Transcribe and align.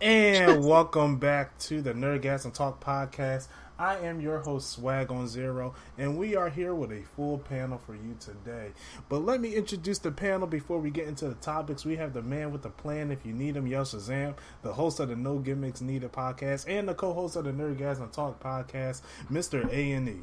And 0.00 0.64
welcome 0.64 1.16
back 1.16 1.58
to 1.58 1.82
the 1.82 1.92
Nerdgasm 1.92 2.54
Talk 2.54 2.80
podcast. 2.80 3.48
I 3.80 3.96
am 3.96 4.20
your 4.20 4.38
host, 4.38 4.70
Swag 4.70 5.10
on 5.10 5.26
Zero, 5.26 5.74
and 5.98 6.16
we 6.16 6.36
are 6.36 6.48
here 6.48 6.72
with 6.72 6.92
a 6.92 7.02
full 7.16 7.38
panel 7.38 7.80
for 7.84 7.94
you 7.94 8.16
today. 8.20 8.70
But 9.08 9.24
let 9.24 9.40
me 9.40 9.56
introduce 9.56 9.98
the 9.98 10.12
panel 10.12 10.46
before 10.46 10.78
we 10.78 10.90
get 10.90 11.08
into 11.08 11.28
the 11.28 11.34
topics. 11.34 11.84
We 11.84 11.96
have 11.96 12.12
the 12.12 12.22
man 12.22 12.52
with 12.52 12.62
the 12.62 12.68
plan, 12.68 13.10
if 13.10 13.26
you 13.26 13.32
need 13.32 13.56
him, 13.56 13.66
Yel 13.66 13.82
Shazam, 13.82 14.36
the 14.62 14.72
host 14.72 15.00
of 15.00 15.08
the 15.08 15.16
No 15.16 15.38
Gimmicks 15.40 15.80
Needed 15.80 16.12
podcast, 16.12 16.66
and 16.68 16.88
the 16.88 16.94
co-host 16.94 17.34
of 17.34 17.46
the 17.46 17.50
Nerdgasm 17.50 18.12
Talk 18.12 18.40
podcast, 18.40 19.02
Mr. 19.28 19.68
A 19.68 19.92
and 19.92 20.08
E. 20.08 20.18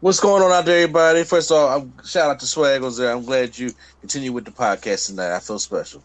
What's 0.00 0.18
going 0.18 0.42
on 0.42 0.50
out 0.50 0.64
there, 0.64 0.82
everybody? 0.82 1.22
First 1.22 1.52
of 1.52 1.58
all, 1.58 1.68
I'm, 1.78 1.92
shout 2.04 2.28
out 2.28 2.40
to 2.40 2.46
Swag 2.46 2.82
on 2.82 2.90
Zero. 2.90 3.16
I'm 3.16 3.24
glad 3.24 3.56
you 3.56 3.72
continue 4.00 4.32
with 4.32 4.46
the 4.46 4.50
podcast 4.50 5.06
tonight. 5.06 5.32
I 5.32 5.38
feel 5.38 5.60
special. 5.60 6.02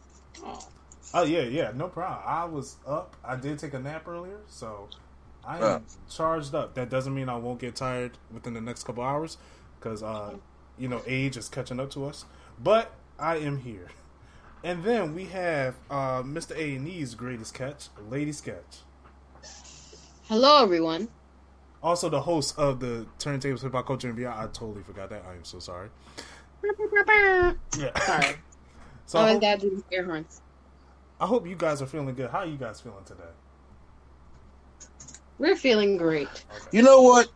Oh 1.13 1.23
yeah, 1.23 1.41
yeah, 1.41 1.71
no 1.75 1.87
problem. 1.87 2.19
I 2.25 2.45
was 2.45 2.77
up. 2.87 3.15
I 3.23 3.35
did 3.35 3.57
take 3.59 3.73
a 3.73 3.79
nap 3.79 4.07
earlier, 4.07 4.39
so 4.47 4.87
I 5.43 5.57
am 5.57 5.63
Uh. 5.63 5.79
charged 6.09 6.53
up. 6.53 6.75
That 6.75 6.89
doesn't 6.89 7.13
mean 7.13 7.29
I 7.29 7.35
won't 7.35 7.59
get 7.59 7.75
tired 7.75 8.17
within 8.31 8.53
the 8.53 8.61
next 8.61 8.83
couple 8.83 9.03
hours, 9.03 9.37
because 9.79 10.03
uh, 10.03 10.35
you 10.77 10.87
know 10.87 11.01
age 11.07 11.35
is 11.37 11.49
catching 11.49 11.79
up 11.79 11.89
to 11.91 12.05
us. 12.05 12.25
But 12.61 12.91
I 13.17 13.37
am 13.37 13.57
here, 13.59 13.87
and 14.63 14.83
then 14.83 15.15
we 15.15 15.25
have 15.25 15.75
uh, 15.89 16.21
Mr. 16.21 16.55
A 16.55 16.75
and 16.75 16.87
E's 16.87 17.15
greatest 17.15 17.53
catch, 17.55 17.87
Lady 18.09 18.31
Sketch. 18.31 18.79
Hello, 20.27 20.61
everyone. 20.61 21.07
Also, 21.81 22.09
the 22.09 22.21
host 22.21 22.59
of 22.59 22.79
the 22.81 23.07
Turntables 23.17 23.61
Hip 23.63 23.71
Hop 23.71 23.87
Culture 23.87 24.09
and 24.09 24.15
Beyond. 24.17 24.39
I 24.39 24.43
totally 24.47 24.83
forgot 24.83 25.09
that. 25.09 25.23
I 25.27 25.33
am 25.33 25.43
so 25.45 25.57
sorry. 25.59 25.89
Yeah. 27.77 27.97
Sorry. 27.99 28.35
so 29.07 29.17
I 29.19 29.21
I 29.21 29.29
always 29.29 29.33
hope, 29.35 29.41
gotta 29.41 29.61
do 29.61 29.83
the 29.89 29.95
air 29.95 30.05
horns. 30.05 30.41
I 31.19 31.25
hope 31.25 31.47
you 31.47 31.55
guys 31.55 31.81
are 31.81 31.85
feeling 31.85 32.15
good. 32.15 32.29
How 32.29 32.39
are 32.39 32.45
you 32.45 32.57
guys 32.57 32.79
feeling 32.79 33.03
today? 33.05 33.23
We're 35.37 35.55
feeling 35.55 35.97
great. 35.97 36.27
You 36.71 36.81
know 36.81 37.01
what? 37.01 37.27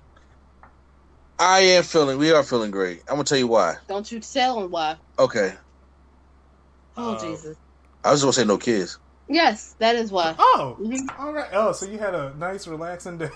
I 1.39 1.59
am 1.61 1.83
feeling. 1.83 2.17
We 2.17 2.31
are 2.31 2.43
feeling 2.43 2.71
great. 2.71 3.01
I'm 3.07 3.15
gonna 3.15 3.23
tell 3.23 3.37
you 3.37 3.47
why. 3.47 3.75
Don't 3.87 4.09
you 4.11 4.19
tell 4.19 4.59
them 4.61 4.71
why. 4.71 4.97
Okay, 5.19 5.53
Oh, 6.95 7.15
Uh, 7.15 7.19
Jesus. 7.19 7.57
I 8.03 8.11
was 8.11 8.21
gonna 8.21 8.33
say 8.33 8.45
no 8.45 8.57
kids. 8.57 8.99
Yes, 9.27 9.75
that 9.79 9.95
is 9.95 10.11
why. 10.11 10.35
Oh, 10.37 10.77
Mhm. 10.79 11.19
all 11.19 11.33
right. 11.33 11.49
Oh, 11.53 11.71
so 11.71 11.85
you 11.87 11.97
had 11.97 12.13
a 12.13 12.33
nice, 12.37 12.67
relaxing 12.67 13.17
day. 13.17 13.29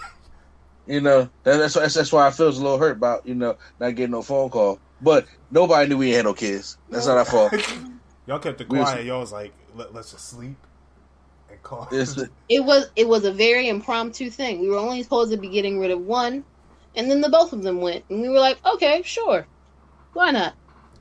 You 0.85 1.01
know 1.01 1.29
that, 1.43 1.57
that's 1.57 1.73
that's 1.73 1.93
that's 1.95 2.11
why 2.13 2.27
I 2.27 2.31
feel 2.31 2.47
a 2.47 2.51
little 2.51 2.77
hurt 2.77 2.95
about 2.97 3.25
you 3.27 3.35
know 3.35 3.57
not 3.79 3.95
getting 3.95 4.11
no 4.11 4.21
phone 4.21 4.49
call. 4.49 4.79
But 5.01 5.25
nobody 5.51 5.89
knew 5.89 5.97
we 5.97 6.11
had 6.11 6.25
no 6.25 6.33
kids. 6.33 6.77
That's 6.89 7.07
not 7.07 7.17
our 7.17 7.25
fault. 7.25 7.51
Y'all 8.27 8.39
kept 8.39 8.61
it 8.61 8.69
We 8.69 8.79
was- 8.79 8.89
quiet. 8.89 9.05
Y'all 9.05 9.19
was 9.21 9.31
like, 9.31 9.53
Let, 9.77 9.93
"Let's 9.93 10.11
just 10.11 10.29
sleep 10.29 10.57
and 11.49 11.61
call." 11.63 11.87
It 12.49 12.63
was 12.63 12.89
it 12.95 13.07
was 13.07 13.25
a 13.25 13.31
very 13.31 13.69
impromptu 13.69 14.29
thing. 14.29 14.59
We 14.59 14.69
were 14.69 14.77
only 14.77 15.03
supposed 15.03 15.31
to 15.31 15.37
be 15.37 15.49
getting 15.49 15.79
rid 15.79 15.91
of 15.91 16.01
one, 16.01 16.43
and 16.95 17.09
then 17.09 17.21
the 17.21 17.29
both 17.29 17.53
of 17.53 17.63
them 17.63 17.81
went, 17.81 18.05
and 18.09 18.21
we 18.21 18.29
were 18.29 18.39
like, 18.39 18.57
okay, 18.65 19.01
sure, 19.03 19.47
why 20.13 20.31
not? 20.31 20.55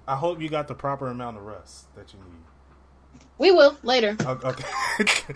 I 0.09 0.17
hope 0.17 0.41
you 0.41 0.49
got 0.49 0.69
the 0.69 0.75
proper 0.75 1.09
amount 1.09 1.37
of 1.37 1.45
rest 1.45 1.95
that 1.97 2.13
you 2.13 2.19
need. 2.21 2.47
We 3.39 3.51
will 3.51 3.77
later. 3.83 4.17
Okay. 4.25 4.65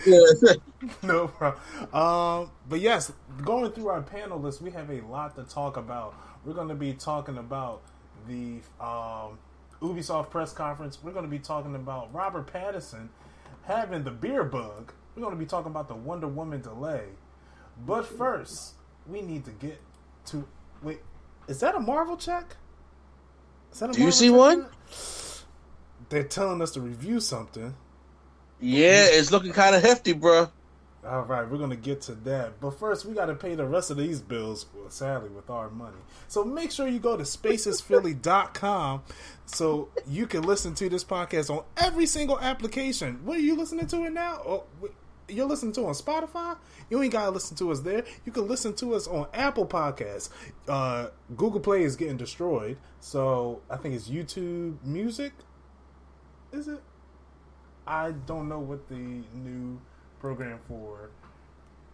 no 1.03 1.29
problem. 1.29 1.95
Um, 1.95 2.51
but 2.69 2.81
yes, 2.81 3.13
going 3.43 3.73
through 3.73 3.89
our 3.89 4.01
panel 4.01 4.41
list, 4.41 4.63
we 4.63 4.71
have 4.71 4.91
a 4.91 5.01
lot 5.03 5.35
to 5.37 5.43
talk 5.43 5.77
about. 5.77 6.15
We're 6.45 6.55
going 6.55 6.69
to 6.69 6.75
be 6.75 6.95
talking 6.95 7.37
about 7.37 7.83
the 8.27 8.61
um, 8.81 9.39
Ubisoft 9.83 10.31
press 10.31 10.53
conference. 10.53 10.99
We're 11.03 11.13
going 11.13 11.27
to 11.27 11.31
be 11.31 11.39
talking 11.39 11.75
about 11.75 12.13
Robert 12.15 12.51
Pattinson 12.51 13.09
having 13.65 14.05
the 14.05 14.11
beer 14.11 14.45
bug. 14.45 14.93
We're 15.15 15.23
going 15.23 15.35
to 15.35 15.39
be 15.39 15.47
talking 15.47 15.71
about 15.71 15.89
the 15.89 15.95
Wonder 15.95 16.29
Woman 16.29 16.61
delay. 16.61 17.05
But 17.87 18.07
first, 18.07 18.75
we 19.07 19.23
need 19.23 19.45
to 19.47 19.51
get 19.53 19.81
to. 20.27 20.47
Wait, 20.83 21.01
is 21.49 21.61
that 21.61 21.75
a 21.75 21.81
Marvel 21.81 22.17
check? 22.17 22.57
Is 23.73 23.81
that 23.81 23.91
a 23.91 23.93
Do 23.93 24.03
you 24.03 24.11
see 24.13 24.29
check? 24.29 24.37
one? 24.37 24.67
They're 26.09 26.25
telling 26.25 26.61
us 26.63 26.73
to 26.73 26.81
review 26.81 27.21
something. 27.21 27.75
yeah, 28.61 29.07
it's 29.09 29.31
looking 29.31 29.53
kind 29.53 29.75
of 29.77 29.83
hefty, 29.83 30.13
bro. 30.13 30.51
All 31.03 31.23
right, 31.23 31.49
we're 31.51 31.57
gonna 31.57 31.77
get 31.77 32.03
to 32.03 32.15
that, 32.15 32.61
but 32.61 32.79
first 32.79 33.07
we 33.07 33.15
got 33.15 33.27
to 33.27 33.35
pay 33.35 33.55
the 33.55 33.65
rest 33.67 33.91
of 33.91 33.97
these 33.97 34.21
bills. 34.21 34.67
Sadly, 34.91 35.31
with 35.31 35.49
our 35.49 35.71
money. 35.71 35.97
So 36.29 36.45
make 36.45 36.71
sure 36.71 36.87
you 36.89 36.99
go 36.99 37.17
to 37.17 37.23
spacesphilly.com 37.23 39.03
so 39.47 39.89
you 40.07 40.27
can 40.27 40.43
listen 40.43 40.75
to 40.75 40.91
this 40.91 41.03
podcast 41.03 41.49
on 41.49 41.65
every 41.79 42.05
single 42.05 42.39
application. 42.39 43.25
What 43.25 43.39
are 43.39 43.41
you 43.41 43.57
listening 43.57 43.87
to 43.87 44.05
it 44.05 44.13
now? 44.13 44.43
Oh, 44.47 44.65
you're 45.27 45.47
listening 45.47 45.73
to 45.75 45.87
on 45.87 45.95
Spotify. 45.95 46.59
You 46.91 47.03
ain't 47.03 47.13
gotta 47.13 47.31
listen 47.31 47.57
to 47.59 47.71
us 47.71 47.81
there. 47.81 48.05
You 48.27 48.33
can 48.33 48.47
listen 48.47 48.75
to 48.77 48.95
us 48.95 49.07
on 49.07 49.27
Apple 49.33 49.67
Podcasts. 49.67 50.29
Uh, 50.69 51.09
Google 51.35 51.61
Play 51.61 51.83
is 51.83 51.97
getting 51.97 52.19
destroyed, 52.19 52.77
so 53.01 53.63
I 53.71 53.77
think 53.79 53.95
it's 53.95 54.09
YouTube 54.09 54.77
Music. 54.85 55.33
Is 56.53 56.69
it? 56.69 56.83
I 57.87 58.11
don't 58.11 58.49
know 58.49 58.61
what 58.61 58.89
the 58.89 59.23
new 59.35 59.81
program 60.21 60.59
for 60.69 61.11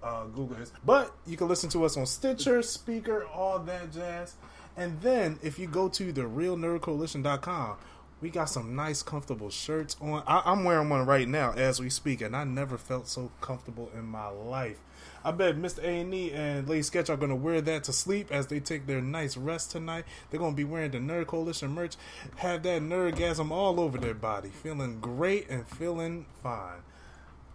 uh, 0.02 0.24
Google 0.26 0.56
is, 0.58 0.72
but 0.84 1.12
you 1.26 1.36
can 1.36 1.48
listen 1.48 1.70
to 1.70 1.84
us 1.84 1.96
on 1.96 2.06
Stitcher, 2.06 2.58
Spreaker, 2.60 3.24
all 3.34 3.58
that 3.60 3.92
jazz. 3.92 4.34
And 4.76 5.00
then 5.00 5.38
if 5.42 5.58
you 5.58 5.66
go 5.66 5.88
to 5.88 6.12
the 6.12 6.22
realnerdcoalition.com, 6.22 7.76
we 8.20 8.30
got 8.30 8.46
some 8.46 8.74
nice, 8.74 9.02
comfortable 9.02 9.50
shirts 9.50 9.96
on. 10.00 10.22
I, 10.26 10.42
I'm 10.44 10.64
wearing 10.64 10.88
one 10.88 11.06
right 11.06 11.28
now 11.28 11.52
as 11.52 11.80
we 11.80 11.90
speak, 11.90 12.20
and 12.22 12.34
I 12.34 12.44
never 12.44 12.78
felt 12.78 13.08
so 13.08 13.30
comfortable 13.40 13.90
in 13.94 14.04
my 14.04 14.28
life. 14.28 14.78
I 15.24 15.32
bet 15.32 15.56
Mr. 15.56 15.82
A 15.82 16.00
and 16.00 16.14
and 16.14 16.68
Lady 16.68 16.82
Sketch 16.82 17.10
are 17.10 17.16
gonna 17.16 17.36
wear 17.36 17.60
that 17.60 17.84
to 17.84 17.92
sleep 17.92 18.30
as 18.30 18.46
they 18.46 18.60
take 18.60 18.86
their 18.86 19.02
nice 19.02 19.36
rest 19.36 19.70
tonight. 19.70 20.04
They're 20.30 20.40
gonna 20.40 20.56
be 20.56 20.64
wearing 20.64 20.92
the 20.92 20.98
Nerd 20.98 21.26
Coalition 21.26 21.72
merch, 21.72 21.96
have 22.36 22.62
that 22.62 22.82
nerdgasm 22.82 23.50
all 23.50 23.80
over 23.80 23.98
their 23.98 24.14
body, 24.14 24.50
feeling 24.50 25.00
great 25.00 25.48
and 25.50 25.68
feeling 25.68 26.26
fine. 26.42 26.82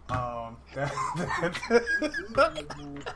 Um, 0.08 0.56
that, 0.74 0.92
that- 2.34 3.14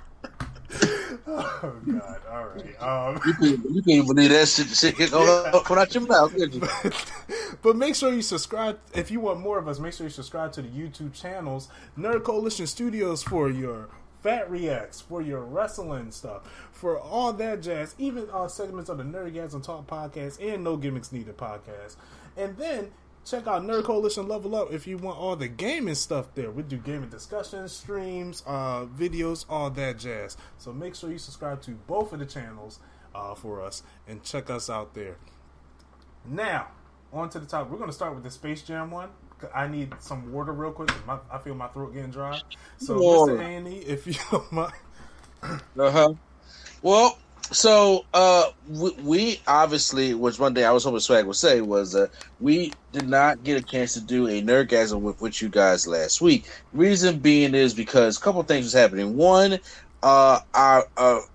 oh 1.26 1.76
God! 1.86 2.20
All 2.30 2.46
right. 2.48 2.82
Um, 2.82 3.20
You 3.26 3.34
can 3.34 3.74
you 3.74 3.82
can't 3.82 4.06
believe 4.06 4.30
that 4.30 4.48
shit. 4.48 4.66
Shit 4.68 4.96
get 4.96 5.10
going 5.10 5.78
out 5.78 5.94
your 5.94 6.06
mouth. 6.06 6.34
You? 6.36 6.60
but 7.62 7.76
make 7.76 7.94
sure 7.94 8.12
you 8.12 8.22
subscribe 8.22 8.78
if 8.94 9.10
you 9.10 9.20
want 9.20 9.40
more 9.40 9.58
of 9.58 9.68
us. 9.68 9.78
Make 9.78 9.92
sure 9.92 10.06
you 10.06 10.10
subscribe 10.10 10.52
to 10.52 10.62
the 10.62 10.68
YouTube 10.68 11.14
channels, 11.14 11.68
Nerd 11.98 12.24
Coalition 12.24 12.66
Studios, 12.66 13.22
for 13.22 13.48
your 13.48 13.88
fat 14.22 14.50
reacts, 14.50 15.00
for 15.00 15.22
your 15.22 15.40
wrestling 15.42 16.10
stuff, 16.10 16.42
for 16.72 16.98
all 16.98 17.32
that 17.34 17.62
jazz. 17.62 17.94
Even 17.98 18.26
uh, 18.32 18.48
segments 18.48 18.90
of 18.90 18.98
the 18.98 19.04
Nerdgasm 19.04 19.62
Talk 19.62 19.86
podcast 19.86 20.44
and 20.44 20.64
No 20.64 20.76
Gimmicks 20.76 21.12
Needed 21.12 21.36
podcast, 21.36 21.96
and 22.36 22.56
then. 22.56 22.90
Check 23.26 23.48
out 23.48 23.62
Nerd 23.62 23.82
Coalition 23.82 24.28
Level 24.28 24.54
Up 24.54 24.72
if 24.72 24.86
you 24.86 24.98
want 24.98 25.18
all 25.18 25.34
the 25.34 25.48
gaming 25.48 25.96
stuff 25.96 26.32
there. 26.36 26.52
We 26.52 26.62
do 26.62 26.76
gaming 26.76 27.08
discussions, 27.08 27.72
streams, 27.72 28.44
uh, 28.46 28.86
videos, 28.86 29.44
all 29.48 29.68
that 29.70 29.98
jazz. 29.98 30.36
So 30.58 30.72
make 30.72 30.94
sure 30.94 31.10
you 31.10 31.18
subscribe 31.18 31.60
to 31.62 31.72
both 31.72 32.12
of 32.12 32.20
the 32.20 32.26
channels 32.26 32.78
uh, 33.16 33.34
for 33.34 33.60
us 33.62 33.82
and 34.06 34.22
check 34.22 34.48
us 34.48 34.70
out 34.70 34.94
there. 34.94 35.16
Now, 36.24 36.68
on 37.12 37.28
to 37.30 37.40
the 37.40 37.46
top. 37.46 37.68
We're 37.68 37.78
going 37.78 37.90
to 37.90 37.94
start 37.94 38.14
with 38.14 38.22
the 38.22 38.30
Space 38.30 38.62
Jam 38.62 38.92
one. 38.92 39.08
I 39.52 39.66
need 39.66 39.92
some 39.98 40.32
water 40.32 40.52
real 40.52 40.70
quick. 40.70 40.90
My, 41.04 41.18
I 41.28 41.38
feel 41.38 41.56
my 41.56 41.66
throat 41.68 41.94
getting 41.94 42.12
dry. 42.12 42.40
So, 42.78 42.96
Water. 43.00 43.36
Mr. 43.38 43.42
Andy, 43.42 43.78
if 43.78 44.06
you 44.06 44.14
don't 44.30 44.52
mind. 44.52 44.72
Uh 45.42 45.90
huh. 45.90 46.14
Well, 46.80 47.18
so 47.52 48.04
uh, 48.12 48.50
we, 48.68 48.90
we 49.02 49.42
obviously, 49.46 50.14
which 50.14 50.38
one 50.38 50.54
day 50.54 50.64
I 50.64 50.72
was 50.72 50.84
hoping 50.84 51.00
Swag 51.00 51.26
would 51.26 51.36
say 51.36 51.60
was, 51.60 51.94
uh, 51.94 52.08
we 52.40 52.72
did 52.92 53.08
not 53.08 53.44
get 53.44 53.60
a 53.60 53.64
chance 53.64 53.94
to 53.94 54.00
do 54.00 54.26
a 54.26 54.42
nerdgasm 54.42 55.00
with, 55.00 55.20
with 55.20 55.40
you 55.40 55.48
guys 55.48 55.86
last 55.86 56.20
week. 56.20 56.48
Reason 56.72 57.18
being 57.18 57.54
is 57.54 57.74
because 57.74 58.16
a 58.16 58.20
couple 58.20 58.42
things 58.42 58.64
was 58.64 58.72
happening. 58.72 59.16
One, 59.16 59.58
uh, 60.02 60.40
our 60.54 60.86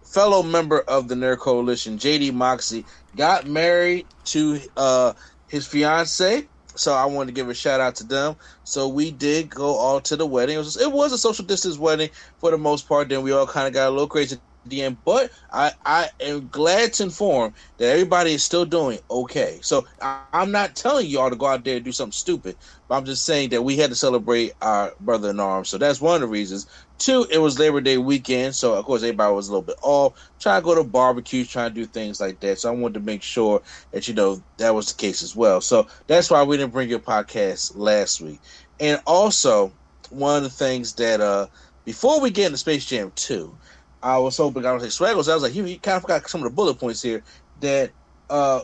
fellow 0.04 0.44
member 0.44 0.82
of 0.82 1.08
the 1.08 1.16
Nerd 1.16 1.40
Coalition, 1.40 1.98
JD 1.98 2.34
Moxie, 2.34 2.86
got 3.16 3.48
married 3.48 4.06
to 4.26 4.60
uh, 4.78 5.14
his 5.48 5.66
fiance 5.66 6.48
so 6.76 6.94
I 6.94 7.06
wanted 7.06 7.28
to 7.28 7.34
give 7.34 7.50
a 7.50 7.54
shout 7.54 7.82
out 7.82 7.96
to 7.96 8.06
them. 8.06 8.36
So 8.64 8.88
we 8.88 9.12
did 9.12 9.50
go 9.50 9.76
all 9.76 10.02
to 10.02 10.16
the 10.16 10.26
wedding. 10.26 10.56
It 10.56 10.60
was 10.60 10.78
it 10.80 10.92
was 10.92 11.12
a 11.12 11.18
social 11.18 11.46
distance 11.46 11.78
wedding 11.78 12.10
for 12.38 12.52
the 12.52 12.58
most 12.58 12.88
part. 12.88 13.10
Then 13.10 13.24
we 13.24 13.32
all 13.32 13.48
kind 13.48 13.68
of 13.68 13.74
got 13.74 13.90
a 13.90 13.92
little 13.92 14.08
crazy 14.08 14.38
end, 14.70 14.92
but 14.94 15.20
I 15.52 15.72
I 15.84 16.10
am 16.20 16.48
glad 16.50 16.94
to 16.94 17.04
inform 17.04 17.54
that 17.78 17.86
everybody 17.92 18.34
is 18.34 18.44
still 18.44 18.66
doing 18.66 19.00
okay. 19.10 19.60
So 19.62 19.86
I, 20.02 20.16
I'm 20.16 20.32
not 20.52 20.76
telling 20.76 21.08
you 21.08 21.20
all 21.20 21.30
to 21.30 21.36
go 21.36 21.46
out 21.48 21.64
there 21.64 21.78
and 21.78 21.86
do 21.86 21.92
something 21.92 21.94
stupid, 21.94 22.40
but 22.74 22.84
I'm 22.84 22.90
just 22.90 23.26
saying 23.26 23.50
that 23.50 23.64
we 23.64 23.76
had 23.78 23.90
to 23.90 23.96
celebrate 23.96 24.52
our 24.62 24.92
brother 25.00 25.30
in 25.30 25.40
arms. 25.40 25.70
So 25.70 25.78
that's 25.78 26.00
one 26.02 26.16
of 26.16 26.22
the 26.22 26.28
reasons. 26.28 26.66
Two, 26.98 27.26
it 27.32 27.38
was 27.40 27.58
Labor 27.60 27.82
Day 27.82 27.98
weekend, 27.98 28.56
so 28.56 28.74
of 28.74 28.86
course 28.86 29.02
everybody 29.02 29.34
was 29.34 29.48
a 29.48 29.52
little 29.52 29.66
bit 29.66 29.76
off, 29.82 30.14
trying 30.40 30.62
to 30.62 30.66
go 30.66 30.76
to 30.76 30.84
barbecues, 30.84 31.50
trying 31.50 31.70
to 31.70 31.76
do 31.76 31.86
things 31.86 32.20
like 32.20 32.40
that. 32.42 32.60
So 32.60 32.70
I 32.70 32.76
wanted 32.76 32.96
to 32.96 33.00
make 33.06 33.24
sure 33.24 33.62
that 33.92 34.08
you 34.08 34.14
know 34.14 34.44
that 34.58 34.74
was 34.76 34.88
the 34.88 34.96
case 34.96 35.22
as 35.22 35.36
well. 35.36 35.62
So 35.62 35.88
that's 36.08 36.30
why 36.30 36.44
we 36.44 36.58
didn't 36.58 36.74
bring 36.74 36.90
your 36.90 37.00
podcast 37.00 37.72
last 37.76 38.22
week. 38.22 38.42
And 38.80 39.02
also, 39.06 39.74
one 40.10 40.38
of 40.38 40.44
the 40.44 40.50
things 40.50 40.96
that 40.96 41.20
uh 41.22 41.48
before 41.86 42.22
we 42.22 42.30
get 42.30 42.46
into 42.48 42.58
Space 42.58 42.86
Jam 42.86 43.12
2, 43.16 43.58
I 44.04 44.18
was 44.18 44.38
hoping 44.38 44.66
I 44.66 44.74
was 44.74 44.84
like 44.84 44.92
Swaggles. 44.92 45.30
I 45.30 45.36
was 45.36 45.44
like, 45.44 45.52
he, 45.54 45.62
he 45.64 45.78
kind 45.78 45.98
of 45.98 46.08
got 46.08 46.28
some 46.30 46.42
of 46.42 46.46
the 46.46 46.56
bullet 46.56 46.80
points 46.80 47.02
here 47.02 47.24
that 47.60 47.92
uh 48.30 48.62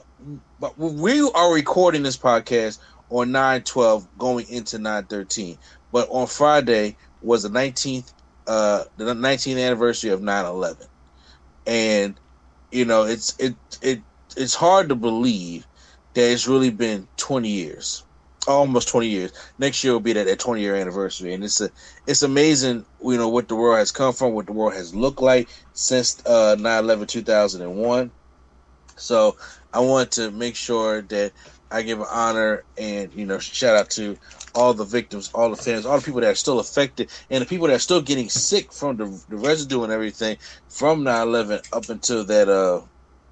but 0.59 0.77
we 0.77 1.21
are 1.35 1.53
recording 1.53 2.03
this 2.03 2.17
podcast 2.17 2.79
on 3.09 3.29
9-12 3.29 4.07
going 4.17 4.47
into 4.49 4.77
9-13. 4.77 5.59
But 5.91 6.07
on 6.09 6.27
Friday 6.27 6.97
was 7.21 7.43
the 7.43 7.49
19th 7.49 8.13
uh 8.47 8.85
the 8.97 9.05
19th 9.05 9.63
anniversary 9.63 10.11
of 10.11 10.21
9-11 10.21 10.87
and 11.67 12.19
you 12.71 12.85
know 12.85 13.03
it's 13.03 13.35
it 13.39 13.55
it 13.81 14.03
it's 14.37 14.55
hard 14.55 14.89
to 14.89 14.95
believe 14.95 15.67
that 16.13 16.31
it's 16.31 16.47
really 16.47 16.71
been 16.71 17.07
20 17.17 17.49
years 17.49 18.06
almost 18.47 18.87
20 18.89 19.07
years. 19.07 19.31
Next 19.57 19.83
year 19.83 19.93
will 19.93 19.99
be 19.99 20.13
that, 20.13 20.25
that 20.25 20.39
20 20.39 20.61
year 20.61 20.75
anniversary. 20.75 21.33
And 21.33 21.43
it's 21.43 21.61
a 21.61 21.69
it's 22.05 22.23
amazing 22.23 22.85
you 23.01 23.17
know 23.17 23.29
what 23.29 23.47
the 23.47 23.55
world 23.55 23.77
has 23.77 23.91
come 23.91 24.13
from 24.13 24.33
what 24.33 24.45
the 24.45 24.53
world 24.53 24.73
has 24.73 24.95
looked 24.95 25.21
like 25.21 25.49
since 25.73 26.21
uh 26.25 26.55
9-11 26.57 27.07
2001 27.07 28.11
so 28.95 29.35
i 29.73 29.79
want 29.79 30.11
to 30.11 30.31
make 30.31 30.55
sure 30.55 31.01
that 31.03 31.31
i 31.69 31.83
give 31.83 31.99
an 31.99 32.07
honor 32.09 32.63
and 32.77 33.13
you 33.13 33.25
know 33.25 33.37
shout 33.37 33.75
out 33.75 33.89
to 33.91 34.17
all 34.57 34.73
the 34.73 34.83
victims, 34.83 35.29
all 35.35 35.51
the 35.51 35.55
fans, 35.55 35.85
all 35.85 35.99
the 35.99 36.03
people 36.03 36.21
that 36.21 36.31
are 36.31 36.35
still 36.35 36.59
affected, 36.59 37.11
and 37.29 37.41
the 37.41 37.45
people 37.45 37.67
that 37.67 37.75
are 37.75 37.79
still 37.79 38.01
getting 38.01 38.27
sick 38.27 38.73
from 38.73 38.97
the, 38.97 39.23
the 39.29 39.37
residue 39.37 39.83
and 39.83 39.93
everything 39.93 40.37
from 40.67 41.03
9/11 41.03 41.61
up 41.73 41.89
until 41.89 42.23
that 42.25 42.49
uh, 42.49 42.81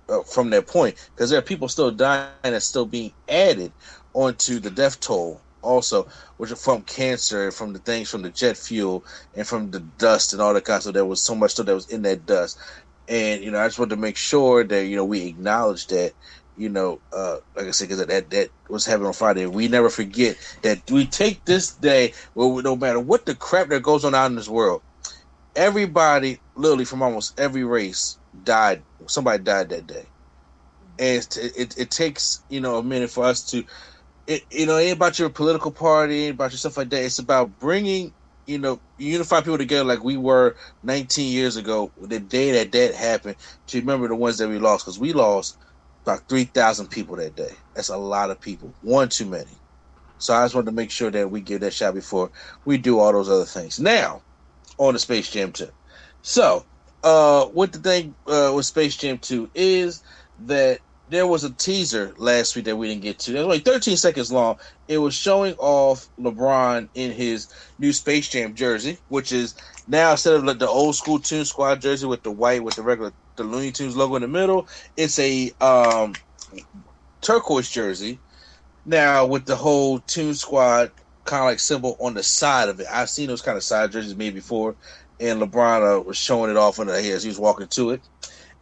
uh 0.07 0.21
from 0.23 0.51
that 0.51 0.67
point, 0.67 0.95
because 1.15 1.29
there 1.31 1.39
are 1.39 1.43
people 1.43 1.67
still 1.67 1.91
dying 1.91 2.29
that's 2.43 2.65
still 2.65 2.85
being 2.85 3.11
added 3.27 3.71
onto 4.15 4.59
the 4.61 4.71
death 4.71 5.01
toll 5.01 5.43
also, 5.63 6.07
which 6.37 6.51
are 6.51 6.57
from 6.57 6.83
cancer, 6.83 7.51
from 7.51 7.73
the 7.73 7.79
things 7.79 8.09
from 8.09 8.23
the 8.23 8.31
jet 8.31 8.57
fuel, 8.57 9.05
and 9.35 9.47
from 9.47 9.71
the 9.71 9.81
dust 9.81 10.33
and 10.33 10.41
all 10.41 10.55
that 10.55 10.65
kind 10.65 10.77
of 10.77 10.83
stuff. 10.83 10.95
There 10.95 11.05
was 11.05 11.23
so 11.23 11.35
much 11.35 11.53
stuff 11.53 11.67
that 11.67 11.75
was 11.75 11.89
in 11.89 12.03
that 12.03 12.25
dust, 12.27 12.59
and 13.09 13.43
you 13.43 13.51
know, 13.51 13.59
I 13.59 13.67
just 13.67 13.79
wanted 13.79 13.95
to 13.97 14.01
make 14.01 14.17
sure 14.17 14.65
that 14.65 14.87
you 14.87 14.97
know 14.97 15.05
we 15.05 15.27
acknowledge 15.27 15.87
that 15.89 16.15
you 16.55 16.69
know, 16.69 17.01
uh, 17.13 17.37
like 17.55 17.67
I 17.67 17.71
said, 17.71 17.89
because 17.89 18.05
that 18.07 18.31
that 18.31 18.51
was 18.69 18.85
happening 18.85 19.07
on 19.07 19.13
Friday. 19.13 19.47
We 19.47 19.69
never 19.69 19.89
forget 19.89 20.37
that 20.63 20.83
we 20.91 21.07
take 21.07 21.45
this 21.45 21.75
day, 21.75 22.13
well, 22.35 22.61
no 22.63 22.77
matter 22.77 23.01
what 23.01 23.27
the 23.27 23.35
crap 23.35 23.69
that 23.69 23.83
goes 23.83 24.05
on 24.05 24.15
out 24.15 24.27
in 24.27 24.35
this 24.37 24.49
world, 24.49 24.83
everybody, 25.55 26.41
literally 26.55 26.85
from 26.85 27.03
almost 27.03 27.39
every 27.39 27.65
race, 27.65 28.19
died. 28.43 28.85
Somebody 29.07 29.43
died 29.43 29.69
that 29.69 29.87
day, 29.87 30.09
and 30.99 31.23
it, 31.37 31.53
it, 31.57 31.77
it 31.77 31.91
takes 31.91 32.43
you 32.49 32.61
know 32.61 32.77
a 32.77 32.83
minute 32.83 33.11
for 33.11 33.25
us 33.25 33.45
to, 33.47 33.65
it, 34.27 34.43
you 34.51 34.65
know, 34.65 34.77
ain't 34.77 34.97
about 34.97 35.19
your 35.19 35.29
political 35.29 35.71
party, 35.71 36.29
about 36.29 36.51
your 36.51 36.59
stuff 36.59 36.77
like 36.77 36.89
that. 36.89 37.03
It's 37.03 37.19
about 37.19 37.57
bringing 37.59 38.13
you 38.45 38.59
know, 38.59 38.81
unify 38.97 39.41
people 39.41 39.57
together 39.57 39.83
like 39.83 40.03
we 40.03 40.17
were 40.17 40.55
19 40.83 41.31
years 41.31 41.57
ago, 41.57 41.93
the 41.97 42.19
day 42.19 42.51
that 42.51 42.71
that 42.71 42.95
happened, 42.95 43.37
to 43.67 43.79
remember 43.79 44.07
the 44.07 44.15
ones 44.15 44.37
that 44.37 44.49
we 44.49 44.59
lost, 44.59 44.85
because 44.85 44.99
we 44.99 45.13
lost 45.13 45.57
about 46.05 46.27
3,000 46.29 46.87
people 46.87 47.15
that 47.17 47.35
day. 47.35 47.57
That's 47.75 47.89
a 47.89 47.97
lot 47.97 48.29
of 48.29 48.39
people. 48.39 48.75
One 48.81 49.09
too 49.09 49.25
many. 49.25 49.61
So 50.17 50.33
I 50.33 50.45
just 50.45 50.55
wanted 50.55 50.67
to 50.67 50.71
make 50.75 50.91
sure 50.91 51.11
that 51.11 51.31
we 51.31 51.41
give 51.41 51.61
that 51.61 51.73
shot 51.73 51.93
before 51.95 52.31
we 52.65 52.77
do 52.77 52.99
all 52.99 53.11
those 53.11 53.29
other 53.29 53.45
things. 53.45 53.79
Now, 53.79 54.23
on 54.77 54.93
the 54.93 54.99
Space 54.99 55.29
Jam 55.31 55.51
2. 55.51 55.69
So, 56.21 56.65
uh, 57.03 57.45
what 57.47 57.73
the 57.73 57.79
thing 57.79 58.15
uh, 58.27 58.53
with 58.55 58.65
Space 58.65 58.97
Jam 58.97 59.17
2 59.19 59.51
is 59.55 60.03
that 60.39 60.81
there 61.07 61.27
was 61.27 61.43
a 61.43 61.53
teaser 61.53 62.13
last 62.17 62.55
week 62.55 62.65
that 62.65 62.75
we 62.75 62.87
didn't 62.87 63.03
get 63.03 63.19
to. 63.19 63.31
It 63.31 63.35
was 63.35 63.43
only 63.43 63.59
13 63.59 63.97
seconds 63.97 64.31
long. 64.31 64.57
It 64.87 64.97
was 64.97 65.13
showing 65.13 65.53
off 65.55 66.09
LeBron 66.19 66.89
in 66.95 67.11
his 67.11 67.47
new 67.77 67.93
Space 67.93 68.29
Jam 68.29 68.55
jersey, 68.55 68.97
which 69.09 69.31
is 69.31 69.55
now 69.87 70.11
instead 70.11 70.33
of 70.33 70.43
like 70.43 70.59
the 70.59 70.67
old 70.67 70.95
school 70.95 71.19
Toon 71.19 71.45
Squad 71.45 71.81
jersey 71.81 72.07
with 72.07 72.23
the 72.23 72.31
white 72.31 72.63
with 72.63 72.75
the 72.75 72.81
regular 72.81 73.13
the 73.35 73.43
Looney 73.43 73.71
Tunes 73.71 73.95
logo 73.95 74.15
in 74.15 74.21
the 74.23 74.27
middle. 74.27 74.67
It's 74.97 75.19
a 75.19 75.51
um, 75.61 76.13
turquoise 77.21 77.69
jersey. 77.69 78.19
Now 78.85 79.25
with 79.25 79.45
the 79.45 79.55
whole 79.55 79.99
Toon 79.99 80.33
Squad 80.33 80.91
kind 81.25 81.41
of 81.41 81.47
like 81.47 81.59
symbol 81.59 81.97
on 81.99 82.13
the 82.13 82.23
side 82.23 82.69
of 82.69 82.79
it. 82.79 82.87
I've 82.91 83.09
seen 83.09 83.27
those 83.27 83.41
kind 83.41 83.57
of 83.57 83.63
side 83.63 83.91
jerseys 83.91 84.15
made 84.15 84.33
before, 84.33 84.75
and 85.19 85.41
LeBron 85.41 85.99
uh, 85.99 86.01
was 86.01 86.17
showing 86.17 86.51
it 86.51 86.57
off 86.57 86.79
in 86.79 86.87
the 86.87 86.93
as 86.93 87.23
he 87.23 87.29
was 87.29 87.39
walking 87.39 87.67
to 87.67 87.91
it. 87.91 88.01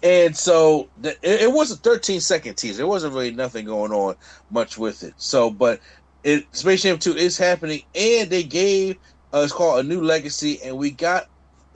And 0.04 0.36
so 0.36 0.90
the, 1.02 1.12
it, 1.22 1.44
it, 1.44 1.52
was 1.52 1.72
a 1.72 1.78
13 1.78 2.20
second 2.20 2.56
teaser. 2.56 2.78
There 2.78 2.88
wasn't 2.88 3.14
really 3.14 3.32
nothing 3.32 3.66
going 3.66 3.94
on 3.94 4.16
much 4.52 4.78
with 4.78 5.02
it. 5.02 5.14
So, 5.16 5.50
but 5.50 5.80
it 6.24 6.46
Space 6.56 6.84
Jam 6.84 7.00
2 7.00 7.16
is 7.16 7.38
happening, 7.38 7.84
and 7.96 8.30
they 8.30 8.44
gave 8.44 8.98
uh, 9.34 9.40
it's 9.40 9.54
called 9.54 9.84
a 9.84 9.88
new 9.88 10.02
legacy, 10.02 10.60
and 10.64 10.78
we 10.78 10.92
got 10.92 11.30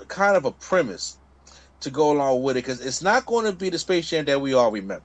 kind 0.07 0.37
of 0.37 0.45
a 0.45 0.51
premise 0.51 1.17
to 1.79 1.89
go 1.89 2.11
along 2.11 2.43
with 2.43 2.57
it 2.57 2.63
because 2.63 2.85
it's 2.85 3.01
not 3.01 3.25
going 3.25 3.45
to 3.45 3.51
be 3.51 3.69
the 3.69 3.79
Space 3.79 4.09
Jam 4.09 4.25
that 4.25 4.41
we 4.41 4.53
all 4.53 4.71
remember. 4.71 5.03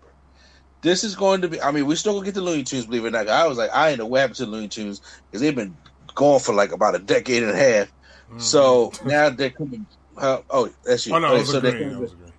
This 0.82 1.04
is 1.04 1.14
going 1.14 1.40
to 1.42 1.48
be. 1.48 1.62
I 1.62 1.70
mean, 1.70 1.86
we 1.86 1.94
still 1.94 2.14
gonna 2.14 2.24
get 2.24 2.34
the 2.34 2.40
Looney 2.40 2.64
Tunes. 2.64 2.86
Believe 2.86 3.04
it 3.04 3.08
or 3.08 3.10
not, 3.12 3.28
I 3.28 3.46
was 3.46 3.56
like, 3.56 3.70
I 3.72 3.90
ain't 3.90 4.00
know 4.00 4.06
what 4.06 4.20
happened 4.20 4.36
to 4.36 4.46
the 4.46 4.50
Looney 4.50 4.68
Tunes 4.68 5.00
because 5.26 5.40
they've 5.40 5.54
been 5.54 5.76
going 6.14 6.40
for 6.40 6.54
like 6.54 6.72
about 6.72 6.96
a 6.96 6.98
decade 6.98 7.44
and 7.44 7.52
a 7.52 7.56
half. 7.56 7.86
Mm-hmm. 7.88 8.40
So 8.40 8.92
now 9.04 9.30
they're 9.30 9.50
coming. 9.50 9.86
Uh, 10.16 10.40
oh, 10.50 10.70
that's 10.84 11.06
you. 11.06 11.14
Oh 11.14 11.20
no, 11.20 11.34
okay, 11.34 11.44
so 11.44 11.58
agreeing. 11.58 11.94
I 11.94 11.98
was 11.98 12.12
agreeing. 12.12 12.31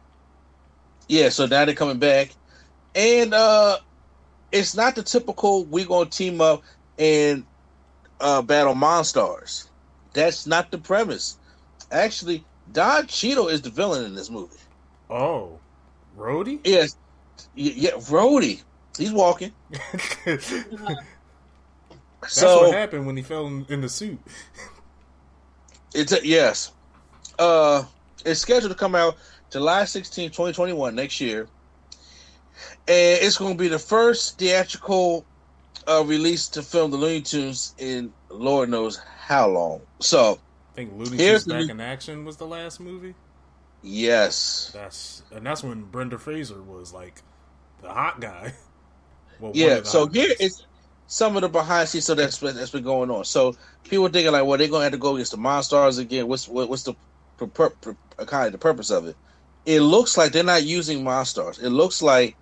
Yeah, 1.07 1.29
so 1.29 1.45
now 1.45 1.65
they're 1.65 1.75
coming 1.75 1.99
back, 1.99 2.31
and 2.95 3.33
uh 3.33 3.77
it's 4.51 4.75
not 4.75 4.95
the 4.95 5.03
typical 5.03 5.65
we're 5.65 5.85
gonna 5.85 6.09
team 6.09 6.41
up 6.41 6.63
and 6.97 7.45
uh 8.19 8.41
battle 8.41 8.75
monsters. 8.75 9.69
That's 10.13 10.45
not 10.45 10.71
the 10.71 10.77
premise. 10.77 11.37
Actually, 11.91 12.45
Don 12.71 13.07
Cheadle 13.07 13.49
is 13.49 13.61
the 13.61 13.69
villain 13.69 14.05
in 14.05 14.15
this 14.15 14.29
movie. 14.29 14.55
Oh, 15.09 15.59
Rhodey? 16.17 16.59
Yes, 16.63 16.95
yeah, 17.55 17.91
Rhodey. 17.91 18.63
He's 18.97 19.11
walking. 19.11 19.51
That's 20.25 20.53
so 22.27 22.67
what 22.67 22.73
happened 22.73 23.05
when 23.05 23.17
he 23.17 23.23
fell 23.23 23.47
in, 23.47 23.65
in 23.69 23.81
the 23.81 23.89
suit. 23.89 24.19
it's 25.93 26.11
a, 26.11 26.25
yes. 26.25 26.71
Uh, 27.37 27.83
it's 28.25 28.39
scheduled 28.39 28.71
to 28.71 28.77
come 28.77 28.95
out 28.95 29.17
July 29.53 29.85
16, 29.85 30.29
2021, 30.31 30.95
next 30.95 31.21
year. 31.21 31.47
And 32.87 33.19
it's 33.21 33.37
going 33.37 33.53
to 33.53 33.57
be 33.57 33.69
the 33.69 33.79
first 33.79 34.37
theatrical 34.39 35.27
uh, 35.87 36.03
release 36.05 36.49
to 36.49 36.63
film 36.63 36.91
the 36.91 36.97
Looney 36.97 37.21
Tunes 37.21 37.73
in 37.77 38.13
Lord 38.29 38.69
knows 38.69 38.99
how 39.17 39.47
long. 39.49 39.87
So, 40.01 40.33
I 40.73 40.75
think 40.75 40.93
Looney 40.93 41.17
Tunes 41.17 41.45
Back 41.45 41.69
in 41.69 41.79
Action 41.79 42.25
was 42.25 42.37
the 42.37 42.47
last 42.47 42.79
movie. 42.79 43.15
yes. 43.81 44.71
That's 44.73 45.23
and 45.31 45.45
that's 45.45 45.63
when 45.63 45.83
Brendan 45.85 46.19
Fraser 46.19 46.63
was 46.63 46.93
like 46.93 47.21
the 47.81 47.89
hot 47.93 48.19
guy. 48.19 48.53
Well, 49.39 49.51
Yeah, 49.55 49.81
so 49.83 50.07
here 50.07 50.27
guys. 50.29 50.37
is 50.39 50.67
some 51.07 51.35
of 51.35 51.41
the 51.41 51.49
behind 51.49 51.89
scenes 51.89 52.05
so 52.05 52.15
that's 52.15 52.39
been, 52.39 52.55
that's 52.55 52.71
been 52.71 52.83
going 52.83 53.11
on. 53.11 53.25
So 53.25 53.55
people 53.83 54.07
thinking 54.09 54.31
like, 54.31 54.45
well, 54.45 54.57
they're 54.57 54.67
gonna 54.69 54.83
have 54.83 54.93
to 54.93 54.97
go 54.99 55.15
against 55.15 55.31
the 55.31 55.37
Monstars 55.37 55.99
again. 55.99 56.27
What's 56.27 56.47
what, 56.47 56.69
what's 56.69 56.83
the 56.83 56.93
pur- 57.37 57.47
pur- 57.47 57.75
pur- 57.81 58.25
kind 58.25 58.45
of 58.47 58.51
the 58.53 58.59
purpose 58.59 58.91
of 58.91 59.07
it? 59.07 59.17
It 59.65 59.81
looks 59.81 60.17
like 60.17 60.31
they're 60.33 60.43
not 60.43 60.63
using 60.63 61.03
Monstars. 61.03 61.61
It 61.61 61.69
looks 61.69 62.01
like 62.01 62.35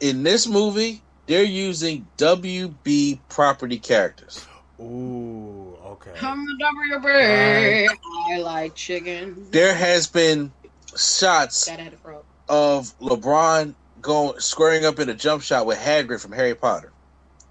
in 0.00 0.22
this 0.22 0.46
movie 0.46 1.02
they're 1.26 1.42
using 1.44 2.06
WB 2.18 3.18
property 3.28 3.78
characters. 3.78 4.46
Ooh, 4.80 5.76
okay. 5.84 6.12
I'm 6.20 6.40
a 6.40 6.58
W 6.58 6.98
bird. 7.00 7.88
I 8.32 8.38
like 8.38 8.74
chicken. 8.74 9.46
There 9.50 9.74
has 9.74 10.06
been 10.06 10.52
shots 10.96 11.66
That 11.66 11.78
had 11.78 11.92
a 11.94 11.96
frog. 11.96 12.24
of 12.48 12.98
LeBron 13.00 13.74
going 14.00 14.38
squaring 14.40 14.84
up 14.84 14.98
in 14.98 15.08
a 15.08 15.14
jump 15.14 15.42
shot 15.42 15.66
with 15.66 15.78
Hagrid 15.78 16.20
from 16.20 16.32
Harry 16.32 16.54
Potter. 16.54 16.92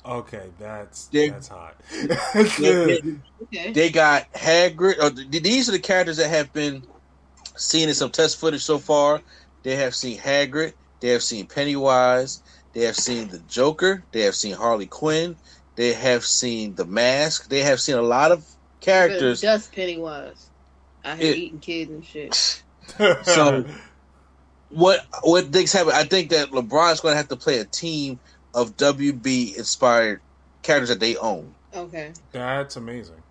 Okay, 0.05 0.49
that's 0.59 1.05
They- 1.07 1.29
that's 1.29 1.47
hot. 1.47 1.75
They- 2.59 3.01
Okay. 3.43 3.71
They 3.73 3.89
got 3.89 4.31
Hagrid. 4.33 4.99
Or 5.01 5.09
th- 5.09 5.43
these 5.43 5.67
are 5.67 5.71
the 5.73 5.79
characters 5.79 6.17
that 6.17 6.29
have 6.29 6.53
been 6.53 6.83
seen 7.61 7.89
in 7.89 7.95
some 7.95 8.09
test 8.11 8.39
footage 8.39 8.63
so 8.63 8.77
far. 8.77 9.21
They 9.63 9.75
have 9.75 9.93
seen 9.95 10.17
Hagrid. 10.17 10.73
They 10.99 11.09
have 11.09 11.23
seen 11.23 11.47
Pennywise. 11.47 12.41
They 12.73 12.81
have 12.81 12.95
seen 12.95 13.27
the 13.27 13.39
Joker. 13.39 14.03
They 14.11 14.21
have 14.21 14.35
seen 14.35 14.55
Harley 14.55 14.87
Quinn. 14.87 15.35
They 15.75 15.93
have 15.93 16.25
seen 16.25 16.75
The 16.75 16.85
Mask. 16.85 17.49
They 17.49 17.61
have 17.61 17.79
seen 17.79 17.95
a 17.95 18.01
lot 18.01 18.31
of 18.31 18.45
characters. 18.79 19.41
Just 19.41 19.73
Pennywise. 19.73 20.49
I 21.03 21.15
hate 21.15 21.29
It- 21.35 21.37
eating 21.37 21.59
kids 21.59 21.91
and 21.91 22.05
shit. 22.05 22.63
So 23.23 23.65
what 24.69 25.05
what 25.21 25.51
thinks 25.51 25.71
happen? 25.73 25.93
I 25.93 26.03
think 26.03 26.29
that 26.31 26.51
LeBron's 26.51 26.99
going 27.01 27.13
to 27.13 27.17
have 27.17 27.27
to 27.29 27.35
play 27.35 27.59
a 27.59 27.65
team 27.65 28.19
of 28.53 28.75
WB 28.77 29.55
inspired 29.57 30.21
characters 30.61 30.89
that 30.89 30.99
they 30.99 31.15
own. 31.17 31.53
Okay, 31.73 32.13
that's 32.31 32.75
amazing. 32.75 33.21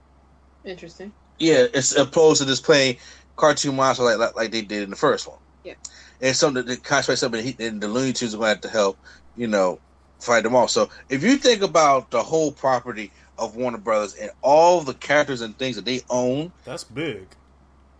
interesting. 0.64 1.12
Yeah, 1.38 1.66
it's 1.72 1.96
opposed 1.96 2.40
to 2.42 2.46
just 2.46 2.64
playing 2.64 2.98
cartoon 3.40 3.76
monsters 3.76 4.04
like, 4.06 4.18
like 4.18 4.34
like 4.36 4.50
they 4.52 4.62
did 4.62 4.82
in 4.84 4.90
the 4.90 4.96
first 4.96 5.26
one. 5.28 5.38
Yeah. 5.64 5.74
and 6.22 6.34
something 6.36 6.64
that 6.66 6.82
concentrate 6.84 7.16
something 7.16 7.42
he- 7.44 7.56
and 7.66 7.80
the 7.82 7.88
Looney 7.88 8.12
Tunes 8.14 8.32
are 8.34 8.38
going 8.38 8.46
to 8.48 8.54
have 8.54 8.60
to 8.62 8.68
help, 8.70 8.98
you 9.36 9.46
know, 9.46 9.78
fight 10.20 10.42
them 10.42 10.54
off. 10.56 10.70
So 10.70 10.88
if 11.10 11.22
you 11.22 11.36
think 11.36 11.60
about 11.62 12.10
the 12.10 12.22
whole 12.22 12.50
property 12.52 13.12
of 13.38 13.56
Warner 13.56 13.76
Brothers 13.78 14.14
and 14.14 14.30
all 14.42 14.80
the 14.82 14.94
characters 14.94 15.40
and 15.42 15.56
things 15.58 15.76
that 15.76 15.84
they 15.84 16.00
own, 16.10 16.50
That's 16.64 16.84
big. 16.84 17.26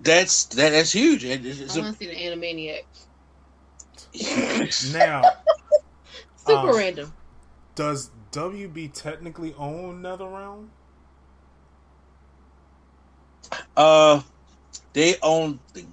that's 0.00 0.44
that, 0.46 0.70
that's 0.70 0.92
huge. 0.92 1.24
And 1.24 1.44
it's, 1.44 1.60
it's 1.60 1.76
I 1.76 1.80
a- 1.80 1.82
want 1.82 1.98
to 1.98 2.04
see 2.04 2.10
the 2.10 2.16
Animaniacs. 2.16 3.06
Now, 4.94 5.22
Super 6.46 6.70
Um, 6.70 6.76
random. 6.76 7.12
does 7.74 8.10
WB 8.32 8.92
technically 8.94 9.54
own 9.58 10.02
NetherRealm? 10.02 10.68
Uh, 13.76 14.22
they 14.92 15.16
own. 15.22 15.58
The, 15.74 15.84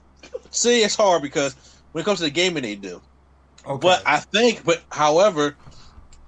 see, 0.51 0.83
it's 0.83 0.95
hard 0.95 1.21
because 1.21 1.55
when 1.91 2.01
it 2.01 2.05
comes 2.05 2.19
to 2.19 2.25
the 2.25 2.31
gaming, 2.31 2.63
they 2.63 2.75
do. 2.75 3.01
Okay. 3.65 3.79
But 3.81 4.03
I 4.05 4.19
think, 4.19 4.63
but 4.63 4.81
however, 4.91 5.55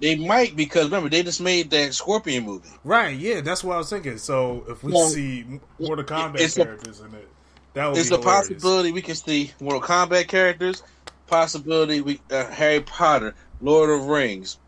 they 0.00 0.16
might 0.16 0.56
because 0.56 0.84
remember 0.86 1.08
they 1.08 1.22
just 1.22 1.40
made 1.40 1.70
that 1.70 1.94
Scorpion 1.94 2.44
movie. 2.44 2.68
right, 2.84 3.16
yeah, 3.16 3.40
that's 3.40 3.64
what 3.64 3.74
I 3.74 3.78
was 3.78 3.90
thinking. 3.90 4.18
So 4.18 4.64
if 4.68 4.82
we 4.82 4.92
Well, 4.92 5.08
see 5.08 5.60
Mortal 5.78 6.04
Kombat 6.04 6.40
it's 6.40 6.56
a- 6.58 6.64
characters 6.64 7.00
in 7.00 7.14
it, 7.14 7.28
that 7.74 7.86
would 7.88 7.98
It's 7.98 8.08
be 8.10 8.14
a 8.14 8.18
hilarious. 8.18 8.48
possibility 8.48 8.92
we 8.92 9.02
can 9.02 9.14
see 9.14 9.52
Mortal 9.60 9.80
Kombat 9.80 10.28
characters. 10.28 10.82
Possibility 11.26 12.00
we 12.00 12.20
uh, 12.30 12.46
Harry 12.46 12.80
Potter, 12.80 13.34
Lord 13.60 13.88
of 13.88 14.06
Rings, 14.06 14.58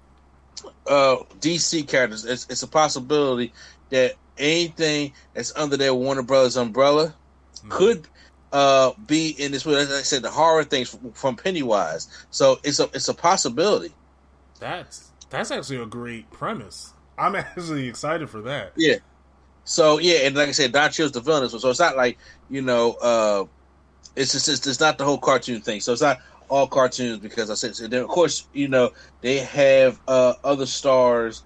uh, 0.86 1.16
DC 1.40 1.86
characters. 1.88 2.24
It's, 2.24 2.46
it's 2.48 2.62
a 2.62 2.68
possibility 2.68 3.52
that 3.90 4.14
anything 4.38 5.12
that's 5.34 5.52
under 5.56 5.76
their 5.76 5.92
Warner 5.92 6.22
Brothers 6.22 6.56
umbrella. 6.56 7.14
Could 7.68 8.06
uh, 8.52 8.92
be 9.06 9.30
in 9.30 9.52
this. 9.52 9.66
As 9.66 9.90
I 9.90 10.02
said, 10.02 10.22
the 10.22 10.30
horror 10.30 10.64
things 10.64 10.90
from, 10.90 11.12
from 11.12 11.36
Pennywise. 11.36 12.08
So 12.30 12.58
it's 12.62 12.80
a 12.80 12.84
it's 12.94 13.08
a 13.08 13.14
possibility. 13.14 13.92
That's 14.60 15.10
that's 15.30 15.50
actually 15.50 15.78
a 15.78 15.86
great 15.86 16.30
premise. 16.30 16.92
I'm 17.18 17.34
actually 17.36 17.88
excited 17.88 18.28
for 18.30 18.42
that. 18.42 18.72
Yeah. 18.76 18.96
So 19.64 19.98
yeah, 19.98 20.26
and 20.26 20.36
like 20.36 20.48
I 20.48 20.52
said, 20.52 20.72
Don 20.72 20.90
Cheadle's 20.90 21.12
the 21.12 21.20
villain. 21.20 21.48
So 21.48 21.70
it's 21.70 21.80
not 21.80 21.96
like 21.96 22.18
you 22.50 22.62
know, 22.62 22.92
uh, 22.94 23.44
it's 24.16 24.32
just 24.32 24.48
it's, 24.48 24.66
it's 24.66 24.80
not 24.80 24.98
the 24.98 25.04
whole 25.04 25.18
cartoon 25.18 25.60
thing. 25.60 25.80
So 25.80 25.92
it's 25.92 26.02
not 26.02 26.18
all 26.48 26.66
cartoons 26.66 27.18
because 27.18 27.50
I 27.50 27.54
said. 27.54 27.74
So 27.76 27.86
then 27.86 28.02
of 28.02 28.08
course, 28.08 28.46
you 28.52 28.68
know, 28.68 28.92
they 29.20 29.38
have 29.38 30.00
uh, 30.08 30.34
other 30.44 30.66
stars 30.66 31.42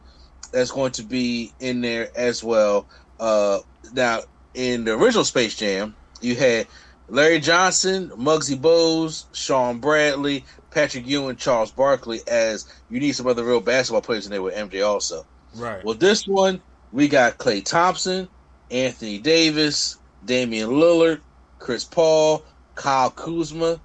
that's 0.52 0.70
going 0.70 0.92
to 0.92 1.02
be 1.02 1.52
in 1.60 1.80
there 1.80 2.10
as 2.16 2.42
well. 2.42 2.86
Uh, 3.20 3.60
now 3.92 4.20
in 4.54 4.84
the 4.84 4.94
original 4.94 5.24
Space 5.24 5.54
Jam, 5.54 5.94
you 6.22 6.36
had 6.36 6.66
Larry 7.08 7.40
Johnson, 7.40 8.10
Muggsy 8.10 8.56
Bogues, 8.56 9.24
Sean 9.32 9.78
Bradley, 9.78 10.44
Patrick 10.70 11.06
Ewing, 11.06 11.36
Charles 11.36 11.70
Barkley. 11.70 12.20
As 12.26 12.66
you 12.90 13.00
need 13.00 13.12
some 13.12 13.26
other 13.26 13.44
real 13.44 13.60
basketball 13.60 14.02
players 14.02 14.26
in 14.26 14.32
there 14.32 14.42
with 14.42 14.54
MJ 14.54 14.86
also. 14.86 15.24
Right. 15.54 15.84
Well, 15.84 15.94
this 15.94 16.26
one 16.26 16.60
we 16.92 17.08
got 17.08 17.38
Klay 17.38 17.64
Thompson, 17.64 18.28
Anthony 18.70 19.18
Davis, 19.18 19.98
Damian 20.24 20.70
Lillard, 20.70 21.20
Chris 21.58 21.84
Paul, 21.84 22.44
Kyle 22.74 23.10
Kuzma, 23.10 23.80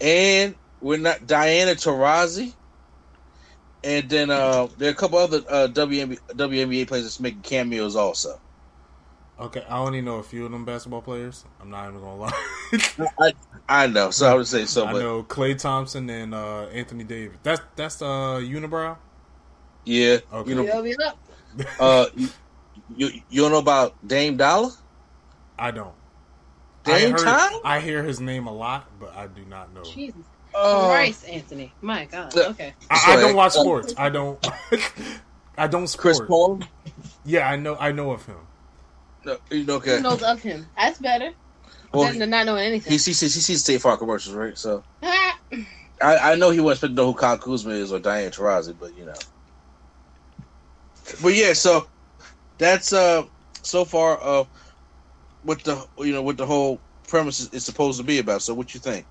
and 0.00 0.54
we're 0.80 0.98
not 0.98 1.26
Diana 1.26 1.72
Taurasi. 1.72 2.54
And 3.84 4.08
then 4.08 4.30
uh, 4.30 4.68
there 4.76 4.88
are 4.88 4.92
a 4.92 4.96
couple 4.96 5.18
other 5.18 5.42
uh, 5.48 5.68
WNBA, 5.68 6.18
WNBA 6.30 6.88
players 6.88 7.04
that's 7.04 7.20
making 7.20 7.42
cameos 7.42 7.94
also. 7.96 8.40
Okay, 9.40 9.64
I 9.68 9.78
only 9.78 10.00
know 10.00 10.16
a 10.16 10.22
few 10.22 10.44
of 10.46 10.50
them 10.52 10.64
basketball 10.64 11.00
players. 11.02 11.44
I'm 11.60 11.70
not 11.70 11.88
even 11.88 12.00
gonna 12.00 12.16
lie. 12.16 12.32
I, 13.20 13.32
I 13.68 13.86
know, 13.86 14.10
so 14.10 14.26
I 14.30 14.34
would 14.34 14.46
say 14.48 14.64
so, 14.64 14.86
I 14.86 14.92
but 14.92 14.98
know 15.00 15.22
Klay 15.22 15.56
Thompson 15.56 16.10
and 16.10 16.34
uh, 16.34 16.66
Anthony 16.66 17.04
Davis. 17.04 17.38
That's 17.44 17.60
that's 17.76 18.02
uh, 18.02 18.40
Unibrow. 18.42 18.96
yeah, 19.84 20.18
Okay. 20.32 20.50
you 20.50 20.56
know, 20.56 20.64
Yo, 20.64 20.82
it 20.84 20.96
up. 21.06 21.18
uh, 21.78 22.06
you, 22.16 22.28
you 22.96 23.10
you 23.28 23.42
don't 23.42 23.52
know 23.52 23.58
about 23.58 23.94
Dame 24.06 24.36
Dollar? 24.36 24.70
I 25.58 25.70
don't. 25.70 25.94
I, 26.86 26.98
Dame 26.98 27.10
heard, 27.12 27.20
time? 27.24 27.52
I 27.64 27.80
hear 27.80 28.02
his 28.02 28.20
name 28.20 28.46
a 28.48 28.52
lot, 28.52 28.88
but 28.98 29.14
I 29.16 29.26
do 29.28 29.44
not 29.44 29.72
know. 29.72 29.82
Jesus 29.84 30.24
Oh. 30.54 30.86
Christ, 30.88 31.28
Anthony. 31.28 31.72
My 31.82 32.06
God. 32.06 32.34
Okay. 32.36 32.74
I, 32.90 33.12
I 33.14 33.16
don't 33.20 33.36
watch 33.36 33.54
Uh, 33.54 33.60
sports. 33.60 33.94
I 33.96 34.08
don't. 34.08 34.44
I 35.58 35.68
don't 35.68 35.86
sport. 35.86 36.02
Chris 36.02 36.20
Paul? 36.26 36.60
Yeah, 37.24 37.48
I 37.48 37.56
know. 37.56 37.76
I 37.76 37.92
know 37.92 38.10
of 38.12 38.24
him. 38.26 38.47
No, 39.28 39.36
you 39.50 39.64
know, 39.64 39.74
okay. 39.74 39.98
Who 39.98 40.02
knows 40.02 40.22
of 40.22 40.40
him? 40.40 40.70
That's 40.74 40.98
better. 40.98 41.30
Well, 41.92 42.12
than 42.14 42.30
not 42.30 42.46
knowing 42.46 42.64
anything. 42.64 42.92
He 42.92 42.98
sees 42.98 43.20
he 43.20 43.28
sees 43.28 43.60
State 43.60 43.82
Farm 43.82 43.98
commercials, 43.98 44.34
right? 44.34 44.56
So 44.56 44.84
I, 45.02 46.32
I 46.32 46.34
know 46.36 46.50
he 46.50 46.60
wasn't 46.60 46.76
expecting 46.76 46.96
to 46.96 47.02
know 47.02 47.12
who 47.12 47.18
Kyle 47.18 47.36
Kuzma 47.36 47.72
is 47.72 47.92
or 47.92 47.98
Diane 47.98 48.30
Taurasi, 48.30 48.78
but 48.78 48.94
you 48.94 49.04
know. 49.04 49.14
But 51.22 51.34
yeah, 51.34 51.52
so 51.52 51.88
that's 52.58 52.92
uh 52.94 53.24
so 53.62 53.84
far 53.84 54.18
uh 54.22 54.44
what 55.42 55.62
the 55.64 55.86
you 55.98 56.12
know 56.12 56.22
what 56.22 56.38
the 56.38 56.46
whole 56.46 56.82
premise 57.06 57.40
is, 57.40 57.50
is 57.50 57.66
supposed 57.66 58.00
to 58.00 58.06
be 58.06 58.18
about. 58.18 58.42
So 58.42 58.54
what 58.54 58.72
you 58.72 58.80
think? 58.80 59.06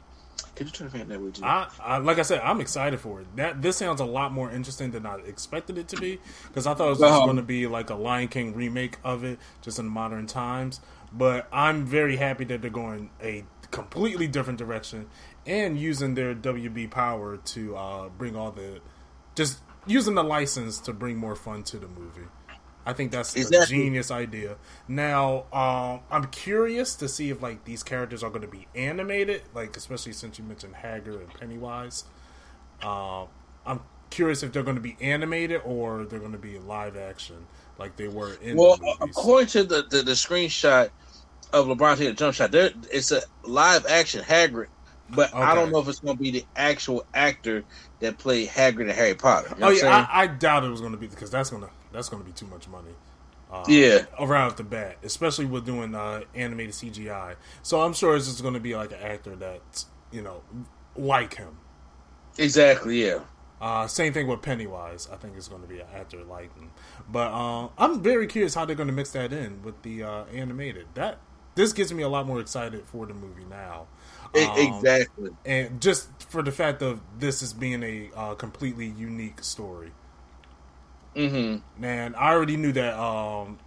Could 0.58 0.68
you 0.68 0.74
turn 0.74 0.88
the 0.90 0.98
fan 0.98 1.08
that 1.08 1.22
way? 1.22 1.32
I, 1.44 1.68
I 1.80 1.98
like 2.00 2.20
I 2.20 2.24
said, 2.24 2.42
I'm 2.42 2.60
excited 2.60 3.00
for 3.00 3.22
it. 3.22 3.28
That 3.38 3.62
this 3.62 3.78
sounds 3.78 4.02
a 4.02 4.06
lot 4.06 4.34
more 4.34 4.52
interesting 4.52 4.92
than 4.92 5.06
I 5.06 5.18
expected 5.20 5.78
it 5.78 5.88
to 5.90 5.98
be 5.98 6.20
because 6.48 6.68
I 6.68 6.74
thought 6.74 6.88
it 6.88 6.90
was 6.90 7.00
just 7.00 7.14
Uh-huh. 7.14 7.26
going 7.26 7.38
to 7.38 7.44
be 7.44 7.68
like 7.68 7.90
a 7.90 7.96
Lion 7.96 8.28
King 8.28 8.54
remake 8.56 8.98
of 9.04 9.24
it, 9.24 9.40
just 9.62 9.78
in 9.80 9.88
modern 9.88 10.26
times. 10.28 10.82
But 11.14 11.48
I'm 11.54 11.86
very 11.86 12.18
happy 12.18 12.44
that 12.46 12.62
they're 12.62 12.70
going 12.72 13.12
a 13.22 13.46
completely 13.72 14.28
different 14.28 14.58
direction 14.60 15.08
and 15.46 15.78
using 15.78 16.16
their 16.16 16.34
WB 16.36 16.90
power 16.90 17.38
to 17.38 17.76
uh, 17.78 18.10
bring 18.10 18.36
all 18.36 18.52
the 18.52 18.82
just 19.36 19.60
using 19.86 20.16
the 20.16 20.24
license 20.24 20.80
to 20.80 20.92
bring 20.94 21.18
more 21.18 21.36
fun 21.36 21.64
to 21.64 21.78
the 21.78 21.88
movie. 21.88 22.28
I 22.88 22.94
think 22.94 23.12
that's 23.12 23.36
a 23.36 23.65
genius 23.65 24.12
idea. 24.12 24.56
Now, 24.88 25.44
um, 25.51 26.00
I'm 26.10 26.27
curious 26.27 26.96
to 26.96 27.10
see 27.10 27.29
if 27.29 27.41
like 27.41 27.65
these 27.65 27.84
characters 27.84 28.24
are 28.24 28.29
going 28.29 28.44
to 28.44 28.48
be 28.48 28.65
animated, 28.75 29.41
like 29.53 29.75
especially 29.75 30.13
since 30.13 30.39
you 30.39 30.46
mentioned 30.46 30.74
Hagrid 30.74 31.20
and 31.20 31.34
Pennywise. 31.34 32.06
Uh, 32.82 33.25
I'm 33.65 33.82
curious 34.10 34.41
if 34.41 34.53
they're 34.53 34.63
going 34.63 34.77
to 34.77 34.82
be 34.82 34.96
animated 35.01 35.63
or 35.65 36.06
they're 36.06 36.22
going 36.22 36.32
to 36.32 36.38
be 36.38 36.60
live 36.60 36.96
action, 36.96 37.46
like 37.77 37.98
they 37.98 38.08
were 38.08 38.36
in 38.41 38.56
well, 38.56 38.77
the 38.77 38.96
according 39.01 39.48
to 39.48 39.63
the, 39.65 39.86
the 39.89 40.03
the 40.03 40.13
screenshot 40.13 40.89
of 41.51 41.67
LeBron 41.67 41.98
taking 41.98 42.12
a 42.12 42.13
jump 42.13 42.36
shot, 42.36 42.51
there 42.51 42.72
it's 42.89 43.12
a 43.12 43.22
live 43.44 43.86
action 43.86 44.24
Hagrid, 44.24 44.67
but 45.10 45.36
I 45.36 45.56
don't 45.56 45.74
know 45.74 45.79
if 45.79 45.89
it's 45.89 46.00
going 46.00 46.15
to 46.15 46.24
be 46.24 46.32
the 46.32 46.46
actual 46.56 47.06
actor 47.13 47.65
that 48.00 48.17
played 48.17 48.48
Hagrid 48.48 48.84
and 48.84 48.91
Harry 48.91 49.13
Potter. 49.13 49.50
You 49.56 49.60
know 49.60 49.67
oh 49.67 49.72
yeah. 49.72 50.08
I, 50.10 50.24
I 50.24 50.27
doubt 50.27 50.63
it 50.63 50.70
was 50.70 50.79
going 50.79 50.94
to 50.94 50.98
be 50.98 51.08
because 51.08 51.29
that's 51.29 51.50
gonna 51.50 51.67
that's 51.98 52.10
going 52.10 52.24
to 52.24 52.27
be 52.27 52.34
too 52.34 52.48
much 52.48 52.70
money. 52.70 52.96
Uh, 53.51 53.63
Yeah. 53.68 54.06
around 54.20 54.58
the 54.58 54.63
bat, 54.63 54.98
especially 55.04 55.46
with 55.46 55.66
doing 55.66 55.96
uh, 55.96 56.22
animated 56.36 56.75
CGI. 56.75 57.36
So 57.63 57.82
I'm 57.82 57.94
sure 57.94 58.16
it's 58.16 58.27
just 58.27 58.42
going 58.42 58.56
to 58.56 58.60
be 58.62 58.75
like 58.75 58.92
an 58.92 59.00
actor 59.01 59.36
that's 59.36 59.88
you 60.12 60.22
know 60.22 60.44
like 60.96 61.36
him. 61.36 61.58
exactly. 62.38 63.06
Yeah. 63.06 63.20
Uh, 63.60 63.88
same 63.88 64.13
thing 64.13 64.27
with 64.27 64.42
Pennywise. 64.44 65.10
I 65.12 65.16
think 65.18 65.36
it's 65.38 65.48
going 65.48 65.63
to 65.63 65.68
be 65.68 65.80
an 65.80 65.88
actor 65.96 66.24
like 66.24 66.56
him. 66.56 66.72
But 67.10 67.32
uh, 67.32 67.70
I'm 67.77 68.01
very 68.04 68.27
curious 68.27 68.54
how 68.54 68.66
they're 68.66 68.75
going 68.75 68.88
to 68.88 68.94
mix 68.94 69.12
that 69.13 69.34
in 69.34 69.63
with 69.63 69.82
the 69.82 70.04
uh, 70.04 70.25
animated. 70.25 70.88
That 70.94 71.20
this 71.56 71.74
gets 71.74 71.92
me 71.92 72.04
a 72.04 72.10
lot 72.10 72.27
more 72.27 72.39
excited 72.39 72.86
for 72.88 73.08
the 73.08 73.16
movie 73.16 73.46
now. 73.46 73.88
Um, 74.36 74.58
exactly. 74.60 75.32
and 75.46 75.82
just 75.82 76.10
for 76.30 76.44
the 76.44 76.51
fact 76.51 76.82
of 76.84 77.01
this 77.18 77.42
is 77.42 77.54
being 77.54 77.84
a 77.84 78.12
uh, 78.16 78.36
completely 78.36 78.88
unique 78.88 79.44
story. 79.44 79.94
Mm-hmm. 81.17 81.81
Man, 81.81 82.15
I 82.15 82.31
already 82.31 82.57
knew 82.57 82.71
that 82.74 82.97
um, 82.97 83.57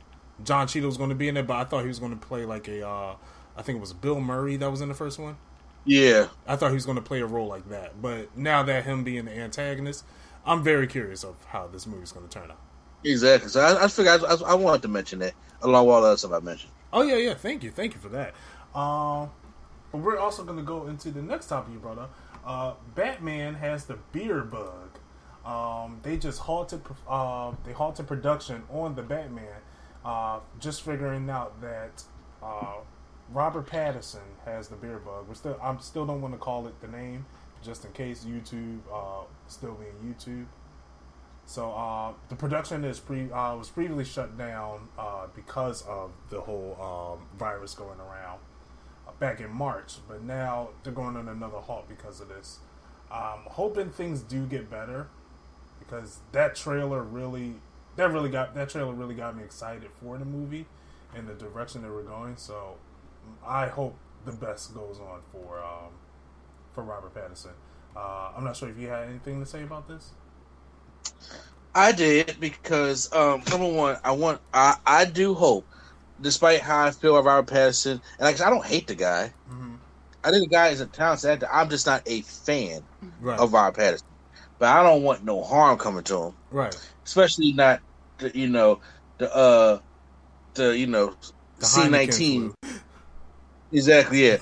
Don 0.45 0.67
Cheadle 0.69 0.89
was 0.89 0.97
going 0.97 1.11
to 1.11 1.17
be 1.17 1.29
in 1.29 1.37
it, 1.37 1.47
but 1.47 1.57
I 1.57 1.65
thought 1.65 1.83
he 1.83 1.89
was 1.89 1.99
going 1.99 2.19
to 2.19 2.27
play 2.27 2.45
like 2.45 2.69
a, 2.69 2.87
uh, 2.87 3.17
I 3.57 3.63
think 3.63 3.79
it 3.79 3.81
was 3.81 3.93
Bill 3.93 4.21
Murray 4.21 4.57
that 4.57 4.71
was 4.71 4.81
in 4.81 4.89
the 4.89 4.95
first 4.95 5.19
one. 5.19 5.37
Yeah. 5.85 6.29
I 6.47 6.57
thought 6.57 6.69
he 6.69 6.75
was 6.75 6.87
going 6.87 6.97
to 6.97 7.03
play 7.03 7.21
a 7.21 7.27
role 7.27 7.49
like 7.49 7.69
that, 7.71 8.01
but 8.01 8.37
now 8.37 8.63
that 8.63 8.85
him 8.85 9.03
being 9.03 9.25
the 9.25 9.33
antagonist, 9.33 10.05
I'm 10.47 10.63
very 10.63 10.87
curious 10.87 11.25
of 11.25 11.37
how 11.47 11.67
this 11.67 11.87
movie's 11.87 12.13
going 12.13 12.29
to 12.29 12.33
turn 12.33 12.51
out. 12.51 12.61
Exactly. 13.05 13.49
So 13.49 13.61
I, 13.61 13.85
I 13.85 13.89
figured 13.89 14.23
I, 14.25 14.35
I, 14.47 14.55
wanted 14.55 14.83
to 14.83 14.89
mention 14.89 15.21
that 15.21 15.33
along 15.63 15.87
with 15.87 15.95
all 15.95 16.03
the 16.03 16.09
other 16.09 16.17
stuff 16.17 16.33
I 16.33 16.41
mentioned. 16.41 16.73
Oh 16.93 17.03
yeah, 17.03 17.17
yeah. 17.17 17.35
Thank 17.35 17.63
you, 17.63 17.71
thank 17.71 17.95
you 17.95 18.01
for 18.01 18.11
that. 18.11 18.35
Um, 18.79 19.31
but 19.91 19.99
we're 19.99 20.19
also 20.19 20.45
going 20.45 20.59
to 20.59 20.65
go 20.65 20.87
into 20.87 21.11
the 21.11 21.23
next 21.23 21.47
topic 21.47 21.73
you 21.73 21.79
brought 21.79 21.99
up. 21.99 22.15
Uh, 22.45 22.75
Batman 22.95 23.55
has 23.55 23.85
the 23.87 23.99
beer 24.13 24.43
bug. 24.43 24.90
Um, 25.45 26.01
they 26.03 26.17
just 26.17 26.41
halted 26.41 26.83
uh, 27.09 27.53
they 27.65 27.73
halted 27.73 28.07
production 28.07 28.63
on 28.71 28.95
the 28.95 29.03
Batman, 29.03 29.63
uh, 30.05 30.41
just 30.59 30.83
figuring 30.83 31.31
out 31.31 31.61
that 31.63 32.03
uh, 32.43 32.77
Robert 33.33 33.67
Pattinson 33.67 34.21
has 34.45 34.69
the 34.69 34.77
beer 34.77 34.99
bug. 34.99 35.29
We 35.29 35.35
still 35.35 35.59
I 35.63 35.77
still 35.79 36.05
don't 36.05 36.21
want 36.21 36.35
to 36.35 36.39
call 36.39 36.67
it 36.67 36.79
the 36.81 36.89
name, 36.89 37.25
just 37.63 37.85
in 37.85 37.93
case 37.93 38.25
YouTube 38.25 38.81
uh, 38.93 39.25
still 39.47 39.75
being 39.75 40.15
YouTube. 40.15 40.47
So 41.47 41.73
uh, 41.73 42.13
the 42.29 42.37
production 42.37 42.85
is 42.85 43.01
pre 43.01 43.31
uh, 43.31 43.57
was 43.57 43.71
previously 43.71 44.05
shut 44.05 44.37
down 44.37 44.89
because 45.35 45.83
of 45.83 46.13
the 46.29 46.41
whole 46.43 46.77
um, 47.19 47.27
virus 47.39 47.75
going 47.75 47.99
around 47.99 48.41
back 49.19 49.41
in 49.41 49.51
March, 49.51 49.97
but 50.07 50.23
now 50.23 50.69
they're 50.83 50.93
going 50.93 51.17
on 51.17 51.29
another 51.29 51.59
halt 51.59 51.89
because 51.89 52.21
of 52.21 52.29
this. 52.29 52.59
Um, 53.11 53.41
hoping 53.47 53.91
things 53.91 54.21
do 54.21 54.47
get 54.47 54.71
better 54.71 55.09
because 55.91 56.21
that 56.33 56.55
trailer 56.55 57.03
really 57.03 57.57
that 57.97 58.13
really 58.13 58.31
got 58.31 58.55
that 58.55 58.71
trailer 58.71 58.93
really 58.95 59.15
got 59.15 59.37
me 59.37 59.45
excited 59.45 59.91
for 60.01 60.19
the 60.19 60.25
movie 60.25 60.67
and 61.15 61.29
the 61.29 61.35
direction 61.35 61.83
that 61.83 61.91
we're 61.91 62.03
going. 62.03 62.37
So 62.37 62.77
I 63.47 63.69
hope 63.69 63.97
the 64.25 64.33
best 64.33 64.75
goes 64.75 64.99
on 65.01 65.23
for 65.33 65.59
um, 65.63 65.93
for 66.73 66.85
Robert 66.85 67.15
Pattinson. 67.15 67.53
Uh, 67.97 68.33
I'm 68.37 68.45
not 68.45 68.57
sure 68.57 68.69
if 68.69 68.79
you 68.79 68.89
had 68.89 69.09
anything 69.09 69.41
to 69.41 69.47
say 69.47 69.63
about 69.63 69.89
this. 69.89 70.13
I 71.75 71.93
did 71.93 72.39
because 72.41 73.13
um, 73.13 73.43
number 73.51 73.69
one, 73.69 73.99
I 74.05 74.13
want 74.13 74.41
I, 74.53 74.77
I 74.87 75.05
do 75.05 75.35
hope, 75.35 75.67
despite 76.21 76.61
how 76.61 76.87
I 76.87 76.91
feel 76.93 77.17
about 77.17 77.27
Robert 77.27 77.55
Pattinson, 77.55 77.93
and 77.93 78.03
like 78.21 78.41
I 78.41 78.51
don't 78.51 78.67
hate 78.67 78.87
the 78.89 78.95
guy. 78.95 79.35
Mm-hmm. 79.51 79.75
I 80.25 80.31
think 80.31 80.51
the 80.51 80.55
guy 80.55 80.69
is 80.69 80.81
a 80.81 80.87
talented 80.87 81.31
actor. 81.31 81.49
I'm 81.53 81.71
just 81.71 81.87
not 81.87 82.03
a 82.07 82.23
fan 82.23 82.87
Right, 83.21 83.39
of 83.39 83.53
Robert 83.53 83.81
Pattinson. 83.81 84.03
But 84.61 84.69
I 84.69 84.83
don't 84.83 85.03
want 85.03 85.25
no 85.25 85.43
harm 85.43 85.79
coming 85.79 86.05
to 86.05 86.25
him, 86.25 86.35
right. 86.51 86.77
especially 87.07 87.55
not 87.55 87.81
the 88.19 88.31
you 88.39 88.47
know 88.47 88.81
the 89.17 89.35
uh 89.35 89.79
the 90.53 90.77
you 90.77 90.87
know 90.87 91.15
C 91.61 91.89
nineteen. 91.89 92.53
exactly 93.73 94.27
yeah. 94.27 94.37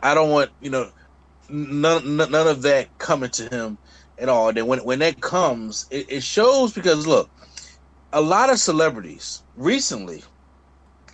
I 0.00 0.14
don't 0.14 0.30
want 0.30 0.50
you 0.60 0.70
know 0.70 0.90
none 1.48 2.16
none 2.16 2.30
none 2.30 2.46
of 2.46 2.62
that 2.62 2.96
coming 2.98 3.30
to 3.30 3.48
him 3.48 3.76
at 4.16 4.28
all. 4.28 4.52
Then 4.52 4.68
when 4.68 4.78
when 4.84 5.00
that 5.00 5.20
comes, 5.20 5.86
it, 5.90 6.06
it 6.08 6.22
shows 6.22 6.72
because 6.72 7.04
look, 7.04 7.28
a 8.12 8.20
lot 8.20 8.50
of 8.50 8.60
celebrities 8.60 9.42
recently 9.56 10.22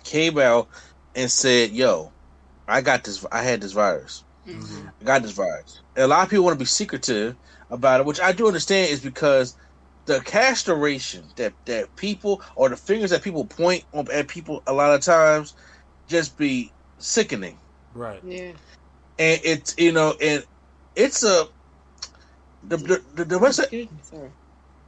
came 0.03 0.37
out 0.37 0.67
and 1.15 1.31
said, 1.31 1.71
"Yo, 1.71 2.11
I 2.67 2.81
got 2.81 3.05
this. 3.05 3.25
I 3.31 3.41
had 3.41 3.59
this 3.59 3.71
virus. 3.71 4.23
Mm-hmm. 4.47 4.87
I 5.01 5.03
got 5.03 5.23
this 5.23 5.31
virus." 5.31 5.81
And 5.95 6.03
a 6.03 6.07
lot 6.07 6.21
of 6.21 6.29
people 6.29 6.45
want 6.45 6.59
to 6.59 6.63
be 6.63 6.67
secretive 6.67 7.35
about 7.71 8.01
it, 8.01 8.07
which 8.07 8.21
I 8.21 8.33
do 8.33 8.47
understand 8.47 8.91
is 8.91 9.01
because 9.01 9.55
the 10.05 10.21
castration 10.21 11.25
that 11.37 11.55
that 11.65 11.95
people 11.95 12.43
or 12.55 12.69
the 12.69 12.77
fingers 12.77 13.11
that 13.11 13.23
people 13.23 13.45
point 13.45 13.85
at 14.13 14.27
people 14.29 14.63
a 14.67 14.73
lot 14.73 14.93
of 14.93 15.01
times 15.01 15.55
just 16.07 16.37
be 16.37 16.73
sickening 16.99 17.59
Right. 17.93 18.21
Yeah. 18.23 18.53
and 19.19 19.41
it's 19.43 19.75
you 19.77 19.91
know 19.93 20.15
and 20.21 20.45
it's 20.95 21.23
a 21.23 21.45
the 22.63 22.77
the, 22.77 23.03
the, 23.15 23.25
the 23.25 23.39
rest 23.39 23.59
of, 23.59 23.65
Excuse 23.65 23.91
me, 23.91 23.99
sorry. 24.03 24.31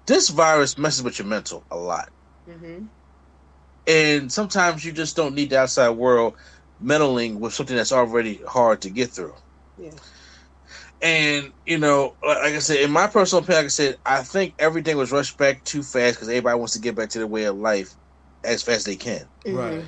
this 0.08 0.30
virus 0.30 0.78
messes 0.78 1.04
with 1.04 1.20
your 1.20 1.28
mental 1.28 1.66
a 1.72 1.78
lot 1.78 2.10
Mm-hmm. 2.50 2.86
and 3.88 4.32
sometimes 4.32 4.84
you 4.86 4.92
just 4.92 5.16
don't 5.16 5.36
need 5.36 5.50
the 5.52 5.60
outside 5.60 5.90
world 5.92 6.36
meddling 6.80 7.40
with 7.40 7.54
something 7.54 7.76
that's 7.76 7.92
already 7.92 8.42
hard 8.48 8.82
to 8.82 8.90
get 8.90 9.12
through 9.12 9.36
Yeah. 9.78 9.92
And 11.04 11.54
you 11.66 11.78
know 11.78 12.16
like 12.26 12.38
like 12.38 12.54
i 12.56 12.60
said 12.60 12.78
in 12.80 12.92
my 12.92 13.08
personal 13.08 13.44
opinion 13.44 13.60
like 13.60 13.66
i 13.66 13.70
said 13.70 13.98
i 14.06 14.24
think 14.24 14.56
everything 14.60 14.98
was 14.98 15.12
rushed 15.12 15.38
back 15.38 15.64
too 15.66 15.84
fast 15.84 16.16
because 16.16 16.30
everybody 16.30 16.58
wants 16.58 16.74
to 16.74 16.80
get 16.80 16.96
back 16.96 17.10
to 17.10 17.20
their 17.20 17.28
way 17.28 17.46
of 17.46 17.58
life 17.58 17.96
as 18.44 18.64
fast 18.64 18.80
as 18.80 18.86
they 18.86 18.96
can 18.96 19.28
mm-hmm. 19.46 19.58
Right. 19.58 19.86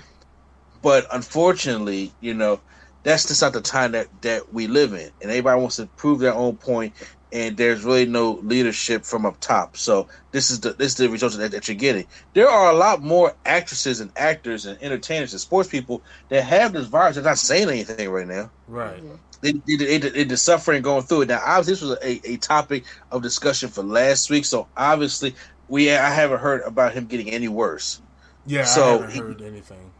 but 0.81 1.07
unfortunately, 1.11 2.13
you 2.21 2.35
know, 2.35 2.61
that's 3.03 3.27
just 3.27 3.41
not 3.41 3.53
the 3.53 3.61
time 3.61 3.93
that, 3.93 4.07
that 4.21 4.53
we 4.53 4.67
live 4.67 4.93
in. 4.93 5.11
And 5.21 5.31
everybody 5.31 5.61
wants 5.61 5.77
to 5.77 5.87
prove 5.95 6.19
their 6.19 6.33
own 6.33 6.57
point, 6.57 6.95
and 7.35 7.57
there's 7.57 7.83
really 7.83 8.05
no 8.05 8.33
leadership 8.43 9.03
from 9.05 9.25
up 9.25 9.39
top. 9.39 9.77
So 9.77 10.07
this 10.31 10.49
is 10.51 10.61
the 10.61 10.73
this 10.73 10.93
is 10.93 10.95
the 10.97 11.09
result 11.09 11.33
that, 11.33 11.51
that 11.51 11.67
you're 11.67 11.75
getting. 11.75 12.07
There 12.33 12.49
are 12.49 12.71
a 12.71 12.75
lot 12.75 13.03
more 13.03 13.35
actresses 13.45 13.99
and 13.99 14.11
actors 14.15 14.65
and 14.65 14.81
entertainers 14.81 15.33
and 15.33 15.41
sports 15.41 15.69
people 15.69 16.01
that 16.29 16.43
have 16.43 16.73
this 16.73 16.87
virus. 16.87 17.15
They're 17.15 17.23
not 17.23 17.37
saying 17.37 17.69
anything 17.69 18.09
right 18.09 18.27
now. 18.27 18.49
Right. 18.67 19.03
Mhm. 19.03 19.19
They, 19.41 19.51
they, 19.51 19.75
they, 19.75 19.97
they, 20.09 20.23
they're 20.23 20.37
suffering 20.37 20.81
going 20.81 21.03
through 21.03 21.23
it. 21.23 21.27
Now, 21.27 21.41
obviously, 21.45 21.73
this 21.73 21.81
was 21.81 21.97
a, 22.25 22.31
a 22.33 22.37
topic 22.37 22.85
of 23.11 23.21
discussion 23.21 23.69
for 23.69 23.83
last 23.83 24.29
week. 24.29 24.45
So 24.45 24.67
obviously, 24.77 25.35
we 25.67 25.91
I 25.91 26.09
haven't 26.09 26.39
heard 26.39 26.61
about 26.61 26.93
him 26.93 27.05
getting 27.05 27.29
any 27.29 27.47
worse. 27.49 28.01
Yeah. 28.45 28.63
So 28.63 28.83
I 28.83 28.91
haven't 28.93 29.11
he- 29.11 29.19
heard 29.19 29.41
anything. 29.41 29.91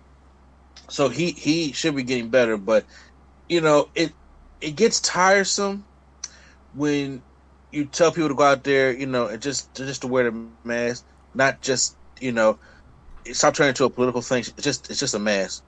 so 0.90 1.10
he 1.10 1.32
he 1.32 1.72
should 1.74 1.96
be 1.96 2.04
getting 2.04 2.30
better 2.30 2.58
but 2.58 2.86
you 3.50 3.60
know 3.62 3.90
it 3.96 4.12
it 4.62 4.76
gets 4.76 5.00
tiresome 5.02 5.84
when 6.76 7.24
you 7.72 7.86
tell 7.88 8.12
people 8.12 8.30
to 8.30 8.36
go 8.36 8.44
out 8.46 8.64
there 8.66 8.94
you 8.94 9.08
know 9.08 9.28
and 9.28 9.42
just 9.44 9.76
just 9.76 10.02
to 10.04 10.08
wear 10.08 10.26
the 10.26 10.32
mask 10.32 11.06
not 11.34 11.62
just 11.62 11.98
you 12.22 12.32
know 12.32 12.60
stop 13.34 13.56
turning 13.56 13.70
into 13.70 13.86
a 13.86 13.90
political 13.92 14.22
thing 14.22 14.40
it's 14.42 14.54
just 14.64 14.90
it's 14.90 15.00
just 15.00 15.16
a 15.16 15.20
mask 15.20 15.64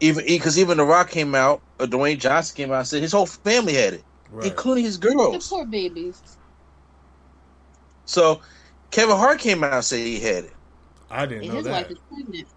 even 0.00 0.24
because 0.26 0.58
even 0.58 0.78
the 0.78 0.84
rock 0.84 1.10
came 1.10 1.34
out 1.34 1.62
or 1.80 1.86
dwayne 1.86 2.18
johnson 2.18 2.56
came 2.56 2.72
out 2.72 2.80
and 2.80 2.88
said 2.88 3.02
his 3.02 3.12
whole 3.12 3.26
family 3.26 3.74
had 3.74 3.94
it 3.94 4.06
Right. 4.28 4.48
including 4.48 4.84
his 4.84 4.98
girls. 4.98 5.16
The 5.16 5.28
girls 5.30 5.48
poor 5.48 5.66
babies. 5.66 6.22
so 8.04 8.40
kevin 8.90 9.16
hart 9.16 9.40
came 9.40 9.64
out 9.64 9.72
and 9.74 9.84
said 9.84 9.98
he 9.98 10.20
had 10.20 10.44
it 10.44 10.56
I 11.10 11.26
didn't 11.26 11.46
And 11.46 11.48
know 11.48 11.62
his 11.62 11.62
that. 11.62 11.70
wife 11.70 11.90
is 11.90 12.00
pregnant. 12.08 12.48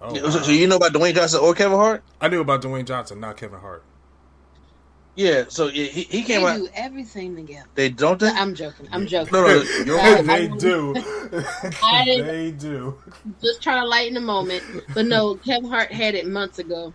Oh, 0.00 0.16
so, 0.16 0.28
wow. 0.28 0.42
so 0.42 0.50
you 0.52 0.66
know 0.66 0.76
about 0.76 0.92
dwayne 0.92 1.14
johnson 1.14 1.40
or 1.42 1.54
kevin 1.54 1.78
hart 1.78 2.04
I 2.20 2.28
knew 2.28 2.40
about 2.40 2.62
Dwayne 2.62 2.86
Johnson, 2.86 3.20
not 3.20 3.36
Kevin 3.36 3.60
Hart. 3.60 3.89
Yeah 5.16 5.44
so 5.48 5.68
he, 5.68 5.86
he 5.88 6.20
They 6.20 6.22
came 6.26 6.44
out 6.46 6.56
do 6.56 6.68
everything 6.74 7.34
together. 7.36 7.68
they 7.74 7.88
don't 7.90 8.18
they? 8.20 8.28
I'm 8.28 8.54
joking. 8.54 8.88
I'm 8.92 9.06
joking. 9.06 9.32
no 9.32 9.46
no 9.46 9.62
you're 9.84 9.98
Uh, 9.98 10.22
they 10.22 10.44
I- 10.44 10.46
do. 10.58 10.94
I 11.82 12.04
they 12.22 12.50
do. 12.52 12.96
Just 13.42 13.62
trying 13.62 13.82
to 13.82 13.88
lighten 13.88 14.14
the 14.14 14.20
moment. 14.20 14.62
But 14.94 15.06
no, 15.06 15.34
Kevin 15.36 15.68
Hart 15.70 15.92
had 15.92 16.14
it 16.14 16.26
months 16.26 16.58
ago. 16.58 16.94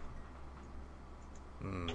Mm. 1.63 1.91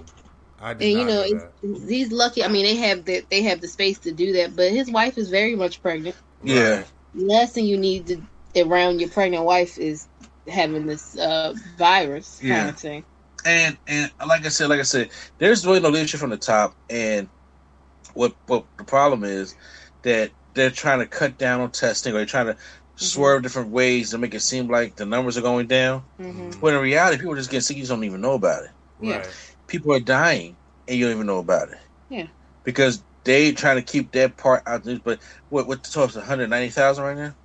I 0.59 0.73
did 0.73 0.89
And 0.89 0.99
you 0.99 1.05
know, 1.05 1.21
know 1.23 1.39
that. 1.73 1.89
he's 1.89 2.11
lucky. 2.11 2.43
I 2.43 2.47
mean, 2.47 2.65
they 2.65 2.75
have 2.77 3.05
the 3.05 3.25
they 3.29 3.41
have 3.43 3.61
the 3.61 3.67
space 3.67 3.99
to 3.99 4.11
do 4.11 4.33
that, 4.33 4.55
but 4.55 4.71
his 4.71 4.91
wife 4.91 5.17
is 5.17 5.29
very 5.29 5.55
much 5.55 5.81
pregnant. 5.81 6.15
yeah 6.43 6.77
Right. 6.77 6.85
last 7.15 7.53
thing 7.53 7.65
you 7.65 7.77
need 7.77 8.07
to 8.07 8.21
around 8.55 8.99
your 8.99 9.09
pregnant 9.09 9.43
wife 9.45 9.77
is 9.77 10.07
having 10.47 10.85
this 10.85 11.17
uh, 11.17 11.53
virus 11.77 12.37
kind 12.39 12.49
Yeah. 12.49 12.69
of 12.69 12.77
thing. 12.79 13.03
And 13.45 13.77
and 13.87 14.11
like 14.25 14.45
I 14.45 14.49
said, 14.49 14.69
like 14.69 14.79
I 14.79 14.83
said, 14.83 15.11
there's 15.39 15.65
really 15.65 15.79
no 15.79 15.89
leadership 15.89 16.19
from 16.19 16.29
the 16.31 16.37
top. 16.37 16.75
And 16.89 17.29
what 18.13 18.35
what 18.47 18.67
the 18.77 18.83
problem 18.85 19.23
is 19.23 19.55
that 20.03 20.33
they're 20.55 20.71
trying 20.71 20.99
to 20.99 21.07
cut 21.07 21.37
down 21.37 21.61
on 21.61 21.71
testing, 21.71 22.13
or 22.13 22.17
they're 22.17 22.25
trying 22.25 22.47
to 22.47 22.57
swerve 22.95 23.43
different 23.43 23.69
ways 23.71 24.11
to 24.11 24.17
make 24.17 24.33
it 24.33 24.41
seem 24.41 24.67
like 24.67 24.95
the 24.95 25.05
numbers 25.05 25.37
are 25.37 25.41
going 25.41 25.67
down. 25.67 26.05
hmm 26.19 26.51
When 26.59 26.75
in 26.75 26.81
reality, 26.81 27.17
people 27.17 27.33
are 27.33 27.37
just 27.37 27.49
getting 27.49 27.61
sick. 27.61 27.77
You 27.77 27.83
just 27.83 27.91
don't 27.91 28.03
even 28.03 28.21
know 28.21 28.33
about 28.33 28.63
it. 28.63 28.71
Yeah. 28.99 29.17
Right. 29.17 29.27
People 29.67 29.93
are 29.95 29.99
dying, 29.99 30.57
and 30.87 30.97
you 30.97 31.05
don't 31.05 31.15
even 31.15 31.27
know 31.27 31.39
about 31.39 31.69
it. 31.69 31.77
Yeah. 32.09 32.27
because 32.63 33.03
they 33.23 33.51
trying 33.51 33.77
to 33.77 33.83
keep 33.83 34.11
that 34.13 34.37
part 34.37 34.63
out. 34.65 34.83
There. 34.83 34.99
But 35.03 35.21
what 35.49 35.67
what 35.67 35.83
the 35.83 35.89
total 35.89 36.19
one 36.19 36.27
hundred 36.27 36.49
ninety 36.49 36.69
thousand 36.69 37.03
right 37.05 37.17
now? 37.17 37.35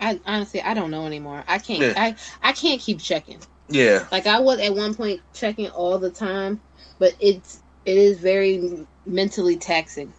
I 0.00 0.20
honestly 0.26 0.60
I 0.62 0.74
don't 0.74 0.90
know 0.90 1.06
anymore. 1.06 1.44
I 1.46 1.58
can't 1.58 1.82
Yeah. 1.82 1.92
I 1.96 2.16
I 2.42 2.52
can't 2.52 2.80
keep 2.80 3.00
checking. 3.00 3.40
Yeah, 3.68 4.06
Like 4.10 4.26
I 4.26 4.40
was 4.40 4.60
at 4.60 4.74
one 4.74 4.94
point 4.94 5.22
checking 5.32 5.68
all 5.70 5.98
the 5.98 6.10
time, 6.10 6.62
but 6.98 7.14
it's 7.20 7.62
it 7.84 7.96
is 7.96 8.20
very 8.20 8.86
mentally 9.06 9.56
taxing. 9.56 10.14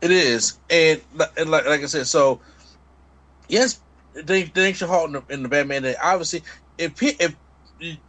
It 0.00 0.10
is, 0.10 0.58
and, 0.68 1.00
and 1.36 1.50
like, 1.50 1.64
like 1.66 1.82
I 1.82 1.86
said, 1.86 2.06
so 2.06 2.40
yes, 3.48 3.80
they 4.14 4.44
they 4.44 4.72
should 4.72 4.88
halt 4.88 5.06
in 5.08 5.12
the, 5.12 5.24
in 5.34 5.42
the 5.42 5.48
Batman. 5.48 5.82
That 5.82 5.96
obviously, 6.02 6.42
if 6.78 7.02
if 7.02 7.36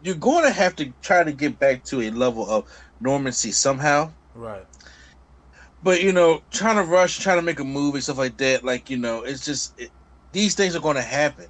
you're 0.00 0.14
going 0.16 0.44
to 0.44 0.50
have 0.52 0.76
to 0.76 0.92
try 1.02 1.24
to 1.24 1.32
get 1.32 1.58
back 1.58 1.84
to 1.84 2.00
a 2.02 2.10
level 2.10 2.48
of 2.48 2.64
normancy 3.02 3.52
somehow, 3.52 4.12
Right. 4.34 4.66
but 5.82 6.02
you 6.02 6.12
know, 6.12 6.42
trying 6.50 6.76
to 6.76 6.82
rush, 6.84 7.18
trying 7.18 7.38
to 7.38 7.42
make 7.42 7.60
a 7.60 7.64
movie, 7.64 8.00
stuff 8.00 8.18
like 8.18 8.36
that, 8.38 8.64
like 8.64 8.90
you 8.90 8.96
know, 8.98 9.22
it's 9.22 9.44
just 9.44 9.78
it, 9.78 9.90
these 10.32 10.54
things 10.54 10.74
are 10.76 10.80
going 10.80 10.96
to 10.96 11.02
happen. 11.02 11.48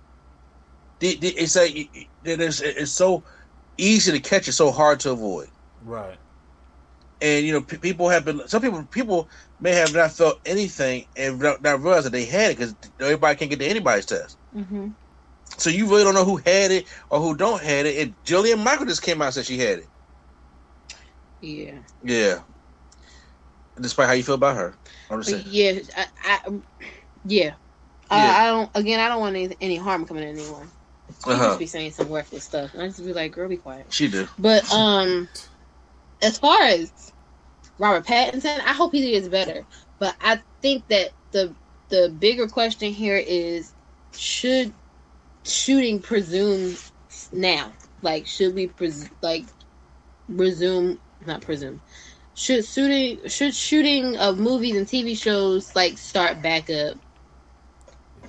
The- 1.05 1.17
the- 1.21 1.37
It's 1.37 1.55
like 1.57 1.75
it- 1.77 2.09
it 2.25 2.41
is- 2.41 2.63
it's 2.63 2.93
so 2.93 3.25
easy 3.77 4.13
to 4.13 4.21
catch, 4.21 4.49
it's 4.49 4.57
so 4.57 4.71
hard 4.73 5.01
to 5.01 5.11
avoid. 5.11 5.51
Right. 5.83 6.19
and 7.21 7.47
you 7.47 7.53
know 7.53 7.63
pe- 7.63 7.79
people 7.79 8.09
have 8.09 8.25
been 8.25 8.47
some 8.49 8.61
people 8.61 8.85
people 8.87 9.29
may 9.61 9.71
have 9.73 9.95
not 9.95 10.11
felt 10.13 10.41
anything 10.45 11.07
and 11.15 11.39
not, 11.39 11.63
not 11.63 11.81
realized 11.81 12.07
that 12.07 12.11
they 12.11 12.25
had 12.25 12.51
it 12.51 12.59
because 12.59 12.75
everybody 13.01 13.37
can't 13.37 13.51
get 13.51 13.61
to 13.61 13.67
anybody's 13.67 14.05
test 14.05 14.37
hmm 14.53 14.89
so 15.59 15.71
you 15.71 15.87
really 15.87 16.03
don't 16.03 16.15
know 16.15 16.25
who 16.25 16.37
had 16.39 16.71
it 16.73 16.89
or 17.11 17.21
who 17.21 17.37
don't 17.37 17.63
had 17.63 17.87
it 17.87 17.97
and 18.03 18.17
Jillian 18.25 18.63
Michael 18.63 18.87
just 18.87 19.03
came 19.03 19.23
out 19.23 19.27
and 19.27 19.35
said 19.35 19.47
she 19.47 19.59
had 19.59 19.79
it 19.79 19.91
Yeah. 21.41 21.79
yeah 22.03 22.41
despite 23.81 24.07
how 24.09 24.13
you 24.15 24.23
feel 24.25 24.35
about 24.37 24.57
her. 24.57 24.75
I'm 25.11 25.21
just 25.23 25.31
saying. 25.31 25.45
Yeah, 25.47 25.79
I, 25.97 26.07
I 26.25 26.39
yeah. 27.25 27.45
Yeah. 27.45 27.55
I, 28.11 28.43
I 28.43 28.47
don't. 28.47 28.71
Again, 28.75 29.01
I 29.01 29.09
don't 29.09 29.21
want 29.21 29.37
any, 29.37 29.57
any 29.61 29.77
harm 29.77 30.05
coming 30.07 30.23
to 30.25 30.29
anyone. 30.29 30.71
She 31.25 31.31
Uh-huh. 31.31 31.45
just 31.47 31.59
be 31.59 31.67
saying 31.67 31.93
some 31.93 32.09
worthless 32.09 32.45
stuff. 32.45 32.75
And 32.75 32.83
I 32.83 32.89
just 32.89 33.05
be 33.05 33.13
like, 33.13 33.33
girl, 33.33 33.49
be 33.49 33.57
quiet. 33.57 33.87
She 33.93 34.09
do. 34.09 34.29
But 34.39 34.71
um, 34.73 35.29
as 36.23 36.39
far 36.39 36.63
as 36.63 36.93
Robert 37.79 38.07
Pattinson, 38.07 38.61
I 38.61 38.73
hope 38.75 38.93
he 38.93 39.13
gets 39.13 39.29
better. 39.29 39.67
But 39.99 40.17
I 40.21 40.41
think 40.63 40.87
that 40.89 41.11
the 41.33 41.57
the 41.91 42.15
bigger 42.19 42.47
question 42.49 42.93
here 42.93 43.17
is, 43.17 43.75
should 44.13 44.75
shooting 45.45 46.01
presume 46.01 46.77
now? 47.33 47.73
Like, 48.03 48.27
should 48.27 48.55
we 48.55 48.69
pres- 48.69 49.11
like 49.23 49.47
resume? 50.29 50.99
Not 51.27 51.43
presume. 51.43 51.83
Should 52.35 52.65
shooting 52.67 53.19
should 53.29 53.55
shooting 53.55 54.17
of 54.17 54.39
movies 54.39 54.77
and 54.77 54.87
TV 54.89 55.15
shows 55.15 55.75
like 55.75 55.99
start 55.99 56.43
back 56.43 56.71
up? 56.71 56.97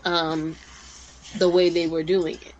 Um, 0.05 0.55
the 1.37 1.49
way 1.49 1.69
they 1.69 1.87
were 1.87 2.03
doing 2.03 2.35
it 2.41 2.54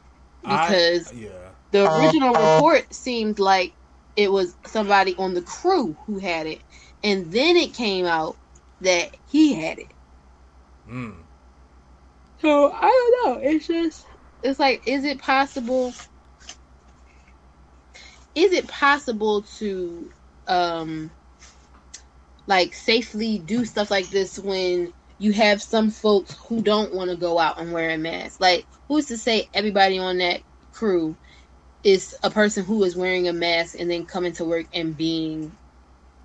I- 0.45 0.77
because 0.77 1.13
yeah, 1.13 1.51
the 1.71 1.85
original 1.91 2.35
report 2.37 2.93
seemed 2.93 3.39
like 3.39 3.75
it 4.15 4.31
was 4.31 4.57
somebody 4.65 5.15
on 5.17 5.33
the 5.33 5.41
crew 5.41 5.97
who 6.05 6.19
had 6.19 6.47
it, 6.47 6.63
and 7.03 7.31
then 7.31 7.57
it 7.57 7.73
came 7.73 8.05
out 8.05 8.39
that 8.81 9.15
he 9.25 9.53
had 9.53 9.79
it. 9.79 9.93
mm. 10.87 11.25
So 12.39 12.71
I 12.73 12.81
don't 13.23 13.41
know. 13.41 13.49
It's 13.49 13.67
just 13.67 14.05
it's 14.43 14.59
like, 14.59 14.83
is 14.87 15.03
it 15.05 15.19
possible? 15.21 15.93
Is 18.35 18.51
it 18.53 18.67
possible 18.67 19.43
to, 19.59 20.11
um, 20.47 21.11
like 22.47 22.73
safely 22.73 23.39
do 23.39 23.65
stuff 23.65 23.91
like 23.91 24.09
this 24.09 24.37
when 24.39 24.93
you 25.17 25.31
have 25.33 25.61
some 25.61 25.91
folks 25.91 26.35
who 26.47 26.61
don't 26.61 26.93
want 26.93 27.09
to 27.09 27.15
go 27.15 27.39
out 27.39 27.59
and 27.59 27.71
wear 27.71 27.91
a 27.91 27.97
mask? 27.97 28.39
Like, 28.39 28.65
who's 28.87 29.07
to 29.07 29.17
say 29.17 29.49
everybody 29.53 29.97
on 29.97 30.17
that 30.19 30.41
crew 30.73 31.15
is 31.83 32.15
a 32.23 32.29
person 32.29 32.65
who 32.65 32.83
is 32.83 32.95
wearing 32.95 33.27
a 33.27 33.33
mask 33.33 33.75
and 33.79 33.89
then 33.89 34.05
coming 34.05 34.33
to 34.33 34.45
work 34.45 34.67
and 34.73 34.95
being 34.97 35.51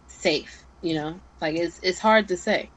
safe? 0.08 0.64
You 0.82 0.94
know, 0.94 1.20
like 1.40 1.56
it's 1.56 1.78
it's 1.82 1.98
hard 1.98 2.28
to 2.28 2.36
say. 2.36 2.70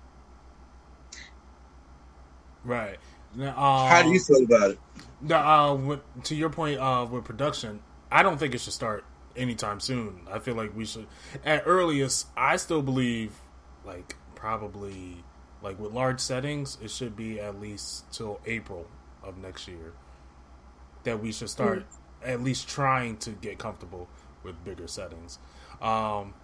right. 2.64 2.98
Now, 3.36 3.50
um, 3.50 3.90
How 3.90 4.04
do 4.04 4.10
you 4.10 4.20
feel 4.20 4.44
about 4.44 4.72
it? 4.72 4.80
No, 5.22 5.38
uh, 5.38 5.76
with, 5.76 6.00
to 6.26 6.36
your 6.36 6.50
point 6.50 6.80
uh, 6.80 7.08
with 7.10 7.24
production, 7.24 7.82
I 8.12 8.24
don't 8.24 8.38
think 8.38 8.54
it 8.54 8.62
should 8.62 8.74
start 8.74 9.06
anytime 9.36 9.80
soon. 9.80 10.22
I 10.32 10.40
feel 10.40 10.56
like 10.56 10.76
we 10.76 10.86
should, 10.86 11.08
at 11.44 11.64
earliest, 11.66 12.28
I 12.38 12.58
still 12.58 12.82
believe, 12.82 13.32
like 13.86 14.16
probably, 14.36 15.24
like 15.64 15.80
with 15.80 15.94
large 15.94 16.22
settings, 16.22 16.78
it 16.84 16.92
should 16.92 17.16
be 17.18 17.40
at 17.40 17.60
least 17.62 18.12
till 18.14 18.42
April 18.46 18.88
of 19.24 19.38
next 19.38 19.68
year 19.68 19.94
that 21.06 21.22
we 21.22 21.32
should 21.34 21.50
start 21.50 21.86
at 22.24 22.42
least 22.42 22.68
trying 22.70 23.18
to 23.18 23.32
get 23.32 23.60
comfortable 23.60 24.10
with 24.44 24.64
bigger 24.64 24.88
settings. 24.88 25.40
Um, 25.82 26.36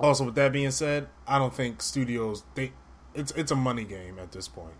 also, 0.00 0.24
with 0.26 0.36
that 0.36 0.52
being 0.52 0.72
said, 0.72 1.08
I 1.26 1.38
don't 1.38 1.54
think 1.54 1.82
studios 1.82 2.44
they 2.54 2.74
it's 3.14 3.32
it's 3.32 3.52
a 3.52 3.56
money 3.56 3.84
game 3.84 4.18
at 4.18 4.32
this 4.32 4.48
point. 4.48 4.76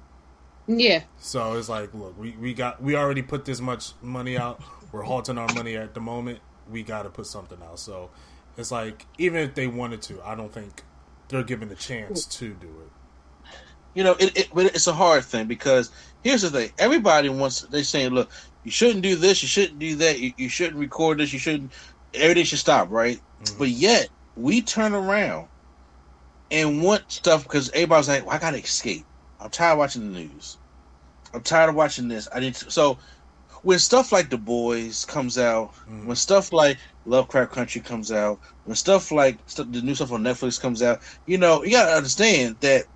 Yeah, 0.69 1.05
So 1.17 1.55
it's 1.55 1.69
like, 1.69 1.93
look, 1.95 2.17
we, 2.19 2.37
we 2.37 2.55
got 2.55 2.83
we 2.83 2.97
already 2.97 3.23
put 3.23 3.45
this 3.45 3.61
much 3.61 3.95
money 4.03 4.39
out. 4.39 4.63
We're 4.93 5.03
halting 5.03 5.39
our 5.39 5.49
money 5.55 5.77
at 5.77 5.95
the 5.95 6.01
moment. 6.01 6.41
We 6.71 6.85
got 6.85 7.03
to 7.05 7.11
put 7.11 7.27
something 7.27 7.63
out. 7.63 7.81
So 7.81 8.11
it's 8.57 8.71
like, 8.71 9.07
even 9.19 9.41
if 9.41 9.55
they 9.55 9.67
wanted 9.67 10.03
to, 10.03 10.23
I 10.23 10.37
don't 10.37 10.53
think 10.53 10.85
they're 11.29 11.43
given 11.45 11.69
the 11.69 11.75
chance 11.77 12.27
to 12.27 12.55
do 12.55 12.69
it. 12.83 12.92
You 13.95 14.05
know, 14.05 14.13
it, 14.19 14.37
it 14.37 14.49
but 14.55 14.67
it's 14.67 14.87
a 14.87 14.93
hard 14.93 15.25
thing 15.25 15.47
because 15.47 15.91
here's 16.23 16.43
the 16.43 16.51
thing: 16.51 16.71
everybody 16.79 17.29
wants. 17.29 17.61
They're 17.63 17.85
saying, 17.85 18.11
"Look, 18.11 18.31
you 18.65 18.71
shouldn't 18.71 19.03
do 19.03 19.17
this. 19.17 19.43
You 19.43 19.49
shouldn't 19.49 19.79
do 19.79 19.97
that. 19.97 20.19
You, 20.21 20.33
you 20.37 20.49
shouldn't 20.49 20.77
record 20.79 21.19
this. 21.19 21.33
You 21.33 21.39
shouldn't. 21.39 21.73
Everything 22.15 22.45
should 22.45 22.59
stop, 22.59 22.91
right?" 22.91 23.21
Mhm. 23.43 23.59
But 23.59 23.69
yet 23.71 24.09
we 24.35 24.63
turn 24.63 24.95
around 24.95 25.49
and 26.51 26.83
want 26.83 27.11
stuff 27.11 27.43
because 27.45 27.71
everybody's 27.71 28.09
like, 28.09 28.27
well, 28.27 28.35
"I 28.35 28.39
gotta 28.39 28.59
escape. 28.59 29.07
I'm 29.41 29.51
tired 29.51 29.73
of 29.73 29.79
watching 29.79 30.13
the 30.13 30.19
news. 30.21 30.59
I'm 31.35 31.43
tired 31.43 31.71
of 31.71 31.77
watching 31.77 32.09
this. 32.09 32.29
I 32.35 32.41
need 32.41 32.55
to." 32.57 32.71
So 32.71 32.99
when 33.63 33.79
stuff 33.79 34.13
like 34.13 34.31
The 34.31 34.39
Boys 34.39 35.05
comes 35.05 35.39
out, 35.39 35.75
Mhm. 35.89 36.07
when 36.07 36.17
stuff 36.17 36.53
like 36.53 36.79
Lovecraft 37.05 37.53
Country 37.53 37.81
comes 37.81 38.13
out, 38.13 38.41
when 38.65 38.77
stuff 38.77 39.11
like 39.13 39.41
stuff, 39.47 39.69
the 39.71 39.83
new 39.83 39.95
stuff 39.95 40.13
on 40.13 40.23
Netflix 40.23 40.61
comes 40.61 40.83
out, 40.83 41.01
you 41.27 41.39
know, 41.39 41.65
you 41.65 41.73
gotta 41.73 41.93
understand 41.93 42.59
that 42.61 42.87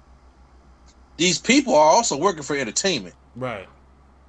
these 1.17 1.39
people 1.39 1.75
are 1.75 1.91
also 1.91 2.17
working 2.17 2.43
for 2.43 2.57
entertainment 2.57 3.15
Right. 3.35 3.69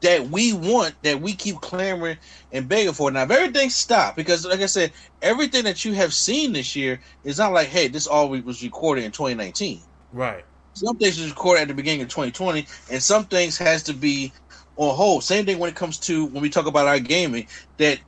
that 0.01 0.29
we 0.29 0.53
want, 0.53 0.95
that 1.03 1.21
we 1.21 1.33
keep 1.35 1.57
clamoring 1.61 2.17
and 2.51 2.67
begging 2.69 2.93
for. 2.93 3.11
Now, 3.11 3.23
if 3.23 3.31
everything 3.31 3.69
stopped, 3.69 4.15
because 4.17 4.45
like 4.45 4.61
I 4.61 4.67
said, 4.67 4.93
everything 5.21 5.63
that 5.65 5.83
you 5.85 5.93
have 5.93 6.13
seen 6.13 6.53
this 6.53 6.75
year 6.75 7.01
is 7.23 7.39
not 7.39 7.53
like, 7.53 7.67
hey, 7.69 7.87
this 7.87 8.07
all 8.07 8.29
was 8.29 8.63
recorded 8.63 9.03
in 9.05 9.11
2019. 9.11 9.81
Right. 10.11 10.45
Some 10.73 10.97
things 10.97 11.19
was 11.19 11.29
recorded 11.29 11.63
at 11.63 11.67
the 11.69 11.73
beginning 11.73 12.01
of 12.03 12.09
2020, 12.09 12.67
and 12.91 13.01
some 13.01 13.25
things 13.25 13.57
has 13.57 13.83
to 13.83 13.93
be 13.93 14.33
on 14.75 14.95
hold. 14.95 15.23
Same 15.23 15.45
thing 15.45 15.57
when 15.59 15.69
it 15.69 15.75
comes 15.75 15.97
to 16.01 16.25
when 16.27 16.41
we 16.43 16.49
talk 16.49 16.67
about 16.67 16.87
our 16.87 16.99
gaming, 16.99 17.47
that 17.77 17.99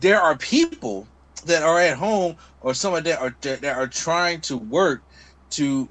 there 0.00 0.20
are 0.20 0.36
people 0.36 1.06
that 1.44 1.62
are 1.62 1.78
at 1.80 1.96
home 1.96 2.36
or 2.60 2.74
some 2.74 2.94
of 2.94 3.04
that 3.04 3.20
are 3.20 3.36
that, 3.42 3.60
that 3.62 3.76
are 3.76 3.86
trying 3.88 4.40
to 4.42 4.56
work 4.56 5.04
to, 5.50 5.88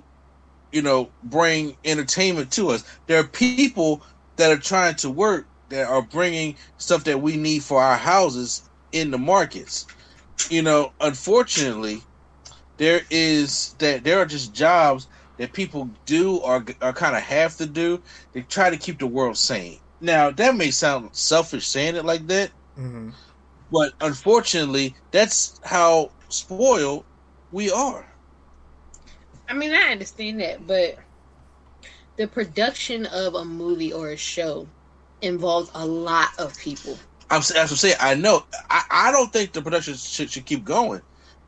you 0.75 0.83
know, 0.83 1.13
bring 1.23 1.77
entertainment 1.85 2.53
to 2.53 2.71
us. 2.71 2.85
There 3.07 3.19
are 3.19 3.27
people 3.27 4.03
that 4.37 4.51
are 4.51 4.59
trying 4.59 4.95
to 4.97 5.11
work 5.11 5.49
that 5.69 5.87
are 5.87 6.03
bringing 6.03 6.57
stuff 6.77 7.05
that 7.05 7.21
we 7.21 7.37
need 7.37 7.63
for 7.63 7.81
our 7.81 7.97
houses 7.97 8.69
in 8.91 9.11
the 9.11 9.19
markets. 9.19 9.87
You 10.49 10.63
know, 10.63 10.93
unfortunately, 11.01 12.07
there 12.77 13.01
is 13.11 13.75
that 13.79 14.03
there 14.03 14.19
are 14.19 14.25
just 14.25 14.53
jobs 14.53 15.07
that 15.37 15.53
people 15.53 15.91
do 16.05 16.37
or, 16.37 16.65
or 16.81 16.93
kind 16.93 17.15
of 17.15 17.23
have 17.23 17.57
to 17.57 17.67
do 17.67 18.03
to 18.33 18.43
try 18.43 18.69
to 18.71 18.77
keep 18.77 18.99
the 18.99 19.07
world 19.07 19.37
sane. 19.37 19.79
Now, 20.01 20.31
that 20.31 20.55
may 20.55 20.71
sound 20.71 21.15
selfish 21.15 21.67
saying 21.67 21.95
it 21.95 22.05
like 22.05 22.27
that, 22.27 22.51
hmm 22.75 23.09
but 23.71 23.93
unfortunately, 24.01 24.95
that's 25.11 25.59
how 25.63 26.13
spoiled 26.29 27.05
we 27.51 27.71
are. 27.71 28.14
I 29.47 29.53
mean, 29.53 29.73
I 29.73 29.91
understand 29.91 30.39
that, 30.41 30.65
but 30.65 30.97
the 32.17 32.27
production 32.27 33.05
of 33.07 33.35
a 33.35 33.45
movie 33.45 33.93
or 33.93 34.09
a 34.09 34.17
show 34.17 34.67
involves 35.21 35.69
a 35.73 35.85
lot 35.85 36.29
of 36.39 36.57
people. 36.57 36.97
I'm, 37.29 37.39
as 37.39 37.51
I'm 37.55 37.67
saying, 37.67 37.95
I 37.99 38.15
know. 38.15 38.43
I, 38.69 38.83
I 38.89 39.11
don't 39.11 39.31
think 39.31 39.53
the 39.53 39.61
production 39.61 39.95
should, 39.95 40.29
should 40.29 40.45
keep 40.45 40.63
going. 40.63 41.01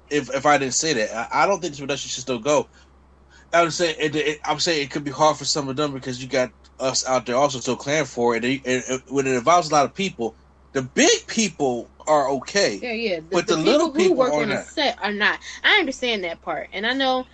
If 0.10 0.34
if 0.34 0.46
I 0.46 0.58
didn't 0.58 0.74
say 0.74 0.94
that, 0.94 1.14
I, 1.14 1.44
I 1.44 1.48
don't 1.48 1.62
think 1.62 1.76
the 1.76 1.82
production 1.82 2.10
should 2.10 2.22
still 2.22 2.40
go. 2.40 2.68
I 3.54 3.64
would 3.64 3.74
say 3.74 3.92
it, 3.92 4.16
it, 4.16 4.40
I'm 4.46 4.60
saying 4.60 4.84
it 4.84 4.92
could 4.92 5.04
be 5.04 5.12
hard 5.12 5.38
for 5.38 5.46
some 5.46 5.70
of 5.70 5.76
them 5.76 5.94
because 5.94 6.22
you 6.22 6.28
got 6.28 6.52
us 6.80 7.08
out 7.08 7.26
there 7.26 7.36
also 7.36 7.60
still 7.60 7.76
clamoring 7.76 8.06
for 8.06 8.36
it. 8.36 8.44
And, 8.44 8.62
and, 8.66 8.84
and 8.90 9.02
when 9.10 9.28
it 9.28 9.36
involves 9.36 9.70
a 9.70 9.74
lot 9.74 9.86
of 9.86 9.94
people, 9.94 10.36
the 10.74 10.82
big 10.82 11.28
people 11.28 11.90
are 12.08 12.30
okay. 12.30 12.80
Yeah, 12.82 12.92
yeah. 12.94 13.20
But 13.20 13.48
the 13.48 13.58
little 13.58 13.92
who 13.92 14.00
people 14.00 14.18
work 14.18 14.32
are 14.32 14.42
on 14.44 14.52
a 14.52 14.56
not. 14.56 14.66
set 14.66 14.98
are 15.02 15.14
not. 15.14 15.40
I 15.64 15.80
understand 15.80 16.24
that 16.24 16.42
part, 16.42 16.70
and 16.74 16.86
I 16.86 16.94
know 16.94 17.26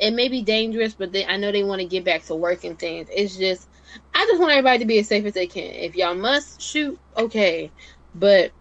it 0.00 0.12
may 0.12 0.28
be 0.28 0.42
dangerous, 0.42 0.94
but 0.94 1.12
they, 1.12 1.24
I 1.24 1.36
know 1.36 1.52
they 1.52 1.64
want 1.64 1.80
to 1.80 1.86
get 1.86 2.04
back 2.04 2.24
to 2.24 2.34
work 2.34 2.64
and 2.64 2.78
things. 2.78 3.08
It's 3.12 3.36
just, 3.36 3.68
I 4.14 4.24
just 4.26 4.40
want 4.40 4.52
everybody 4.52 4.78
to 4.80 4.84
be 4.86 4.98
as 4.98 5.08
safe 5.08 5.24
as 5.24 5.34
they 5.34 5.46
can. 5.46 5.72
If 5.74 5.96
y'all 5.96 6.14
must 6.14 6.60
shoot, 6.60 6.98
okay, 7.16 7.72
but 8.14 8.52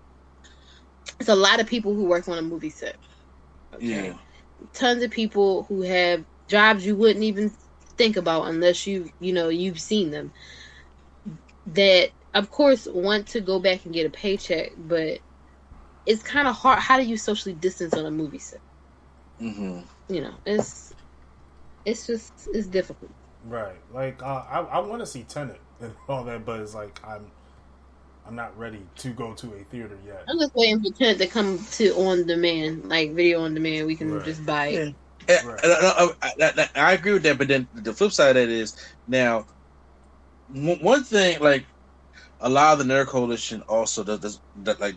it's 1.19 1.29
a 1.29 1.35
lot 1.35 1.59
of 1.59 1.67
people 1.67 1.93
who 1.93 2.05
work 2.05 2.27
on 2.27 2.38
a 2.38 2.41
movie 2.41 2.69
set. 2.69 2.97
Okay? 3.73 4.13
Yeah. 4.13 4.17
tons 4.73 5.03
of 5.03 5.11
people 5.11 5.63
who 5.63 5.81
have 5.81 6.25
jobs 6.47 6.85
you 6.85 6.95
wouldn't 6.95 7.23
even 7.23 7.49
think 7.49 8.17
about 8.17 8.47
unless 8.47 8.88
you 8.88 9.09
you 9.19 9.33
know 9.33 9.49
you've 9.49 9.79
seen 9.79 10.11
them 10.11 10.31
that 11.67 12.11
of 12.33 12.49
course 12.51 12.88
want 12.88 13.27
to 13.27 13.41
go 13.41 13.59
back 13.59 13.85
and 13.85 13.93
get 13.93 14.05
a 14.05 14.09
paycheck 14.09 14.71
but 14.77 15.19
it's 16.05 16.23
kind 16.23 16.47
of 16.47 16.55
hard 16.55 16.79
how 16.79 16.97
do 16.97 17.03
you 17.05 17.17
socially 17.17 17.55
distance 17.55 17.95
on 17.95 18.05
a 18.05 18.11
movie 18.11 18.39
set 18.39 18.61
hmm 19.39 19.81
you 20.09 20.21
know 20.21 20.35
it's 20.45 20.94
it's 21.86 22.08
just 22.08 22.50
it's 22.54 22.67
difficult 22.67 23.12
Right. 23.43 23.78
Like 23.93 24.24
uh, 24.24 24.43
I 24.50 24.60
I 24.62 24.80
want 24.80 25.02
to 25.02 25.06
see 25.06 25.24
Tenet 25.24 25.62
and 25.80 25.93
all 26.10 26.24
that, 26.26 26.45
but 26.45 26.60
it's 26.62 26.74
like 26.74 27.00
I'm 27.06 27.32
I'm 28.26 28.36
not 28.36 28.58
ready 28.58 28.82
to 28.98 29.10
go 29.13 29.34
to 29.36 29.54
a 29.54 29.63
theater 29.65 29.98
yet. 30.06 30.24
i'm 30.28 30.39
just 30.39 30.52
waiting 30.56 30.82
for 30.82 30.91
Tenet 30.98 31.19
to 31.19 31.28
come 31.28 31.60
to 31.71 31.91
on 31.95 32.26
demand 32.26 32.86
like 32.89 33.13
video 33.13 33.43
on 33.43 33.54
demand 33.54 33.86
we 33.88 33.95
can 33.95 34.12
Right. 34.12 34.26
just 34.26 34.45
buy 34.45 34.67
it 34.67 34.95
Yeah. 35.28 35.38
And- 35.38 35.48
Right. 35.48 35.60
and 35.63 35.74
I, 35.74 36.10
I- 36.21 36.54
I- 36.58 36.69
I 36.89 36.93
agree 36.93 37.13
with 37.13 37.24
that, 37.24 37.38
but 37.38 37.48
then 37.48 37.67
the 37.74 37.93
flip 37.93 38.12
side 38.12 38.30
of 38.30 38.36
that 38.36 38.50
is 38.50 38.76
now 39.08 39.45
one 40.48 40.80
one 40.82 41.04
thing 41.04 41.39
like 41.39 41.65
a 42.39 42.50
lot 42.50 42.74
of 42.74 42.80
the 42.80 42.93
nerd 42.93 43.08
coalition 43.08 43.62
also 43.67 44.04
does, 44.04 44.19
does 44.19 44.41
that 44.56 44.80
like 44.80 44.95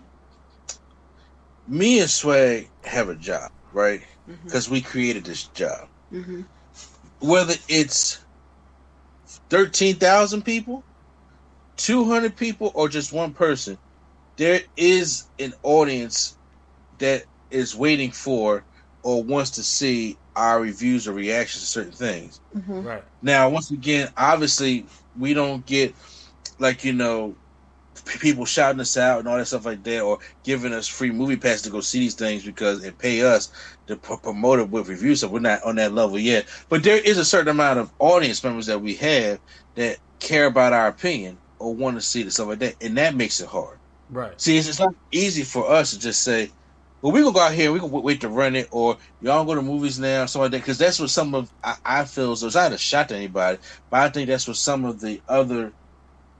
me 1.66 2.00
and 2.00 2.10
Sway 2.10 2.70
have 2.84 3.08
a 3.08 3.14
job, 3.16 3.50
right? 3.72 4.02
Because 4.46 4.68
we 4.68 4.80
created 4.80 5.24
this 5.24 5.48
job. 5.48 5.88
hmm 6.10 6.42
whether 7.20 7.54
it's 7.68 8.20
thirteen 9.50 9.96
thousand 9.96 10.42
people, 10.44 10.84
two 11.76 12.04
hundred 12.04 12.36
people, 12.36 12.72
or 12.74 12.88
just 12.88 13.12
one 13.12 13.32
person, 13.32 13.78
there 14.36 14.60
is 14.76 15.24
an 15.38 15.52
audience 15.62 16.36
that 16.98 17.24
is 17.50 17.74
waiting 17.74 18.10
for 18.10 18.62
or 19.02 19.22
wants 19.22 19.50
to 19.50 19.62
see 19.62 20.16
our 20.36 20.60
reviews 20.60 21.08
or 21.08 21.12
reactions 21.12 21.62
to 21.64 21.66
certain 21.66 21.92
things. 21.92 22.40
Mm-hmm. 22.56 22.82
Right 22.82 23.04
now, 23.22 23.48
once 23.48 23.70
again, 23.70 24.10
obviously, 24.16 24.86
we 25.18 25.34
don't 25.34 25.64
get 25.66 25.94
like 26.58 26.84
you 26.84 26.92
know 26.92 27.34
people 28.20 28.44
shouting 28.44 28.80
us 28.80 28.96
out 28.96 29.20
and 29.20 29.28
all 29.28 29.38
that 29.38 29.46
stuff 29.46 29.66
like 29.66 29.82
that, 29.84 30.02
or 30.02 30.18
giving 30.44 30.72
us 30.72 30.88
free 30.88 31.10
movie 31.10 31.36
pass 31.36 31.62
to 31.62 31.70
go 31.70 31.80
see 31.80 32.00
these 32.00 32.14
things 32.14 32.44
because 32.44 32.84
it 32.84 32.98
pay 32.98 33.22
us 33.22 33.50
to 33.88 33.96
promote 33.96 34.60
it 34.60 34.70
with 34.70 34.88
reviews. 34.88 35.20
So 35.20 35.28
we're 35.28 35.40
not 35.40 35.62
on 35.64 35.76
that 35.76 35.92
level 35.94 36.18
yet. 36.18 36.48
But 36.68 36.82
there 36.82 36.98
is 36.98 37.18
a 37.18 37.24
certain 37.24 37.48
amount 37.48 37.80
of 37.80 37.92
audience 37.98 38.42
members 38.44 38.66
that 38.66 38.80
we 38.82 38.94
have 38.96 39.40
that 39.76 39.98
care 40.20 40.46
about 40.46 40.72
our 40.72 40.88
opinion 40.88 41.40
or 41.58 41.74
want 41.74 41.96
to 41.96 42.02
see 42.02 42.22
the 42.22 42.30
stuff 42.30 42.48
like 42.48 42.60
that, 42.60 42.76
and 42.80 42.96
that 42.98 43.16
makes 43.16 43.40
it 43.40 43.48
hard. 43.48 43.78
Right. 44.08 44.40
See, 44.40 44.56
it's, 44.56 44.68
it's 44.68 44.80
not 44.80 44.94
easy 45.12 45.42
for 45.44 45.70
us 45.70 45.90
to 45.92 45.98
just 45.98 46.22
say, 46.22 46.52
"Well, 47.02 47.12
we're 47.12 47.22
gonna 47.22 47.34
go 47.34 47.40
out 47.40 47.54
here, 47.54 47.72
we 47.72 47.80
gonna 47.80 47.92
wait 48.00 48.20
to 48.22 48.28
run 48.28 48.56
it," 48.56 48.68
or 48.72 48.98
y'all 49.20 49.44
go 49.44 49.54
to 49.54 49.62
movies 49.62 49.98
now, 49.98 50.26
something 50.26 50.44
like 50.44 50.52
that. 50.52 50.58
Because 50.60 50.78
that's 50.78 51.00
what 51.00 51.10
some 51.10 51.34
of 51.34 51.52
I, 51.62 51.76
I 51.84 52.04
feel. 52.04 52.36
So 52.36 52.46
it's 52.46 52.56
not 52.56 52.72
a 52.72 52.78
shot 52.78 53.08
to 53.10 53.16
anybody, 53.16 53.58
but 53.90 54.00
I 54.00 54.10
think 54.10 54.28
that's 54.28 54.48
what 54.48 54.56
some 54.56 54.84
of 54.84 55.00
the 55.00 55.22
other 55.28 55.74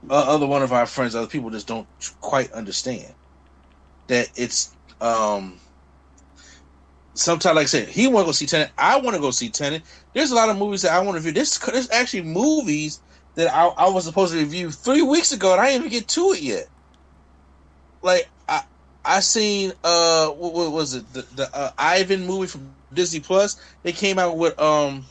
other 0.09 0.47
one 0.47 0.61
of 0.61 0.71
our 0.71 0.85
friends, 0.85 1.15
other 1.15 1.27
people 1.27 1.49
just 1.49 1.67
don't 1.67 1.87
quite 2.21 2.51
understand 2.51 3.13
that 4.07 4.29
it's 4.35 4.75
um 5.01 5.59
sometimes 7.13 7.55
like 7.55 7.63
I 7.63 7.67
said, 7.67 7.87
he 7.87 8.07
want 8.07 8.25
to 8.25 8.29
go 8.29 8.31
see 8.31 8.45
Tenet. 8.45 8.71
I 8.77 8.97
want 8.97 9.15
to 9.15 9.21
go 9.21 9.31
see 9.31 9.49
Tenet. 9.49 9.83
There's 10.13 10.31
a 10.31 10.35
lot 10.35 10.49
of 10.49 10.57
movies 10.57 10.81
that 10.81 10.91
I 10.91 10.99
want 10.99 11.11
to 11.11 11.19
review. 11.19 11.31
This 11.31 11.57
there's 11.57 11.89
actually 11.91 12.23
movies 12.23 13.01
that 13.35 13.53
I, 13.53 13.67
I, 13.67 13.89
was 13.89 14.05
supposed 14.05 14.33
to 14.33 14.39
review 14.39 14.71
three 14.71 15.01
weeks 15.01 15.31
ago, 15.31 15.53
and 15.53 15.61
I 15.61 15.67
didn't 15.67 15.85
even 15.85 15.91
get 15.91 16.07
to 16.09 16.31
it 16.31 16.41
yet. 16.41 16.67
Like 18.01 18.27
I 18.47 18.63
I 19.05 19.19
seen 19.19 19.73
uh 19.83 20.29
what, 20.29 20.53
what 20.53 20.71
was 20.71 20.95
it 20.95 21.13
the, 21.13 21.21
the 21.35 21.55
uh, 21.55 21.71
Ivan 21.77 22.25
movie 22.25 22.47
from 22.47 22.69
Disney 22.93 23.19
Plus? 23.19 23.61
They 23.83 23.91
came 23.91 24.17
out 24.19 24.37
with 24.37 24.59
um 24.59 25.05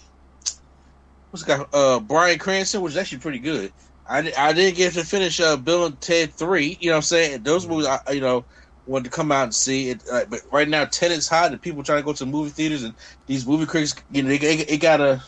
what's 1.30 1.42
it 1.42 1.46
got 1.46 1.68
uh 1.72 2.00
Bryan 2.00 2.38
Cranston, 2.38 2.80
which 2.80 2.92
is 2.92 2.96
actually 2.96 3.18
pretty 3.18 3.38
good. 3.38 3.72
I, 4.08 4.32
I 4.38 4.52
didn't 4.52 4.76
get 4.76 4.94
to 4.94 5.04
finish 5.04 5.40
uh, 5.40 5.56
Bill 5.56 5.86
and 5.86 6.00
Ted 6.00 6.34
three. 6.34 6.78
You 6.80 6.88
know 6.88 6.94
what 6.94 6.98
I'm 6.98 7.02
saying? 7.02 7.42
Those 7.44 7.66
movies, 7.68 7.86
I, 7.86 8.12
you 8.12 8.20
know, 8.20 8.46
wanted 8.86 9.04
to 9.04 9.10
come 9.10 9.32
out 9.32 9.44
and 9.44 9.54
see 9.54 9.90
it. 9.90 10.02
Uh, 10.10 10.24
but 10.28 10.40
right 10.52 10.68
now, 10.68 10.86
Tenet's 10.86 11.28
hot, 11.28 11.52
and 11.52 11.62
people 11.62 11.82
trying 11.82 12.00
to 12.00 12.04
go 12.06 12.14
to 12.14 12.26
movie 12.26 12.50
theaters, 12.50 12.84
and 12.84 12.94
these 13.26 13.46
movie 13.46 13.66
critics, 13.66 13.94
you 14.10 14.22
know, 14.22 14.30
they, 14.30 14.38
they, 14.38 14.56
they 14.64 14.78
got 14.78 15.00
a 15.00 15.22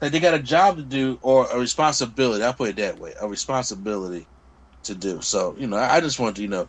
they 0.00 0.20
got 0.20 0.34
a 0.34 0.42
job 0.42 0.76
to 0.76 0.82
do 0.82 1.18
or 1.22 1.46
a 1.50 1.58
responsibility. 1.58 2.42
I'll 2.42 2.54
put 2.54 2.70
it 2.70 2.76
that 2.76 2.98
way, 2.98 3.14
a 3.20 3.28
responsibility 3.28 4.28
to 4.84 4.94
do. 4.94 5.20
So 5.22 5.56
you 5.58 5.66
know, 5.66 5.76
I 5.76 6.00
just 6.00 6.20
want 6.20 6.36
to 6.36 6.42
you 6.42 6.48
know 6.48 6.68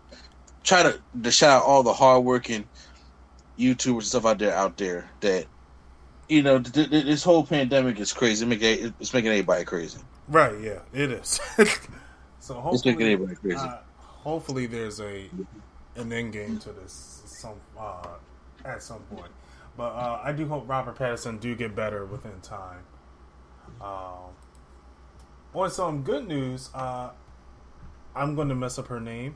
try 0.63 0.83
to, 0.83 1.01
to 1.23 1.31
shout 1.31 1.61
out 1.61 1.67
all 1.67 1.83
the 1.83 1.93
hardworking 1.93 2.69
YouTubers 3.59 3.93
and 3.99 4.03
stuff 4.05 4.25
out 4.25 4.39
there 4.39 4.55
out 4.55 4.77
there 4.77 5.11
that 5.21 5.47
you 6.29 6.43
know 6.43 6.59
th- 6.61 6.89
th- 6.89 7.05
this 7.05 7.23
whole 7.23 7.45
pandemic 7.45 7.99
is 7.99 8.13
crazy. 8.13 8.45
It's 8.45 8.49
making, 8.49 8.95
it's 8.99 9.13
making 9.13 9.31
everybody 9.31 9.65
crazy. 9.65 9.99
Right. 10.31 10.59
Yeah, 10.61 10.79
it 10.93 11.11
is. 11.11 11.39
so 12.39 12.53
hopefully, 12.55 13.17
uh, 13.53 13.77
hopefully 13.99 14.65
there's 14.65 15.01
a 15.01 15.29
an 15.95 16.13
end 16.13 16.31
game 16.31 16.57
to 16.59 16.71
this 16.71 17.21
some 17.25 17.59
uh, 17.77 18.07
at 18.63 18.81
some 18.81 19.01
point. 19.01 19.31
But 19.75 19.93
uh, 19.93 20.21
I 20.23 20.31
do 20.31 20.47
hope 20.47 20.69
Robert 20.69 20.97
Pattinson 20.97 21.39
do 21.39 21.55
get 21.55 21.75
better 21.75 22.05
within 22.05 22.39
time. 22.41 22.83
Um, 23.81 24.31
on 25.53 25.69
some 25.69 26.03
good 26.03 26.27
news, 26.27 26.69
uh, 26.73 27.09
I'm 28.15 28.35
going 28.35 28.49
to 28.49 28.55
mess 28.55 28.79
up 28.79 28.87
her 28.87 28.99
name. 28.99 29.35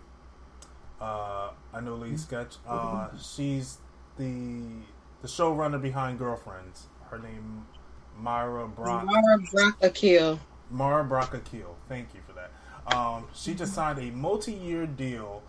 Uh, 1.00 1.50
I 1.74 1.82
know 1.82 1.96
Lady 1.96 2.18
Sketch. 2.18 2.56
Uh, 2.66 3.10
she's 3.22 3.80
the 4.18 4.62
the 5.22 5.28
showrunner 5.28 5.82
behind 5.82 6.20
Girlfriends. 6.20 6.88
Her 7.10 7.20
name 7.20 7.66
Myra 8.18 8.68
Brock. 8.68 9.06
Myra 9.06 9.40
Brock 9.52 9.78
Akil. 9.82 10.40
Mara 10.70 11.04
Brock 11.04 11.34
Akil. 11.34 11.76
Thank 11.88 12.10
you 12.14 12.22
for 12.26 12.34
that. 12.34 12.96
Um, 12.96 13.28
she 13.34 13.54
just 13.54 13.74
signed 13.74 14.00
a 14.00 14.12
multi-year 14.12 14.86
deal 14.86 15.42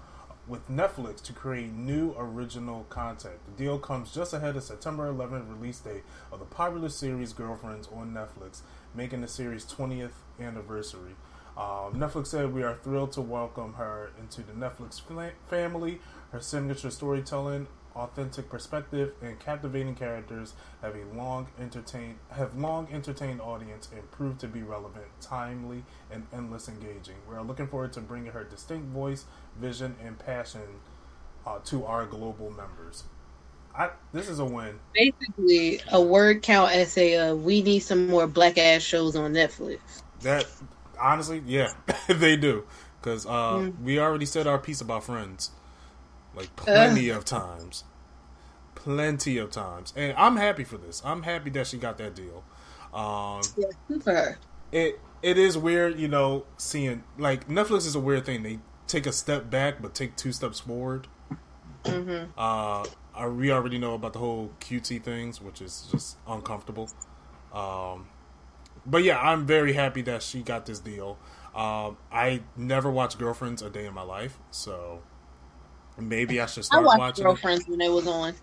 with 0.46 0.68
Netflix 0.70 1.20
to 1.22 1.32
create 1.32 1.72
new 1.72 2.14
original 2.16 2.84
content. 2.88 3.34
The 3.46 3.64
deal 3.64 3.78
comes 3.78 4.12
just 4.12 4.32
ahead 4.32 4.56
of 4.56 4.62
September 4.62 5.12
11th 5.12 5.50
release 5.50 5.80
date 5.80 6.04
of 6.30 6.38
the 6.38 6.44
popular 6.44 6.88
series 6.88 7.32
Girlfriends 7.32 7.88
on 7.92 8.12
Netflix, 8.12 8.60
making 8.94 9.22
the 9.22 9.28
series 9.28 9.64
20th 9.64 10.12
anniversary. 10.40 11.16
Um, 11.56 11.94
Netflix 11.94 12.28
said 12.28 12.54
we 12.54 12.62
are 12.62 12.74
thrilled 12.74 13.12
to 13.12 13.22
welcome 13.22 13.74
her 13.74 14.10
into 14.20 14.42
the 14.42 14.52
Netflix 14.52 15.00
family. 15.48 16.00
Her 16.30 16.40
signature 16.40 16.90
storytelling 16.90 17.66
authentic 17.96 18.48
perspective, 18.48 19.12
and 19.22 19.38
captivating 19.40 19.94
characters 19.94 20.54
have 20.82 20.94
a 20.94 21.16
long 21.16 21.48
entertained 21.60 22.16
have 22.30 22.56
long 22.56 22.88
entertained 22.92 23.40
audience 23.40 23.88
and 23.94 24.10
proved 24.10 24.40
to 24.40 24.48
be 24.48 24.62
relevant, 24.62 25.06
timely, 25.20 25.84
and 26.10 26.26
endless 26.32 26.68
engaging. 26.68 27.16
We 27.28 27.34
are 27.34 27.42
looking 27.42 27.66
forward 27.66 27.92
to 27.94 28.00
bringing 28.00 28.32
her 28.32 28.44
distinct 28.44 28.88
voice, 28.88 29.24
vision, 29.58 29.96
and 30.04 30.18
passion 30.18 30.80
uh, 31.46 31.58
to 31.64 31.84
our 31.84 32.06
global 32.06 32.50
members. 32.50 33.04
I, 33.74 33.90
this 34.12 34.28
is 34.28 34.38
a 34.38 34.44
win. 34.44 34.78
Basically, 34.94 35.80
a 35.92 36.00
word 36.00 36.42
count 36.42 36.72
essay 36.72 37.14
of 37.14 37.42
we 37.44 37.62
need 37.62 37.80
some 37.80 38.08
more 38.08 38.26
black 38.26 38.58
ass 38.58 38.82
shows 38.82 39.16
on 39.16 39.32
Netflix. 39.32 39.78
That 40.22 40.46
honestly, 41.00 41.42
yeah, 41.46 41.72
they 42.08 42.36
do 42.36 42.64
because 43.00 43.26
uh, 43.26 43.56
mm. 43.56 43.82
we 43.82 43.98
already 43.98 44.26
said 44.26 44.46
our 44.46 44.58
piece 44.58 44.80
about 44.80 45.04
Friends 45.04 45.50
like 46.36 46.54
plenty 46.56 47.10
uh. 47.10 47.18
of 47.18 47.24
times, 47.24 47.84
plenty 48.74 49.38
of 49.38 49.50
times, 49.50 49.92
and 49.96 50.14
I'm 50.16 50.36
happy 50.36 50.64
for 50.64 50.76
this. 50.76 51.02
I'm 51.04 51.22
happy 51.22 51.50
that 51.50 51.66
she 51.66 51.78
got 51.78 51.98
that 51.98 52.14
deal. 52.14 52.44
Um, 52.92 53.42
yeah. 53.56 54.34
It 54.72 55.00
it 55.22 55.38
is 55.38 55.56
weird, 55.58 55.98
you 55.98 56.08
know, 56.08 56.44
seeing 56.56 57.02
like 57.18 57.48
Netflix 57.48 57.86
is 57.86 57.94
a 57.94 58.00
weird 58.00 58.26
thing. 58.26 58.42
They 58.42 58.58
take 58.86 59.06
a 59.06 59.12
step 59.12 59.50
back 59.50 59.82
but 59.82 59.94
take 59.94 60.16
two 60.16 60.32
steps 60.32 60.60
forward. 60.60 61.06
Mm-hmm. 61.84 62.38
Uh, 62.38 62.84
we 63.30 63.50
already 63.50 63.78
know 63.78 63.94
about 63.94 64.12
the 64.12 64.18
whole 64.18 64.52
QT 64.60 65.02
things, 65.02 65.40
which 65.40 65.62
is 65.62 65.88
just 65.90 66.16
uncomfortable. 66.26 66.90
Um, 67.52 68.08
but 68.84 69.02
yeah, 69.02 69.20
I'm 69.20 69.46
very 69.46 69.72
happy 69.72 70.02
that 70.02 70.22
she 70.22 70.42
got 70.42 70.66
this 70.66 70.80
deal. 70.80 71.18
Um, 71.54 71.96
I 72.12 72.42
never 72.56 72.90
watched 72.90 73.18
Girlfriends 73.18 73.62
a 73.62 73.70
day 73.70 73.86
in 73.86 73.94
my 73.94 74.02
life, 74.02 74.38
so 74.50 75.02
Maybe 75.98 76.40
I 76.40 76.46
should 76.46 76.64
start 76.64 76.82
I 76.82 76.86
watched 76.86 76.98
watching 76.98 77.24
Girlfriends 77.24 77.62
it. 77.62 77.70
when 77.70 77.80
it 77.80 77.90
was 77.90 78.06
on. 78.06 78.34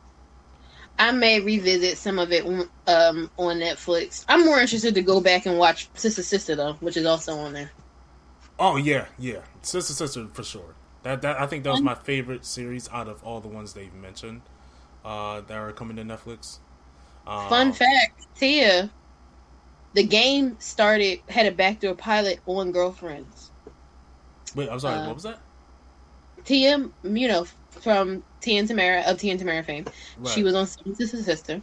I 1.00 1.12
may 1.12 1.40
revisit 1.40 1.98
some 1.98 2.20
of 2.20 2.32
it 2.32 2.46
um, 2.46 3.30
on 3.38 3.58
Netflix. 3.58 4.26
I'm 4.28 4.46
more 4.46 4.60
interested 4.60 4.94
to 4.96 5.02
go 5.02 5.20
back 5.20 5.46
and 5.46 5.58
watch 5.58 5.90
Sister 5.96 6.22
Sister 6.22 6.56
though, 6.56 6.74
which 6.74 6.98
is 6.98 7.06
also 7.06 7.36
on 7.38 7.54
there. 7.54 7.72
Oh 8.60 8.78
yeah, 8.78 9.06
yeah, 9.18 9.40
Sister 9.62 9.94
Sister 9.94 10.28
for 10.34 10.44
sure. 10.44 10.76
That 11.02 11.22
that 11.24 11.40
I 11.40 11.48
think 11.48 11.64
that 11.64 11.72
was 11.72 11.82
my 11.82 11.96
favorite 11.96 12.46
series 12.46 12.90
out 12.90 13.08
of 13.08 13.24
all 13.24 13.42
the 13.42 13.48
ones 13.48 13.74
they've 13.74 13.94
mentioned 13.94 14.42
uh, 15.04 15.42
that 15.42 15.58
are 15.58 15.72
coming 15.72 15.98
to 15.98 16.04
Netflix. 16.04 16.60
Um, 17.26 17.50
Fun 17.50 17.74
fact, 17.74 18.28
Tia, 18.36 18.90
the 19.94 20.04
game 20.04 20.58
started 20.60 21.20
had 21.28 21.46
a 21.46 21.52
backdoor 21.52 21.96
pilot 21.96 22.40
on 22.46 22.72
Girlfriends. 22.72 23.52
Wait, 24.56 24.70
I'm 24.70 24.80
sorry. 24.80 25.00
Uh, 25.00 25.08
what 25.08 25.16
was 25.16 25.24
that? 25.24 25.40
Tia, 26.46 26.90
you 27.04 27.28
know, 27.28 27.46
from 27.70 28.24
Tia 28.42 28.60
and 28.60 28.68
Tamara 28.68 29.02
of 29.02 29.18
Tia 29.18 29.32
and 29.32 29.40
Tamara 29.40 29.64
fame. 29.64 29.86
Right. 30.18 30.34
She 30.34 30.44
was 30.44 30.56
on 30.56 30.68
Sister 30.68 31.22
Sister. 31.22 31.62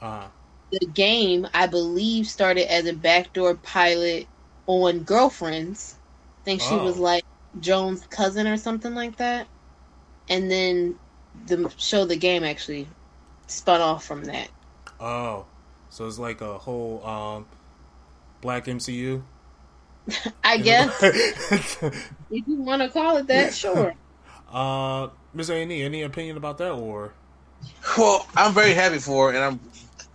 Uh-huh. 0.00 0.28
The 0.72 0.86
game, 0.86 1.48
I 1.52 1.66
believe, 1.66 2.26
started 2.26 2.70
as 2.72 2.86
a 2.86 2.92
backdoor 2.92 3.56
pilot 3.56 4.26
on 4.66 5.00
Girlfriends. 5.00 5.96
I 6.40 6.44
think 6.44 6.60
she 6.60 6.74
oh. 6.74 6.84
was 6.84 6.96
like 6.96 7.24
Joan's 7.58 8.06
cousin 8.06 8.46
or 8.46 8.56
something 8.56 8.94
like 8.94 9.16
that. 9.16 9.48
And 10.28 10.50
then 10.50 10.96
the 11.46 11.72
show, 11.76 12.04
the 12.04 12.16
game, 12.16 12.44
actually 12.44 12.86
spun 13.48 13.80
off 13.80 14.04
from 14.04 14.24
that. 14.24 14.48
Oh, 15.00 15.46
so 15.88 16.06
it's 16.06 16.18
like 16.18 16.40
a 16.40 16.56
whole 16.56 17.04
um, 17.04 17.46
black 18.40 18.66
MCU. 18.66 19.22
I 20.44 20.56
guess 20.58 21.02
if 21.02 21.82
you 22.30 22.56
want 22.56 22.82
to 22.82 22.88
call 22.88 23.16
it 23.16 23.26
that, 23.26 23.54
sure. 23.54 23.94
Uh, 24.52 25.08
Miss 25.32 25.48
A 25.48 25.54
any 25.56 26.02
opinion 26.02 26.36
about 26.36 26.58
that 26.58 26.72
or? 26.72 27.12
Well, 27.96 28.26
I'm 28.36 28.52
very 28.52 28.74
happy 28.74 28.98
for 28.98 29.32
it, 29.32 29.36
and 29.36 29.44
I'm 29.44 29.60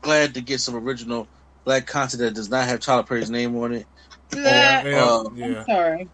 glad 0.01 0.33
to 0.33 0.41
get 0.41 0.59
some 0.59 0.75
original 0.75 1.27
black 1.63 1.85
content 1.85 2.21
that 2.21 2.33
does 2.33 2.49
not 2.49 2.67
have 2.67 2.79
Tyler 2.79 3.03
Perry's 3.03 3.29
name 3.29 3.55
on 3.57 3.73
it. 3.73 3.87
Yeah, 4.35 4.83
uh, 4.85 5.29
yeah. 5.35 5.45
I'm 5.45 5.65
sorry. 5.65 6.09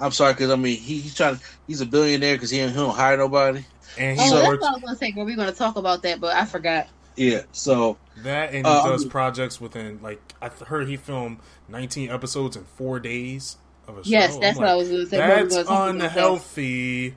I'm 0.00 0.12
sorry 0.12 0.32
because 0.32 0.50
I 0.50 0.56
mean 0.56 0.76
he, 0.76 1.00
he's 1.00 1.14
trying. 1.14 1.38
He's 1.66 1.80
a 1.80 1.86
billionaire 1.86 2.36
because 2.36 2.50
he, 2.50 2.60
he 2.60 2.72
don't 2.72 2.94
hire 2.94 3.16
nobody. 3.16 3.64
And 3.98 4.18
he 4.18 4.26
oh, 4.26 4.30
so, 4.30 4.36
that's 4.36 4.48
what 4.48 4.64
I 4.64 4.72
was 4.72 4.82
gonna 4.82 4.96
say. 4.96 5.12
Were 5.16 5.24
we're 5.24 5.36
gonna 5.36 5.52
talk 5.52 5.76
about 5.76 6.02
that? 6.02 6.20
But 6.20 6.36
I 6.36 6.44
forgot. 6.44 6.88
Yeah, 7.16 7.42
so 7.52 7.98
that 8.18 8.52
and 8.54 8.66
he 8.66 8.72
uh, 8.72 8.86
does 8.86 9.04
projects 9.04 9.60
within 9.60 10.00
like 10.02 10.20
I 10.40 10.48
heard 10.48 10.88
he 10.88 10.96
filmed 10.96 11.38
19 11.68 12.10
episodes 12.10 12.56
in 12.56 12.64
four 12.64 13.00
days 13.00 13.56
of 13.88 13.98
a 13.98 14.04
show. 14.04 14.10
Yes, 14.10 14.36
that's 14.38 14.58
what 14.58 14.68
I 14.68 14.74
was 14.74 14.88
going 14.88 15.04
to 15.04 15.06
say. 15.06 15.16
That's 15.16 15.56
unhealthy. 15.68 17.14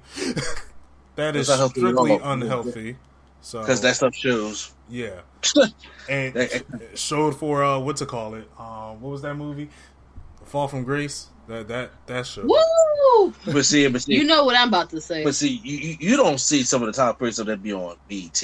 that 1.15 1.35
is 1.35 1.47
strictly 1.47 2.19
unhealthy. 2.21 2.97
So 3.41 3.59
because 3.61 3.81
that 3.81 3.95
stuff 3.95 4.15
shows. 4.15 4.71
Yeah, 4.89 5.21
and 6.09 6.63
showed 6.93 7.35
for 7.35 7.63
uh, 7.63 7.79
what 7.79 7.97
to 7.97 8.05
call 8.05 8.35
it? 8.35 8.47
Uh, 8.57 8.93
what 8.93 9.09
was 9.09 9.21
that 9.23 9.35
movie? 9.35 9.69
Fall 10.45 10.67
from 10.67 10.83
Grace. 10.83 11.27
That 11.47 11.67
that 11.69 11.91
that 12.05 12.27
show. 12.27 12.45
Woo! 12.45 13.33
But 13.45 13.65
see, 13.65 13.87
but 13.87 14.03
see, 14.03 14.13
you 14.13 14.25
know 14.25 14.45
what 14.45 14.55
I'm 14.55 14.67
about 14.67 14.91
to 14.91 15.01
say. 15.01 15.23
But 15.23 15.33
see, 15.33 15.59
you 15.63 15.97
you 15.99 16.17
don't 16.17 16.39
see 16.39 16.63
some 16.63 16.83
of 16.83 16.87
the 16.87 16.93
top 16.93 17.17
players 17.17 17.37
that 17.37 17.63
be 17.63 17.73
on 17.73 17.97
BET. 18.07 18.43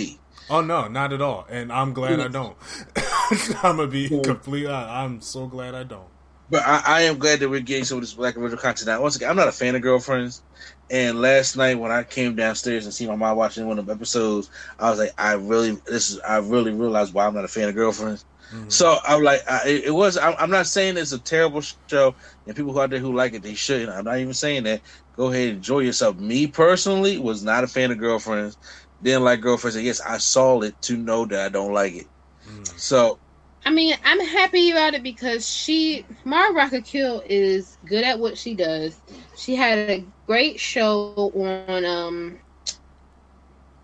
Oh 0.50 0.62
no, 0.62 0.88
not 0.88 1.14
at 1.14 1.22
all. 1.22 1.46
And 1.50 1.72
I'm 1.72 1.94
glad 1.94 2.20
I 2.20 2.28
don't. 2.28 2.58
I'm 3.64 3.78
gonna 3.78 3.88
be 3.88 4.10
completely. 4.10 4.68
I'm 4.68 5.22
so 5.22 5.46
glad 5.46 5.76
I 5.76 5.84
don't. 5.84 6.08
But 6.50 6.64
I, 6.66 6.82
I, 6.86 7.02
am 7.02 7.18
glad 7.18 7.40
that 7.40 7.50
we're 7.50 7.60
getting 7.60 7.84
some 7.84 7.98
of 7.98 8.04
this 8.04 8.14
black 8.14 8.38
original 8.38 8.62
content 8.62 8.88
now. 8.88 9.02
Once 9.02 9.18
again, 9.18 9.30
I'm 9.30 9.36
not 9.36 9.50
a 9.50 9.52
fan 9.52 9.76
of 9.76 9.82
Girlfriends, 9.82 10.42
and 10.90 11.22
last 11.22 11.58
night 11.58 11.78
when 11.78 11.92
I 11.92 12.04
came 12.04 12.36
downstairs 12.36 12.86
and 12.86 12.94
see 12.94 13.06
my 13.06 13.16
mom 13.16 13.36
watching 13.36 13.68
one 13.68 13.80
of 13.80 13.86
the 13.86 13.94
episodes, 13.94 14.50
I 14.80 14.90
was 14.90 15.00
like, 15.00 15.12
I 15.18 15.34
really, 15.34 15.72
this 15.86 16.12
is, 16.12 16.20
I 16.22 16.38
really 16.38 16.72
realized 16.72 17.14
why 17.14 17.28
I'm 17.28 17.36
not 17.36 17.44
a 17.44 17.50
fan 17.50 17.68
of 17.68 17.76
Girlfriends. 17.76 18.24
Mm-hmm. 18.54 18.70
So 18.70 18.98
I'm 19.06 19.24
like, 19.24 19.42
I, 19.50 19.68
it 19.68 19.94
was. 19.94 20.18
I'm, 20.18 20.36
I'm, 20.40 20.50
not 20.50 20.68
saying 20.68 20.96
it's 20.96 21.12
a 21.12 21.20
terrible 21.20 21.62
show, 21.62 22.16
and 22.46 22.56
people 22.56 22.72
who 22.72 22.80
out 22.80 22.92
there 22.92 23.00
who 23.00 23.14
like 23.14 23.34
it, 23.34 23.44
they 23.44 23.56
shouldn't. 23.56 23.90
I'm 23.90 24.06
not 24.06 24.20
even 24.20 24.34
saying 24.34 24.64
that. 24.64 24.82
Go 25.18 25.32
ahead, 25.32 25.50
enjoy 25.50 25.80
yourself. 25.80 26.18
Me 26.18 26.48
personally 26.48 27.18
was 27.18 27.44
not 27.44 27.64
a 27.64 27.68
fan 27.68 27.92
of 27.92 27.98
Girlfriends. 27.98 28.58
Didn't 29.04 29.24
like 29.24 29.42
Girlfriends. 29.42 29.76
And 29.76 29.86
yes, 29.86 30.00
I 30.00 30.18
saw 30.20 30.62
it 30.62 30.82
to 30.84 30.96
know 30.96 31.26
that 31.26 31.46
I 31.46 31.50
don't 31.50 31.74
like 31.74 31.94
it. 31.94 32.08
Mm-hmm. 32.48 32.78
So 32.78 33.20
I 33.68 33.70
mean, 33.70 33.98
I'm 34.06 34.22
happy 34.22 34.72
about 34.72 34.94
it 34.94 35.04
because 35.04 35.46
she, 35.46 36.06
Mara 36.24 36.54
Brock 36.54 36.72
Akil, 36.72 37.22
is 37.26 37.78
good 37.86 38.06
at 38.06 38.18
what 38.18 38.38
she 38.38 38.56
does. 38.56 38.98
She 39.36 39.56
had 39.56 39.78
a 39.78 40.06
great 40.26 40.58
show 40.58 41.34
on, 41.36 41.84
um, 41.84 42.40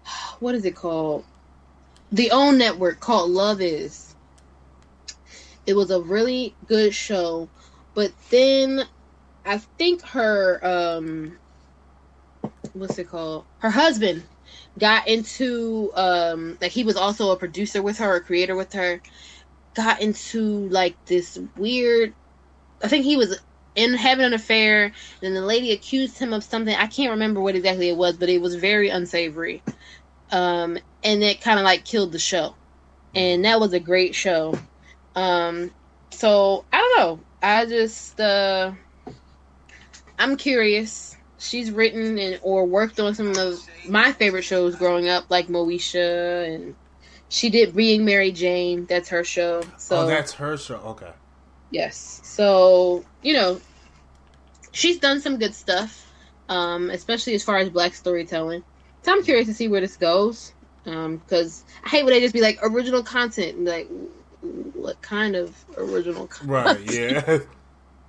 what 0.40 0.56
is 0.56 0.64
it 0.64 0.74
called? 0.74 1.26
The 2.14 2.32
OWN 2.32 2.58
network 2.58 3.02
called 3.02 3.32
Love 3.32 3.60
Is. 3.60 4.16
It 5.66 5.74
was 5.74 5.92
a 5.92 6.00
really 6.00 6.56
good 6.68 6.96
show, 6.96 7.50
but 7.94 8.14
then 8.30 8.84
I 9.46 9.58
think 9.58 10.02
her, 10.04 10.66
um, 10.66 11.38
what's 12.72 12.98
it 12.98 13.10
called? 13.10 13.44
Her 13.60 13.70
husband 13.70 14.24
got 14.80 15.10
into, 15.10 15.92
um, 15.96 16.58
like 16.62 16.72
he 16.72 16.86
was 16.86 16.96
also 16.96 17.32
a 17.32 17.36
producer 17.36 17.82
with 17.82 17.98
her, 17.98 18.16
a 18.16 18.22
creator 18.22 18.56
with 18.56 18.72
her 18.72 19.02
got 19.76 20.02
into 20.02 20.68
like 20.70 20.96
this 21.06 21.40
weird 21.58 22.14
I 22.84 22.88
think 22.88 23.06
he 23.06 23.18
was 23.18 23.40
in 23.76 23.94
having 23.94 24.26
an 24.26 24.34
affair 24.34 24.94
and 25.22 25.36
the 25.36 25.42
lady 25.42 25.72
accused 25.72 26.20
him 26.20 26.34
of 26.34 26.44
something. 26.44 26.76
I 26.76 26.88
can't 26.88 27.12
remember 27.12 27.42
what 27.42 27.56
exactly 27.56 27.90
it 27.90 27.98
was 27.98 28.18
but 28.18 28.30
it 28.30 28.42
was 28.42 28.56
very 28.56 28.90
unsavory. 28.90 29.64
Um 30.32 30.78
and 31.04 31.24
it 31.24 31.42
kind 31.42 31.60
of 31.60 31.66
like 31.66 31.86
killed 31.86 32.12
the 32.12 32.20
show. 32.20 32.56
And 33.16 33.46
that 33.46 33.60
was 33.60 33.74
a 33.74 33.80
great 33.80 34.16
show. 34.16 34.54
Um 35.16 35.72
so 36.12 36.66
I 36.72 36.78
don't 36.78 36.98
know. 36.98 37.20
I 37.42 37.66
just 37.66 38.20
uh 38.20 38.74
I'm 40.20 40.38
curious. 40.38 41.16
She's 41.40 41.72
written 41.72 42.18
and 42.18 42.40
or 42.44 42.66
worked 42.66 43.00
on 43.00 43.16
some 43.16 43.32
of 43.38 43.60
my 43.88 44.14
favorite 44.14 44.44
shows 44.44 44.76
growing 44.76 45.10
up 45.10 45.26
like 45.30 45.48
Moesha 45.48 46.54
and 46.54 46.76
she 47.34 47.50
did 47.50 47.76
Being 47.76 48.06
Mary 48.06 48.32
Jane. 48.32 48.86
That's 48.86 49.10
her 49.10 49.24
show. 49.24 49.64
So 49.78 50.02
oh, 50.02 50.08
that's 50.08 50.34
her 50.34 50.56
show. 50.56 50.76
Okay. 50.76 51.12
Yes. 51.72 52.22
So 52.24 53.04
you 53.24 53.34
know, 53.34 53.60
she's 54.72 55.00
done 55.00 55.20
some 55.20 55.40
good 55.40 55.56
stuff, 55.56 56.12
um, 56.48 56.92
especially 56.92 57.34
as 57.34 57.44
far 57.44 57.58
as 57.58 57.70
black 57.70 57.96
storytelling. 57.96 58.64
So 59.02 59.12
I'm 59.12 59.24
curious 59.24 59.48
to 59.48 59.54
see 59.54 59.68
where 59.68 59.82
this 59.82 59.98
goes, 59.98 60.54
because 60.84 61.62
um, 61.62 61.82
I 61.84 61.90
hate 61.90 62.06
when 62.06 62.14
they 62.14 62.20
just 62.20 62.36
be 62.36 62.42
like 62.42 62.60
original 62.62 63.02
content. 63.02 63.58
And 63.58 63.66
like, 63.66 63.90
what 64.74 65.02
kind 65.02 65.36
of 65.36 65.56
original 65.76 66.28
content? 66.28 66.50
Right. 66.50 66.94
Yeah. 66.94 67.40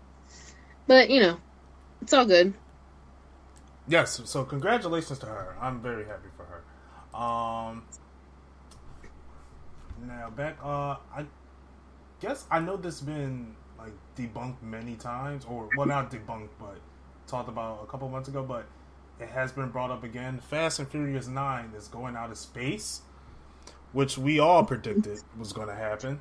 but 0.86 1.08
you 1.08 1.20
know, 1.20 1.38
it's 2.02 2.12
all 2.12 2.26
good. 2.26 2.52
Yes. 3.88 4.20
So 4.26 4.44
congratulations 4.44 5.18
to 5.20 5.26
her. 5.26 5.56
I'm 5.62 5.80
very 5.80 6.04
happy 6.04 6.28
for 6.36 6.44
her. 6.44 7.18
Um, 7.18 7.84
now 10.06 10.30
back, 10.30 10.56
uh, 10.62 10.96
I 11.14 11.26
guess 12.20 12.46
I 12.50 12.60
know 12.60 12.76
this 12.76 13.00
has 13.00 13.06
been 13.06 13.54
like 13.78 13.92
debunked 14.16 14.62
many 14.62 14.96
times, 14.96 15.44
or 15.44 15.68
well, 15.76 15.86
not 15.86 16.10
debunked, 16.10 16.50
but 16.58 16.78
talked 17.26 17.48
about 17.48 17.80
a 17.82 17.86
couple 17.86 18.08
months 18.08 18.28
ago. 18.28 18.42
But 18.42 18.66
it 19.20 19.28
has 19.28 19.52
been 19.52 19.70
brought 19.70 19.90
up 19.90 20.04
again. 20.04 20.38
Fast 20.38 20.78
and 20.78 20.88
Furious 20.88 21.26
Nine 21.28 21.72
is 21.76 21.88
going 21.88 22.16
out 22.16 22.30
of 22.30 22.38
space, 22.38 23.02
which 23.92 24.18
we 24.18 24.38
all 24.38 24.64
predicted 24.64 25.20
was 25.38 25.52
going 25.52 25.68
to 25.68 25.74
happen. 25.74 26.20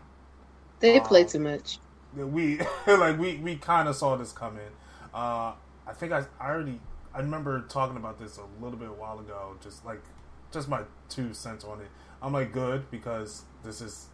They 0.80 1.00
um, 1.00 1.06
play 1.06 1.24
too 1.24 1.40
much. 1.40 1.80
We 2.16 2.60
like 2.88 3.18
we 3.18 3.38
we 3.38 3.56
kind 3.56 3.88
of 3.88 3.96
saw 3.96 4.16
this 4.16 4.32
coming. 4.32 4.62
Uh, 5.14 5.54
I 5.88 5.94
think 5.94 6.12
I, 6.12 6.26
I 6.40 6.50
already 6.50 6.80
I 7.14 7.20
remember 7.20 7.62
talking 7.62 7.98
about 7.98 8.20
this 8.20 8.38
a 8.38 8.64
little 8.64 8.78
bit 8.78 8.90
a 8.90 8.94
while 8.94 9.20
ago. 9.20 9.56
Just 9.62 9.86
like 9.86 10.02
just 10.52 10.70
my 10.70 10.82
two 11.10 11.34
cents 11.34 11.64
on 11.64 11.82
it. 11.82 11.88
I'm 12.24 12.32
like 12.32 12.54
good 12.54 12.90
because 12.90 13.44
this 13.64 13.82
is 13.82 14.08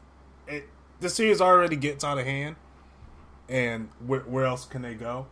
it. 0.48 0.68
The 1.00 1.10
series 1.10 1.40
already 1.40 1.76
gets 1.76 2.04
out 2.04 2.18
of 2.18 2.26
hand, 2.26 2.56
and 3.48 3.88
where, 4.06 4.22
where 4.22 4.46
else 4.46 4.66
can 4.66 4.82
they 4.82 4.96
go? 4.96 5.28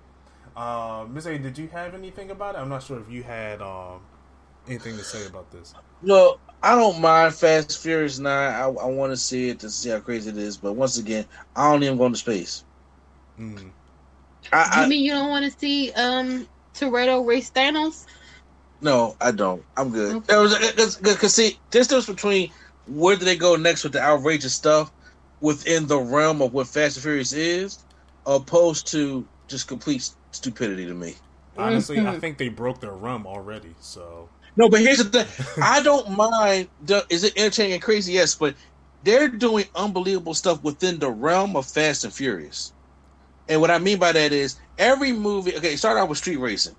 Uh, 0.56 1.06
Miss 1.10 1.26
A, 1.26 1.38
did 1.38 1.58
you 1.58 1.68
have 1.70 1.96
anything 1.96 2.32
about 2.32 2.56
it? 2.56 2.60
I'm 2.60 2.70
not 2.70 2.84
sure 2.84 3.00
if 3.00 3.10
you 3.10 3.24
had 3.24 3.62
um, 3.62 4.02
anything 4.68 4.96
to 4.96 5.04
say 5.04 5.26
about 5.26 5.52
this. 5.52 5.74
No, 6.04 6.38
I 6.62 6.76
don't 6.76 7.02
mind 7.02 7.34
Fast 7.34 7.82
Furious 7.82 8.20
Nine. 8.20 8.54
I, 8.54 8.66
I 8.66 8.86
want 8.86 9.12
to 9.12 9.18
see 9.18 9.50
it 9.50 9.60
to 9.60 9.70
see 9.72 9.90
how 9.90 10.00
crazy 10.00 10.30
it 10.30 10.38
is, 10.38 10.56
but 10.56 10.74
once 10.74 11.00
again, 11.00 11.26
I 11.56 11.72
don't 11.72 11.84
even 11.84 11.98
go 11.98 12.06
into 12.06 12.20
space. 12.20 12.64
Mm. 13.40 13.72
I, 14.54 14.84
you 14.84 14.90
mean 14.90 15.04
you 15.04 15.12
don't 15.12 15.30
want 15.30 15.52
to 15.52 15.60
see 15.60 15.92
um 15.94 16.48
Toretto 16.76 17.26
race 17.26 17.50
Thanos? 17.52 18.06
No, 18.82 19.18
I 19.20 19.32
don't. 19.32 19.64
I'm 19.76 19.90
good. 19.90 20.22
Because 20.22 20.56
okay. 20.56 21.28
see, 21.28 21.58
there's 21.72 21.88
difference 21.88 22.06
between 22.06 22.52
where 22.88 23.16
do 23.16 23.26
they 23.26 23.36
go 23.36 23.56
next 23.56 23.84
with 23.84 23.94
the 23.94 24.02
outrageous 24.02 24.54
stuff 24.54 24.92
within 25.42 25.88
the 25.88 25.98
realm 25.98 26.42
of 26.42 26.54
what 26.54 26.68
Fast 26.68 26.98
and 26.98 27.04
Furious 27.04 27.34
is, 27.34 27.80
opposed 28.26 28.88
to 28.88 29.28
just 29.48 29.68
complete 29.68 30.10
stupidity 30.32 30.86
to 30.86 30.94
me. 30.94 31.16
Honestly, 31.58 32.00
I 32.00 32.20
think 32.20 32.38
they 32.38 32.50
broke 32.50 32.80
their 32.80 32.92
rum 32.92 33.26
already. 33.26 33.74
So 33.80 34.30
no, 34.56 34.70
but 34.70 34.82
here's 34.82 34.98
the 34.98 35.24
thing: 35.24 35.48
I 35.64 35.82
don't 35.82 36.16
mind. 36.16 36.68
The, 36.86 37.06
is 37.10 37.24
it 37.24 37.34
entertaining 37.38 37.74
and 37.74 37.82
crazy? 37.82 38.14
Yes, 38.14 38.36
but 38.36 38.56
they're 39.04 39.28
doing 39.28 39.66
unbelievable 39.76 40.34
stuff 40.34 40.62
within 40.64 41.00
the 41.00 41.10
realm 41.10 41.56
of 41.56 41.66
Fast 41.66 42.04
and 42.04 42.14
Furious. 42.14 42.74
And 43.50 43.62
what 43.62 43.72
I 43.72 43.80
mean 43.80 43.98
by 43.98 44.12
that 44.12 44.34
is 44.34 44.58
every 44.78 45.14
movie. 45.14 45.56
Okay, 45.56 45.76
start 45.78 45.98
out 45.98 46.10
with 46.10 46.20
street 46.20 46.38
racing, 46.38 46.76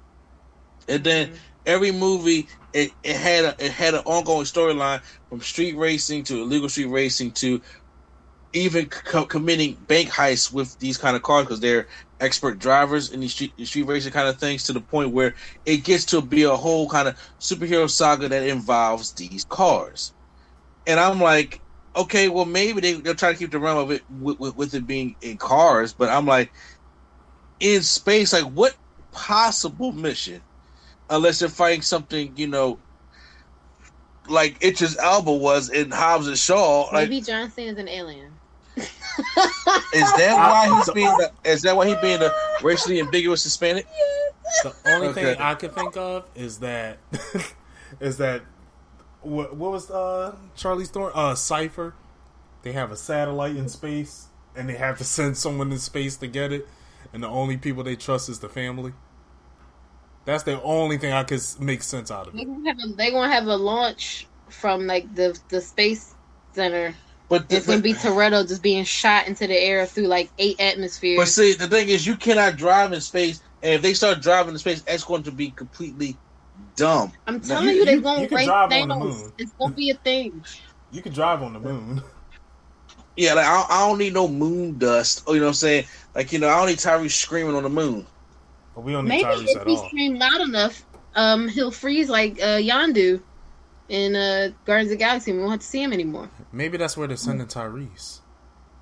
and 0.88 1.02
then 1.02 1.28
mm-hmm. 1.28 1.36
Every 1.66 1.92
movie 1.92 2.48
it, 2.72 2.92
it 3.02 3.16
had 3.16 3.44
a, 3.44 3.64
it 3.64 3.72
had 3.72 3.94
an 3.94 4.02
ongoing 4.04 4.44
storyline 4.44 5.02
from 5.28 5.40
street 5.40 5.76
racing 5.76 6.24
to 6.24 6.42
illegal 6.42 6.68
street 6.68 6.86
racing 6.86 7.32
to 7.32 7.60
even 8.52 8.86
co- 8.86 9.26
committing 9.26 9.74
bank 9.86 10.08
heists 10.08 10.52
with 10.52 10.78
these 10.78 10.98
kind 10.98 11.16
of 11.16 11.22
cars 11.22 11.44
because 11.44 11.60
they're 11.60 11.86
expert 12.20 12.58
drivers 12.58 13.10
in 13.10 13.20
these 13.20 13.32
street, 13.32 13.54
street 13.66 13.84
racing 13.84 14.12
kind 14.12 14.28
of 14.28 14.38
things 14.38 14.64
to 14.64 14.72
the 14.72 14.80
point 14.80 15.12
where 15.12 15.34
it 15.66 15.78
gets 15.78 16.06
to 16.06 16.22
be 16.22 16.44
a 16.44 16.56
whole 16.56 16.88
kind 16.88 17.08
of 17.08 17.18
superhero 17.40 17.88
saga 17.88 18.28
that 18.28 18.46
involves 18.46 19.12
these 19.14 19.44
cars. 19.44 20.14
And 20.86 20.98
I'm 20.98 21.20
like, 21.20 21.62
okay, 21.96 22.28
well 22.28 22.46
maybe 22.46 22.80
they, 22.80 22.94
they'll 22.94 23.14
try 23.14 23.32
to 23.32 23.38
keep 23.38 23.50
the 23.52 23.58
realm 23.60 23.78
of 23.78 23.90
it 23.90 24.02
with, 24.08 24.38
with, 24.38 24.56
with 24.56 24.74
it 24.74 24.86
being 24.86 25.16
in 25.20 25.36
cars, 25.36 25.94
but 25.94 26.08
I'm 26.08 26.26
like, 26.26 26.52
in 27.60 27.82
space, 27.82 28.32
like 28.32 28.44
what 28.44 28.76
possible 29.12 29.92
mission 29.92 30.42
unless 31.10 31.38
they're 31.38 31.48
fighting 31.48 31.82
something, 31.82 32.32
you 32.36 32.46
know, 32.46 32.78
like 34.28 34.62
Idris 34.62 34.98
Elba 34.98 35.32
was 35.32 35.70
in 35.70 35.90
Hobbs 35.90 36.26
and 36.26 36.38
Shaw. 36.38 36.90
Maybe 36.92 37.16
like, 37.16 37.26
John 37.26 37.50
Cena's 37.50 37.78
an 37.78 37.88
alien. 37.88 38.32
is 38.76 38.84
that 40.16 40.34
why 40.36 40.76
he's 40.76 40.90
being? 40.90 41.16
The, 41.16 41.32
is 41.44 41.62
that 41.62 41.76
why 41.76 41.88
he's 41.88 41.96
being 41.96 42.22
a 42.22 42.30
racially 42.62 43.00
ambiguous 43.00 43.42
Hispanic? 43.42 43.86
The 44.62 44.74
only 44.86 45.08
okay. 45.08 45.34
thing 45.34 45.36
I 45.38 45.54
can 45.54 45.70
think 45.70 45.96
of 45.96 46.28
is 46.34 46.58
that 46.60 46.98
is 48.00 48.18
that 48.18 48.42
what, 49.22 49.56
what 49.56 49.72
was 49.72 49.90
uh, 49.90 50.36
Charlie's 50.54 50.88
story? 50.88 51.12
Uh, 51.14 51.34
Cipher. 51.34 51.94
They 52.62 52.72
have 52.72 52.90
a 52.90 52.96
satellite 52.96 53.56
in 53.56 53.68
space, 53.68 54.28
and 54.56 54.68
they 54.68 54.76
have 54.76 54.98
to 54.98 55.04
send 55.18 55.36
someone 55.36 55.72
in 55.72 55.78
space 55.78 56.16
to 56.18 56.26
get 56.26 56.52
it, 56.52 56.68
and 57.12 57.22
the 57.22 57.28
only 57.28 57.56
people 57.56 57.82
they 57.82 57.96
trust 57.96 58.28
is 58.28 58.40
the 58.40 58.48
family. 58.48 58.92
That's 60.28 60.42
the 60.42 60.60
only 60.60 60.98
thing 60.98 61.14
I 61.14 61.24
could 61.24 61.40
make 61.58 61.82
sense 61.82 62.10
out 62.10 62.28
of 62.28 62.34
it. 62.34 62.36
They're 62.36 62.44
gonna 62.44 62.68
have 62.68 62.78
a, 62.84 62.92
they 62.92 63.10
gonna 63.10 63.32
have 63.32 63.46
a 63.46 63.56
launch 63.56 64.26
from 64.50 64.86
like 64.86 65.14
the 65.14 65.38
the 65.48 65.58
space 65.58 66.14
center 66.52 66.94
But 67.30 67.46
it's 67.48 67.66
gonna 67.66 67.80
be 67.80 67.94
Toretto 67.94 68.46
just 68.46 68.62
being 68.62 68.84
shot 68.84 69.26
into 69.26 69.46
the 69.46 69.56
air 69.56 69.86
through 69.86 70.08
like 70.08 70.28
eight 70.38 70.60
atmospheres. 70.60 71.16
But 71.16 71.28
see, 71.28 71.54
the 71.54 71.66
thing 71.66 71.88
is, 71.88 72.06
you 72.06 72.14
cannot 72.14 72.58
drive 72.58 72.92
in 72.92 73.00
space, 73.00 73.40
and 73.62 73.72
if 73.72 73.80
they 73.80 73.94
start 73.94 74.20
driving 74.20 74.52
in 74.52 74.58
space, 74.58 74.84
it's 74.86 75.02
going 75.02 75.22
to 75.22 75.32
be 75.32 75.48
completely 75.48 76.14
dumb. 76.76 77.10
I'm 77.26 77.40
telling 77.40 77.68
you, 77.68 77.76
you 77.76 77.84
they're 77.86 78.00
going 78.00 78.28
to 78.28 78.34
race 78.34 78.46
Thanos. 78.46 79.32
It's 79.38 79.52
gonna 79.52 79.72
be 79.72 79.88
a 79.88 79.94
thing. 79.94 80.44
You 80.92 81.00
can 81.00 81.14
drive 81.14 81.42
on 81.42 81.54
the 81.54 81.60
moon. 81.60 82.02
Yeah, 83.16 83.34
like 83.34 83.46
I, 83.46 83.66
I, 83.68 83.88
don't 83.88 83.98
need 83.98 84.14
no 84.14 84.28
moon 84.28 84.78
dust. 84.78 85.24
You 85.26 85.34
know 85.34 85.40
what 85.40 85.48
I'm 85.48 85.54
saying? 85.54 85.86
Like 86.14 86.32
you 86.32 86.38
know, 86.38 86.48
I 86.48 86.58
don't 86.58 86.68
need 86.68 86.78
Tyrese 86.78 87.10
screaming 87.10 87.56
on 87.56 87.64
the 87.64 87.68
moon. 87.68 88.06
But 88.78 88.84
we 88.84 88.92
don't 88.92 89.06
need 89.06 89.24
Maybe 89.24 89.24
Tyrese 89.24 89.56
if 89.56 89.66
he 89.66 89.76
screams 89.88 90.20
loud 90.20 90.40
enough, 90.40 90.86
um, 91.16 91.48
he'll 91.48 91.72
freeze 91.72 92.08
like 92.08 92.40
uh, 92.40 92.58
Yondu 92.58 93.20
in 93.88 94.14
uh, 94.14 94.50
Guardians 94.66 94.92
of 94.92 94.98
the 94.98 95.04
Galaxy. 95.04 95.32
We 95.32 95.40
won't 95.40 95.50
have 95.50 95.60
to 95.62 95.66
see 95.66 95.82
him 95.82 95.92
anymore. 95.92 96.30
Maybe 96.52 96.78
that's 96.78 96.96
where 96.96 97.08
they're 97.08 97.16
sending 97.16 97.48
Tyrese, 97.48 98.20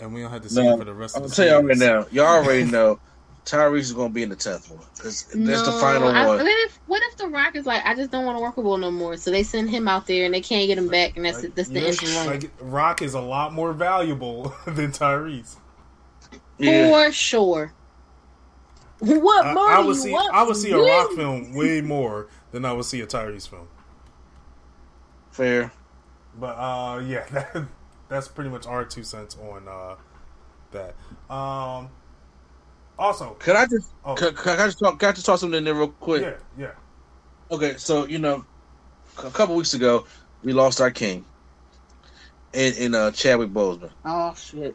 and 0.01 0.13
we 0.13 0.21
don't 0.21 0.31
have 0.31 0.43
to 0.43 0.51
see 0.51 0.63
no, 0.63 0.75
him 0.75 0.81
for 0.81 0.85
the 0.85 0.93
rest 0.93 1.17
of 1.17 1.23
the. 1.23 1.29
I'll 1.29 1.35
tell 1.35 1.47
y'all 1.47 1.63
right 1.67 1.79
now. 1.79 2.05
Y'all 2.11 2.45
already 2.45 2.65
know 2.71 3.01
Tyrese 3.47 3.79
is 3.79 3.93
going 3.95 4.11
to 4.11 4.15
be 4.15 4.23
in 4.23 4.29
the 4.29 4.37
tenth 4.37 4.71
one 4.71 4.85
because 4.95 5.35
no, 5.35 5.47
that's 5.47 5.63
the 5.63 5.73
final 5.73 6.09
I, 6.09 6.27
one. 6.27 6.37
What 6.41 6.47
if, 6.47 6.79
what 6.87 7.03
if 7.05 7.17
the 7.17 7.29
Rock 7.29 7.57
is 7.57 7.65
like, 7.65 7.83
I 7.87 7.95
just 7.95 8.11
don't 8.11 8.27
want 8.27 8.37
to 8.37 8.43
work 8.43 8.59
with 8.59 8.67
Will 8.67 8.77
no 8.77 8.91
more, 8.91 9.17
so 9.17 9.31
they 9.31 9.45
send 9.45 9.71
him 9.71 9.89
out 9.89 10.07
there 10.07 10.27
and 10.27 10.35
they 10.35 10.43
can't 10.43 10.67
get 10.67 10.77
him 10.77 10.89
back, 10.89 11.17
and 11.17 11.25
that's 11.25 11.43
like, 11.43 11.55
that's 11.55 11.71
the 11.71 11.81
end 11.81 12.03
of 12.03 12.27
Like 12.27 12.51
Rock 12.61 13.01
is 13.01 13.15
a 13.15 13.21
lot 13.21 13.55
more 13.55 13.73
valuable 13.73 14.55
than 14.67 14.93
Tyrese. 14.93 15.57
Yeah. 16.59 16.91
For 16.91 17.13
sure. 17.13 17.73
What 18.99 19.55
more? 19.55 19.71
I, 19.71 19.77
I 19.77 19.85
would 19.85 19.97
see. 19.97 20.15
I 20.15 20.43
would 20.43 20.57
see 20.57 20.71
a 20.73 20.79
Rock 20.79 21.13
film 21.13 21.55
way 21.55 21.81
more 21.81 22.29
than 22.53 22.65
I 22.65 22.73
would 22.73 22.87
see 22.87 23.01
a 23.03 23.07
Tyrese 23.07 23.49
film. 23.49 23.69
Fair. 25.31 25.71
But 26.39 26.57
uh, 26.57 27.03
yeah, 27.05 27.27
that, 27.33 27.67
that's 28.09 28.29
pretty 28.29 28.51
much 28.51 28.67
our 28.67 28.85
two 28.85 29.03
cents 29.03 29.37
on 29.37 29.69
uh, 29.69 29.97
that. 30.73 30.95
Um, 31.33 31.91
also, 32.99 33.37
could 33.39 33.57
I 33.57 33.67
just 33.67 33.93
oh. 34.05 34.15
could, 34.15 34.35
could, 34.35 34.59
I 34.59 34.67
just 34.67 34.79
talk? 34.79 34.99
Got 34.99 35.17
to 35.17 35.23
talk 35.23 35.39
something 35.39 35.59
in 35.59 35.65
there 35.65 35.75
real 35.75 35.89
quick? 35.89 36.23
Yeah, 36.23 36.35
yeah. 36.59 36.71
Okay, 37.51 37.77
so 37.77 38.07
you 38.07 38.19
know, 38.19 38.45
a 39.23 39.31
couple 39.31 39.55
weeks 39.55 39.75
ago 39.75 40.07
we 40.43 40.53
lost 40.55 40.81
our 40.81 40.91
king, 40.91 41.25
in 42.55 42.73
in 42.75 42.95
uh, 42.95 43.11
Chadwick 43.11 43.51
Boseman. 43.51 43.91
Oh 44.07 44.35
shit! 44.35 44.75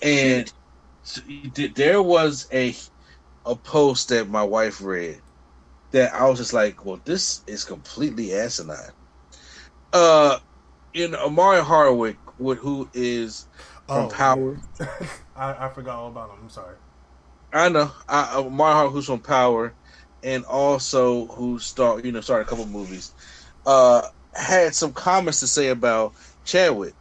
And 0.00 0.52
there 1.74 2.02
was 2.02 2.46
a 2.52 2.74
a 3.44 3.56
post 3.56 4.08
that 4.10 4.28
my 4.28 4.42
wife 4.42 4.82
read 4.82 5.20
that 5.90 6.14
I 6.14 6.28
was 6.28 6.38
just 6.38 6.52
like, 6.52 6.84
well, 6.84 7.00
this 7.04 7.42
is 7.46 7.64
completely 7.64 8.34
asinine. 8.34 8.92
Uh, 9.92 10.38
you 10.94 11.08
know, 11.08 11.26
Omari 11.26 11.60
Hardwick, 11.60 12.16
who 12.38 12.88
is 12.94 13.46
from 13.86 14.06
oh, 14.06 14.08
Power. 14.08 14.60
I, 15.36 15.66
I 15.66 15.68
forgot 15.68 15.96
all 15.98 16.08
about 16.08 16.30
him. 16.30 16.36
I'm 16.42 16.50
sorry. 16.50 16.76
I 17.52 17.68
know. 17.68 17.90
I, 18.08 18.22
uh, 18.38 18.48
Hart, 18.48 18.92
who's 18.92 19.06
from 19.06 19.20
Power, 19.20 19.74
and 20.22 20.44
also 20.44 21.26
who 21.26 21.58
start 21.58 22.04
you 22.04 22.12
know 22.12 22.20
started 22.20 22.46
a 22.46 22.48
couple 22.48 22.66
movies, 22.66 23.12
uh, 23.66 24.02
had 24.34 24.74
some 24.74 24.92
comments 24.92 25.40
to 25.40 25.46
say 25.46 25.68
about 25.68 26.14
Chadwick. 26.44 26.94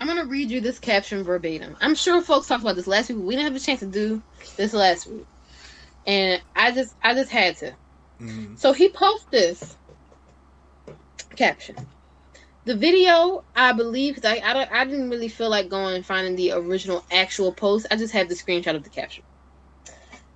I'm 0.00 0.06
gonna 0.06 0.24
read 0.24 0.50
you 0.50 0.60
this 0.60 0.78
caption 0.78 1.22
verbatim. 1.22 1.76
I'm 1.80 1.94
sure 1.94 2.22
folks 2.22 2.48
talked 2.48 2.62
about 2.62 2.76
this 2.76 2.86
last 2.86 3.10
week. 3.10 3.18
We 3.18 3.36
didn't 3.36 3.52
have 3.52 3.62
a 3.62 3.64
chance 3.64 3.80
to 3.80 3.86
do 3.86 4.22
this 4.56 4.72
last 4.72 5.06
week, 5.06 5.26
and 6.10 6.42
I 6.56 6.72
just 6.72 6.94
I 7.02 7.14
just 7.14 7.30
had 7.30 7.56
to. 7.58 7.70
Mm-hmm. 8.20 8.56
So 8.56 8.72
he 8.72 8.88
posted 8.90 9.30
this 9.30 9.76
caption. 11.36 11.76
The 12.66 12.76
video, 12.76 13.42
I 13.56 13.72
believe, 13.72 14.14
because 14.16 14.30
I, 14.30 14.36
I, 14.36 14.80
I 14.82 14.84
didn't 14.84 15.08
really 15.08 15.28
feel 15.28 15.48
like 15.48 15.70
going 15.70 15.96
and 15.96 16.04
finding 16.04 16.36
the 16.36 16.52
original 16.52 17.04
actual 17.10 17.52
post. 17.52 17.86
I 17.90 17.96
just 17.96 18.12
had 18.12 18.28
the 18.28 18.34
screenshot 18.34 18.76
of 18.76 18.84
the 18.84 18.90
caption 18.90 19.24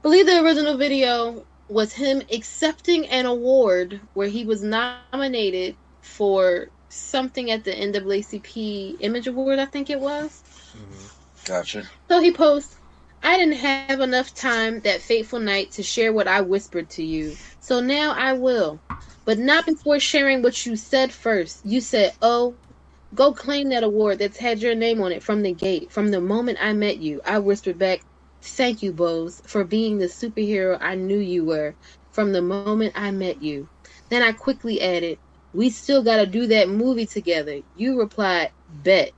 believe 0.05 0.27
the 0.27 0.45
original 0.45 0.77
video 0.77 1.47
was 1.67 1.95
him 1.95 2.23
accepting 2.31 3.07
an 3.07 3.25
award 3.25 4.01
where 4.13 4.29
he 4.29 4.45
was 4.45 4.63
nominated 4.63 5.75
for 6.03 6.69
something 6.91 7.51
at 7.51 7.65
the 7.65 7.73
NAACP 7.73 8.99
Image 9.01 9.27
Award, 9.27 9.59
I 9.59 9.65
think 9.65 9.89
it 9.89 9.99
was. 9.99 10.43
Mm-hmm. 10.77 11.47
Gotcha. 11.47 11.85
So 12.09 12.21
he 12.21 12.33
posts, 12.33 12.77
I 13.25 13.39
didn't 13.39 13.57
have 13.57 13.87
enough 13.87 14.35
time 14.35 14.81
that 14.83 15.03
fateful 15.03 15.41
night 15.41 15.73
to 15.73 15.83
share 15.83 16.13
what 16.13 16.29
I 16.29 16.43
whispered 16.43 16.91
to 16.91 17.05
you, 17.05 17.39
so 17.61 17.81
now 17.81 18.13
I 18.13 18.35
will. 18.35 18.83
But 19.27 19.39
not 19.39 19.67
before 19.67 19.99
sharing 20.01 20.43
what 20.43 20.67
you 20.67 20.77
said 20.77 21.13
first. 21.13 21.61
You 21.65 21.81
said, 21.81 22.15
Oh, 22.23 22.59
go 23.15 23.33
claim 23.33 23.71
that 23.71 23.85
award 23.85 24.19
that's 24.19 24.39
had 24.39 24.61
your 24.63 24.75
name 24.77 25.01
on 25.03 25.13
it 25.13 25.23
from 25.23 25.43
the 25.43 25.55
gate. 25.55 25.93
From 25.93 26.11
the 26.11 26.21
moment 26.21 26.59
I 26.61 26.73
met 26.75 26.99
you, 26.99 27.21
I 27.27 27.39
whispered 27.41 27.79
back, 27.79 28.01
Thank 28.43 28.83
you, 28.83 28.93
Bose, 28.93 29.41
for 29.47 29.65
being 29.65 29.99
the 29.99 30.07
superhero 30.07 30.79
I 30.81 30.97
knew 30.97 31.19
you 31.19 31.45
were 31.47 31.77
from 32.13 32.33
the 32.33 32.43
moment 32.43 32.93
I 32.97 33.11
met 33.13 33.43
you. 33.43 33.69
Then 34.11 34.23
I 34.23 34.33
quickly 34.33 34.81
added, 34.83 35.19
We 35.53 35.71
still 35.71 36.03
gotta 36.03 36.27
do 36.27 36.47
that 36.49 36.69
movie 36.69 37.07
together. 37.07 37.61
You 37.75 37.99
replied, 37.99 38.53
Bet. 38.69 39.13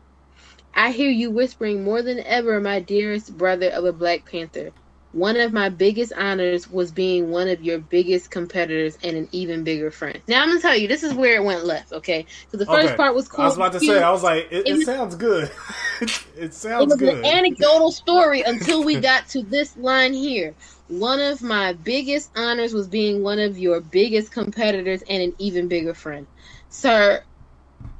I 0.76 0.92
hear 0.92 1.10
you 1.10 1.30
whispering 1.30 1.82
more 1.82 2.02
than 2.02 2.20
ever, 2.20 2.60
my 2.60 2.80
dearest 2.80 3.36
brother 3.36 3.70
of 3.70 3.86
a 3.86 3.92
Black 3.94 4.30
Panther. 4.30 4.72
One 5.12 5.38
of 5.40 5.50
my 5.54 5.70
biggest 5.70 6.12
honors 6.12 6.70
was 6.70 6.92
being 6.92 7.30
one 7.30 7.48
of 7.48 7.62
your 7.62 7.78
biggest 7.78 8.30
competitors 8.30 8.98
and 9.02 9.16
an 9.16 9.26
even 9.32 9.64
bigger 9.64 9.90
friend. 9.90 10.20
Now 10.28 10.42
I'm 10.42 10.50
gonna 10.50 10.60
tell 10.60 10.76
you, 10.76 10.86
this 10.86 11.02
is 11.02 11.14
where 11.14 11.36
it 11.36 11.44
went 11.44 11.64
left, 11.64 11.94
okay? 11.94 12.26
Because 12.44 12.58
the 12.58 12.70
first 12.70 12.88
okay. 12.88 12.96
part 12.96 13.14
was 13.14 13.26
cool. 13.26 13.46
I 13.46 13.48
was 13.48 13.56
about 13.56 13.72
to 13.72 13.80
say, 13.80 14.02
I 14.02 14.10
was 14.10 14.22
like, 14.22 14.48
it, 14.50 14.66
it, 14.66 14.80
it 14.80 14.84
sounds 14.84 15.14
good. 15.14 15.50
it 16.36 16.52
sounds 16.52 16.82
it 16.82 16.88
was 16.88 16.96
good. 16.98 17.20
an 17.20 17.24
anecdotal 17.24 17.90
story 17.90 18.42
until 18.42 18.84
we 18.84 19.00
got 19.00 19.26
to 19.28 19.42
this 19.42 19.74
line 19.78 20.12
here. 20.12 20.54
One 20.88 21.20
of 21.20 21.40
my 21.40 21.72
biggest 21.72 22.30
honors 22.36 22.74
was 22.74 22.86
being 22.86 23.22
one 23.22 23.38
of 23.38 23.56
your 23.56 23.80
biggest 23.80 24.30
competitors 24.30 25.02
and 25.08 25.22
an 25.22 25.34
even 25.38 25.68
bigger 25.68 25.94
friend, 25.94 26.26
sir. 26.68 27.22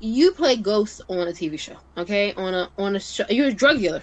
You 0.01 0.33
play 0.33 0.57
ghosts 0.57 1.01
on 1.09 1.29
a 1.29 1.33
TV 1.33 1.59
show, 1.59 1.77
okay? 1.97 2.33
On 2.35 2.55
a 2.55 2.71
on 2.79 2.97
a 2.97 3.01
show, 3.01 3.25
you're 3.31 3.49
a 3.49 3.53
drug 3.53 3.79
dealer 3.79 4.03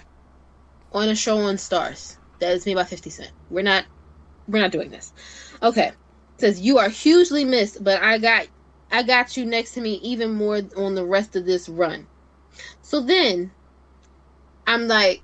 on 0.92 1.08
a 1.08 1.14
show 1.14 1.38
on 1.38 1.56
Starz 1.56 2.16
that 2.38 2.52
is 2.52 2.66
made 2.66 2.74
by 2.74 2.84
50 2.84 3.10
Cent. 3.10 3.32
We're 3.50 3.62
not 3.62 3.84
we're 4.48 4.60
not 4.60 4.72
doing 4.72 4.90
this. 4.90 5.12
Okay. 5.62 5.88
It 5.88 6.40
says 6.40 6.60
you 6.60 6.78
are 6.78 6.88
hugely 6.88 7.44
missed, 7.44 7.82
but 7.82 8.02
I 8.02 8.18
got 8.18 8.46
I 8.90 9.02
got 9.02 9.36
you 9.36 9.44
next 9.44 9.72
to 9.72 9.80
me 9.80 9.94
even 10.02 10.34
more 10.34 10.62
on 10.76 10.94
the 10.94 11.04
rest 11.04 11.36
of 11.36 11.46
this 11.46 11.68
run. 11.68 12.06
So 12.82 13.00
then 13.00 13.50
I'm 14.66 14.86
like, 14.86 15.22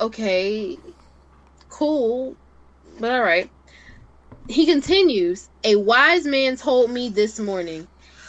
okay, 0.00 0.78
cool, 1.68 2.36
but 2.98 3.12
all 3.12 3.22
right. 3.22 3.50
He 4.48 4.66
continues, 4.66 5.48
a 5.62 5.76
wise 5.76 6.26
man 6.26 6.56
told 6.56 6.90
me 6.90 7.08
this 7.08 7.38
morning, 7.38 7.86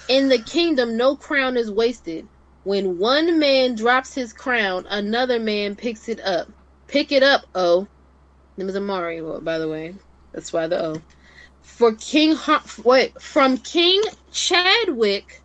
in 0.09 0.29
the 0.29 0.39
kingdom 0.39 0.97
no 0.97 1.15
crown 1.15 1.57
is 1.57 1.71
wasted. 1.71 2.27
When 2.63 2.97
one 2.97 3.39
man 3.39 3.75
drops 3.75 4.13
his 4.13 4.33
crown, 4.33 4.85
another 4.89 5.39
man 5.39 5.75
picks 5.75 6.09
it 6.09 6.19
up. 6.21 6.47
Pick 6.87 7.11
it 7.11 7.23
up, 7.23 7.43
oh. 7.53 7.87
Name 8.57 8.69
is 8.69 8.75
Omari, 8.75 9.21
by 9.41 9.59
the 9.59 9.67
way. 9.67 9.95
That's 10.33 10.53
why 10.53 10.67
the 10.67 10.83
O. 10.83 11.01
For 11.61 11.93
King, 11.95 12.35
Har- 12.35 12.63
wait, 12.83 13.21
from 13.21 13.57
King 13.57 14.01
Chadwick 14.31 15.43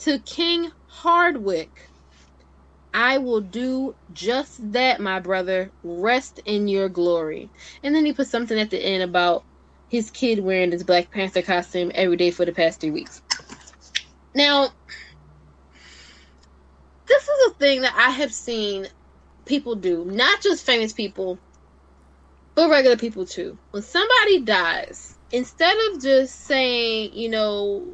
to 0.00 0.18
King 0.20 0.70
Hardwick, 0.86 1.88
I 2.94 3.18
will 3.18 3.40
do 3.40 3.96
just 4.12 4.72
that, 4.72 5.00
my 5.00 5.18
brother. 5.20 5.72
Rest 5.82 6.40
in 6.44 6.68
your 6.68 6.88
glory. 6.88 7.50
And 7.82 7.94
then 7.94 8.04
he 8.04 8.12
put 8.12 8.28
something 8.28 8.58
at 8.58 8.70
the 8.70 8.78
end 8.78 9.02
about 9.02 9.44
his 9.88 10.10
kid 10.10 10.40
wearing 10.40 10.72
his 10.72 10.84
Black 10.84 11.10
Panther 11.10 11.42
costume 11.42 11.90
every 11.94 12.16
day 12.16 12.30
for 12.30 12.44
the 12.44 12.52
past 12.52 12.80
three 12.80 12.90
weeks. 12.90 13.22
Now, 14.34 14.72
this 17.06 17.22
is 17.22 17.50
a 17.50 17.54
thing 17.54 17.82
that 17.82 17.94
I 17.96 18.10
have 18.10 18.32
seen 18.32 18.88
people 19.44 19.74
do, 19.74 20.04
not 20.06 20.40
just 20.40 20.64
famous 20.64 20.92
people, 20.92 21.38
but 22.54 22.70
regular 22.70 22.96
people 22.96 23.26
too. 23.26 23.58
When 23.70 23.82
somebody 23.82 24.40
dies, 24.40 25.18
instead 25.32 25.76
of 25.90 26.02
just 26.02 26.46
saying, 26.46 27.12
you 27.14 27.28
know, 27.28 27.86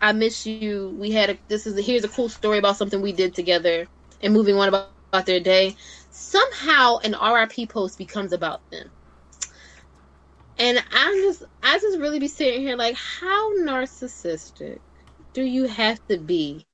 I 0.00 0.12
miss 0.12 0.46
you, 0.46 0.94
we 0.98 1.10
had 1.10 1.30
a 1.30 1.38
this 1.48 1.66
is 1.66 1.76
a, 1.76 1.82
here's 1.82 2.04
a 2.04 2.08
cool 2.08 2.28
story 2.28 2.58
about 2.58 2.76
something 2.76 3.00
we 3.00 3.12
did 3.12 3.34
together, 3.34 3.88
and 4.22 4.32
moving 4.32 4.56
on 4.56 4.68
about, 4.68 4.90
about 5.12 5.26
their 5.26 5.40
day, 5.40 5.74
somehow 6.10 6.98
an 6.98 7.16
RIP 7.20 7.68
post 7.68 7.98
becomes 7.98 8.32
about 8.32 8.60
them. 8.70 8.90
And 10.58 10.82
I'm 10.92 11.14
just 11.22 11.42
I 11.62 11.78
just 11.78 11.98
really 11.98 12.20
be 12.20 12.28
sitting 12.28 12.60
here 12.60 12.76
like, 12.76 12.96
how 12.96 13.56
narcissistic 13.58 14.78
do 15.34 15.42
you 15.42 15.64
have 15.66 16.00
to 16.08 16.18
be? 16.18 16.66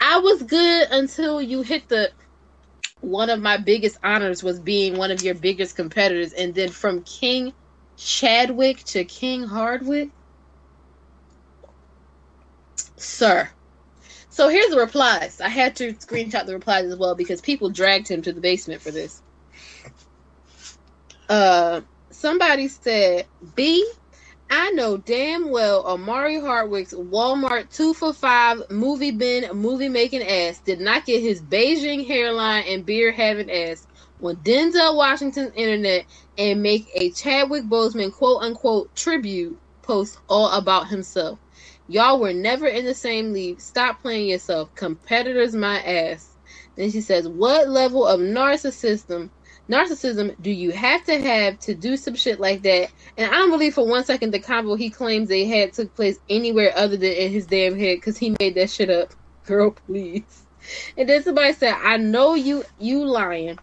I 0.00 0.18
was 0.18 0.42
good 0.42 0.88
until 0.90 1.40
you 1.42 1.62
hit 1.62 1.88
the 1.88 2.12
one 3.00 3.30
of 3.30 3.40
my 3.40 3.56
biggest 3.56 3.96
honors 4.02 4.42
was 4.42 4.60
being 4.60 4.96
one 4.96 5.10
of 5.10 5.22
your 5.22 5.34
biggest 5.34 5.76
competitors, 5.76 6.32
and 6.32 6.54
then 6.54 6.70
from 6.70 7.02
King 7.04 7.52
Chadwick 7.96 8.84
to 8.86 9.04
King 9.04 9.44
Hardwick, 9.44 10.10
sir. 12.96 13.48
So 14.30 14.48
here's 14.48 14.70
the 14.70 14.78
replies. 14.78 15.40
I 15.40 15.48
had 15.48 15.76
to 15.76 15.94
screenshot 15.94 16.46
the 16.46 16.54
replies 16.54 16.86
as 16.86 16.96
well 16.96 17.14
because 17.14 17.40
people 17.40 17.70
dragged 17.70 18.08
him 18.08 18.22
to 18.22 18.32
the 18.32 18.40
basement 18.40 18.82
for 18.82 18.90
this. 18.90 19.22
Uh, 21.28 21.82
somebody 22.12 22.68
said, 22.68 23.26
"B, 23.54 23.86
I 24.50 24.70
know 24.70 24.96
damn 24.96 25.50
well 25.50 25.86
Omari 25.86 26.40
Hardwick's 26.40 26.94
Walmart 26.94 27.74
two 27.74 27.92
for 27.94 28.12
five 28.12 28.62
movie 28.70 29.10
bin 29.10 29.50
movie 29.56 29.88
making 29.88 30.22
ass 30.22 30.60
did 30.60 30.80
not 30.80 31.04
get 31.04 31.20
his 31.22 31.42
Beijing 31.42 32.06
hairline 32.06 32.64
and 32.68 32.86
beard 32.86 33.14
having 33.14 33.50
ass 33.50 33.86
when 34.18 34.36
Denzel 34.36 34.96
Washington's 34.96 35.52
internet 35.54 36.06
and 36.38 36.62
make 36.62 36.88
a 36.94 37.10
Chadwick 37.10 37.64
Boseman 37.64 38.12
quote 38.12 38.42
unquote 38.42 38.94
tribute 38.94 39.58
post 39.82 40.18
all 40.28 40.50
about 40.52 40.88
himself. 40.88 41.38
Y'all 41.88 42.20
were 42.20 42.32
never 42.34 42.66
in 42.66 42.84
the 42.84 42.94
same 42.94 43.32
league. 43.32 43.60
Stop 43.60 44.00
playing 44.02 44.28
yourself. 44.28 44.74
Competitors 44.74 45.54
my 45.54 45.82
ass. 45.82 46.36
Then 46.76 46.90
she 46.90 47.00
says, 47.00 47.28
What 47.28 47.68
level 47.68 48.06
of 48.06 48.20
narcissism 48.20 49.30
narcissism 49.68 50.34
do 50.40 50.50
you 50.50 50.70
have 50.72 51.04
to 51.04 51.20
have 51.20 51.58
to 51.60 51.74
do 51.74 51.96
some 51.96 52.14
shit 52.14 52.40
like 52.40 52.62
that? 52.62 52.90
And 53.16 53.30
I 53.30 53.34
don't 53.36 53.50
believe 53.50 53.74
for 53.74 53.86
one 53.86 54.04
second 54.04 54.32
the 54.32 54.40
convo 54.40 54.78
he 54.78 54.90
claims 54.90 55.28
they 55.28 55.44
had 55.44 55.72
took 55.72 55.94
place 55.94 56.18
anywhere 56.28 56.72
other 56.76 56.96
than 56.96 57.12
in 57.12 57.30
his 57.30 57.46
damn 57.46 57.78
head 57.78 57.98
because 57.98 58.18
he 58.18 58.34
made 58.38 58.54
that 58.54 58.70
shit 58.70 58.90
up. 58.90 59.12
Girl, 59.46 59.70
please. 59.70 60.46
And 60.96 61.08
then 61.08 61.22
somebody 61.22 61.52
said, 61.54 61.74
I 61.82 61.96
know 61.96 62.34
you 62.34 62.64
you 62.78 63.04
lying 63.04 63.58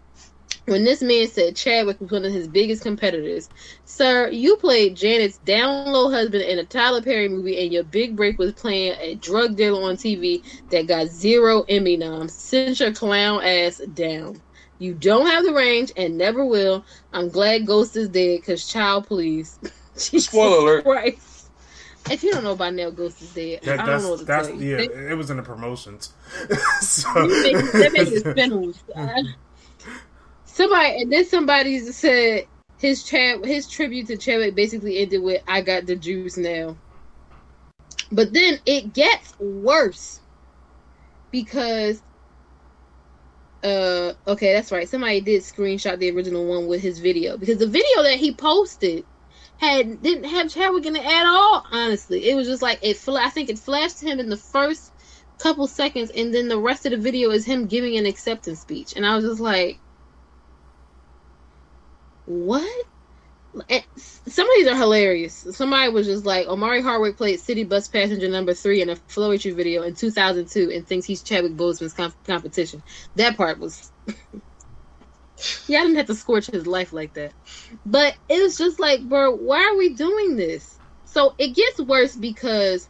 when 0.66 0.84
this 0.84 1.00
man 1.00 1.28
said 1.28 1.56
Chadwick 1.56 2.00
was 2.00 2.10
one 2.10 2.24
of 2.24 2.32
his 2.32 2.48
biggest 2.48 2.82
competitors. 2.82 3.48
Sir, 3.84 4.28
you 4.28 4.56
played 4.56 4.96
Janet's 4.96 5.38
down 5.38 5.92
low 5.92 6.10
husband 6.10 6.42
in 6.42 6.58
a 6.58 6.64
Tyler 6.64 7.02
Perry 7.02 7.28
movie, 7.28 7.62
and 7.62 7.72
your 7.72 7.84
big 7.84 8.16
break 8.16 8.38
was 8.38 8.52
playing 8.52 8.96
a 9.00 9.14
drug 9.14 9.56
dealer 9.56 9.82
on 9.82 9.96
TV 9.96 10.42
that 10.70 10.86
got 10.86 11.06
zero 11.06 11.64
Emmy 11.68 11.96
noms. 11.96 12.32
Send 12.32 12.78
your 12.80 12.92
clown 12.92 13.42
ass 13.42 13.80
down. 13.94 14.40
You 14.78 14.94
don't 14.94 15.26
have 15.26 15.44
the 15.44 15.52
range 15.54 15.92
and 15.96 16.18
never 16.18 16.44
will. 16.44 16.84
I'm 17.12 17.28
glad 17.28 17.66
Ghost 17.66 17.96
is 17.96 18.08
dead 18.08 18.40
because 18.40 18.66
child, 18.68 19.06
please. 19.06 19.58
Spoiler 19.94 20.58
alert. 20.58 20.84
Christ. 20.84 21.50
If 22.10 22.22
you 22.22 22.30
don't 22.32 22.44
know 22.44 22.54
by 22.54 22.70
now, 22.70 22.90
Ghost 22.90 23.20
is 23.22 23.32
dead. 23.34 23.62
That, 23.62 23.74
I 23.74 23.76
don't 23.78 23.86
that's 23.86 24.04
know 24.04 24.10
what 24.10 24.18
to 24.20 24.24
that's 24.26 24.48
tell 24.48 24.56
you. 24.60 24.70
yeah. 24.70 24.76
They- 24.86 25.10
It 25.12 25.16
was 25.16 25.30
in 25.30 25.38
the 25.38 25.42
promotions. 25.42 26.12
so 26.80 27.08
they 27.26 27.52
make- 27.54 27.72
they 27.72 27.88
make 27.90 28.08
it 28.12 28.20
spin-offs. 28.30 28.82
Somebody 30.44 31.02
and 31.02 31.12
then 31.12 31.24
somebody 31.26 31.78
said 31.80 32.46
his 32.78 33.02
Chad 33.04 33.44
his 33.44 33.68
tribute 33.68 34.06
to 34.08 34.16
Chadwick 34.16 34.54
basically 34.54 34.98
ended 34.98 35.22
with 35.22 35.42
"I 35.48 35.60
got 35.60 35.86
the 35.86 35.96
juice 35.96 36.36
now," 36.36 36.76
but 38.12 38.32
then 38.32 38.58
it 38.64 38.94
gets 38.94 39.38
worse 39.38 40.20
because 41.30 42.00
uh 43.66 44.14
okay 44.28 44.52
that's 44.52 44.72
right. 44.72 44.88
Somebody 44.88 45.20
did 45.20 45.42
screenshot 45.42 45.98
the 45.98 46.10
original 46.12 46.46
one 46.46 46.66
with 46.68 46.80
his 46.82 47.00
video. 47.00 47.36
Because 47.36 47.58
the 47.58 47.66
video 47.66 48.02
that 48.04 48.18
he 48.18 48.34
posted 48.34 49.04
had 49.58 50.02
didn't 50.02 50.24
have 50.24 50.52
Chadwick 50.52 50.86
in 50.86 50.96
it 50.96 51.04
at 51.04 51.26
all 51.26 51.64
honestly. 51.72 52.30
It 52.30 52.36
was 52.36 52.46
just 52.46 52.62
like 52.62 52.78
it 52.82 52.96
fla- 52.96 53.24
I 53.24 53.30
think 53.30 53.50
it 53.50 53.58
flashed 53.58 53.98
to 54.00 54.06
him 54.06 54.20
in 54.20 54.28
the 54.28 54.36
first 54.36 54.92
couple 55.38 55.66
seconds 55.66 56.10
and 56.10 56.32
then 56.34 56.48
the 56.48 56.60
rest 56.60 56.86
of 56.86 56.92
the 56.92 56.98
video 56.98 57.30
is 57.30 57.44
him 57.44 57.66
giving 57.66 57.96
an 57.96 58.06
acceptance 58.06 58.60
speech. 58.60 58.94
And 58.96 59.04
I 59.04 59.16
was 59.16 59.24
just 59.24 59.40
like 59.40 59.82
what? 62.26 62.86
And 63.68 63.84
some 63.96 64.48
of 64.48 64.54
these 64.56 64.66
are 64.66 64.76
hilarious. 64.76 65.46
Somebody 65.52 65.90
was 65.90 66.06
just 66.06 66.24
like, 66.24 66.46
Omari 66.46 66.82
Hardwick 66.82 67.16
played 67.16 67.40
City 67.40 67.64
Bus 67.64 67.88
Passenger 67.88 68.28
Number 68.28 68.54
Three 68.54 68.82
in 68.82 68.90
a 68.90 68.96
Floetry 68.96 69.54
video 69.54 69.82
in 69.82 69.94
2002 69.94 70.70
and 70.70 70.86
thinks 70.86 71.06
he's 71.06 71.22
Chadwick 71.22 71.56
Boseman's 71.56 71.94
comp- 71.94 72.24
competition. 72.24 72.82
That 73.14 73.36
part 73.36 73.58
was, 73.58 73.92
yeah, 75.66 75.80
I 75.80 75.82
didn't 75.82 75.96
have 75.96 76.06
to 76.06 76.14
scorch 76.14 76.46
his 76.46 76.66
life 76.66 76.92
like 76.92 77.14
that. 77.14 77.32
But 77.84 78.16
it 78.28 78.42
was 78.42 78.58
just 78.58 78.80
like, 78.80 79.02
bro, 79.08 79.34
why 79.34 79.64
are 79.64 79.76
we 79.76 79.94
doing 79.94 80.36
this? 80.36 80.78
So 81.04 81.34
it 81.38 81.54
gets 81.54 81.80
worse 81.80 82.14
because, 82.14 82.88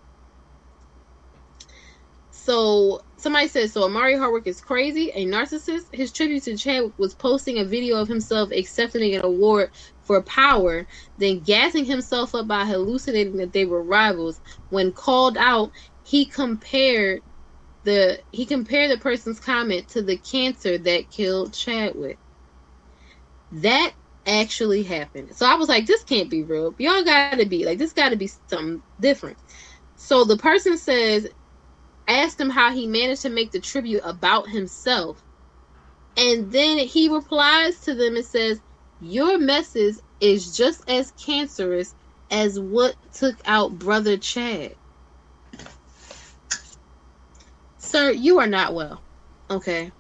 so 2.31 3.03
somebody 3.17 3.49
says 3.49 3.73
so 3.73 3.85
Omari 3.85 4.17
Hardwick 4.17 4.47
is 4.47 4.61
crazy, 4.61 5.11
a 5.15 5.27
narcissist. 5.27 5.95
His 5.95 6.13
tribute 6.13 6.45
to 6.45 6.57
Chadwick 6.57 6.99
was 6.99 7.15
posting 7.15 7.59
a 7.59 7.65
video 7.65 7.97
of 7.97 8.09
himself 8.09 8.51
accepting 8.53 9.15
an 9.15 9.25
award 9.25 9.71
for 10.07 10.23
power, 10.23 10.87
then 11.19 11.41
gassing 11.41 11.85
himself 11.85 12.35
up 12.35 12.47
by 12.47 12.65
hallucinating 12.65 13.37
that 13.39 13.53
they 13.53 13.65
were 13.65 13.83
rivals. 13.83 14.41
When 14.71 14.93
called 14.93 15.37
out, 15.37 15.73
he 16.05 16.25
compared 16.27 17.23
the 17.83 18.21
he 18.33 18.47
compared 18.47 18.91
the 18.91 18.99
person's 18.99 19.41
comment 19.41 19.89
to 19.89 20.03
the 20.03 20.17
cancer 20.17 20.79
that 20.79 21.11
killed 21.11 21.53
Chadwick. 21.53 22.19
That 23.53 23.93
actually 24.27 24.83
happened. 24.83 25.37
So 25.37 25.47
I 25.47 25.55
was 25.55 25.69
like, 25.69 25.87
this 25.87 26.03
can't 26.05 26.31
be 26.31 26.43
real. 26.43 26.75
Y'all 26.79 27.05
gotta 27.05 27.47
be 27.47 27.65
like 27.65 27.79
this 27.79 27.93
gotta 27.93 28.17
be 28.17 28.29
something 28.49 28.83
different. 29.01 29.39
So 29.97 30.25
the 30.25 30.37
person 30.37 30.79
says 30.79 31.29
asked 32.09 32.41
him 32.41 32.51
how 32.51 32.73
he 32.73 32.87
managed 32.87 33.23
to 33.23 33.29
make 33.31 33.51
the 33.51 33.61
tribute 33.61 34.03
about 34.05 34.49
himself. 34.49 35.23
And 36.17 36.51
then 36.51 36.79
he 36.79 37.09
replies 37.09 37.81
to 37.81 37.95
them 37.95 38.17
and 38.17 38.25
says, 38.25 38.61
Your 39.01 39.39
message 39.39 39.97
is 40.21 40.57
just 40.57 40.89
as 40.89 41.13
cancerous 41.13 41.95
as 42.31 42.59
what 42.59 42.97
took 43.13 43.37
out 43.45 43.79
Brother 43.79 44.17
Chad. 44.17 44.75
Sir, 47.77 48.11
you 48.11 48.39
are 48.39 48.47
not 48.47 48.75
well. 48.75 49.03
Okay. 49.51 49.93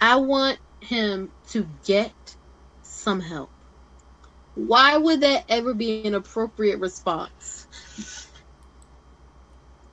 I 0.00 0.16
want 0.16 0.58
him 0.80 1.30
to 1.50 1.66
get 1.84 2.36
some 2.82 3.20
help. 3.20 3.50
Why 4.54 4.96
would 4.96 5.20
that 5.20 5.44
ever 5.48 5.74
be 5.74 6.06
an 6.06 6.14
appropriate 6.14 6.80
response? 6.80 7.66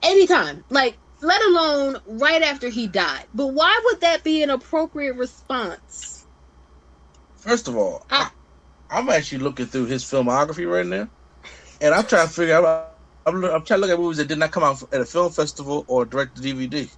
Anytime. 0.01 0.63
Like, 0.69 0.97
let 1.21 1.41
alone 1.43 1.97
right 2.05 2.41
after 2.41 2.69
he 2.69 2.87
died. 2.87 3.25
But 3.33 3.47
why 3.47 3.79
would 3.85 4.01
that 4.01 4.23
be 4.23 4.41
an 4.41 4.49
appropriate 4.49 5.15
response? 5.15 6.25
First 7.35 7.67
of 7.67 7.75
all. 7.75 8.05
I, 8.09 8.29
I'm 8.89 9.09
actually 9.09 9.39
looking 9.39 9.65
through 9.65 9.85
his 9.85 10.03
filmography 10.03 10.69
right 10.71 10.85
now, 10.85 11.09
and 11.81 11.93
I'm 11.93 12.05
trying 12.05 12.27
to 12.27 12.33
figure 12.33 12.55
out. 12.55 12.93
I'm, 13.25 13.43
I'm 13.43 13.63
trying 13.65 13.81
to 13.81 13.88
look 13.88 13.91
at 13.91 13.99
movies 13.99 14.17
that 14.17 14.27
did 14.27 14.38
not 14.39 14.51
come 14.51 14.63
out 14.63 14.81
at 14.93 15.01
a 15.01 15.05
film 15.05 15.31
festival 15.31 15.83
or 15.88 16.05
direct 16.05 16.38
to 16.38 16.41
DVD. 16.41 16.89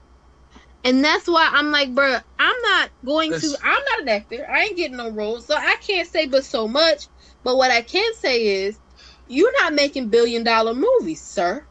And 0.84 1.04
that's 1.04 1.28
why 1.28 1.50
I'm 1.52 1.72
like, 1.72 1.94
bruh, 1.94 2.24
I'm 2.38 2.62
not 2.62 2.92
going 3.04 3.34
to. 3.34 3.58
I'm 3.64 3.84
not 3.92 4.02
an 4.02 4.10
actor. 4.10 4.46
I 4.50 4.64
ain't 4.66 4.78
getting 4.78 4.98
no 4.98 5.10
roles, 5.10 5.46
so 5.48 5.56
I 5.56 5.76
can't 5.86 6.08
say 6.08 6.28
but 6.28 6.46
so 6.46 6.68
much. 6.68 7.08
But 7.44 7.58
what 7.58 7.72
I 7.72 7.82
can 7.82 8.14
say 8.16 8.66
is, 8.66 8.80
you're 9.28 9.52
not 9.64 9.74
making 9.74 10.10
billion 10.10 10.44
dollar 10.44 10.74
movies, 10.74 11.22
sir. 11.22 11.66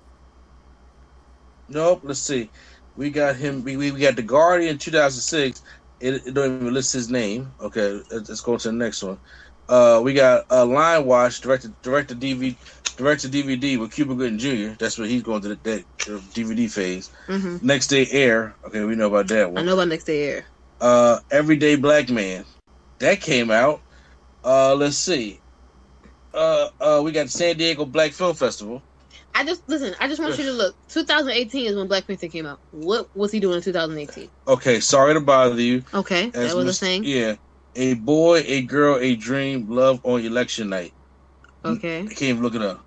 Nope. 1.68 2.00
Let's 2.04 2.20
see. 2.20 2.50
We 2.96 3.10
got 3.10 3.36
him. 3.36 3.62
We, 3.62 3.76
we 3.76 3.90
got 3.92 4.16
the 4.16 4.22
Guardian 4.22 4.78
2006. 4.78 5.62
It, 6.00 6.26
it 6.26 6.34
don't 6.34 6.60
even 6.60 6.74
list 6.74 6.92
his 6.92 7.08
name. 7.10 7.52
Okay, 7.60 8.02
let's 8.10 8.40
go 8.40 8.56
to 8.56 8.68
the 8.68 8.72
next 8.72 9.02
one. 9.02 9.18
Uh, 9.68 10.00
we 10.02 10.14
got 10.14 10.46
uh, 10.50 10.64
Line 10.64 11.04
Watch 11.04 11.40
directed 11.40 11.80
directed 11.82 12.20
DVD 12.20 12.56
directed 12.96 13.32
DVD 13.32 13.78
with 13.78 13.92
Cuba 13.92 14.14
Gooding 14.14 14.38
Jr. 14.38 14.74
That's 14.78 14.98
what 14.98 15.08
he's 15.08 15.22
going 15.22 15.42
to 15.42 15.48
the, 15.48 15.54
that 15.56 15.84
DVD 15.98 16.70
phase. 16.70 17.10
Mm-hmm. 17.26 17.66
Next 17.66 17.88
Day 17.88 18.06
Air. 18.10 18.54
Okay, 18.64 18.84
we 18.84 18.96
know 18.96 19.06
about 19.06 19.28
that 19.28 19.52
one. 19.52 19.58
I 19.58 19.66
know 19.66 19.74
about 19.74 19.88
next 19.88 20.04
day 20.04 20.24
air. 20.24 20.46
Uh, 20.80 21.20
Everyday 21.30 21.76
Black 21.76 22.08
Man. 22.08 22.44
That 22.98 23.20
came 23.20 23.50
out. 23.50 23.80
Uh, 24.44 24.74
let's 24.74 24.96
see. 24.96 25.40
Uh, 26.34 26.68
uh, 26.80 27.00
we 27.02 27.12
got 27.12 27.30
San 27.30 27.56
Diego 27.56 27.84
Black 27.84 28.12
Film 28.12 28.34
Festival. 28.34 28.82
I 29.34 29.44
just 29.44 29.68
listen. 29.68 29.94
I 30.00 30.08
just 30.08 30.20
want 30.20 30.36
you 30.38 30.44
to 30.46 30.52
look. 30.52 30.74
2018 30.88 31.66
is 31.66 31.76
when 31.76 31.86
Black 31.86 32.06
Panther 32.06 32.28
came 32.28 32.46
out. 32.46 32.58
What 32.72 33.14
was 33.16 33.30
he 33.30 33.38
doing 33.38 33.56
in 33.56 33.62
2018? 33.62 34.28
Okay, 34.48 34.80
sorry 34.80 35.14
to 35.14 35.20
bother 35.20 35.60
you. 35.60 35.84
Okay, 35.94 36.30
that 36.30 36.56
was 36.56 36.68
a 36.68 36.72
thing. 36.72 37.04
Yeah. 37.04 37.36
A 37.78 37.94
boy, 37.94 38.42
a 38.44 38.62
girl, 38.62 38.98
a 38.98 39.14
dream, 39.14 39.68
love 39.68 40.00
on 40.02 40.20
election 40.24 40.68
night. 40.68 40.92
Okay, 41.64 42.00
I 42.00 42.06
can't 42.06 42.22
even 42.22 42.42
look 42.42 42.56
it 42.56 42.62
up. 42.62 42.84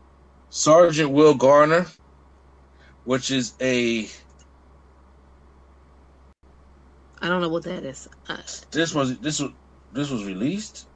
Sergeant 0.50 1.12
Will 1.12 1.34
Garner, 1.34 1.86
which 3.06 3.32
is 3.32 3.56
a 3.62 4.10
I 7.22 7.30
don't 7.30 7.42
know 7.42 7.50
what 7.50 7.64
that 7.64 7.86
is. 7.86 8.08
Uh, 8.28 8.38
this 8.72 8.94
was 8.94 9.18
this 9.20 9.40
was 9.40 9.52
this 9.94 10.10
was 10.10 10.26
released. 10.26 10.88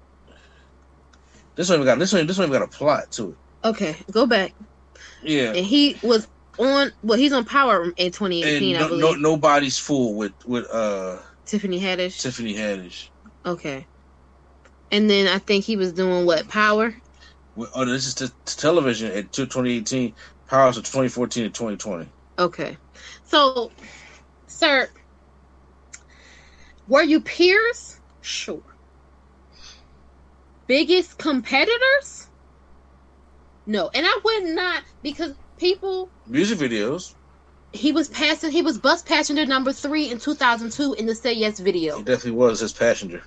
This 1.56 1.70
one 1.70 1.78
even 1.78 1.86
got 1.86 1.98
this 2.00 2.12
one 2.12 2.28
this 2.28 2.38
one 2.38 2.50
even 2.50 2.60
got 2.60 2.68
a 2.68 2.78
plot 2.78 3.12
to 3.12 3.32
it. 3.32 3.38
okay, 3.64 3.96
go 4.12 4.26
back. 4.26 4.54
Yeah. 5.24 5.54
And 5.54 5.66
he 5.66 5.98
was 6.04 6.28
on. 6.60 6.92
Well, 7.02 7.18
he's 7.18 7.32
on 7.32 7.46
Power 7.46 7.86
in 7.86 7.94
And 7.98 8.14
2018, 8.14 8.76
I 8.76 8.88
believe. 8.88 9.02
no, 9.02 9.14
nobody's 9.14 9.78
fool 9.78 10.16
with 10.16 10.34
with 10.46 10.66
uh 10.70 11.20
Tiffany 11.46 11.80
Haddish. 11.80 12.22
Tiffany 12.22 12.56
Haddish. 12.56 13.10
Okay. 13.46 13.86
And 14.92 15.10
then 15.10 15.28
I 15.28 15.40
think 15.40 15.66
he 15.66 15.78
was 15.78 15.94
doing 15.94 16.26
what? 16.26 16.48
Power? 16.48 16.96
Oh, 17.58 17.86
this 17.86 18.08
is 18.08 18.16
t- 18.16 18.28
t- 18.28 18.34
television 18.46 19.12
at 19.12 19.32
2018. 19.32 20.14
Powers 20.48 20.78
of 20.78 20.84
2014 20.84 21.46
and 21.46 21.54
2020. 21.54 22.08
Okay. 22.38 22.78
So 23.24 23.72
sir, 24.48 24.90
were 26.88 27.04
you 27.04 27.22
peers? 27.22 28.00
Sure. 28.22 28.62
Biggest 30.68 31.18
competitors? 31.18 32.28
No. 33.66 33.90
And 33.94 34.06
I 34.06 34.20
would 34.24 34.56
not 34.56 34.84
because 35.02 35.34
people 35.58 36.10
music 36.28 36.60
videos. 36.60 37.16
He 37.72 37.92
was 37.92 38.08
passing. 38.08 38.52
He 38.52 38.62
was 38.62 38.78
bus 38.78 39.02
passenger 39.02 39.46
number 39.46 39.74
three 39.74 40.10
in 40.10 40.20
2002 40.20 40.94
in 40.94 41.06
the 41.06 41.16
Say 41.16 41.34
Yes 41.34 41.60
video. 41.60 41.98
He 41.98 42.04
definitely 42.04 42.32
was 42.32 42.60
his 42.60 42.72
passenger. 42.72 43.24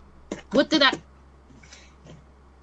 What 0.52 0.70
did 0.70 0.82
I? 0.82 0.92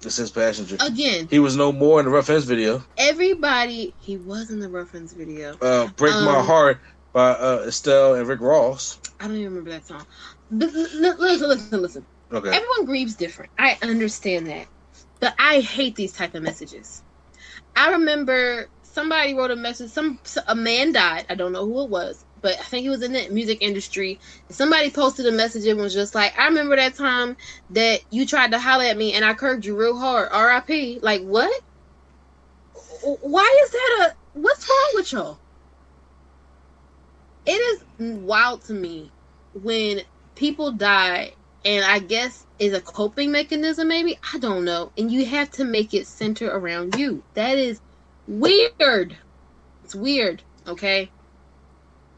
It's 0.02 0.16
his 0.16 0.30
passenger. 0.30 0.76
Again, 0.80 1.26
he 1.30 1.38
was 1.38 1.56
no 1.56 1.72
more 1.72 1.98
in 1.98 2.06
the 2.06 2.12
Rough 2.12 2.30
Ends 2.30 2.44
video. 2.44 2.84
Everybody, 2.98 3.94
he 4.00 4.16
was 4.16 4.50
in 4.50 4.60
the 4.60 4.68
Rough 4.68 4.94
Ends 4.94 5.12
video. 5.12 5.56
Uh, 5.60 5.88
"Break 5.96 6.14
um, 6.14 6.24
My 6.24 6.42
Heart" 6.42 6.78
by 7.12 7.30
uh, 7.30 7.64
Estelle 7.66 8.14
and 8.14 8.28
Rick 8.28 8.40
Ross. 8.40 9.00
I 9.18 9.24
don't 9.24 9.36
even 9.36 9.46
remember 9.46 9.70
that 9.70 9.86
song. 9.86 10.06
Listen, 10.50 11.48
listen, 11.48 11.82
listen. 11.82 12.06
Okay. 12.30 12.48
Everyone 12.50 12.84
grieves 12.84 13.14
different. 13.14 13.50
I 13.58 13.78
understand 13.82 14.48
that, 14.48 14.66
but 15.20 15.34
I 15.38 15.60
hate 15.60 15.96
these 15.96 16.12
type 16.12 16.34
of 16.34 16.42
messages. 16.42 17.02
I 17.74 17.92
remember 17.92 18.68
somebody 18.82 19.34
wrote 19.34 19.50
a 19.50 19.56
message. 19.56 19.90
Some 19.90 20.18
a 20.46 20.54
man 20.54 20.92
died. 20.92 21.26
I 21.30 21.36
don't 21.36 21.52
know 21.52 21.64
who 21.64 21.84
it 21.84 21.90
was, 21.90 22.25
but 22.42 22.58
I 22.58 22.62
think 22.62 22.82
he 22.82 22.88
was 22.88 23.02
in 23.02 23.12
the 23.12 23.28
music 23.28 23.58
industry. 23.60 24.20
Somebody 24.50 24.90
posted 24.90 25.26
a 25.26 25.32
message 25.32 25.66
and 25.66 25.80
was 25.80 25.94
just 25.94 26.14
like, 26.14 26.38
"I 26.38 26.46
remember 26.46 26.76
that 26.76 26.94
time 26.94 27.36
that 27.70 28.00
you 28.10 28.26
tried 28.26 28.52
to 28.52 28.58
holler 28.58 28.84
at 28.84 28.96
me 28.96 29.12
and 29.14 29.24
I 29.24 29.34
curved 29.34 29.64
you 29.64 29.76
real 29.76 29.96
hard. 29.98 30.28
R.I.P." 30.32 31.00
Like 31.02 31.22
what? 31.22 31.52
Why 33.02 33.58
is 33.64 33.70
that 33.70 34.08
a? 34.10 34.38
What's 34.38 34.68
wrong 34.68 34.90
with 34.94 35.12
y'all? 35.12 35.38
It 37.46 37.52
is 37.52 37.84
wild 37.98 38.64
to 38.64 38.72
me 38.72 39.12
when 39.54 40.02
people 40.34 40.72
die 40.72 41.32
and 41.64 41.84
I 41.84 41.98
guess 41.98 42.46
is 42.58 42.72
a 42.72 42.80
coping 42.80 43.32
mechanism, 43.32 43.88
maybe. 43.88 44.18
I 44.32 44.38
don't 44.38 44.64
know. 44.64 44.92
And 44.96 45.10
you 45.10 45.26
have 45.26 45.50
to 45.52 45.64
make 45.64 45.94
it 45.94 46.06
center 46.06 46.48
around 46.48 46.94
you. 46.96 47.24
That 47.34 47.58
is 47.58 47.80
weird. 48.28 49.16
It's 49.84 49.94
weird, 49.94 50.42
okay? 50.66 51.10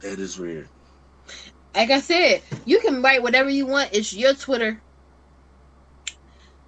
It 0.02 0.18
is 0.18 0.38
weird. 0.38 0.68
Like 1.74 1.90
I 1.90 2.00
said, 2.00 2.42
you 2.64 2.80
can 2.80 3.02
write 3.02 3.22
whatever 3.22 3.50
you 3.50 3.66
want. 3.66 3.90
It's 3.92 4.12
your 4.12 4.34
Twitter. 4.34 4.80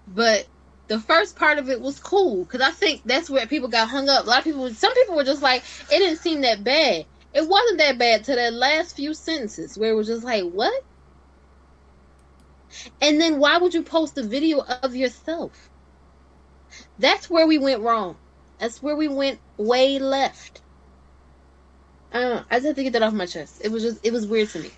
But 0.06 0.46
the 0.88 0.98
first 0.98 1.36
part 1.36 1.58
of 1.58 1.70
it 1.70 1.80
was 1.80 2.00
cool 2.00 2.44
because 2.44 2.60
I 2.60 2.70
think 2.70 3.02
that's 3.04 3.30
where 3.30 3.46
people 3.46 3.68
got 3.68 3.88
hung 3.88 4.08
up. 4.08 4.24
A 4.24 4.28
lot 4.28 4.38
of 4.38 4.44
people, 4.44 4.68
some 4.70 4.92
people 4.94 5.16
were 5.16 5.24
just 5.24 5.42
like, 5.42 5.62
it 5.90 5.98
didn't 5.98 6.18
seem 6.18 6.40
that 6.42 6.64
bad. 6.64 7.06
It 7.32 7.48
wasn't 7.48 7.78
that 7.78 7.98
bad 7.98 8.24
to 8.24 8.34
that 8.34 8.52
last 8.52 8.96
few 8.96 9.14
sentences 9.14 9.78
where 9.78 9.92
it 9.92 9.94
was 9.94 10.08
just 10.08 10.24
like, 10.24 10.44
what? 10.44 10.84
And 13.00 13.20
then 13.20 13.38
why 13.38 13.58
would 13.58 13.74
you 13.74 13.82
post 13.82 14.18
a 14.18 14.22
video 14.22 14.60
of 14.82 14.96
yourself? 14.96 15.70
That's 16.98 17.30
where 17.30 17.46
we 17.46 17.58
went 17.58 17.82
wrong. 17.82 18.16
That's 18.58 18.82
where 18.82 18.96
we 18.96 19.08
went 19.08 19.38
way 19.56 19.98
left. 19.98 20.60
I 22.12 22.20
don't 22.20 22.36
know. 22.36 22.44
I 22.50 22.56
just 22.56 22.66
had 22.66 22.76
to 22.76 22.82
get 22.82 22.92
that 22.94 23.02
off 23.02 23.12
my 23.12 23.26
chest. 23.26 23.61
It 23.64 23.70
was 23.70 23.82
just, 23.82 24.04
it 24.04 24.12
was 24.12 24.26
weird 24.26 24.50
to 24.50 24.61
me. 24.61 24.70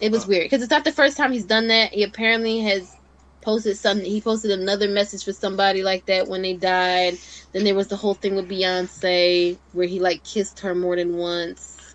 It 0.00 0.10
was 0.10 0.26
weird 0.26 0.44
because 0.44 0.62
it's 0.62 0.70
not 0.70 0.84
the 0.84 0.92
first 0.92 1.16
time 1.16 1.32
he's 1.32 1.44
done 1.44 1.68
that. 1.68 1.92
He 1.92 2.02
apparently 2.02 2.60
has 2.60 2.96
posted 3.42 3.76
something. 3.76 4.04
He 4.04 4.20
posted 4.20 4.50
another 4.50 4.88
message 4.88 5.24
for 5.24 5.32
somebody 5.32 5.82
like 5.82 6.06
that 6.06 6.26
when 6.26 6.42
they 6.42 6.54
died. 6.54 7.18
Then 7.52 7.64
there 7.64 7.74
was 7.74 7.88
the 7.88 7.96
whole 7.96 8.14
thing 8.14 8.34
with 8.34 8.48
Beyonce 8.48 9.58
where 9.72 9.86
he 9.86 10.00
like 10.00 10.24
kissed 10.24 10.60
her 10.60 10.74
more 10.74 10.96
than 10.96 11.16
once. 11.16 11.94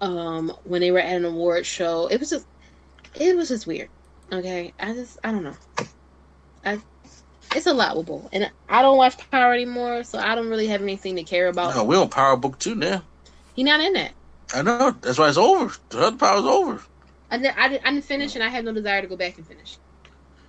Um, 0.00 0.52
when 0.64 0.80
they 0.80 0.90
were 0.90 0.98
at 0.98 1.16
an 1.16 1.24
award 1.24 1.64
show, 1.64 2.08
it 2.08 2.20
was 2.20 2.30
just, 2.30 2.46
it 3.14 3.36
was 3.36 3.48
just 3.48 3.66
weird. 3.66 3.88
Okay, 4.32 4.72
I 4.78 4.92
just 4.92 5.18
I 5.24 5.30
don't 5.30 5.44
know. 5.44 5.56
I 6.64 6.78
it's 7.54 7.66
a 7.66 7.72
lot 7.72 7.96
with 7.96 8.06
Bull, 8.06 8.28
and 8.32 8.50
I 8.68 8.82
don't 8.82 8.96
watch 8.96 9.30
Power 9.30 9.54
anymore, 9.54 10.02
so 10.02 10.18
I 10.18 10.34
don't 10.34 10.48
really 10.48 10.66
have 10.66 10.82
anything 10.82 11.16
to 11.16 11.22
care 11.22 11.48
about. 11.48 11.74
No, 11.74 11.84
we're 11.84 12.00
on 12.00 12.08
Power 12.08 12.36
Book 12.36 12.58
Two 12.58 12.74
now. 12.74 13.02
He 13.54 13.62
not 13.62 13.80
in 13.80 13.92
that. 13.94 14.12
I 14.54 14.62
know. 14.62 14.90
That's 15.00 15.18
why 15.18 15.28
it's 15.28 15.38
over. 15.38 15.74
The 15.88 16.00
other 16.00 16.16
Power's 16.16 16.44
over. 16.44 16.82
I 17.30 17.38
didn't, 17.38 17.58
I 17.58 17.68
didn't, 17.68 17.86
I 17.86 17.90
didn't 17.92 18.04
finish, 18.04 18.34
and 18.34 18.44
I 18.44 18.48
have 18.48 18.64
no 18.64 18.72
desire 18.72 19.00
to 19.00 19.06
go 19.06 19.16
back 19.16 19.38
and 19.38 19.46
finish. 19.46 19.78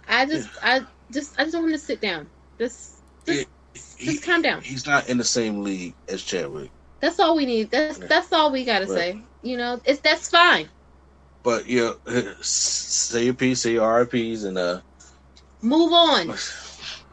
I 0.08 0.26
just, 0.26 0.50
yeah. 0.56 0.82
I 1.10 1.14
just, 1.14 1.40
I 1.40 1.44
just 1.44 1.56
want 1.56 1.68
him 1.68 1.74
to 1.74 1.80
sit 1.80 2.02
down. 2.02 2.28
Just, 2.60 3.02
just, 3.26 3.48
he, 3.98 4.06
just 4.06 4.24
calm 4.24 4.42
down. 4.42 4.62
He's 4.62 4.86
not 4.86 5.10
in 5.10 5.18
the 5.18 5.24
same 5.24 5.64
league 5.64 5.96
as 6.08 6.24
Chadwick. 6.24 6.72
That's 7.00 7.20
all 7.20 7.36
we 7.36 7.46
need. 7.46 7.72
That's 7.72 8.00
yeah. 8.00 8.08
that's 8.08 8.32
all 8.34 8.52
we 8.52 8.66
gotta 8.66 8.86
right. 8.86 8.98
say. 8.98 9.22
You 9.42 9.58
know, 9.58 9.80
it's 9.86 10.00
that's 10.00 10.30
fine. 10.30 10.70
But 11.44 11.68
yeah, 11.68 11.94
say 12.42 13.26
your 13.26 13.34
piece, 13.34 13.62
say 13.62 13.74
your 13.74 14.00
RIPs, 14.00 14.44
and 14.44 14.58
uh, 14.58 14.82
move 15.62 15.92
on. 15.94 16.34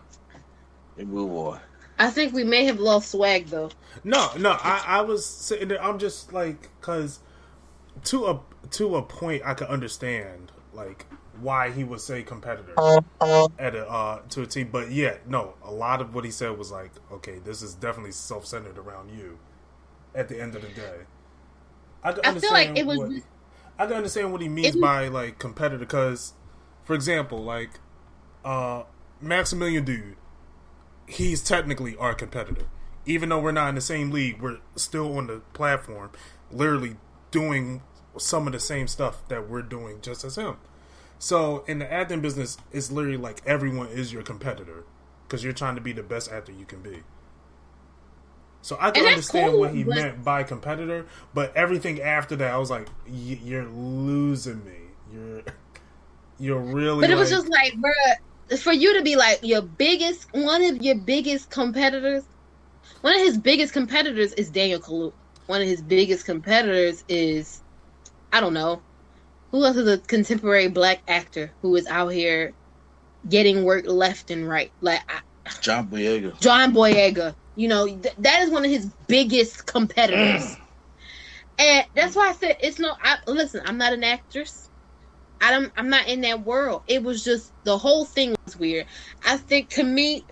and 0.99 1.09
move 1.09 1.32
on. 1.32 1.61
I 1.99 2.11
think 2.11 2.32
we 2.32 2.45
may 2.45 2.64
have 2.64 2.80
lost 2.80 3.11
swag 3.11 3.47
though. 3.47 3.70
No, 4.05 4.30
no, 4.38 4.53
I, 4.53 4.84
I 4.86 5.01
was 5.03 5.24
sitting 5.24 5.68
there. 5.68 5.82
I'm 5.82 5.99
just 5.99 6.32
like, 6.32 6.70
cause 6.80 7.20
to 8.05 8.26
a 8.26 8.40
to 8.70 8.97
a 8.97 9.03
point, 9.03 9.43
I 9.45 9.55
could 9.55 9.68
understand 9.68 10.53
like 10.72 11.07
why 11.40 11.70
he 11.70 11.84
would 11.84 12.01
say 12.01 12.22
competitor 12.22 12.80
at 13.59 13.74
a 13.74 13.88
uh, 13.88 14.22
to 14.30 14.43
a 14.43 14.47
team, 14.47 14.68
but 14.72 14.90
yeah, 14.90 15.16
no, 15.26 15.55
a 15.62 15.72
lot 15.72 16.01
of 16.01 16.14
what 16.14 16.24
he 16.24 16.30
said 16.30 16.57
was 16.59 16.70
like, 16.70 16.93
okay, 17.12 17.38
this 17.38 17.62
is 17.62 17.74
definitely 17.74 18.12
self 18.12 18.47
centered 18.47 18.78
around 18.78 19.11
you. 19.11 19.38
At 20.14 20.28
the 20.28 20.40
end 20.40 20.55
of 20.55 20.62
the 20.62 20.68
day, 20.68 21.01
I, 22.05 22.11
I 22.24 22.34
feel 22.34 22.53
like 22.53 22.76
it 22.76 22.86
was. 22.86 22.99
What, 22.99 23.22
I 23.78 23.86
can 23.86 23.97
understand 23.97 24.32
what 24.32 24.40
he 24.43 24.49
means 24.49 24.76
by 24.76 25.09
like 25.09 25.38
competitor 25.38 25.78
because, 25.78 26.34
for 26.84 26.95
example, 26.95 27.43
like 27.43 27.70
uh 28.45 28.84
Maximilian 29.20 29.84
dude, 29.84 30.16
he's 31.07 31.43
technically 31.43 31.97
our 31.97 32.14
competitor. 32.14 32.66
Even 33.05 33.28
though 33.28 33.40
we're 33.40 33.53
not 33.53 33.68
in 33.68 33.74
the 33.74 33.80
same 33.80 34.11
league, 34.11 34.40
we're 34.40 34.59
still 34.76 35.16
on 35.18 35.26
the 35.26 35.40
platform, 35.53 36.11
literally 36.50 36.96
doing 37.30 37.82
some 38.16 38.46
of 38.46 38.53
the 38.53 38.61
same 38.61 38.86
stuff 38.86 39.26
that 39.28 39.48
we're 39.48 39.62
doing 39.62 40.00
just 40.00 40.24
as 40.24 40.36
him. 40.36 40.57
So 41.18 41.64
in 41.66 41.78
the 41.78 41.92
acting 41.92 42.20
business, 42.20 42.59
it's 42.72 42.90
literally 42.90 43.16
like 43.16 43.42
everyone 43.46 43.88
is 43.88 44.12
your 44.12 44.22
competitor 44.22 44.84
because 45.26 45.42
you're 45.42 45.53
trying 45.53 45.76
to 45.76 45.80
be 45.80 45.92
the 45.92 46.03
best 46.03 46.30
actor 46.30 46.53
you 46.53 46.64
can 46.64 46.82
be. 46.82 47.03
So 48.61 48.76
I 48.80 48.92
can 48.92 49.07
understand 49.07 49.53
cool, 49.53 49.61
what 49.61 49.74
he 49.74 49.82
but... 49.82 49.96
meant 49.96 50.24
by 50.24 50.44
competitor, 50.44 51.07
but 51.34 51.55
everything 51.57 52.00
after 52.00 52.36
that, 52.36 52.53
I 52.53 52.59
was 52.59 52.70
like, 52.70 52.88
"You're 53.07 53.66
losing 53.66 54.64
me. 54.64 54.78
You're, 55.12 55.42
you're 56.38 56.61
really." 56.61 57.00
But 57.00 57.11
it 57.11 57.16
was 57.16 57.30
just 57.30 57.48
like, 57.48 57.74
bro, 57.76 57.92
for 58.59 58.72
you 58.72 58.96
to 58.96 59.03
be 59.03 59.16
like 59.16 59.40
your 59.42 59.62
biggest, 59.62 60.32
one 60.32 60.62
of 60.62 60.80
your 60.80 60.94
biggest 60.94 61.50
competitors, 61.50 62.24
one 63.03 63.14
of 63.14 63.20
his 63.20 63.36
biggest 63.36 63.72
competitors 63.72 64.32
is 64.32 64.50
Daniel 64.50 64.80
Kaluuya. 64.80 65.12
One 65.46 65.61
of 65.61 65.68
his 65.68 65.82
biggest 65.82 66.24
competitors 66.24 67.05
is, 67.09 67.61
I 68.32 68.40
don't 68.40 68.55
know, 68.55 68.80
who 69.50 69.64
else 69.64 69.76
is 69.76 69.88
a 69.88 69.98
contemporary 69.98 70.68
black 70.68 71.03
actor 71.07 71.53
who 71.61 71.76
is 71.76 71.86
out 71.86 72.09
here 72.09 72.55
getting 73.28 73.64
work 73.64 73.84
left 73.86 74.30
and 74.30 74.48
right, 74.48 74.72
like 74.80 75.00
I, 75.09 75.20
John 75.61 75.88
Boyega. 75.88 76.40
John 76.40 76.72
Boyega. 76.72 77.34
You 77.55 77.68
know, 77.68 77.86
th- 77.86 78.14
that 78.18 78.42
is 78.42 78.50
one 78.50 78.64
of 78.64 78.70
his 78.70 78.86
biggest 79.09 79.66
competitors. 79.66 80.42
Mm. 80.42 80.59
and 81.59 81.86
that's 81.94 82.16
why 82.16 82.30
I 82.30 82.32
said 82.32 82.57
it's 82.61 82.78
no. 82.78 82.94
I, 83.03 83.18
listen, 83.26 83.62
I'm 83.66 83.78
not 83.78 83.92
an 83.92 84.05
actress. 84.05 84.70
I 85.40 85.50
don't, 85.50 85.72
I'm 85.76 85.90
not 85.90 86.07
in 86.07 86.20
that 86.20 86.44
world. 86.44 86.82
It 86.86 87.03
was 87.03 87.24
just 87.24 87.53
the 87.64 87.76
whole 87.76 88.05
thing 88.05 88.34
was 88.46 88.57
weird. 88.57 88.86
I 89.26 89.36
think 89.36 89.70
to 89.70 89.82
me, 89.82 90.24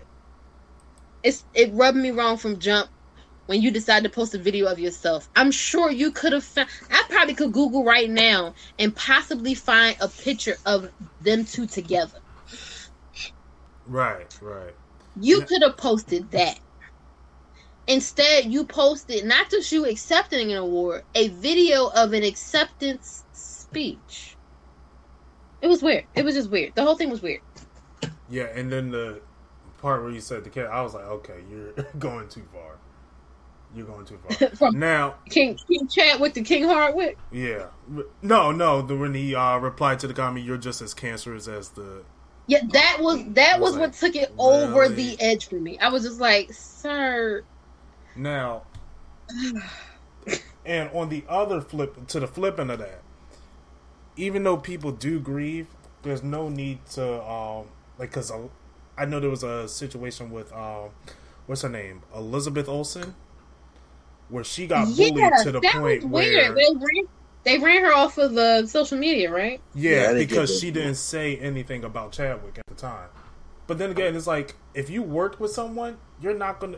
it's 1.23 1.45
it 1.53 1.71
rubbed 1.73 1.97
me 1.97 2.11
wrong 2.11 2.37
from 2.37 2.59
jump 2.59 2.89
when 3.45 3.61
you 3.61 3.71
decide 3.71 4.03
to 4.03 4.09
post 4.09 4.33
a 4.33 4.37
video 4.37 4.67
of 4.67 4.79
yourself. 4.79 5.29
I'm 5.35 5.51
sure 5.51 5.91
you 5.91 6.11
could 6.11 6.33
have 6.33 6.43
found. 6.43 6.69
I 6.89 7.03
probably 7.09 7.35
could 7.35 7.51
Google 7.51 7.83
right 7.83 8.09
now 8.09 8.53
and 8.79 8.95
possibly 8.95 9.53
find 9.53 9.97
a 9.99 10.07
picture 10.07 10.55
of 10.65 10.89
them 11.19 11.45
two 11.45 11.67
together. 11.67 12.19
Right, 13.85 14.33
right. 14.41 14.73
You 15.19 15.41
could 15.41 15.61
have 15.63 15.77
posted 15.77 16.31
that. 16.31 16.59
Instead, 17.87 18.45
you 18.45 18.65
posted 18.65 19.25
not 19.25 19.49
just 19.49 19.71
you 19.71 19.85
accepting 19.85 20.51
an 20.51 20.57
award, 20.57 21.03
a 21.15 21.27
video 21.29 21.87
of 21.87 22.13
an 22.13 22.23
acceptance 22.23 23.25
speech. 23.33 24.37
It 25.61 25.67
was 25.67 25.81
weird. 25.83 26.05
It 26.15 26.23
was 26.23 26.35
just 26.35 26.49
weird. 26.49 26.73
The 26.75 26.83
whole 26.83 26.95
thing 26.95 27.09
was 27.09 27.21
weird. 27.21 27.41
Yeah, 28.29 28.45
and 28.55 28.71
then 28.71 28.91
the 28.91 29.21
part 29.81 30.03
where 30.03 30.11
you 30.11 30.21
said 30.21 30.43
the 30.43 30.49
cat, 30.49 30.67
I 30.67 30.81
was 30.81 30.93
like, 30.93 31.05
okay, 31.05 31.39
you're 31.49 31.71
going 31.99 32.29
too 32.29 32.43
far. 32.53 32.77
You're 33.73 33.85
going 33.85 34.05
too 34.05 34.19
far. 34.27 34.49
From 34.55 34.79
now, 34.79 35.15
King 35.29 35.57
King 35.67 36.19
with 36.19 36.33
the 36.33 36.43
King 36.43 36.65
Hardwick. 36.65 37.17
Yeah, 37.31 37.67
no, 38.21 38.51
no. 38.51 38.81
The 38.81 38.95
when 38.97 39.13
he 39.13 39.33
uh, 39.33 39.57
replied 39.59 39.99
to 39.99 40.07
the 40.07 40.13
comment, 40.13 40.45
"You're 40.45 40.57
just 40.57 40.81
as 40.81 40.93
cancerous 40.93 41.47
as 41.47 41.69
the." 41.69 42.03
Yeah, 42.47 42.61
that 42.73 42.97
was 42.99 43.23
that 43.29 43.61
was, 43.61 43.71
was 43.71 43.79
like, 43.79 43.81
what 43.81 43.93
took 43.93 44.15
it 44.15 44.31
really? 44.37 44.63
over 44.63 44.89
the 44.89 45.15
edge 45.21 45.47
for 45.47 45.55
me. 45.55 45.79
I 45.79 45.87
was 45.87 46.03
just 46.03 46.19
like, 46.19 46.51
"Sir, 46.51 47.45
now, 48.15 48.63
and 50.65 50.89
on 50.91 51.09
the 51.09 51.23
other 51.29 51.61
flip, 51.61 52.07
to 52.07 52.19
the 52.19 52.27
flipping 52.27 52.69
of 52.69 52.79
that, 52.79 53.01
even 54.17 54.43
though 54.43 54.57
people 54.57 54.91
do 54.91 55.19
grieve, 55.19 55.67
there's 56.03 56.23
no 56.23 56.49
need 56.49 56.85
to 56.87 57.23
um 57.23 57.67
like 57.97 58.09
because 58.09 58.31
I 59.01 59.05
know 59.05 59.19
there 59.19 59.31
was 59.31 59.41
a 59.43 59.67
situation 59.67 60.29
with 60.29 60.53
um 60.53 60.91
what's 61.47 61.63
her 61.63 61.69
name 61.69 62.03
Elizabeth 62.15 62.69
Olsen 62.69 63.15
where 64.29 64.43
she 64.43 64.67
got 64.67 64.85
bullied 64.95 65.17
yeah, 65.17 65.43
to 65.43 65.51
the 65.51 65.59
point 65.59 66.03
where 66.05 66.53
they 66.53 66.65
ran, 66.69 67.07
they 67.43 67.57
ran 67.57 67.83
her 67.83 67.93
off 67.93 68.19
of 68.19 68.33
the 68.33 68.67
social 68.67 68.99
media, 68.99 69.31
right? 69.31 69.59
Yeah, 69.73 70.11
yeah 70.11 70.13
because 70.13 70.59
she 70.59 70.69
didn't 70.69 70.95
say 70.95 71.35
anything 71.37 71.83
about 71.83 72.11
Chadwick 72.11 72.59
at 72.59 72.67
the 72.67 72.75
time. 72.75 73.09
But 73.65 73.79
then 73.79 73.89
again, 73.89 74.15
it's 74.15 74.27
like 74.27 74.55
if 74.75 74.87
you 74.89 75.01
worked 75.01 75.39
with 75.39 75.51
someone, 75.51 75.97
you're 76.21 76.37
not 76.37 76.59
gonna. 76.59 76.77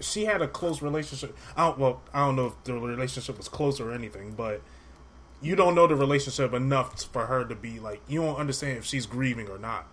She 0.00 0.26
had 0.26 0.42
a 0.42 0.46
close 0.46 0.80
relationship. 0.80 1.36
I 1.56 1.66
don't, 1.66 1.78
well, 1.78 2.02
I 2.14 2.24
don't 2.24 2.36
know 2.36 2.46
if 2.46 2.64
the 2.64 2.74
relationship 2.74 3.36
was 3.36 3.48
close 3.48 3.80
or 3.80 3.92
anything, 3.92 4.32
but 4.32 4.62
you 5.42 5.56
don't 5.56 5.74
know 5.74 5.88
the 5.88 5.96
relationship 5.96 6.52
enough 6.52 7.02
for 7.02 7.26
her 7.26 7.44
to 7.46 7.56
be 7.56 7.80
like 7.80 8.00
you 8.06 8.22
don't 8.22 8.36
understand 8.36 8.78
if 8.78 8.84
she's 8.84 9.06
grieving 9.06 9.48
or 9.48 9.58
not. 9.58 9.88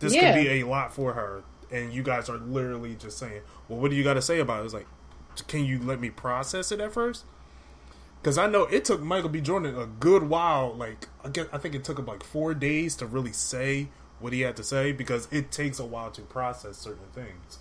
This 0.00 0.14
yeah. 0.14 0.32
could 0.32 0.42
be 0.42 0.60
a 0.60 0.66
lot 0.66 0.94
for 0.94 1.14
her, 1.14 1.42
and 1.70 1.92
you 1.92 2.02
guys 2.02 2.28
are 2.28 2.38
literally 2.38 2.94
just 2.94 3.18
saying, 3.18 3.42
"Well, 3.68 3.78
what 3.78 3.90
do 3.90 3.96
you 3.96 4.04
got 4.04 4.14
to 4.14 4.22
say 4.22 4.40
about 4.40 4.62
it?" 4.62 4.64
It's 4.66 4.74
like, 4.74 4.86
can 5.46 5.64
you 5.64 5.78
let 5.78 6.00
me 6.00 6.10
process 6.10 6.72
it 6.72 6.80
at 6.80 6.92
first? 6.92 7.24
Because 8.20 8.38
I 8.38 8.48
know 8.48 8.64
it 8.64 8.84
took 8.84 9.00
Michael 9.00 9.28
B. 9.28 9.40
Jordan 9.40 9.78
a 9.78 9.86
good 9.86 10.24
while. 10.24 10.74
Like 10.74 11.08
I 11.24 11.28
guess 11.28 11.46
I 11.52 11.58
think 11.58 11.74
it 11.74 11.84
took 11.84 11.98
him 11.98 12.06
like 12.06 12.24
four 12.24 12.54
days 12.54 12.96
to 12.96 13.06
really 13.06 13.32
say 13.32 13.88
what 14.20 14.32
he 14.32 14.40
had 14.40 14.56
to 14.56 14.64
say 14.64 14.92
because 14.92 15.28
it 15.30 15.50
takes 15.52 15.78
a 15.78 15.84
while 15.84 16.10
to 16.12 16.22
process 16.22 16.76
certain 16.76 17.06
things. 17.14 17.58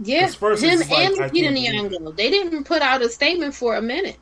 Yeah, 0.00 0.28
first 0.28 0.62
him 0.62 0.80
and 0.80 1.16
like, 1.16 1.32
Lupita 1.32 1.50
Nyong'o, 1.50 2.16
they 2.16 2.30
didn't 2.30 2.64
put 2.64 2.82
out 2.82 3.02
a 3.02 3.08
statement 3.08 3.54
for 3.54 3.74
a 3.74 3.82
minute. 3.82 4.16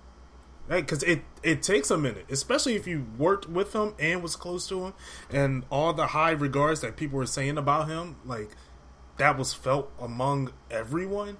Because 0.69 1.03
it 1.05 1.23
it 1.43 1.63
takes 1.63 1.91
a 1.91 1.99
minute, 1.99 2.27
especially 2.29 2.75
if 2.75 2.87
you 2.87 3.07
worked 3.19 3.49
with 3.49 3.73
him 3.73 3.95
and 3.99 4.23
was 4.23 4.35
close 4.35 4.67
to 4.69 4.87
him, 4.87 4.95
and 5.31 5.65
all 5.71 5.93
the 5.93 6.09
high 6.09 6.33
regards 6.33 6.81
that 6.81 6.97
people 6.97 7.19
were 7.19 7.27
saying 7.27 7.57
about 7.57 7.89
him, 7.89 8.17
like 8.25 8.51
that 9.19 9.39
was 9.39 9.55
felt 9.55 9.93
among 10.01 10.53
everyone. 10.71 11.39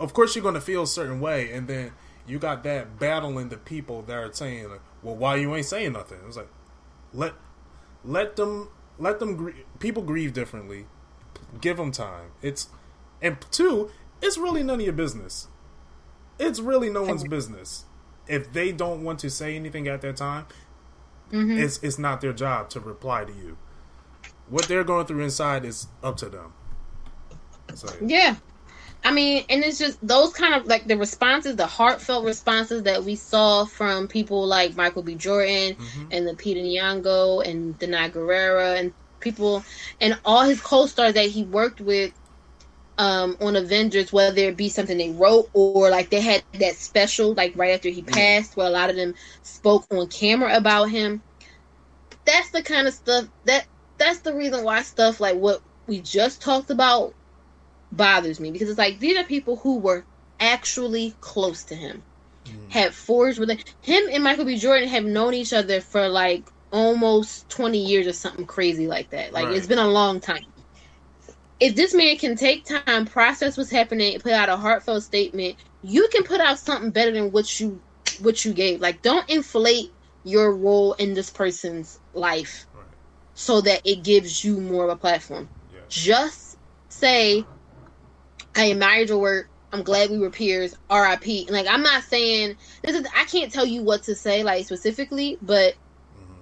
Of 0.00 0.14
course, 0.14 0.34
you're 0.34 0.42
going 0.42 0.54
to 0.54 0.60
feel 0.60 0.82
a 0.82 0.86
certain 0.86 1.20
way, 1.20 1.52
and 1.52 1.68
then 1.68 1.92
you 2.26 2.38
got 2.38 2.64
that 2.64 2.98
battling 2.98 3.50
the 3.50 3.58
people 3.58 4.02
that 4.02 4.16
are 4.16 4.32
saying, 4.32 4.70
like, 4.70 4.80
"Well, 5.02 5.14
why 5.14 5.36
you 5.36 5.54
ain't 5.54 5.66
saying 5.66 5.92
nothing?" 5.92 6.18
It's 6.26 6.38
like 6.38 6.48
let 7.12 7.34
let 8.02 8.36
them 8.36 8.70
let 8.98 9.18
them 9.18 9.36
gr- 9.36 9.50
people 9.78 10.02
grieve 10.02 10.32
differently. 10.32 10.86
Give 11.60 11.76
them 11.76 11.92
time. 11.92 12.30
It's 12.40 12.68
and 13.20 13.36
two, 13.50 13.90
it's 14.22 14.38
really 14.38 14.62
none 14.62 14.80
of 14.80 14.86
your 14.86 14.94
business. 14.94 15.48
It's 16.38 16.60
really 16.60 16.88
no 16.88 17.02
one's 17.02 17.24
business 17.24 17.84
if 18.26 18.52
they 18.52 18.72
don't 18.72 19.04
want 19.04 19.18
to 19.20 19.30
say 19.30 19.56
anything 19.56 19.88
at 19.88 20.00
that 20.02 20.16
time, 20.16 20.46
mm-hmm. 21.30 21.58
it's 21.58 21.82
it's 21.82 21.98
not 21.98 22.20
their 22.20 22.32
job 22.32 22.70
to 22.70 22.80
reply 22.80 23.24
to 23.24 23.32
you. 23.32 23.56
What 24.48 24.68
they're 24.68 24.84
going 24.84 25.06
through 25.06 25.22
inside 25.22 25.64
is 25.64 25.86
up 26.02 26.16
to 26.18 26.28
them. 26.28 26.52
So, 27.74 27.88
yeah. 28.04 28.36
I 29.06 29.12
mean, 29.12 29.44
and 29.50 29.62
it's 29.62 29.78
just 29.78 29.98
those 30.06 30.32
kind 30.32 30.54
of 30.54 30.66
like 30.66 30.86
the 30.86 30.96
responses, 30.96 31.56
the 31.56 31.66
heartfelt 31.66 32.24
responses 32.24 32.84
that 32.84 33.04
we 33.04 33.16
saw 33.16 33.66
from 33.66 34.08
people 34.08 34.46
like 34.46 34.76
Michael 34.76 35.02
B. 35.02 35.14
Jordan 35.14 35.74
mm-hmm. 35.74 36.06
and 36.10 36.26
the 36.26 36.32
Lupita 36.32 36.62
Nyong'o 36.62 37.46
and 37.46 37.78
Danai 37.78 38.10
Gurira 38.10 38.78
and 38.78 38.94
people 39.20 39.64
and 40.00 40.18
all 40.24 40.44
his 40.44 40.60
co-stars 40.60 41.14
that 41.14 41.28
he 41.28 41.44
worked 41.44 41.80
with 41.80 42.12
um, 42.98 43.36
on 43.40 43.56
Avengers, 43.56 44.12
whether 44.12 44.42
it 44.42 44.56
be 44.56 44.68
something 44.68 44.96
they 44.96 45.10
wrote 45.10 45.50
or 45.52 45.90
like 45.90 46.10
they 46.10 46.20
had 46.20 46.42
that 46.60 46.76
special, 46.76 47.34
like 47.34 47.56
right 47.56 47.74
after 47.74 47.88
he 47.88 48.02
passed, 48.02 48.56
where 48.56 48.66
a 48.66 48.70
lot 48.70 48.90
of 48.90 48.96
them 48.96 49.14
spoke 49.42 49.86
on 49.90 50.06
camera 50.08 50.56
about 50.56 50.90
him. 50.90 51.22
That's 52.24 52.50
the 52.50 52.62
kind 52.62 52.86
of 52.86 52.94
stuff 52.94 53.26
that 53.44 53.66
that's 53.98 54.20
the 54.20 54.34
reason 54.34 54.64
why 54.64 54.82
stuff 54.82 55.20
like 55.20 55.36
what 55.36 55.60
we 55.86 56.00
just 56.00 56.40
talked 56.40 56.70
about 56.70 57.14
bothers 57.92 58.40
me 58.40 58.50
because 58.50 58.68
it's 58.68 58.78
like 58.78 58.98
these 58.98 59.16
are 59.16 59.24
people 59.24 59.56
who 59.56 59.78
were 59.78 60.04
actually 60.40 61.14
close 61.20 61.64
to 61.64 61.74
him, 61.74 62.02
mm. 62.44 62.70
had 62.70 62.94
forged 62.94 63.38
with 63.38 63.50
him 63.82 64.02
and 64.10 64.24
Michael 64.24 64.44
B. 64.44 64.56
Jordan 64.56 64.88
have 64.88 65.04
known 65.04 65.34
each 65.34 65.52
other 65.52 65.80
for 65.80 66.08
like 66.08 66.44
almost 66.72 67.48
twenty 67.50 67.84
years 67.84 68.06
or 68.06 68.12
something 68.12 68.46
crazy 68.46 68.86
like 68.86 69.10
that. 69.10 69.32
Like 69.32 69.46
right. 69.46 69.56
it's 69.56 69.66
been 69.66 69.78
a 69.78 69.88
long 69.88 70.20
time 70.20 70.46
if 71.60 71.76
this 71.76 71.94
man 71.94 72.16
can 72.16 72.36
take 72.36 72.64
time, 72.64 73.06
process 73.06 73.56
what's 73.56 73.70
happening, 73.70 74.18
put 74.20 74.32
out 74.32 74.48
a 74.48 74.56
heartfelt 74.56 75.02
statement, 75.02 75.56
you 75.82 76.08
can 76.08 76.24
put 76.24 76.40
out 76.40 76.58
something 76.58 76.90
better 76.90 77.12
than 77.12 77.30
what 77.32 77.60
you 77.60 77.80
what 78.20 78.44
you 78.44 78.52
gave. 78.52 78.80
Like 78.80 79.02
don't 79.02 79.28
inflate 79.28 79.92
your 80.24 80.54
role 80.54 80.94
in 80.94 81.14
this 81.14 81.30
person's 81.30 82.00
life 82.14 82.66
right. 82.74 82.84
so 83.34 83.60
that 83.60 83.82
it 83.84 84.02
gives 84.02 84.44
you 84.44 84.60
more 84.60 84.84
of 84.84 84.90
a 84.90 84.96
platform. 84.96 85.48
Yeah. 85.72 85.80
Just 85.88 86.58
say, 86.88 87.44
I 88.56 88.64
admired 88.66 89.10
your 89.10 89.18
work. 89.18 89.48
I'm 89.72 89.82
glad 89.82 90.10
we 90.10 90.18
were 90.18 90.30
peers. 90.30 90.76
R.I.P. 90.88 91.48
Like 91.50 91.66
I'm 91.68 91.82
not 91.82 92.04
saying 92.04 92.56
this 92.82 92.96
is. 92.96 93.06
I 93.14 93.24
can't 93.24 93.52
tell 93.52 93.66
you 93.66 93.82
what 93.82 94.04
to 94.04 94.14
say 94.14 94.42
like 94.44 94.66
specifically, 94.66 95.36
but 95.42 95.74
mm-hmm. 95.74 96.34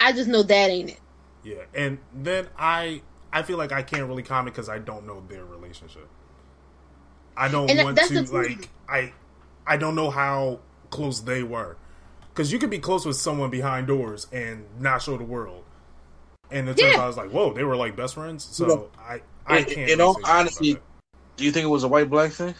I 0.00 0.12
just 0.12 0.28
know 0.28 0.42
that 0.42 0.70
ain't 0.70 0.90
it. 0.90 1.00
Yeah, 1.44 1.62
and 1.74 1.98
then 2.12 2.48
I 2.58 3.02
I 3.34 3.42
feel 3.42 3.58
like 3.58 3.72
I 3.72 3.82
can't 3.82 4.06
really 4.08 4.22
comment 4.22 4.54
because 4.54 4.68
I 4.68 4.78
don't 4.78 5.06
know 5.06 5.22
their 5.28 5.44
relationship. 5.44 6.08
I 7.36 7.48
don't 7.48 7.68
and 7.68 7.82
want 7.82 7.98
to 7.98 8.22
like 8.32 8.70
I 8.88 9.12
I 9.66 9.76
don't 9.76 9.96
know 9.96 10.08
how 10.08 10.60
close 10.90 11.20
they 11.20 11.42
were 11.42 11.76
because 12.32 12.52
you 12.52 12.60
could 12.60 12.70
be 12.70 12.78
close 12.78 13.04
with 13.04 13.16
someone 13.16 13.50
behind 13.50 13.88
doors 13.88 14.28
and 14.32 14.64
not 14.78 15.02
show 15.02 15.18
the 15.18 15.24
world. 15.24 15.64
And 16.52 16.68
the 16.68 16.74
turns 16.74 16.94
yeah. 16.94 17.02
I 17.02 17.06
was 17.08 17.16
like, 17.16 17.30
whoa, 17.30 17.52
they 17.52 17.64
were 17.64 17.74
like 17.74 17.96
best 17.96 18.14
friends. 18.14 18.44
So 18.44 18.64
you 18.64 18.68
know, 18.68 18.90
I 19.00 19.20
I 19.46 19.64
can't. 19.64 19.90
In 19.90 20.00
all 20.00 20.16
honesty, 20.24 20.76
do 21.36 21.44
you 21.44 21.50
think 21.50 21.64
it 21.64 21.70
was 21.70 21.82
a 21.82 21.88
white 21.88 22.08
black 22.08 22.30
thing? 22.30 22.54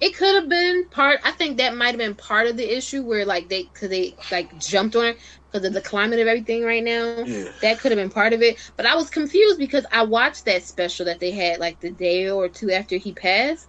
It 0.00 0.16
could 0.16 0.34
have 0.34 0.48
been 0.48 0.86
part. 0.86 1.20
I 1.24 1.30
think 1.32 1.58
that 1.58 1.76
might 1.76 1.88
have 1.88 1.98
been 1.98 2.14
part 2.14 2.46
of 2.46 2.56
the 2.56 2.76
issue 2.76 3.02
where 3.02 3.26
like 3.26 3.48
they 3.48 3.64
because 3.64 3.90
they 3.90 4.14
like 4.30 4.58
jumped 4.58 4.96
on 4.96 5.04
it 5.06 5.18
because 5.50 5.66
of 5.66 5.74
the 5.74 5.80
climate 5.80 6.20
of 6.20 6.26
everything 6.26 6.64
right 6.64 6.82
now. 6.82 7.18
Yeah. 7.24 7.50
That 7.60 7.80
could 7.80 7.92
have 7.92 7.98
been 7.98 8.10
part 8.10 8.32
of 8.32 8.40
it. 8.42 8.58
But 8.76 8.86
I 8.86 8.94
was 8.94 9.10
confused 9.10 9.58
because 9.58 9.84
I 9.92 10.04
watched 10.04 10.46
that 10.46 10.62
special 10.62 11.06
that 11.06 11.20
they 11.20 11.32
had 11.32 11.60
like 11.60 11.80
the 11.80 11.90
day 11.90 12.30
or 12.30 12.48
two 12.48 12.70
after 12.70 12.96
he 12.96 13.12
passed, 13.12 13.68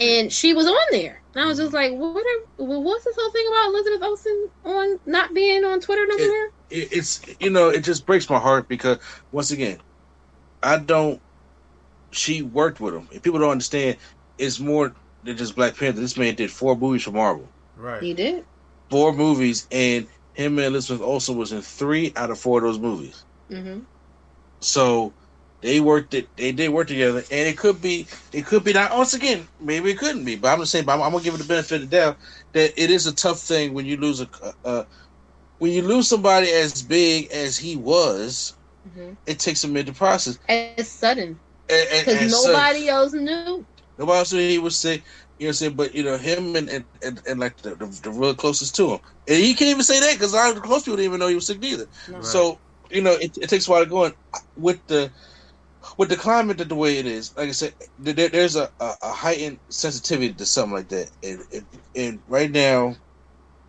and 0.00 0.32
she 0.32 0.54
was 0.54 0.66
on 0.66 0.76
there. 0.90 1.20
And 1.34 1.44
I 1.44 1.46
was 1.46 1.58
just 1.58 1.72
mm-hmm. 1.72 1.92
like, 1.92 2.14
what? 2.14 2.24
Are, 2.24 2.80
what's 2.80 3.04
this 3.04 3.16
whole 3.18 3.30
thing 3.30 3.46
about 3.48 3.68
Elizabeth 3.68 4.02
Olsen 4.02 4.50
on 4.64 5.00
not 5.04 5.34
being 5.34 5.64
on 5.64 5.80
Twitter 5.80 6.06
no 6.06 6.16
more? 6.16 6.50
It, 6.70 6.92
it's 6.92 7.20
you 7.40 7.50
know 7.50 7.68
it 7.68 7.80
just 7.80 8.06
breaks 8.06 8.28
my 8.30 8.38
heart 8.38 8.68
because 8.68 8.98
once 9.32 9.50
again, 9.50 9.78
I 10.62 10.78
don't. 10.78 11.20
She 12.10 12.40
worked 12.40 12.80
with 12.80 12.94
him. 12.94 13.06
If 13.12 13.22
people 13.22 13.38
don't 13.38 13.50
understand, 13.50 13.98
it's 14.38 14.58
more 14.58 14.94
than 15.28 15.36
just 15.36 15.54
Black 15.54 15.76
Panther. 15.76 16.00
This 16.00 16.16
man 16.16 16.34
did 16.34 16.50
four 16.50 16.76
movies 16.76 17.04
for 17.04 17.12
Marvel. 17.12 17.48
Right. 17.76 18.02
He 18.02 18.14
did 18.14 18.44
four 18.90 19.12
movies, 19.12 19.66
and 19.70 20.06
him 20.34 20.58
and 20.58 20.66
Elizabeth 20.66 21.02
Olsen 21.02 21.36
was 21.36 21.52
in 21.52 21.62
three 21.62 22.12
out 22.16 22.30
of 22.30 22.38
four 22.38 22.58
of 22.58 22.64
those 22.64 22.78
movies. 22.78 23.24
Mm-hmm. 23.50 23.80
So 24.60 25.12
they 25.60 25.80
worked 25.80 26.14
it. 26.14 26.28
They 26.36 26.52
did 26.52 26.70
work 26.70 26.88
together, 26.88 27.18
and 27.18 27.48
it 27.48 27.56
could 27.56 27.80
be. 27.80 28.06
It 28.32 28.46
could 28.46 28.64
be 28.64 28.72
not. 28.72 28.96
Once 28.96 29.14
again, 29.14 29.46
maybe 29.60 29.90
it 29.90 29.98
couldn't 29.98 30.24
be. 30.24 30.36
But 30.36 30.52
I'm 30.52 30.58
just 30.60 30.72
saying. 30.72 30.88
I'm, 30.88 31.02
I'm, 31.02 31.12
gonna 31.12 31.24
give 31.24 31.34
it 31.34 31.38
the 31.38 31.44
benefit 31.44 31.82
of 31.82 31.90
the 31.90 31.96
doubt 31.96 32.16
that 32.52 32.80
it 32.82 32.90
is 32.90 33.06
a 33.06 33.14
tough 33.14 33.38
thing 33.38 33.74
when 33.74 33.86
you 33.86 33.96
lose 33.96 34.20
a. 34.20 34.28
Uh, 34.64 34.84
when 35.58 35.72
you 35.72 35.82
lose 35.82 36.06
somebody 36.06 36.50
as 36.50 36.82
big 36.82 37.32
as 37.32 37.58
he 37.58 37.74
was, 37.74 38.54
mm-hmm. 38.88 39.14
it 39.26 39.40
takes 39.40 39.64
a 39.64 39.68
minute 39.68 39.86
to 39.86 39.92
process. 39.92 40.38
And 40.48 40.72
it's 40.78 40.88
sudden 40.88 41.38
because 41.66 42.30
nobody 42.30 42.86
sudden. 42.86 42.88
else 42.88 43.12
knew. 43.12 43.66
Nobody 43.98 44.18
else 44.18 44.32
knew 44.32 44.48
he 44.48 44.58
was 44.58 44.76
sick. 44.76 45.02
You 45.38 45.44
know 45.44 45.48
what 45.48 45.48
I'm 45.48 45.54
saying? 45.54 45.74
But 45.74 45.94
you 45.94 46.02
know 46.02 46.16
him 46.16 46.56
and 46.56 46.68
and, 46.68 46.84
and, 47.02 47.22
and 47.28 47.40
like 47.40 47.56
the, 47.58 47.74
the, 47.74 47.86
the 48.02 48.10
real 48.10 48.34
closest 48.34 48.74
to 48.76 48.90
him, 48.90 49.00
and 49.26 49.36
he 49.36 49.54
can't 49.54 49.70
even 49.70 49.84
say 49.84 50.00
that 50.00 50.14
because 50.14 50.32
a 50.32 50.36
lot 50.36 50.50
of 50.50 50.56
the 50.56 50.60
close 50.60 50.82
people 50.82 50.96
didn't 50.96 51.10
even 51.10 51.20
know 51.20 51.28
he 51.28 51.34
was 51.34 51.46
sick 51.46 51.60
neither. 51.60 51.86
Right. 52.08 52.24
So 52.24 52.58
you 52.90 53.02
know 53.02 53.12
it, 53.12 53.36
it, 53.38 53.48
takes 53.48 53.68
a 53.68 53.70
while 53.70 53.84
to 53.84 53.90
go 53.90 54.04
in 54.04 54.14
with 54.56 54.84
the 54.88 55.10
with 55.96 56.08
the 56.08 56.16
climate 56.16 56.58
the 56.58 56.74
way 56.74 56.98
it 56.98 57.06
is. 57.06 57.36
Like 57.36 57.48
I 57.48 57.52
said, 57.52 57.74
there, 57.98 58.28
there's 58.28 58.56
a, 58.56 58.70
a, 58.80 58.94
a, 59.02 59.12
heightened 59.12 59.58
sensitivity 59.68 60.32
to 60.34 60.46
something 60.46 60.72
like 60.72 60.88
that, 60.88 61.10
and, 61.22 61.40
and 61.52 61.66
and 61.94 62.18
right 62.28 62.50
now, 62.50 62.96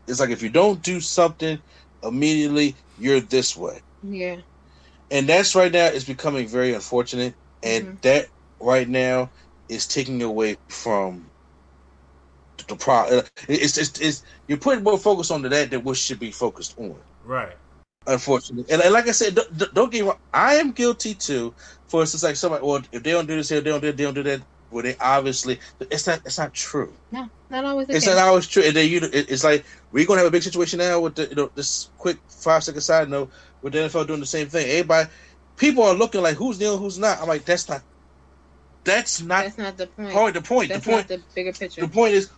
it's 0.07 0.19
like 0.19 0.29
if 0.29 0.41
you 0.41 0.49
don't 0.49 0.81
do 0.81 0.99
something 0.99 1.59
immediately, 2.03 2.75
you're 2.99 3.19
this 3.19 3.55
way. 3.55 3.81
Yeah. 4.03 4.37
And 5.11 5.27
that's 5.27 5.55
right 5.55 5.71
now 5.71 5.85
is 5.85 6.03
becoming 6.03 6.47
very 6.47 6.73
unfortunate, 6.73 7.33
and 7.63 7.85
mm-hmm. 7.85 7.95
that 8.01 8.27
right 8.59 8.87
now 8.87 9.29
is 9.69 9.87
taking 9.87 10.21
away 10.21 10.57
from 10.67 11.25
the 12.67 12.75
pro. 12.75 12.95
Uh, 12.95 13.21
it's, 13.47 13.77
it's, 13.77 13.99
it's 13.99 14.23
you're 14.47 14.57
putting 14.57 14.83
more 14.83 14.97
focus 14.97 15.31
on 15.31 15.41
that 15.43 15.71
than 15.71 15.83
what 15.83 15.97
should 15.97 16.19
be 16.19 16.31
focused 16.31 16.77
on. 16.79 16.95
Right. 17.25 17.55
Unfortunately, 18.07 18.71
and, 18.73 18.81
and 18.81 18.93
like 18.93 19.07
I 19.07 19.11
said, 19.11 19.35
don't, 19.35 19.73
don't 19.73 19.91
get 19.91 20.01
me 20.01 20.07
wrong. 20.07 20.19
I 20.33 20.55
am 20.55 20.71
guilty 20.71 21.13
too. 21.13 21.53
For 21.87 22.01
instance, 22.01 22.23
like 22.23 22.35
somebody, 22.35 22.65
well, 22.65 22.81
if 22.91 23.03
they 23.03 23.11
don't 23.11 23.27
do 23.27 23.35
this 23.35 23.49
here, 23.49 23.61
they 23.61 23.69
don't 23.69 23.81
do, 23.81 23.91
they 23.91 24.03
don't 24.03 24.13
do 24.13 24.23
that. 24.23 24.41
where 24.69 24.83
they 24.83 24.95
obviously 24.99 25.59
it's 25.79 26.07
not 26.07 26.21
it's 26.25 26.37
not 26.37 26.53
true. 26.53 26.93
No, 27.11 27.29
not 27.49 27.65
always. 27.65 27.87
it's 27.89 28.05
case. 28.05 28.15
not 28.15 28.27
always 28.27 28.47
true. 28.47 28.63
And 28.63 28.75
then 28.75 28.89
you, 28.89 28.99
it's 29.03 29.43
like 29.43 29.65
we're 29.91 30.05
gonna 30.05 30.19
have 30.19 30.27
a 30.27 30.31
big 30.31 30.43
situation 30.43 30.79
now 30.79 30.99
with 30.99 31.15
the 31.15 31.27
you 31.27 31.35
know 31.35 31.51
this 31.55 31.89
quick 31.97 32.17
five 32.27 32.63
second 32.63 32.81
side 32.81 33.09
note 33.09 33.31
with 33.61 33.73
the 33.73 33.79
NFL 33.79 34.07
doing 34.07 34.19
the 34.19 34.25
same 34.25 34.47
thing. 34.47 34.67
Everybody, 34.69 35.09
people 35.57 35.83
are 35.83 35.93
looking 35.93 36.21
like 36.21 36.35
who's 36.35 36.59
kneeling, 36.59 36.79
who's 36.79 36.99
not. 36.99 37.21
I'm 37.21 37.27
like 37.27 37.45
that's 37.45 37.67
not. 37.69 37.81
That's 38.89 39.21
not. 39.21 39.43
That's 39.43 39.57
not 39.57 39.77
the 39.77 39.87
point. 39.87 40.33
The 40.33 40.41
point. 40.41 40.69
That's 40.69 40.85
the 40.85 40.91
point. 40.91 41.07
the 41.07 41.21
bigger 41.35 41.53
picture. 41.53 41.81
The 41.81 41.87
point 41.87 42.13
is, 42.13 42.29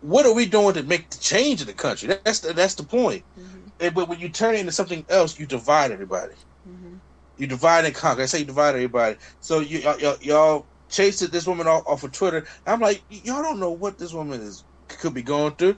what 0.00 0.26
are 0.26 0.34
we 0.34 0.46
doing 0.46 0.74
to 0.74 0.82
make 0.82 1.10
the 1.10 1.18
change 1.18 1.60
in 1.60 1.66
the 1.66 1.72
country? 1.72 2.14
That's 2.24 2.40
the, 2.40 2.52
that's 2.52 2.74
the 2.74 2.82
point. 2.82 3.24
Mm-hmm. 3.38 3.68
And, 3.80 3.94
but 3.94 4.08
when 4.08 4.20
you 4.20 4.28
turn 4.28 4.54
it 4.54 4.60
into 4.60 4.72
something 4.72 5.04
else, 5.08 5.38
you 5.38 5.46
divide 5.46 5.92
everybody. 5.92 6.34
Mm-hmm. 6.68 6.96
You 7.38 7.46
divide 7.46 7.84
and 7.86 7.94
conquer. 7.94 8.22
I 8.22 8.26
say 8.26 8.40
you 8.40 8.44
divide 8.44 8.74
everybody. 8.74 9.16
So 9.40 9.60
you 9.60 9.78
y'all, 9.78 10.16
y'all 10.20 10.66
chased 10.90 11.30
this 11.32 11.46
woman 11.46 11.66
off, 11.66 11.84
off 11.86 12.04
of 12.04 12.12
Twitter. 12.12 12.46
I'm 12.66 12.80
like, 12.80 13.02
y'all 13.10 13.42
don't 13.42 13.58
know 13.58 13.70
what 13.70 13.98
this 13.98 14.12
woman 14.12 14.40
is 14.40 14.64
could 14.88 15.14
be 15.14 15.22
going 15.22 15.54
through. 15.54 15.76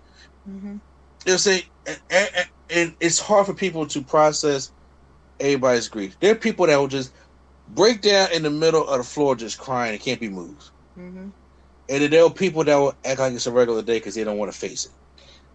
Mm-hmm. 0.48 0.76
They'll 1.24 1.38
say, 1.38 1.64
and, 1.86 1.98
and, 2.10 2.48
and, 2.70 2.94
it's 3.00 3.18
hard 3.18 3.46
for 3.46 3.54
people 3.54 3.86
to 3.86 4.02
process 4.02 4.70
everybody's 5.40 5.88
grief. 5.88 6.16
There 6.20 6.32
are 6.32 6.36
people 6.36 6.66
that 6.66 6.76
will 6.76 6.88
just 6.88 7.12
break 7.68 8.00
down 8.00 8.32
in 8.32 8.42
the 8.42 8.50
middle 8.50 8.86
of 8.86 8.98
the 8.98 9.04
floor, 9.04 9.36
just 9.36 9.58
crying 9.58 9.92
and 9.92 10.00
can't 10.00 10.20
be 10.20 10.28
moved. 10.28 10.70
Mm-hmm. 10.98 11.28
And 11.88 12.02
then 12.02 12.10
there 12.10 12.24
are 12.24 12.30
people 12.30 12.64
that 12.64 12.76
will 12.76 12.94
act 13.04 13.20
like 13.20 13.32
it's 13.32 13.46
a 13.46 13.52
regular 13.52 13.82
day 13.82 13.98
because 13.98 14.14
they 14.14 14.24
don't 14.24 14.38
want 14.38 14.52
to 14.52 14.58
face 14.58 14.86
it. 14.86 14.92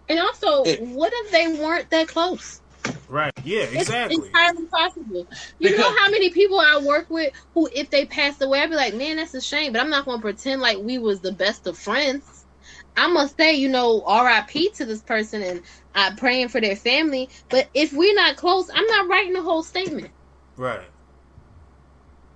And 0.09 0.19
also, 0.19 0.63
it, 0.63 0.81
what 0.81 1.11
if 1.13 1.31
they 1.31 1.47
weren't 1.61 1.89
that 1.89 2.07
close? 2.07 2.61
Right. 3.07 3.33
Yeah. 3.43 3.63
Exactly. 3.63 4.17
It's 4.17 4.27
entirely 4.27 4.65
possible. 4.65 5.27
You 5.59 5.69
because, 5.69 5.79
know 5.79 5.95
how 5.97 6.09
many 6.09 6.29
people 6.29 6.59
I 6.59 6.81
work 6.85 7.09
with 7.09 7.33
who, 7.53 7.69
if 7.73 7.89
they 7.89 8.05
passed 8.05 8.41
away, 8.41 8.61
I'd 8.61 8.69
be 8.69 8.75
like, 8.75 8.95
man, 8.95 9.17
that's 9.17 9.33
a 9.33 9.41
shame. 9.41 9.73
But 9.73 9.81
I'm 9.81 9.89
not 9.89 10.05
going 10.05 10.17
to 10.17 10.21
pretend 10.21 10.61
like 10.61 10.77
we 10.77 10.97
was 10.97 11.19
the 11.19 11.31
best 11.31 11.67
of 11.67 11.77
friends. 11.77 12.45
I 12.95 13.07
must 13.07 13.37
say, 13.37 13.55
you 13.55 13.69
know, 13.69 14.03
R.I.P. 14.05 14.71
to 14.71 14.85
this 14.85 15.01
person, 15.01 15.41
and 15.41 15.61
I'm 15.95 16.17
praying 16.17 16.49
for 16.49 16.59
their 16.59 16.75
family. 16.75 17.29
But 17.49 17.69
if 17.73 17.93
we're 17.93 18.15
not 18.15 18.35
close, 18.35 18.69
I'm 18.73 18.85
not 18.87 19.07
writing 19.07 19.33
the 19.33 19.41
whole 19.41 19.63
statement. 19.63 20.11
Right. 20.57 20.81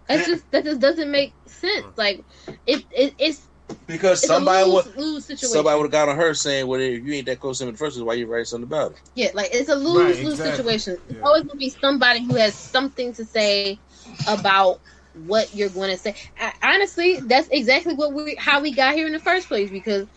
That 0.08 0.26
just 0.26 0.52
that 0.52 0.64
just 0.64 0.82
doesn't 0.82 1.12
make 1.12 1.34
sense. 1.48 1.98
Like, 1.98 2.26
it, 2.66 2.86
it 2.92 3.16
it's 3.18 3.48
because 3.88 4.20
it's 4.20 4.28
somebody 4.28 4.70
would 4.70 4.96
lose 4.98 5.26
situation. 5.26 5.50
somebody 5.50 5.78
would 5.78 5.86
have 5.86 5.92
got 5.92 6.10
on 6.10 6.16
her 6.18 6.34
saying, 6.34 6.68
"Well, 6.68 6.80
if 6.80 7.04
you 7.04 7.14
ain't 7.14 7.26
that 7.28 7.40
close 7.40 7.58
to 7.58 7.64
him 7.64 7.70
in 7.70 7.74
the 7.74 7.80
first 7.80 7.96
place, 7.96 8.06
why 8.06 8.14
you 8.14 8.28
writing 8.28 8.46
something 8.46 8.68
about 8.68 8.92
it?" 8.94 9.02
Yeah, 9.16 9.30
like 9.34 9.50
it's 9.54 9.70
a 9.70 9.76
lose 9.76 10.18
right, 10.18 10.26
lose 10.26 10.40
exactly. 10.40 10.78
situation. 10.78 10.98
Yeah. 11.08 11.16
It's 11.16 11.24
always 11.24 11.44
gonna 11.44 11.58
be 11.58 11.70
somebody 11.70 12.26
who 12.26 12.36
has 12.36 12.56
something 12.56 13.14
to 13.14 13.26
say 13.26 13.80
about 14.28 14.80
what 15.14 15.54
you're 15.54 15.70
going 15.70 15.90
to 15.92 15.98
say. 15.98 16.16
I, 16.38 16.54
honestly, 16.62 17.20
that's 17.22 17.48
exactly 17.50 17.94
what 17.94 18.14
we 18.14 18.36
how 18.38 18.62
we 18.62 18.74
got 18.74 18.96
here 18.96 19.08
in 19.08 19.14
the 19.14 19.20
first 19.20 19.48
place 19.48 19.72
because 19.72 20.08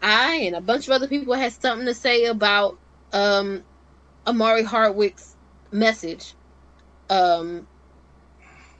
I 0.00 0.36
and 0.44 0.56
a 0.56 0.60
bunch 0.60 0.86
of 0.86 0.92
other 0.92 1.08
people 1.08 1.34
had 1.34 1.52
something 1.52 1.86
to 1.86 1.94
say 1.94 2.24
about 2.24 2.78
um 3.12 3.64
Omari 4.26 4.62
Hardwick's 4.62 5.36
message 5.70 6.34
um 7.10 7.66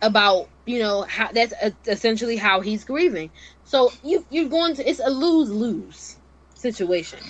about 0.03 0.49
you 0.67 0.79
know 0.81 1.03
how 1.03 1.31
that's 1.33 1.55
essentially 1.87 2.37
how 2.37 2.61
he's 2.61 2.85
grieving 2.85 3.31
so 3.65 3.91
you 4.03 4.27
you're 4.31 4.49
going 4.49 4.75
to 4.75 4.89
it's 4.89 5.01
a 5.01 5.11
lose 5.11 5.51
lose 5.51 6.17
situation. 6.57 7.21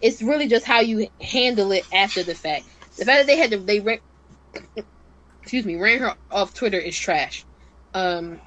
It's 0.00 0.22
really 0.22 0.48
just 0.48 0.64
how 0.64 0.80
you 0.80 1.08
handle 1.20 1.72
it 1.72 1.84
after 1.92 2.22
the 2.22 2.34
fact. 2.34 2.64
The 2.96 3.04
fact 3.04 3.20
that 3.20 3.26
they 3.26 3.36
had 3.36 3.50
to 3.52 3.58
they 3.58 3.80
ran, 3.80 3.98
excuse 5.42 5.64
me 5.64 5.76
ran 5.76 5.98
her 6.00 6.14
off 6.30 6.54
Twitter 6.54 6.78
is 6.78 6.98
trash. 6.98 7.46
Um, 7.94 8.40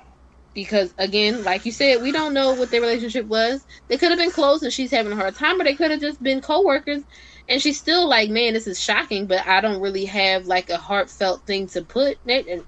because 0.53 0.93
again, 0.97 1.43
like 1.43 1.65
you 1.65 1.71
said, 1.71 2.01
we 2.01 2.11
don't 2.11 2.33
know 2.33 2.53
what 2.53 2.71
their 2.71 2.81
relationship 2.81 3.25
was. 3.25 3.65
They 3.87 3.97
could 3.97 4.09
have 4.11 4.19
been 4.19 4.31
close 4.31 4.61
and 4.63 4.73
she's 4.73 4.91
having 4.91 5.11
a 5.13 5.15
hard 5.15 5.35
time, 5.35 5.59
or 5.59 5.63
they 5.63 5.75
could 5.75 5.91
have 5.91 6.01
just 6.01 6.21
been 6.21 6.41
co-workers. 6.41 7.03
And 7.47 7.61
she's 7.61 7.79
still 7.79 8.07
like, 8.07 8.29
man, 8.29 8.53
this 8.53 8.67
is 8.67 8.79
shocking, 8.79 9.27
but 9.27 9.47
I 9.47 9.61
don't 9.61 9.81
really 9.81 10.05
have 10.05 10.45
like 10.47 10.69
a 10.69 10.77
heartfelt 10.77 11.45
thing 11.45 11.67
to 11.67 11.83
put. 11.83 12.17
And 12.25 12.65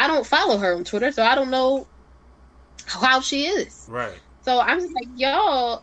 I 0.00 0.06
don't 0.06 0.26
follow 0.26 0.56
her 0.56 0.74
on 0.74 0.84
Twitter, 0.84 1.12
so 1.12 1.22
I 1.22 1.34
don't 1.34 1.50
know 1.50 1.86
how 2.86 3.20
she 3.20 3.44
is. 3.44 3.86
Right. 3.86 4.18
So 4.40 4.58
I'm 4.58 4.80
just 4.80 4.94
like, 4.94 5.08
y'all, 5.14 5.82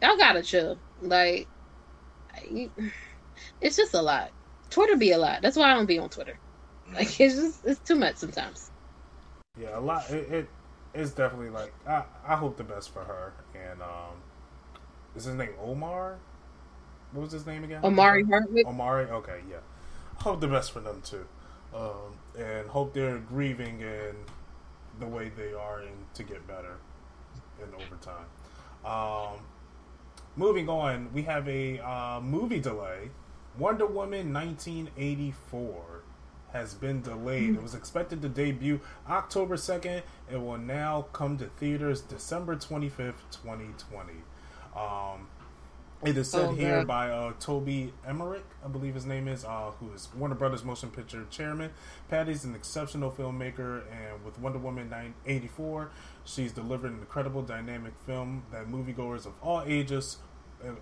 y'all 0.00 0.16
gotta 0.16 0.42
chill. 0.44 0.78
Like, 1.02 1.48
it's 3.60 3.76
just 3.76 3.94
a 3.94 4.00
lot. 4.00 4.30
Twitter 4.70 4.96
be 4.96 5.10
a 5.10 5.18
lot. 5.18 5.42
That's 5.42 5.56
why 5.56 5.72
I 5.72 5.74
don't 5.74 5.86
be 5.86 5.98
on 5.98 6.08
Twitter. 6.08 6.38
Like, 6.94 7.18
it's 7.18 7.34
just 7.34 7.66
it's 7.66 7.80
too 7.80 7.96
much 7.96 8.14
sometimes. 8.14 8.70
Yeah, 9.58 9.76
a 9.76 9.80
lot. 9.80 10.08
It, 10.10 10.30
it 10.32 10.48
it's 10.94 11.10
definitely 11.10 11.50
like 11.50 11.74
I 11.88 12.04
I 12.24 12.36
hope 12.36 12.56
the 12.56 12.62
best 12.62 12.92
for 12.92 13.02
her. 13.02 13.32
And 13.56 13.82
um, 13.82 14.22
is 15.16 15.24
his 15.24 15.34
name 15.34 15.54
Omar? 15.60 16.18
What 17.10 17.22
was 17.22 17.32
his 17.32 17.44
name 17.44 17.64
again? 17.64 17.84
Omari 17.84 18.22
Hardwick. 18.22 18.68
Omari. 18.68 19.06
Okay, 19.06 19.40
yeah. 19.50 19.56
Hope 20.18 20.40
the 20.40 20.46
best 20.46 20.70
for 20.70 20.78
them 20.78 21.02
too. 21.04 21.26
Um, 21.74 22.18
and 22.38 22.68
hope 22.68 22.94
they're 22.94 23.18
grieving 23.18 23.82
and 23.82 24.16
the 25.00 25.06
way 25.06 25.30
they 25.36 25.52
are 25.52 25.80
and 25.80 25.96
to 26.14 26.22
get 26.22 26.46
better 26.46 26.76
in 27.62 27.68
overtime. 27.74 28.26
Um, 28.84 29.40
moving 30.36 30.68
on, 30.68 31.12
we 31.12 31.22
have 31.22 31.48
a 31.48 31.78
uh, 31.80 32.20
movie 32.20 32.60
delay. 32.60 33.10
Wonder 33.58 33.86
Woman 33.86 34.32
1984 34.32 36.02
has 36.52 36.74
been 36.74 37.02
delayed. 37.02 37.54
It 37.54 37.62
was 37.62 37.74
expected 37.74 38.22
to 38.22 38.28
debut 38.28 38.80
October 39.08 39.56
2nd. 39.56 40.02
It 40.30 40.36
will 40.36 40.58
now 40.58 41.06
come 41.12 41.36
to 41.38 41.46
theaters 41.46 42.00
December 42.00 42.56
25th, 42.56 43.14
2020. 43.32 44.12
Um, 44.76 45.28
it 46.04 46.16
is 46.16 46.30
said 46.30 46.48
oh, 46.50 46.54
here 46.54 46.84
by 46.84 47.10
uh, 47.10 47.32
Toby 47.40 47.92
Emmerich, 48.06 48.44
I 48.64 48.68
believe 48.68 48.94
his 48.94 49.06
name 49.06 49.26
is, 49.26 49.44
uh, 49.44 49.70
who 49.80 49.92
is 49.92 50.08
Warner 50.14 50.34
Brothers 50.34 50.62
Motion 50.62 50.90
Picture 50.90 51.24
Chairman. 51.30 51.70
Patty's 52.08 52.44
an 52.44 52.54
exceptional 52.54 53.10
filmmaker, 53.10 53.82
and 53.90 54.22
with 54.24 54.38
Wonder 54.38 54.58
Woman 54.58 54.90
984, 54.90 55.90
she's 56.24 56.52
delivered 56.52 56.92
an 56.92 56.98
incredible, 56.98 57.42
dynamic 57.42 57.94
film 58.04 58.44
that 58.52 58.68
moviegoers 58.68 59.24
of 59.24 59.32
all 59.42 59.62
ages 59.66 60.18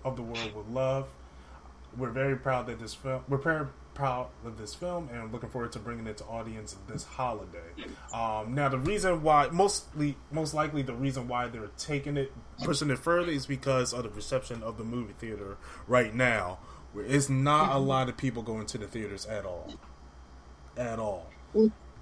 of 0.03 0.15
the 0.15 0.23
world 0.23 0.53
will 0.53 0.65
love. 0.69 1.07
We're 1.97 2.11
very 2.11 2.35
proud 2.35 2.67
that 2.67 2.79
this 2.79 2.93
film. 2.93 3.23
We're 3.29 3.37
proud 3.93 4.27
of 4.45 4.57
this 4.57 4.73
film 4.73 5.09
and 5.13 5.31
looking 5.31 5.49
forward 5.49 5.71
to 5.73 5.79
bringing 5.79 6.07
it 6.07 6.17
to 6.17 6.25
audience 6.25 6.75
this 6.87 7.03
holiday. 7.03 7.59
Um, 8.13 8.55
now, 8.55 8.69
the 8.69 8.79
reason 8.79 9.21
why, 9.23 9.49
mostly, 9.51 10.17
most 10.31 10.53
likely, 10.53 10.81
the 10.81 10.93
reason 10.93 11.27
why 11.27 11.47
they're 11.47 11.69
taking 11.77 12.17
it, 12.17 12.31
pushing 12.63 12.89
it 12.89 12.99
further, 12.99 13.31
is 13.31 13.45
because 13.45 13.93
of 13.93 14.03
the 14.03 14.09
reception 14.09 14.63
of 14.63 14.77
the 14.77 14.83
movie 14.83 15.13
theater 15.19 15.57
right 15.87 16.13
now. 16.13 16.59
Where 16.93 17.05
it's 17.05 17.27
not 17.27 17.75
a 17.75 17.79
lot 17.79 18.07
of 18.07 18.17
people 18.17 18.43
going 18.43 18.67
to 18.67 18.77
the 18.77 18.85
theaters 18.85 19.25
at 19.25 19.45
all, 19.45 19.73
at 20.77 20.99
all. 20.99 21.27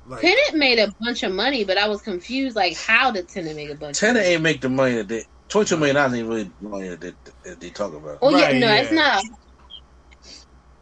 Like, 0.06 0.22
Tenet 0.22 0.56
made 0.56 0.80
a 0.80 0.94
bunch 1.00 1.24
of 1.24 1.32
money, 1.32 1.64
but 1.64 1.78
I 1.78 1.88
was 1.88 2.02
confused. 2.02 2.58
Like, 2.58 2.76
how 2.76 3.12
did 3.12 3.30
Tenet 3.30 3.56
make 3.56 3.70
a 3.70 3.76
bunch? 3.76 4.00
Tenet 4.00 4.26
ain't 4.26 4.42
make 4.42 4.60
the 4.60 4.68
money 4.68 4.96
that 4.96 5.08
they, 5.08 5.24
twenty-two 5.48 5.78
million 5.78 5.96
dollars 5.96 6.14
ain't 6.16 6.28
really 6.28 6.52
money 6.60 6.90
that 6.90 7.00
they, 7.00 7.14
that 7.46 7.62
they 7.62 7.70
talk 7.70 7.94
about. 7.94 8.18
Oh 8.22 8.34
right, 8.34 8.56
yeah, 8.56 8.60
no, 8.60 8.68
yeah. 8.68 8.82
it's 8.82 8.92
not 8.92 9.24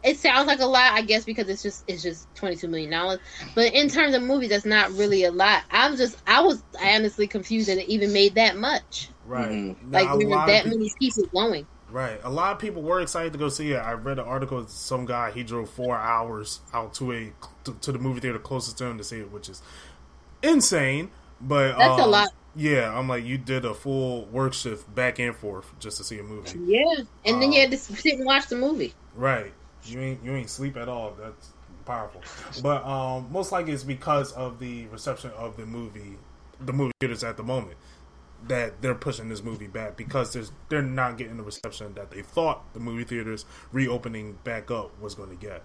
it 0.02 0.18
sounds 0.18 0.46
like 0.46 0.60
a 0.60 0.66
lot, 0.66 0.92
I 0.92 1.02
guess, 1.02 1.24
because 1.24 1.48
it's 1.48 1.62
just 1.62 1.84
it's 1.86 2.02
just 2.02 2.32
twenty 2.34 2.56
two 2.56 2.68
million 2.68 2.90
dollars. 2.90 3.18
But 3.54 3.74
in 3.74 3.88
terms 3.88 4.14
of 4.14 4.22
movies, 4.22 4.50
that's 4.50 4.64
not 4.64 4.90
really 4.92 5.24
a 5.24 5.30
lot. 5.30 5.64
I'm 5.70 5.96
just 5.96 6.16
I 6.26 6.40
was 6.40 6.62
honestly 6.80 7.26
confused 7.26 7.68
that 7.68 7.78
it 7.78 7.88
even 7.88 8.12
made 8.12 8.34
that 8.36 8.56
much. 8.56 9.08
Right, 9.26 9.50
mm-hmm. 9.50 9.92
like 9.92 10.06
there 10.18 10.28
were 10.28 10.46
that 10.46 10.64
people, 10.64 10.78
many 10.78 10.92
people 10.98 11.24
going. 11.26 11.66
Right, 11.90 12.20
a 12.22 12.30
lot 12.30 12.52
of 12.52 12.58
people 12.58 12.82
were 12.82 13.00
excited 13.00 13.32
to 13.32 13.38
go 13.38 13.48
see 13.48 13.72
it. 13.72 13.76
I 13.76 13.92
read 13.92 14.18
an 14.18 14.24
article. 14.24 14.66
Some 14.68 15.06
guy 15.06 15.30
he 15.32 15.42
drove 15.42 15.68
four 15.70 15.96
hours 15.96 16.60
out 16.72 16.94
to 16.94 17.12
a 17.12 17.32
to, 17.64 17.74
to 17.80 17.92
the 17.92 17.98
movie 17.98 18.20
theater 18.20 18.38
closest 18.38 18.78
to 18.78 18.86
him 18.86 18.98
to 18.98 19.04
see 19.04 19.20
it, 19.20 19.30
which 19.30 19.48
is 19.48 19.60
insane. 20.42 21.10
But 21.40 21.76
that's 21.76 22.00
um, 22.00 22.00
a 22.00 22.06
lot. 22.06 22.28
Yeah, 22.56 22.96
I'm 22.96 23.08
like 23.08 23.24
you 23.24 23.38
did 23.38 23.64
a 23.64 23.74
full 23.74 24.24
work 24.26 24.54
shift 24.54 24.92
back 24.92 25.18
and 25.18 25.34
forth 25.36 25.78
just 25.78 25.98
to 25.98 26.04
see 26.04 26.18
a 26.18 26.22
movie. 26.22 26.58
Yeah, 26.64 27.04
and 27.24 27.34
um, 27.34 27.40
then 27.40 27.52
you 27.52 27.60
had 27.60 27.70
to 27.70 27.76
sit 27.76 28.14
and 28.14 28.24
watch 28.24 28.46
the 28.46 28.56
movie. 28.56 28.94
Right, 29.14 29.52
you 29.84 30.00
ain't 30.00 30.24
you 30.24 30.34
ain't 30.34 30.50
sleep 30.50 30.76
at 30.76 30.88
all. 30.88 31.16
That's 31.20 31.52
powerful. 31.84 32.22
But 32.62 32.84
um, 32.84 33.28
most 33.30 33.52
likely 33.52 33.72
it's 33.72 33.84
because 33.84 34.32
of 34.32 34.58
the 34.58 34.86
reception 34.86 35.30
of 35.36 35.56
the 35.56 35.66
movie, 35.66 36.18
the 36.60 36.72
movie 36.72 36.92
theaters 37.00 37.24
at 37.24 37.36
the 37.36 37.42
moment 37.42 37.76
that 38.48 38.80
they're 38.80 38.94
pushing 38.94 39.28
this 39.28 39.42
movie 39.42 39.66
back 39.66 39.96
because 39.96 40.32
there's 40.32 40.52
they're 40.68 40.82
not 40.82 41.18
getting 41.18 41.36
the 41.36 41.42
reception 41.42 41.94
that 41.94 42.10
they 42.10 42.22
thought 42.22 42.72
the 42.72 42.80
movie 42.80 43.04
theaters 43.04 43.44
reopening 43.72 44.38
back 44.44 44.70
up 44.70 44.98
was 45.00 45.14
going 45.14 45.30
to 45.30 45.36
get, 45.36 45.62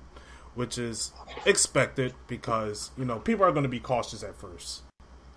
which 0.56 0.78
is 0.78 1.14
expected 1.46 2.14
because 2.28 2.92
you 2.98 3.06
know 3.06 3.20
people 3.20 3.46
are 3.46 3.52
going 3.52 3.64
to 3.64 3.70
be 3.70 3.80
cautious 3.80 4.24
at 4.24 4.36
first. 4.36 4.82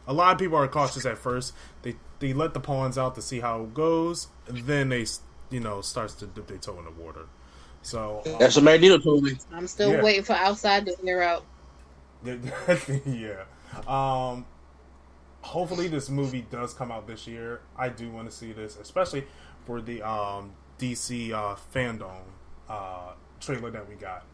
A 0.07 0.13
lot 0.13 0.33
of 0.33 0.39
people 0.39 0.57
are 0.57 0.69
cautious 0.69 1.05
at 1.05 1.19
first. 1.19 1.55
They 1.83 1.97
they 2.19 2.33
let 2.33 2.55
the 2.55 2.61
pawns 2.61 2.99
out 2.99 3.15
to 3.15 3.23
see 3.23 3.41
how 3.41 3.63
it 3.63 3.75
goes, 3.75 4.29
then 4.49 4.89
they 4.89 5.07
you 5.51 5.61
know 5.61 5.81
starts 5.81 6.15
to 6.15 6.27
dip 6.27 6.49
their 6.49 6.59
toe 6.59 6.79
in 6.79 6.85
the 6.85 6.91
water. 6.91 7.27
So 7.89 8.21
um, 8.27 8.37
that's 8.39 8.55
what 8.55 8.65
Magneto 8.67 8.99
told 8.99 9.25
me. 9.25 9.33
I'm 9.51 9.67
still 9.67 9.93
yeah. 9.93 10.03
waiting 10.03 10.23
for 10.23 10.35
outside 10.35 10.85
to 10.87 10.97
air 11.07 11.23
out. 11.23 11.43
yeah. 13.07 13.45
Um, 13.87 14.45
hopefully 15.41 15.89
this 15.89 16.11
movie 16.11 16.45
does 16.51 16.75
come 16.75 16.93
out 16.93 17.07
this 17.07 17.27
year. 17.27 17.63
I 17.79 17.89
do 17.89 18.11
want 18.11 18.29
to 18.29 18.37
see 18.37 18.53
this, 18.53 18.77
especially 18.77 19.27
for 19.65 19.81
the 19.81 20.03
um, 20.03 20.53
DC 20.79 21.33
uh, 21.33 21.57
fandom 21.75 22.21
uh, 22.69 23.13
trailer 23.41 23.71
that 23.71 23.89
we 23.89 23.95
got. 23.95 24.25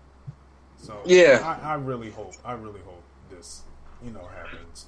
So 0.77 1.01
Yeah. 1.05 1.59
I, 1.63 1.73
I 1.73 1.75
really 1.75 2.11
hope. 2.11 2.35
I 2.45 2.55
really 2.55 2.81
hope 2.81 3.05
this, 3.31 3.63
you 4.05 4.11
know, 4.11 4.29
happens. 4.35 4.87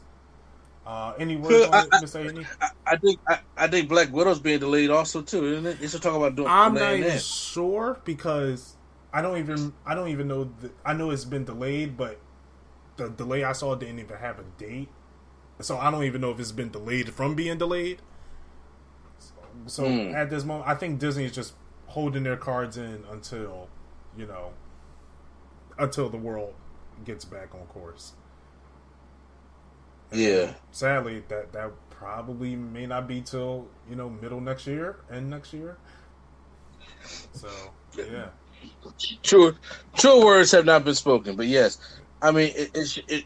Uh, 0.86 1.14
any 1.18 1.36
words 1.36 1.64
I- 1.64 1.68
on 1.68 1.86
it, 1.86 2.48
I-? 2.60 2.70
I, 2.86 2.96
think 2.96 3.20
I, 3.28 3.38
I 3.56 3.66
think 3.66 3.88
Black 3.88 4.12
Widow's 4.12 4.38
being 4.38 4.60
delayed 4.60 4.90
also 4.90 5.20
too, 5.20 5.44
isn't 5.52 5.66
it? 5.66 5.80
They 5.80 5.88
should 5.88 6.02
talk 6.02 6.14
about 6.14 6.36
doing. 6.36 6.48
I'm 6.48 6.74
not 6.74 6.94
even 6.94 7.08
that. 7.08 7.20
sure 7.22 7.98
because 8.04 8.76
I 9.12 9.20
don't 9.22 9.38
even 9.38 9.72
I 9.84 9.94
don't 9.96 10.08
even 10.08 10.28
know. 10.28 10.44
The, 10.60 10.70
I 10.84 10.92
know 10.92 11.10
it's 11.10 11.24
been 11.24 11.44
delayed, 11.44 11.96
but 11.96 12.20
the 12.96 13.08
delay 13.08 13.42
I 13.42 13.52
saw 13.52 13.74
didn't 13.74 13.98
even 13.98 14.16
have 14.16 14.38
a 14.38 14.44
date, 14.58 14.88
so 15.60 15.76
I 15.76 15.90
don't 15.90 16.04
even 16.04 16.20
know 16.20 16.30
if 16.30 16.38
it's 16.38 16.52
been 16.52 16.70
delayed 16.70 17.12
from 17.12 17.34
being 17.34 17.58
delayed. 17.58 18.00
So, 19.18 19.32
so 19.66 19.88
Hmm. 19.88 20.14
at 20.14 20.30
this 20.30 20.44
moment, 20.44 20.68
I 20.68 20.74
think 20.76 21.00
Disney 21.00 21.24
is 21.24 21.32
just 21.32 21.54
holding 21.86 22.22
their 22.22 22.36
cards 22.36 22.76
in 22.76 23.04
until 23.10 23.68
you 24.16 24.26
know 24.26 24.52
until 25.78 26.08
the 26.08 26.16
world 26.16 26.54
gets 27.04 27.24
back 27.24 27.54
on 27.54 27.66
course. 27.66 28.12
Yeah. 30.12 30.54
Sadly, 30.70 31.22
that 31.28 31.52
that 31.52 31.72
probably 31.90 32.56
may 32.56 32.86
not 32.86 33.08
be 33.08 33.20
till 33.20 33.68
you 33.88 33.96
know 33.96 34.08
middle 34.08 34.40
next 34.40 34.66
year 34.66 34.96
and 35.10 35.30
next 35.30 35.52
year. 35.52 35.76
So 37.32 37.48
yeah. 37.96 38.28
True, 39.22 39.54
true 39.96 40.24
words 40.24 40.50
have 40.52 40.64
not 40.64 40.84
been 40.84 40.94
spoken, 40.94 41.36
but 41.36 41.46
yes, 41.46 41.78
I 42.22 42.30
mean 42.30 42.52
it. 42.56 42.70
it, 42.74 43.04
it 43.08 43.24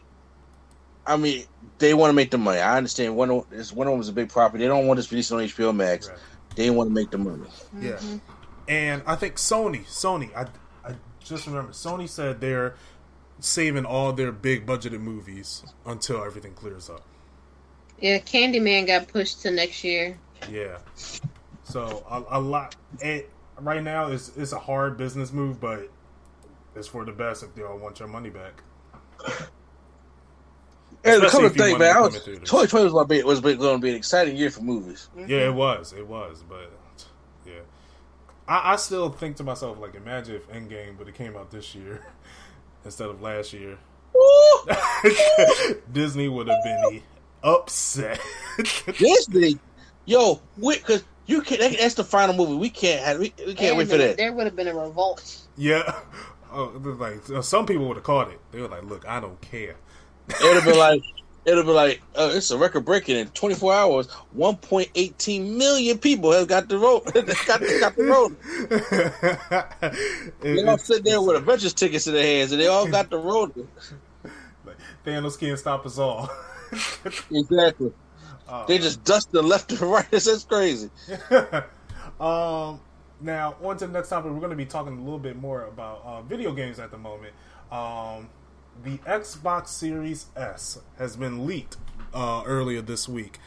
I 1.05 1.17
mean, 1.17 1.45
they 1.79 1.93
want 1.93 2.09
to 2.09 2.13
make 2.13 2.29
the 2.29 2.37
money. 2.37 2.59
I 2.59 2.77
understand. 2.77 3.15
One 3.15 3.31
of 3.31 3.49
this 3.49 3.73
one 3.73 3.87
of 3.87 3.91
them 3.93 4.01
is 4.01 4.09
a 4.09 4.13
big 4.13 4.29
property. 4.29 4.63
They 4.63 4.67
don't 4.67 4.87
want 4.87 4.97
this 4.97 5.11
released 5.11 5.31
on 5.31 5.39
HBO 5.39 5.75
Max. 5.75 6.09
Right. 6.09 6.17
They 6.55 6.69
want 6.69 6.89
to 6.89 6.93
make 6.93 7.09
the 7.11 7.17
money. 7.17 7.43
Yeah, 7.79 7.93
mm-hmm. 7.93 8.17
and 8.67 9.01
I 9.07 9.15
think 9.15 9.35
Sony, 9.35 9.85
Sony, 9.85 10.35
I, 10.35 10.47
I 10.87 10.95
just 11.23 11.47
remember 11.47 11.71
Sony 11.71 12.07
said 12.07 12.39
they're 12.39 12.75
saving 13.41 13.85
all 13.85 14.13
their 14.13 14.31
big 14.31 14.65
budgeted 14.65 15.01
movies 15.01 15.63
until 15.85 16.23
everything 16.23 16.53
clears 16.53 16.89
up. 16.89 17.01
Yeah, 17.99 18.19
Candyman 18.19 18.87
got 18.87 19.09
pushed 19.09 19.41
to 19.41 19.51
next 19.51 19.83
year. 19.83 20.17
Yeah, 20.49 20.77
so 21.63 22.05
a, 22.09 22.37
a 22.37 22.39
lot. 22.39 22.75
It, 22.99 23.29
right 23.59 23.83
now 23.83 24.07
is 24.07 24.31
it's 24.37 24.53
a 24.53 24.59
hard 24.59 24.97
business 24.97 25.31
move, 25.31 25.59
but 25.59 25.89
it's 26.75 26.87
for 26.87 27.05
the 27.05 27.11
best 27.11 27.43
if 27.43 27.53
they 27.53 27.63
all 27.63 27.77
want 27.77 27.99
your 27.99 28.07
money 28.07 28.29
back. 28.29 28.63
And 31.03 31.23
Especially 31.23 31.29
come 31.31 31.55
to 31.55 31.63
if 31.63 31.71
you 31.71 31.77
man, 31.79 31.93
to 31.93 31.99
I 31.99 32.01
was 32.01 32.15
in 32.27 32.39
2020 32.39 32.83
was 32.83 32.93
going 32.93 33.05
to 33.05 33.09
be 33.09 33.23
was 33.23 33.39
going 33.39 33.57
to 33.57 33.79
be 33.79 33.89
an 33.89 33.95
exciting 33.95 34.35
year 34.35 34.51
for 34.51 34.61
movies. 34.61 35.09
Mm-hmm. 35.17 35.29
Yeah, 35.29 35.47
it 35.47 35.53
was, 35.53 35.93
it 35.93 36.07
was, 36.07 36.43
but 36.47 36.71
yeah, 37.45 37.53
I, 38.47 38.73
I 38.73 38.75
still 38.75 39.09
think 39.09 39.35
to 39.37 39.43
myself 39.43 39.79
like, 39.79 39.95
imagine 39.95 40.35
if 40.35 40.47
Endgame 40.49 40.97
would 40.97 41.07
have 41.07 41.15
came 41.15 41.35
out 41.35 41.49
this 41.51 41.73
year 41.75 42.05
instead 42.85 43.09
of 43.09 43.21
last 43.21 43.53
year. 43.53 43.77
Disney 45.91 46.27
would 46.27 46.47
have 46.47 46.63
been 46.63 47.01
upset. 47.43 48.19
Disney, 48.97 49.57
yo, 50.05 50.41
because 50.59 51.03
you 51.25 51.41
can. 51.41 51.59
that- 51.59 51.77
That's 51.79 51.95
the 51.95 52.03
final 52.03 52.35
movie. 52.35 52.55
We 52.55 52.69
can't 52.69 53.03
have. 53.03 53.19
We, 53.19 53.33
we 53.39 53.53
can't 53.55 53.69
And 53.69 53.77
wait 53.77 53.87
for 53.89 53.97
there- 53.97 54.09
that. 54.09 54.17
There 54.17 54.33
would 54.33 54.45
have 54.45 54.55
been 54.55 54.67
a 54.67 54.75
revolt. 54.75 55.37
yeah, 55.57 55.99
oh, 56.51 56.71
like 56.99 57.21
some 57.43 57.65
people 57.65 57.87
would 57.87 57.97
have 57.97 58.03
caught 58.03 58.29
it. 58.29 58.39
They 58.51 58.61
were 58.61 58.67
like, 58.67 58.83
"Look, 58.83 59.07
I 59.07 59.19
don't 59.19 59.39
care." 59.41 59.75
It 60.29 60.43
would 60.43 60.55
have 60.55 60.65
been 60.65 60.77
like. 60.77 61.01
It 61.43 61.55
would 61.55 61.65
be 61.65 61.71
like, 61.71 62.01
uh, 62.15 62.29
it's 62.33 62.51
a 62.51 62.57
record 62.57 62.85
breaking 62.85 63.17
in 63.17 63.27
24 63.29 63.73
hours. 63.73 64.07
1.18 64.37 65.57
million 65.57 65.97
people 65.97 66.31
have 66.31 66.47
got 66.47 66.69
the 66.69 66.77
vote. 66.77 67.05
got, 67.05 67.15
got 67.79 67.95
the 67.95 68.05
vote. 69.81 70.31
They 70.41 70.59
all 70.59 70.75
it's- 70.75 70.85
sit 70.85 71.03
there 71.03 71.19
with 71.21 71.37
Avengers 71.37 71.73
tickets 71.73 72.05
in 72.05 72.13
their 72.13 72.23
hands, 72.25 72.51
and 72.51 72.61
they 72.61 72.67
all 72.67 72.87
got 72.87 73.09
the 73.09 73.17
like, 73.17 73.55
Thanos 75.05 75.39
can't 75.39 75.57
stop 75.57 75.85
us 75.85 75.97
all. 75.97 76.29
Exactly. 77.31 77.91
They 78.67 78.77
just 78.77 79.03
dust 79.03 79.31
the 79.31 79.41
left 79.41 79.71
and 79.71 79.81
right. 79.81 80.09
That's 80.11 80.43
crazy. 80.43 80.89
um, 82.19 82.79
now 83.19 83.55
on 83.63 83.77
to 83.77 83.87
the 83.87 83.93
next 83.93 84.09
topic. 84.09 84.31
We're 84.31 84.39
going 84.39 84.51
to 84.51 84.55
be 84.55 84.65
talking 84.65 84.97
a 84.97 85.01
little 85.01 85.19
bit 85.19 85.37
more 85.37 85.63
about 85.65 86.01
uh, 86.03 86.21
video 86.21 86.51
games 86.53 86.77
at 86.79 86.91
the 86.91 86.97
moment. 86.97 87.33
Um, 87.71 88.29
the 88.83 88.97
Xbox 88.99 89.67
Series 89.67 90.27
S 90.35 90.79
has 90.97 91.15
been 91.15 91.45
leaked 91.45 91.77
uh, 92.13 92.43
earlier 92.45 92.81
this 92.81 93.07
week, 93.07 93.39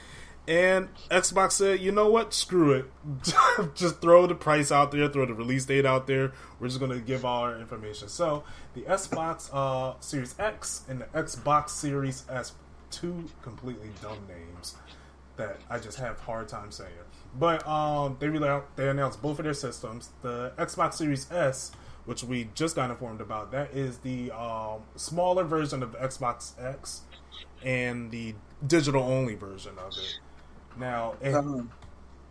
and 0.47 0.89
Xbox 1.11 1.53
said, 1.53 1.81
"You 1.81 1.93
know 1.93 2.09
what? 2.09 2.35
Screw 2.35 2.73
it. 2.73 2.87
just 3.75 4.01
throw 4.01 4.27
the 4.27 4.35
price 4.35 4.71
out 4.71 4.93
there, 4.93 5.09
throw 5.09 5.27
the 5.27 5.35
release 5.35 5.65
date 5.65 5.87
out 5.87 6.07
there. 6.07 6.33
We're 6.61 6.69
just 6.69 6.81
going 6.81 6.93
to 6.93 7.01
give 7.01 7.25
all 7.25 7.43
our 7.43 7.59
information." 7.59 8.09
So 8.09 8.45
the 8.75 8.83
Xbox 8.83 9.51
uh, 9.53 9.99
Series 10.01 10.35
X 10.39 10.83
and 10.89 11.01
the 11.01 11.07
Xbox 11.07 11.71
Series 11.71 12.25
S, 12.29 12.53
two 12.91 13.25
completely 13.43 13.91
dumb 14.03 14.19
names 14.29 14.77
that 15.37 15.59
I 15.69 15.79
just 15.79 15.99
have 15.99 16.21
hard 16.21 16.49
time 16.49 16.71
saying. 16.71 16.91
But 17.39 17.67
um, 17.67 18.17
they 18.21 18.29
really 18.29 18.61
they 18.77 18.89
announced 18.89 19.21
both 19.21 19.39
of 19.39 19.45
their 19.45 19.55
systems. 19.55 20.11
The 20.23 20.53
Xbox 20.57 20.95
Series 20.95 21.31
S, 21.33 21.73
which 22.05 22.23
we 22.25 22.49
just 22.55 22.77
got 22.77 22.91
informed 22.91 23.21
about, 23.21 23.51
that 23.53 23.73
is 23.73 23.99
the 23.99 24.31
um, 24.33 24.81
smaller 24.97 25.45
version 25.45 25.83
of 25.83 25.93
Xbox 25.99 26.53
X, 26.63 27.03
and 27.63 28.11
the 28.11 28.35
digital 28.67 29.03
only 29.03 29.35
version 29.35 29.73
of 29.79 29.93
it. 29.93 30.19
Now, 30.79 31.15
it, 31.21 31.35
Um, 31.35 31.71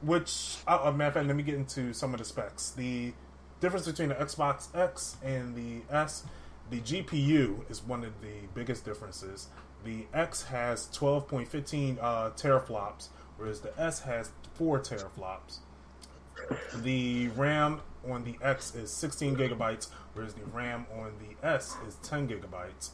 which 0.01 0.57
uh, 0.67 0.81
uh, 0.83 0.91
matter 0.91 1.07
of 1.07 1.13
fact, 1.15 1.27
let 1.27 1.35
me 1.35 1.43
get 1.43 1.55
into 1.55 1.93
some 1.93 2.13
of 2.13 2.19
the 2.19 2.25
specs. 2.25 2.71
The 2.71 3.13
difference 3.61 3.87
between 3.87 4.09
the 4.09 4.15
Xbox 4.15 4.75
X 4.75 5.15
and 5.23 5.55
the 5.55 5.81
S, 5.93 6.23
the 6.69 6.81
GPU 6.81 7.69
is 7.69 7.81
one 7.81 8.03
of 8.03 8.21
the 8.21 8.47
biggest 8.53 8.85
differences. 8.85 9.47
The 9.85 10.05
X 10.13 10.43
has 10.43 10.87
12.15 10.87 11.97
uh, 12.01 12.29
teraflops, 12.31 13.07
whereas 13.37 13.61
the 13.61 13.77
S 13.79 14.01
has 14.01 14.31
4 14.55 14.79
teraflops. 14.79 15.59
The 16.75 17.29
RAM 17.29 17.81
on 18.09 18.23
the 18.23 18.35
X 18.41 18.75
is 18.75 18.91
16 18.91 19.35
gigabytes, 19.35 19.89
whereas 20.13 20.33
the 20.33 20.45
RAM 20.45 20.85
on 20.95 21.13
the 21.19 21.47
S 21.47 21.75
is 21.87 21.95
10 22.03 22.27
gigabytes. 22.27 22.89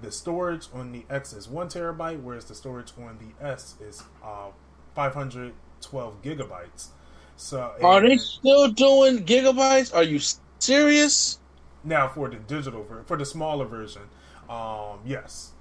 The 0.00 0.12
storage 0.12 0.68
on 0.72 0.92
the 0.92 1.04
X 1.10 1.32
is 1.32 1.48
1 1.48 1.68
terabyte, 1.68 2.22
whereas 2.22 2.44
the 2.44 2.54
storage 2.54 2.92
on 2.98 3.18
the 3.18 3.44
S 3.44 3.74
is 3.80 4.02
uh, 4.24 4.50
512 4.94 6.22
gigabytes. 6.22 6.88
So 7.36 7.74
Are 7.82 8.00
they 8.00 8.16
still 8.16 8.68
doing 8.68 9.24
gigabytes? 9.24 9.94
Are 9.94 10.02
you 10.02 10.20
serious? 10.58 11.38
now 11.84 12.08
for 12.08 12.28
the 12.28 12.36
digital 12.36 12.82
ver- 12.84 13.04
for 13.04 13.16
the 13.16 13.24
smaller 13.24 13.64
version? 13.64 14.02
Um, 14.50 14.98
yes. 15.06 15.52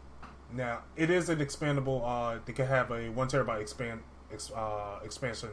Now 0.52 0.80
it 0.96 1.10
is 1.10 1.30
an 1.30 1.40
expandable. 1.40 2.02
Uh, 2.04 2.40
they 2.46 2.54
can 2.54 2.66
have 2.68 2.90
a 2.92 3.10
one 3.10 3.28
terabyte 3.28 3.62
expand 3.62 4.02
ex, 4.34 4.52
uh, 4.52 5.00
expansion 5.04 5.50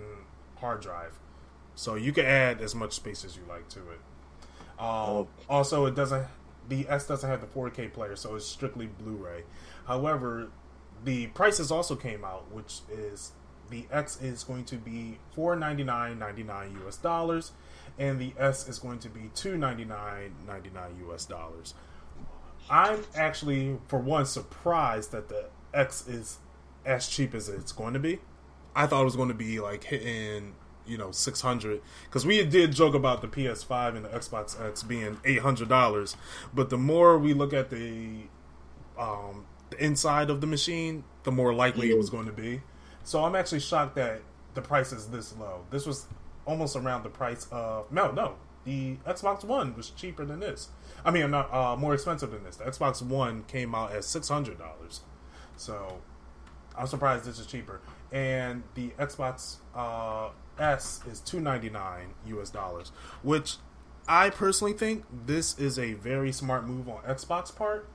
hard 0.57 0.81
drive, 0.81 1.19
so 1.75 1.95
you 1.95 2.13
can 2.13 2.25
add 2.25 2.61
as 2.61 2.75
much 2.75 2.93
space 2.93 3.25
as 3.25 3.37
you 3.37 3.43
like 3.49 3.69
to 3.71 3.81
it. 3.81 4.01
Um, 4.79 5.29
Also, 5.49 5.87
it 5.87 5.95
doesn't. 5.95 6.27
The 6.69 6.87
S 6.89 7.07
doesn't 7.07 7.29
have 7.29 7.41
the 7.41 7.47
4K 7.47 7.93
player, 7.93 8.17
so 8.17 8.37
it's 8.37 8.47
strictly 8.47 8.87
Blu-ray. 8.87 9.45
However, 9.87 10.49
the 11.05 11.27
prices 11.29 11.71
also 11.71 11.95
came 11.95 12.25
out, 12.25 12.51
which 12.51 12.81
is 12.91 13.33
the 13.71 13.87
X 13.91 14.21
is 14.23 14.45
going 14.45 14.65
to 14.67 14.77
be 14.77 15.19
four 15.35 15.57
ninety 15.57 15.85
nine 15.85 16.19
ninety 16.19 16.43
nine 16.43 16.79
US 16.87 16.97
dollars, 16.97 17.53
and 17.99 18.19
the 18.19 18.33
S 18.39 18.69
is 18.69 18.79
going 18.79 18.99
to 19.01 19.09
be 19.09 19.31
two 19.35 19.57
ninety 19.59 19.85
nine 19.85 20.35
ninety 20.47 20.71
nine 20.71 20.97
US 21.09 21.25
dollars. 21.27 21.75
I'm 22.71 23.01
actually, 23.15 23.79
for 23.89 23.99
one, 23.99 24.25
surprised 24.25 25.13
that 25.13 25.29
the 25.29 25.47
X 25.75 26.09
is 26.09 26.39
as 26.87 27.09
cheap 27.09 27.35
as 27.35 27.49
it's 27.49 27.73
going 27.73 27.93
to 27.95 28.01
be. 28.01 28.21
I 28.75 28.87
thought 28.87 29.03
it 29.03 29.05
was 29.05 29.17
going 29.17 29.29
to 29.29 29.35
be 29.35 29.61
like 29.61 29.85
hitting, 29.85 30.55
you 30.87 30.99
know, 30.99 31.11
six 31.11 31.41
hundred 31.41 31.81
because 32.05 32.27
we 32.27 32.45
did 32.45 32.73
joke 32.73 32.95
about 32.95 33.21
the 33.23 33.29
PS5 33.29 33.97
and 33.97 34.05
the 34.05 34.09
Xbox 34.11 34.61
X 34.61 34.83
being 34.83 35.19
eight 35.25 35.41
hundred 35.41 35.69
dollars, 35.69 36.17
but 36.53 36.71
the 36.71 36.79
more 36.79 37.19
we 37.19 37.35
look 37.35 37.53
at 37.53 37.71
the 37.71 38.23
um, 38.99 39.47
the 39.71 39.85
inside 39.85 40.31
of 40.31 40.41
the 40.41 40.47
machine, 40.47 41.05
the 41.25 41.33
more 41.33 41.55
likely 41.55 41.91
it 41.91 41.99
was 41.99 42.11
going 42.11 42.27
to 42.27 42.33
be. 42.33 42.63
So 43.03 43.25
I'm 43.25 43.35
actually 43.35 43.61
shocked 43.61 43.97
that 43.97 44.23
the 44.55 44.63
price 44.63 44.93
is 44.93 45.09
this 45.09 45.37
low. 45.37 45.65
This 45.71 45.87
was 45.87 46.07
almost 46.47 46.77
around 46.77 47.03
the 47.03 47.09
price 47.11 47.47
of 47.51 47.91
no, 47.91 48.11
no. 48.11 48.37
The 48.65 48.97
Xbox 49.07 49.45
One 49.45 49.77
was 49.77 49.91
cheaper 49.91 50.25
than 50.25 50.41
this. 50.41 50.69
I 51.05 51.11
mean, 51.11 51.31
not 51.31 51.53
uh, 51.53 51.77
more 51.77 51.93
expensive 51.93 52.31
than 52.31 52.45
this. 52.45 52.57
The 52.57 52.65
Xbox 52.65 53.03
One 53.03 53.45
came 53.45 53.75
out 53.75 53.93
at 53.93 54.05
six 54.05 54.29
hundred 54.29 54.59
dollars. 54.59 55.01
So 55.57 56.01
I'm 56.77 56.87
surprised 56.87 57.25
this 57.25 57.39
is 57.39 57.47
cheaper. 57.47 57.81
And 58.15 58.63
the 58.75 58.91
Xbox 58.91 59.57
uh, 59.75 60.31
S 60.59 61.01
is 61.11 61.21
two 61.21 61.41
ninety 61.41 61.69
nine 61.69 62.15
US 62.27 62.49
dollars, 62.49 62.93
which 63.23 63.57
I 64.07 64.31
personally 64.31 64.73
think 64.73 65.05
this 65.27 65.59
is 65.59 65.79
a 65.79 65.95
very 65.95 66.31
smart 66.31 66.65
move 66.67 66.89
on 66.89 67.03
Xbox 67.03 67.55
part 67.55 67.89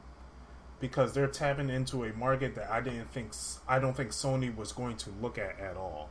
because 0.79 1.13
they're 1.13 1.27
tapping 1.27 1.69
into 1.69 2.03
a 2.03 2.13
market 2.13 2.55
that 2.55 2.69
I 2.69 2.81
didn't 2.81 3.11
think 3.11 3.31
I 3.67 3.79
don't 3.79 3.95
think 3.95 4.09
Sony 4.09 4.55
was 4.55 4.73
going 4.73 4.97
to 4.97 5.09
look 5.21 5.37
at 5.37 5.57
at 5.59 5.77
all. 5.77 6.09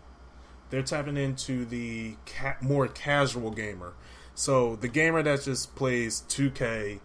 They're 0.70 0.82
tapping 0.82 1.16
into 1.16 1.64
the 1.64 2.16
ca- 2.26 2.56
more 2.60 2.88
casual 2.88 3.50
gamer. 3.50 3.94
So 4.34 4.76
the 4.76 4.88
gamer 4.88 5.22
that 5.22 5.42
just 5.42 5.74
plays 5.74 6.22
2K, 6.28 7.00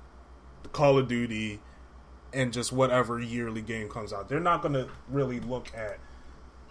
Call 0.72 0.98
of 0.98 1.08
Duty, 1.08 1.62
and 2.34 2.54
just 2.54 2.72
whatever 2.72 3.20
yearly 3.20 3.62
game 3.62 3.90
comes 3.90 4.14
out. 4.14 4.30
They're 4.30 4.40
not 4.40 4.62
going 4.62 4.74
to 4.74 4.90
really 5.10 5.40
look 5.40 5.74
at 5.76 5.98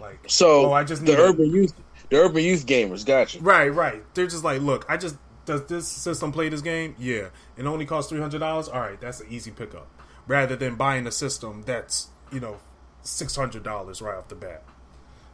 like 0.03 0.19
so. 0.27 0.67
Oh, 0.67 0.73
I 0.73 0.85
just 0.85 1.07
the 1.07 1.17
urban 1.19 1.51
youth, 1.51 1.73
the 2.11 2.17
urban 2.17 2.45
youth 2.45 2.67
gamers. 2.67 3.07
Gotcha. 3.07 3.41
Right, 3.41 3.69
right. 3.69 4.03
They're 4.15 4.27
just 4.27 4.45
like, 4.45 4.61
look, 4.61 4.85
I 4.89 4.97
just 4.97 5.17
does 5.47 5.65
this 5.67 5.89
system 5.89 6.33
play 6.33 6.49
this 6.49 6.61
game? 6.61 6.95
Yeah, 6.99 7.29
it 7.57 7.65
only 7.65 7.87
costs 7.87 8.11
three 8.11 8.21
hundred 8.21 8.41
dollars. 8.41 8.69
All 8.69 8.81
right, 8.81 9.01
that's 9.01 9.21
an 9.21 9.29
easy 9.31 9.51
pickup. 9.51 9.89
Rather 10.27 10.57
than 10.57 10.77
buying 10.77 11.07
a 11.07 11.13
system 11.13 11.63
that's 11.63 12.09
you 12.31 12.41
know 12.41 12.59
six 13.03 13.35
hundred 13.37 13.63
dollars 13.63 14.03
right 14.03 14.17
off 14.17 14.29
the 14.29 14.35
bat. 14.35 14.63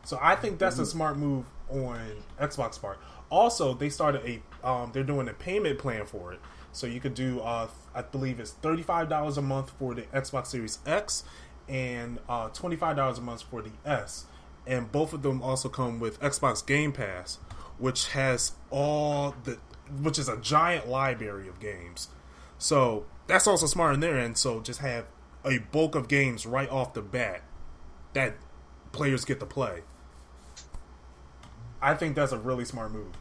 So 0.05 0.19
I 0.23 0.37
think 0.37 0.59
that's 0.59 0.77
mm-hmm. 0.77 0.85
a 0.85 0.87
smart 0.87 1.19
move 1.19 1.47
on 1.69 2.01
Xbox 2.41 2.81
part. 2.81 2.99
Also, 3.31 3.75
they 3.75 3.91
started 3.91 4.23
a 4.25 4.67
um, 4.69 4.91
they're 4.93 5.03
doing 5.03 5.29
a 5.29 5.35
payment 5.35 5.79
plan 5.79 6.07
for 6.07 6.33
it. 6.33 6.41
So 6.73 6.87
you 6.87 7.01
could 7.01 7.15
do, 7.15 7.41
uh, 7.41 7.69
I 7.95 8.03
believe 8.03 8.41
it's 8.41 8.53
thirty 8.53 8.83
five 8.83 9.09
dollars 9.09 9.37
a 9.37 9.43
month 9.43 9.71
for 9.79 9.95
the 9.95 10.03
Xbox 10.03 10.47
Series 10.47 10.79
X, 10.87 11.25
and 11.69 12.19
uh, 12.29 12.49
twenty 12.51 12.77
five 12.77 12.97
dollars 12.97 13.19
a 13.19 13.21
month 13.21 13.43
for 13.43 13.63
the 13.63 13.73
S. 13.85 14.27
And 14.69 14.93
both 14.93 15.13
of 15.13 15.23
them 15.23 15.43
also 15.43 15.69
come 15.69 15.99
with 15.99 16.21
Xbox 16.21 16.65
Game 16.65 16.93
Pass, 16.93 17.39
which 17.79 18.09
has 18.09 18.53
all 18.71 19.35
the, 19.45 19.59
which 20.03 20.19
is 20.19 20.29
a 20.29 20.37
giant 20.37 20.89
library 20.89 21.49
of 21.49 21.59
games. 21.59 22.09
So 22.59 23.07
that's 23.27 23.47
also 23.47 23.67
smart 23.67 23.95
in 23.95 24.01
there. 24.01 24.19
And 24.19 24.37
so 24.37 24.61
just 24.61 24.81
have 24.81 25.07
a 25.45 25.59
bulk 25.59 25.95
of 25.95 26.07
games 26.07 26.45
right 26.45 26.69
off 26.69 26.93
the 26.93 27.03
bat 27.03 27.43
that 28.13 28.37
players 28.93 29.25
get 29.25 29.41
to 29.41 29.47
play. 29.47 29.83
I 31.81 31.95
think 31.95 32.15
that's 32.15 32.33
a 32.33 32.39
really 32.39 32.67
smart 32.67 32.93
move. 32.93 33.15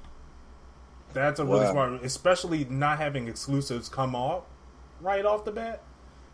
That's 1.13 1.39
a 1.39 1.45
really 1.45 1.61
wow. 1.61 1.71
smart, 1.71 2.03
especially 2.03 2.65
not 2.65 2.97
having 2.97 3.27
exclusives 3.27 3.87
come 3.87 4.15
off 4.15 4.43
right 4.99 5.25
off 5.25 5.45
the 5.45 5.51
bat, 5.51 5.81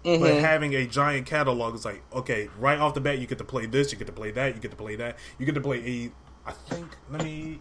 mm-hmm. 0.03 0.21
but 0.21 0.33
having 0.35 0.75
a 0.75 0.85
giant 0.85 1.25
catalog 1.25 1.75
is 1.75 1.85
like 1.85 2.01
okay, 2.13 2.49
right 2.59 2.79
off 2.79 2.93
the 2.93 3.01
bat 3.01 3.19
you 3.19 3.27
get 3.27 3.37
to 3.37 3.43
play 3.43 3.65
this, 3.65 3.91
you 3.91 3.97
get 3.97 4.07
to 4.07 4.13
play 4.13 4.31
that, 4.31 4.55
you 4.55 4.61
get 4.61 4.71
to 4.71 4.77
play 4.77 4.95
that, 4.95 5.17
you 5.39 5.45
get 5.45 5.55
to 5.55 5.61
play 5.61 5.79
a. 5.79 6.11
I 6.49 6.51
think 6.51 6.87
let 7.09 7.23
me. 7.23 7.59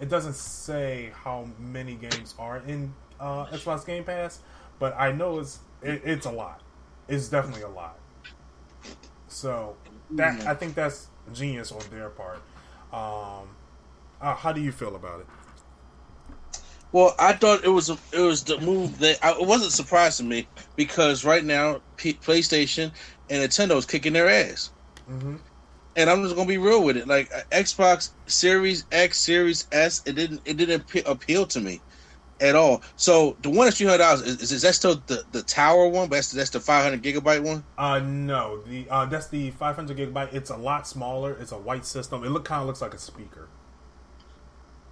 It 0.00 0.08
doesn't 0.08 0.34
say 0.34 1.12
how 1.14 1.48
many 1.58 1.94
games 1.94 2.34
are 2.38 2.58
in 2.66 2.92
uh, 3.20 3.46
Xbox 3.46 3.86
Game 3.86 4.04
Pass, 4.04 4.40
but 4.78 4.94
I 4.98 5.12
know 5.12 5.38
it's 5.38 5.60
it, 5.82 6.02
it's 6.04 6.26
a 6.26 6.30
lot. 6.30 6.60
It's 7.08 7.28
definitely 7.28 7.62
a 7.62 7.68
lot. 7.68 7.98
So 9.28 9.76
that 10.12 10.38
mm-hmm. 10.38 10.48
I 10.48 10.54
think 10.54 10.74
that's 10.74 11.08
genius 11.32 11.72
on 11.72 11.82
their 11.90 12.10
part. 12.10 12.42
Um, 12.92 13.48
uh, 14.20 14.34
how 14.34 14.52
do 14.52 14.60
you 14.60 14.72
feel 14.72 14.94
about 14.94 15.20
it? 15.20 15.26
Well, 16.92 17.14
I 17.18 17.32
thought 17.32 17.64
it 17.64 17.70
was 17.70 17.88
a, 17.90 17.98
it 18.12 18.20
was 18.20 18.44
the 18.44 18.58
move 18.60 18.98
that 18.98 19.18
I, 19.24 19.32
it 19.32 19.46
wasn't 19.46 19.72
surprising 19.72 20.28
me 20.28 20.46
because 20.76 21.24
right 21.24 21.44
now 21.44 21.80
P- 21.96 22.14
PlayStation 22.14 22.92
and 23.30 23.42
Nintendo 23.42 23.76
is 23.76 23.86
kicking 23.86 24.12
their 24.12 24.28
ass, 24.28 24.70
mm-hmm. 25.10 25.36
and 25.96 26.10
I'm 26.10 26.22
just 26.22 26.36
gonna 26.36 26.46
be 26.46 26.58
real 26.58 26.84
with 26.84 26.98
it. 26.98 27.08
Like 27.08 27.30
Xbox 27.50 28.10
Series 28.26 28.84
X, 28.92 29.18
Series 29.18 29.66
S, 29.72 30.02
it 30.04 30.16
didn't 30.16 30.42
it 30.44 30.58
didn't 30.58 30.84
appeal 31.06 31.46
to 31.46 31.60
me 31.60 31.80
at 32.40 32.56
all. 32.56 32.82
So 32.96 33.36
the 33.40 33.48
one 33.48 33.68
at 33.68 33.74
three 33.74 33.86
hundred 33.86 33.98
dollars 33.98 34.22
is, 34.22 34.52
is 34.52 34.62
that 34.62 34.74
still 34.74 35.02
the, 35.06 35.24
the 35.32 35.42
tower 35.42 35.88
one? 35.88 36.08
But 36.08 36.16
that's 36.16 36.32
that's 36.32 36.50
the 36.50 36.60
five 36.60 36.82
hundred 36.82 37.02
gigabyte 37.02 37.42
one. 37.42 37.64
Uh 37.78 38.00
no, 38.00 38.60
the 38.62 38.86
uh 38.90 39.06
that's 39.06 39.28
the 39.28 39.50
five 39.52 39.76
hundred 39.76 39.96
gigabyte. 39.96 40.34
It's 40.34 40.50
a 40.50 40.56
lot 40.56 40.86
smaller. 40.86 41.34
It's 41.40 41.52
a 41.52 41.58
white 41.58 41.86
system. 41.86 42.24
It 42.24 42.30
look 42.30 42.44
kind 42.44 42.60
of 42.60 42.66
looks 42.66 42.82
like 42.82 42.92
a 42.92 42.98
speaker. 42.98 43.48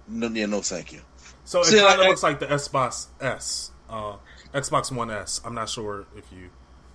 No, 0.07 0.27
yeah, 0.29 0.45
no, 0.47 0.61
thank 0.61 0.91
you. 0.91 1.01
So 1.45 1.61
it 1.61 1.71
kind 1.71 2.01
of 2.01 2.07
looks 2.07 2.23
like 2.23 2.39
the 2.39 2.47
Xbox 2.47 3.07
S, 3.19 3.71
uh, 3.89 4.15
Xbox 4.53 4.91
One 4.91 5.11
S. 5.11 5.41
I'm 5.43 5.55
not 5.55 5.69
sure 5.69 6.05
if 6.15 6.31
you. 6.31 6.49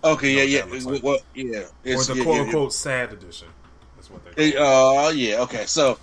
Okay, 0.05 0.35
yeah, 0.35 0.65
yeah, 0.65 0.85
like. 0.85 1.03
well, 1.03 1.19
yeah, 1.35 1.65
or 1.85 2.03
the 2.05 2.15
yeah, 2.17 2.23
quote 2.23 2.41
unquote 2.41 2.65
yeah. 2.65 2.69
sad 2.69 3.13
edition. 3.13 3.49
That's 3.97 4.11
what 4.11 4.37
they. 4.37 4.55
Oh 4.57 5.07
uh, 5.07 5.11
yeah, 5.11 5.41
okay, 5.41 5.67
so 5.67 5.99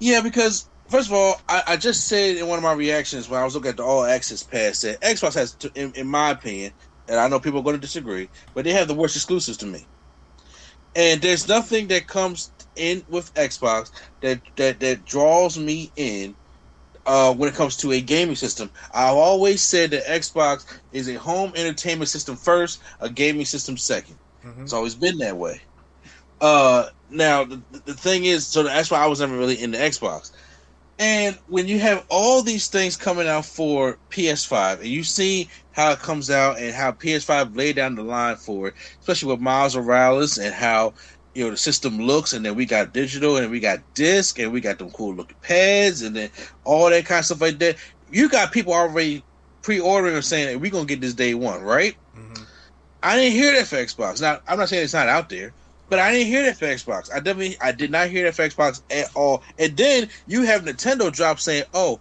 yeah, 0.00 0.20
because 0.20 0.68
first 0.88 1.08
of 1.08 1.14
all, 1.14 1.40
I, 1.48 1.62
I, 1.68 1.76
just 1.76 2.08
said 2.08 2.36
in 2.36 2.48
one 2.48 2.58
of 2.58 2.62
my 2.62 2.72
reactions 2.72 3.28
when 3.28 3.40
I 3.40 3.44
was 3.44 3.54
looking 3.54 3.70
at 3.70 3.76
the 3.76 3.84
All 3.84 4.04
Access 4.04 4.42
Pass 4.42 4.80
that 4.82 5.00
Xbox 5.00 5.34
has, 5.34 5.52
to, 5.54 5.70
in, 5.74 5.92
in 5.94 6.06
my 6.06 6.30
opinion, 6.30 6.72
and 7.08 7.18
I 7.18 7.28
know 7.28 7.38
people 7.38 7.60
are 7.60 7.62
going 7.62 7.76
to 7.76 7.80
disagree, 7.80 8.28
but 8.54 8.64
they 8.64 8.72
have 8.72 8.88
the 8.88 8.94
worst 8.94 9.16
exclusives 9.16 9.58
to 9.58 9.66
me. 9.66 9.86
And 10.96 11.22
there's 11.22 11.46
nothing 11.48 11.86
that 11.88 12.08
comes 12.08 12.50
in 12.74 13.04
with 13.08 13.32
Xbox 13.34 13.90
that 14.20 14.40
that 14.56 14.80
that 14.80 15.04
draws 15.04 15.58
me 15.58 15.92
in 15.96 16.34
uh, 17.10 17.34
when 17.34 17.48
it 17.48 17.56
comes 17.56 17.76
to 17.76 17.90
a 17.90 18.00
gaming 18.00 18.36
system. 18.36 18.70
I've 18.94 19.16
always 19.16 19.60
said 19.60 19.90
that 19.90 20.04
Xbox 20.04 20.64
is 20.92 21.08
a 21.08 21.14
home 21.14 21.52
entertainment 21.56 22.08
system 22.08 22.36
first, 22.36 22.80
a 23.00 23.10
gaming 23.10 23.46
system 23.46 23.74
2nd 23.74 24.14
mm-hmm. 24.44 24.62
It's 24.62 24.72
always 24.72 24.94
been 24.94 25.18
that 25.18 25.36
way. 25.36 25.60
Uh, 26.40 26.90
now 27.10 27.42
the, 27.42 27.60
the 27.84 27.94
thing 27.94 28.26
is, 28.26 28.46
so 28.46 28.62
that's 28.62 28.92
why 28.92 29.00
I 29.00 29.08
was 29.08 29.18
never 29.18 29.36
really 29.36 29.60
into 29.60 29.76
Xbox. 29.76 30.30
And 31.00 31.36
when 31.48 31.66
you 31.66 31.80
have 31.80 32.06
all 32.10 32.42
these 32.42 32.68
things 32.68 32.96
coming 32.96 33.26
out 33.26 33.44
for 33.44 33.98
PS5, 34.10 34.78
and 34.78 34.86
you 34.86 35.02
see 35.02 35.48
how 35.72 35.90
it 35.90 35.98
comes 35.98 36.30
out 36.30 36.60
and 36.60 36.72
how 36.72 36.92
PS5 36.92 37.56
laid 37.56 37.74
down 37.74 37.96
the 37.96 38.04
line 38.04 38.36
for 38.36 38.68
it, 38.68 38.74
especially 39.00 39.32
with 39.32 39.40
Miles 39.40 39.74
Morales 39.74 40.38
and 40.38 40.54
how 40.54 40.94
you 41.34 41.44
know 41.44 41.50
the 41.50 41.56
system 41.56 41.98
looks, 41.98 42.32
and 42.32 42.44
then 42.44 42.54
we 42.54 42.66
got 42.66 42.92
digital, 42.92 43.36
and 43.36 43.50
we 43.50 43.60
got 43.60 43.80
disc, 43.94 44.38
and 44.38 44.52
we 44.52 44.60
got 44.60 44.78
them 44.78 44.90
cool 44.90 45.14
looking 45.14 45.36
pads, 45.42 46.02
and 46.02 46.14
then 46.16 46.30
all 46.64 46.90
that 46.90 47.06
kind 47.06 47.20
of 47.20 47.24
stuff 47.26 47.40
like 47.40 47.58
that. 47.58 47.76
You 48.10 48.28
got 48.28 48.52
people 48.52 48.72
already 48.72 49.22
pre-ordering 49.62 50.16
or 50.16 50.22
saying 50.22 50.48
hey, 50.48 50.56
we're 50.56 50.70
gonna 50.70 50.86
get 50.86 51.00
this 51.00 51.14
day 51.14 51.34
one, 51.34 51.62
right? 51.62 51.94
Mm-hmm. 52.16 52.42
I 53.02 53.16
didn't 53.16 53.32
hear 53.32 53.52
that 53.54 53.66
for 53.66 53.76
Xbox. 53.76 54.20
Now 54.20 54.40
I'm 54.48 54.58
not 54.58 54.68
saying 54.68 54.84
it's 54.84 54.94
not 54.94 55.08
out 55.08 55.28
there, 55.28 55.52
but 55.88 55.98
I 55.98 56.12
didn't 56.12 56.28
hear 56.28 56.42
that 56.44 56.58
for 56.58 56.66
Xbox. 56.66 57.12
I 57.12 57.20
definitely 57.20 57.56
I 57.60 57.72
did 57.72 57.90
not 57.90 58.08
hear 58.08 58.24
that 58.24 58.34
for 58.34 58.48
Xbox 58.48 58.82
at 58.90 59.14
all. 59.14 59.42
And 59.58 59.76
then 59.76 60.08
you 60.26 60.42
have 60.42 60.64
Nintendo 60.64 61.12
drop 61.12 61.40
saying, 61.40 61.64
"Oh, 61.74 62.00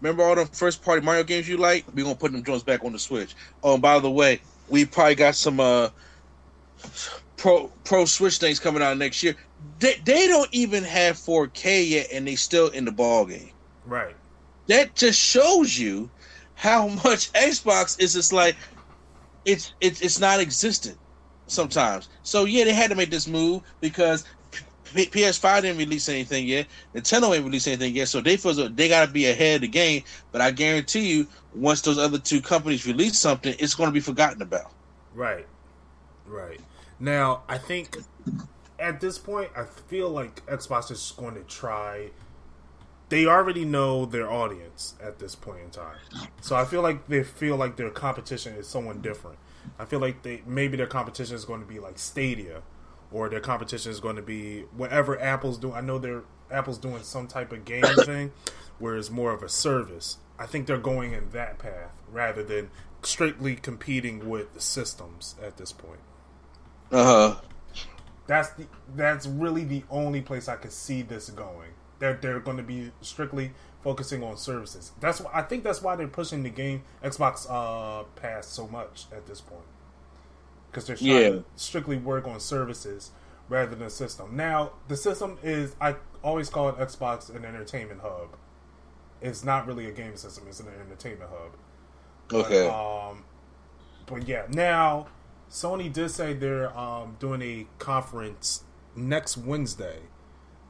remember 0.00 0.22
all 0.22 0.34
the 0.34 0.46
first 0.46 0.82
party 0.82 1.04
Mario 1.04 1.24
games 1.24 1.48
you 1.48 1.56
like? 1.56 1.84
We're 1.94 2.04
gonna 2.04 2.16
put 2.16 2.32
them 2.32 2.44
joints 2.44 2.64
back 2.64 2.84
on 2.84 2.92
the 2.92 2.98
Switch." 2.98 3.34
Oh, 3.62 3.74
and 3.74 3.82
by 3.82 3.98
the 3.98 4.10
way, 4.10 4.40
we 4.68 4.84
probably 4.84 5.14
got 5.16 5.34
some 5.34 5.60
uh 5.60 5.88
pro 7.38 7.72
pro 7.84 8.04
Switch 8.04 8.36
things 8.36 8.60
coming 8.60 8.82
out 8.82 8.98
next 8.98 9.22
year. 9.22 9.34
They, 9.78 9.94
they 10.04 10.26
don't 10.26 10.48
even 10.52 10.84
have 10.84 11.16
4K 11.16 11.88
yet, 11.88 12.08
and 12.12 12.26
they 12.26 12.36
still 12.36 12.68
in 12.68 12.84
the 12.84 12.92
ball 12.92 13.24
game. 13.24 13.50
Right. 13.86 14.14
That 14.66 14.94
just 14.94 15.18
shows 15.18 15.78
you 15.78 16.10
how 16.54 16.88
much 17.04 17.32
Xbox 17.32 17.98
is 18.00 18.12
just 18.12 18.32
like 18.32 18.56
it's 19.44 19.72
it's 19.80 20.02
it's 20.02 20.20
not 20.20 20.40
existent 20.40 20.98
sometimes. 21.46 22.08
So 22.22 22.44
yeah, 22.44 22.64
they 22.64 22.74
had 22.74 22.90
to 22.90 22.96
make 22.96 23.10
this 23.10 23.26
move 23.26 23.62
because 23.80 24.24
P- 24.94 25.06
PS5 25.06 25.62
didn't 25.62 25.78
release 25.78 26.08
anything 26.08 26.46
yet. 26.46 26.66
Nintendo 26.94 27.34
ain't 27.34 27.44
released 27.44 27.68
anything 27.68 27.94
yet, 27.94 28.08
so 28.08 28.20
they 28.20 28.36
feel 28.36 28.54
so 28.54 28.68
they 28.68 28.88
got 28.88 29.06
to 29.06 29.12
be 29.12 29.26
ahead 29.26 29.56
of 29.56 29.60
the 29.62 29.68
game. 29.68 30.02
But 30.32 30.40
I 30.40 30.50
guarantee 30.50 31.08
you, 31.08 31.26
once 31.54 31.82
those 31.82 31.98
other 31.98 32.18
two 32.18 32.40
companies 32.40 32.86
release 32.86 33.18
something, 33.18 33.54
it's 33.58 33.74
going 33.74 33.88
to 33.88 33.94
be 33.94 34.00
forgotten 34.00 34.42
about. 34.42 34.72
Right, 35.14 35.46
right. 36.26 36.60
Now, 37.00 37.42
I 37.48 37.58
think 37.58 37.96
at 38.78 39.00
this 39.00 39.18
point, 39.18 39.50
I 39.56 39.64
feel 39.64 40.08
like 40.10 40.44
Xbox 40.46 40.90
is 40.90 41.12
going 41.16 41.34
to 41.34 41.42
try. 41.42 42.10
They 43.08 43.26
already 43.26 43.64
know 43.64 44.04
their 44.04 44.30
audience 44.30 44.94
at 45.02 45.18
this 45.18 45.34
point 45.34 45.60
in 45.60 45.70
time, 45.70 45.96
so 46.42 46.56
I 46.56 46.64
feel 46.64 46.82
like 46.82 47.06
they 47.08 47.22
feel 47.22 47.56
like 47.56 47.76
their 47.76 47.90
competition 47.90 48.54
is 48.54 48.66
someone 48.68 49.00
different. 49.00 49.38
I 49.78 49.86
feel 49.86 50.00
like 50.00 50.22
they 50.22 50.42
maybe 50.46 50.76
their 50.76 50.86
competition 50.86 51.34
is 51.34 51.44
going 51.44 51.60
to 51.60 51.66
be 51.66 51.78
like 51.78 51.98
Stadia, 51.98 52.62
or 53.10 53.28
their 53.30 53.40
competition 53.40 53.90
is 53.90 54.00
going 54.00 54.16
to 54.16 54.22
be 54.22 54.62
whatever 54.76 55.18
Apple's 55.20 55.56
doing. 55.56 55.74
I 55.74 55.80
know 55.80 55.98
they're 55.98 56.24
Apple's 56.50 56.78
doing 56.78 57.02
some 57.02 57.26
type 57.26 57.52
of 57.52 57.64
game 57.64 57.82
thing, 58.04 58.32
where 58.78 58.96
it's 58.96 59.10
more 59.10 59.32
of 59.32 59.42
a 59.42 59.48
service. 59.48 60.18
I 60.38 60.46
think 60.46 60.66
they're 60.66 60.78
going 60.78 61.12
in 61.14 61.30
that 61.30 61.58
path 61.58 61.90
rather 62.12 62.42
than 62.42 62.70
strictly 63.02 63.56
competing 63.56 64.28
with 64.28 64.54
the 64.54 64.60
systems 64.60 65.34
at 65.42 65.56
this 65.56 65.72
point. 65.72 66.00
Uh 66.90 67.04
huh. 67.04 67.36
That's 68.26 68.50
the 68.50 68.66
that's 68.94 69.26
really 69.26 69.64
the 69.64 69.84
only 69.90 70.20
place 70.20 70.48
I 70.48 70.56
could 70.56 70.72
see 70.72 71.02
this 71.02 71.30
going. 71.30 71.70
That 71.98 72.22
they're, 72.22 72.32
they're 72.32 72.40
going 72.40 72.58
to 72.58 72.62
be 72.62 72.92
strictly 73.00 73.52
focusing 73.82 74.22
on 74.22 74.36
services. 74.36 74.92
That's 75.00 75.20
why 75.20 75.30
I 75.34 75.42
think 75.42 75.64
that's 75.64 75.82
why 75.82 75.96
they're 75.96 76.08
pushing 76.08 76.42
the 76.42 76.50
game 76.50 76.82
Xbox 77.02 77.46
uh, 77.48 78.04
Pass 78.16 78.46
so 78.46 78.66
much 78.68 79.06
at 79.12 79.26
this 79.26 79.40
point 79.40 79.64
because 80.70 80.86
they're 80.86 80.96
trying 80.96 81.08
yeah. 81.08 81.28
to 81.30 81.44
strictly 81.56 81.96
work 81.96 82.26
on 82.26 82.40
services 82.40 83.10
rather 83.48 83.74
than 83.74 83.90
system. 83.90 84.36
Now 84.36 84.72
the 84.88 84.96
system 84.96 85.38
is 85.42 85.74
I 85.80 85.96
always 86.22 86.50
call 86.50 86.68
it 86.68 86.76
Xbox 86.76 87.34
an 87.34 87.44
entertainment 87.44 88.00
hub. 88.00 88.36
It's 89.20 89.44
not 89.44 89.66
really 89.66 89.86
a 89.86 89.92
game 89.92 90.16
system; 90.16 90.44
it's 90.48 90.60
an 90.60 90.68
entertainment 90.68 91.30
hub. 91.30 91.52
Okay. 92.32 92.68
But, 92.68 93.10
um, 93.10 93.24
but 94.06 94.28
yeah, 94.28 94.44
now 94.50 95.08
Sony 95.50 95.92
did 95.92 96.10
say 96.10 96.34
they're 96.34 96.76
um, 96.76 97.16
doing 97.18 97.42
a 97.42 97.66
conference 97.78 98.64
next 98.94 99.36
Wednesday, 99.36 100.00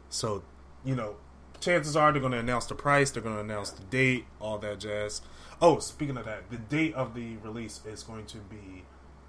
so 0.08 0.42
you 0.84 0.94
know, 0.94 1.16
chances 1.60 1.96
are 1.96 2.12
they're 2.12 2.20
going 2.20 2.32
to 2.32 2.38
announce 2.38 2.66
the 2.66 2.74
price, 2.74 3.10
they're 3.10 3.22
going 3.22 3.34
to 3.34 3.40
announce 3.40 3.70
the 3.70 3.82
date, 3.84 4.26
all 4.40 4.58
that 4.58 4.80
jazz. 4.80 5.20
Oh, 5.60 5.80
speaking 5.80 6.16
of 6.16 6.24
that, 6.24 6.50
the 6.50 6.56
date 6.56 6.94
of 6.94 7.14
the 7.14 7.36
release 7.38 7.80
is 7.84 8.02
going 8.04 8.26
to 8.26 8.38
be 8.38 8.84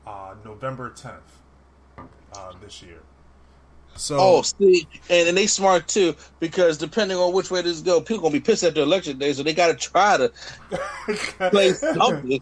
uh, 0.06 0.36
November 0.46 0.92
10th 0.92 2.04
uh, 2.34 2.54
this 2.62 2.84
year. 2.84 3.02
So, 3.96 4.18
oh, 4.18 4.42
see, 4.44 4.88
and, 5.10 5.28
and 5.28 5.38
they 5.38 5.46
smart 5.46 5.90
too 5.90 6.16
because 6.40 6.78
depending 6.78 7.18
on 7.18 7.34
which 7.34 7.52
way 7.52 7.62
this 7.62 7.82
go, 7.82 8.00
people 8.00 8.24
gonna 8.24 8.34
be 8.34 8.40
pissed 8.40 8.64
after 8.64 8.82
election 8.82 9.18
day, 9.18 9.34
so 9.34 9.44
they 9.44 9.54
got 9.54 9.68
to 9.68 9.74
try 9.74 10.16
to 10.16 10.32
play 11.50 11.74
something. 11.74 12.42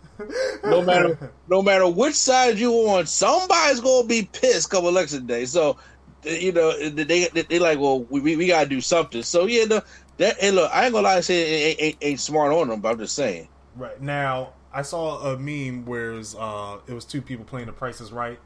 No 0.63 0.83
matter 0.83 1.33
no 1.47 1.63
matter 1.63 1.87
which 1.87 2.13
side 2.13 2.59
you 2.59 2.71
on, 2.89 3.07
somebody's 3.07 3.79
gonna 3.79 4.07
be 4.07 4.29
pissed 4.31 4.69
come 4.69 4.85
election 4.85 5.25
day. 5.25 5.45
So, 5.45 5.77
you 6.23 6.51
know, 6.51 6.77
they 6.89 7.27
they, 7.27 7.41
they 7.41 7.59
like, 7.59 7.79
well, 7.79 8.01
we, 8.03 8.35
we 8.35 8.47
gotta 8.47 8.69
do 8.69 8.79
something. 8.79 9.23
So 9.23 9.47
yeah, 9.47 9.65
no, 9.65 9.81
that 10.17 10.35
and 10.41 10.55
look, 10.55 10.71
I 10.71 10.85
ain't 10.85 10.93
gonna 10.93 11.07
lie, 11.07 11.15
and 11.15 11.25
say 11.25 11.41
it 11.41 11.65
ain't, 11.69 11.81
ain't, 11.81 11.97
ain't 12.01 12.19
smart 12.19 12.53
on 12.53 12.67
them, 12.67 12.81
but 12.81 12.91
I'm 12.91 12.99
just 12.99 13.15
saying. 13.15 13.47
Right 13.75 13.99
now, 13.99 14.53
I 14.73 14.83
saw 14.83 15.33
a 15.33 15.39
meme 15.39 15.85
where 15.85 16.11
it 16.11 16.17
was, 16.17 16.35
uh, 16.35 16.77
it 16.87 16.93
was 16.93 17.05
two 17.05 17.21
people 17.21 17.45
playing 17.45 17.67
The 17.67 17.73
Price 17.73 17.99
is 17.99 18.11
Right, 18.11 18.39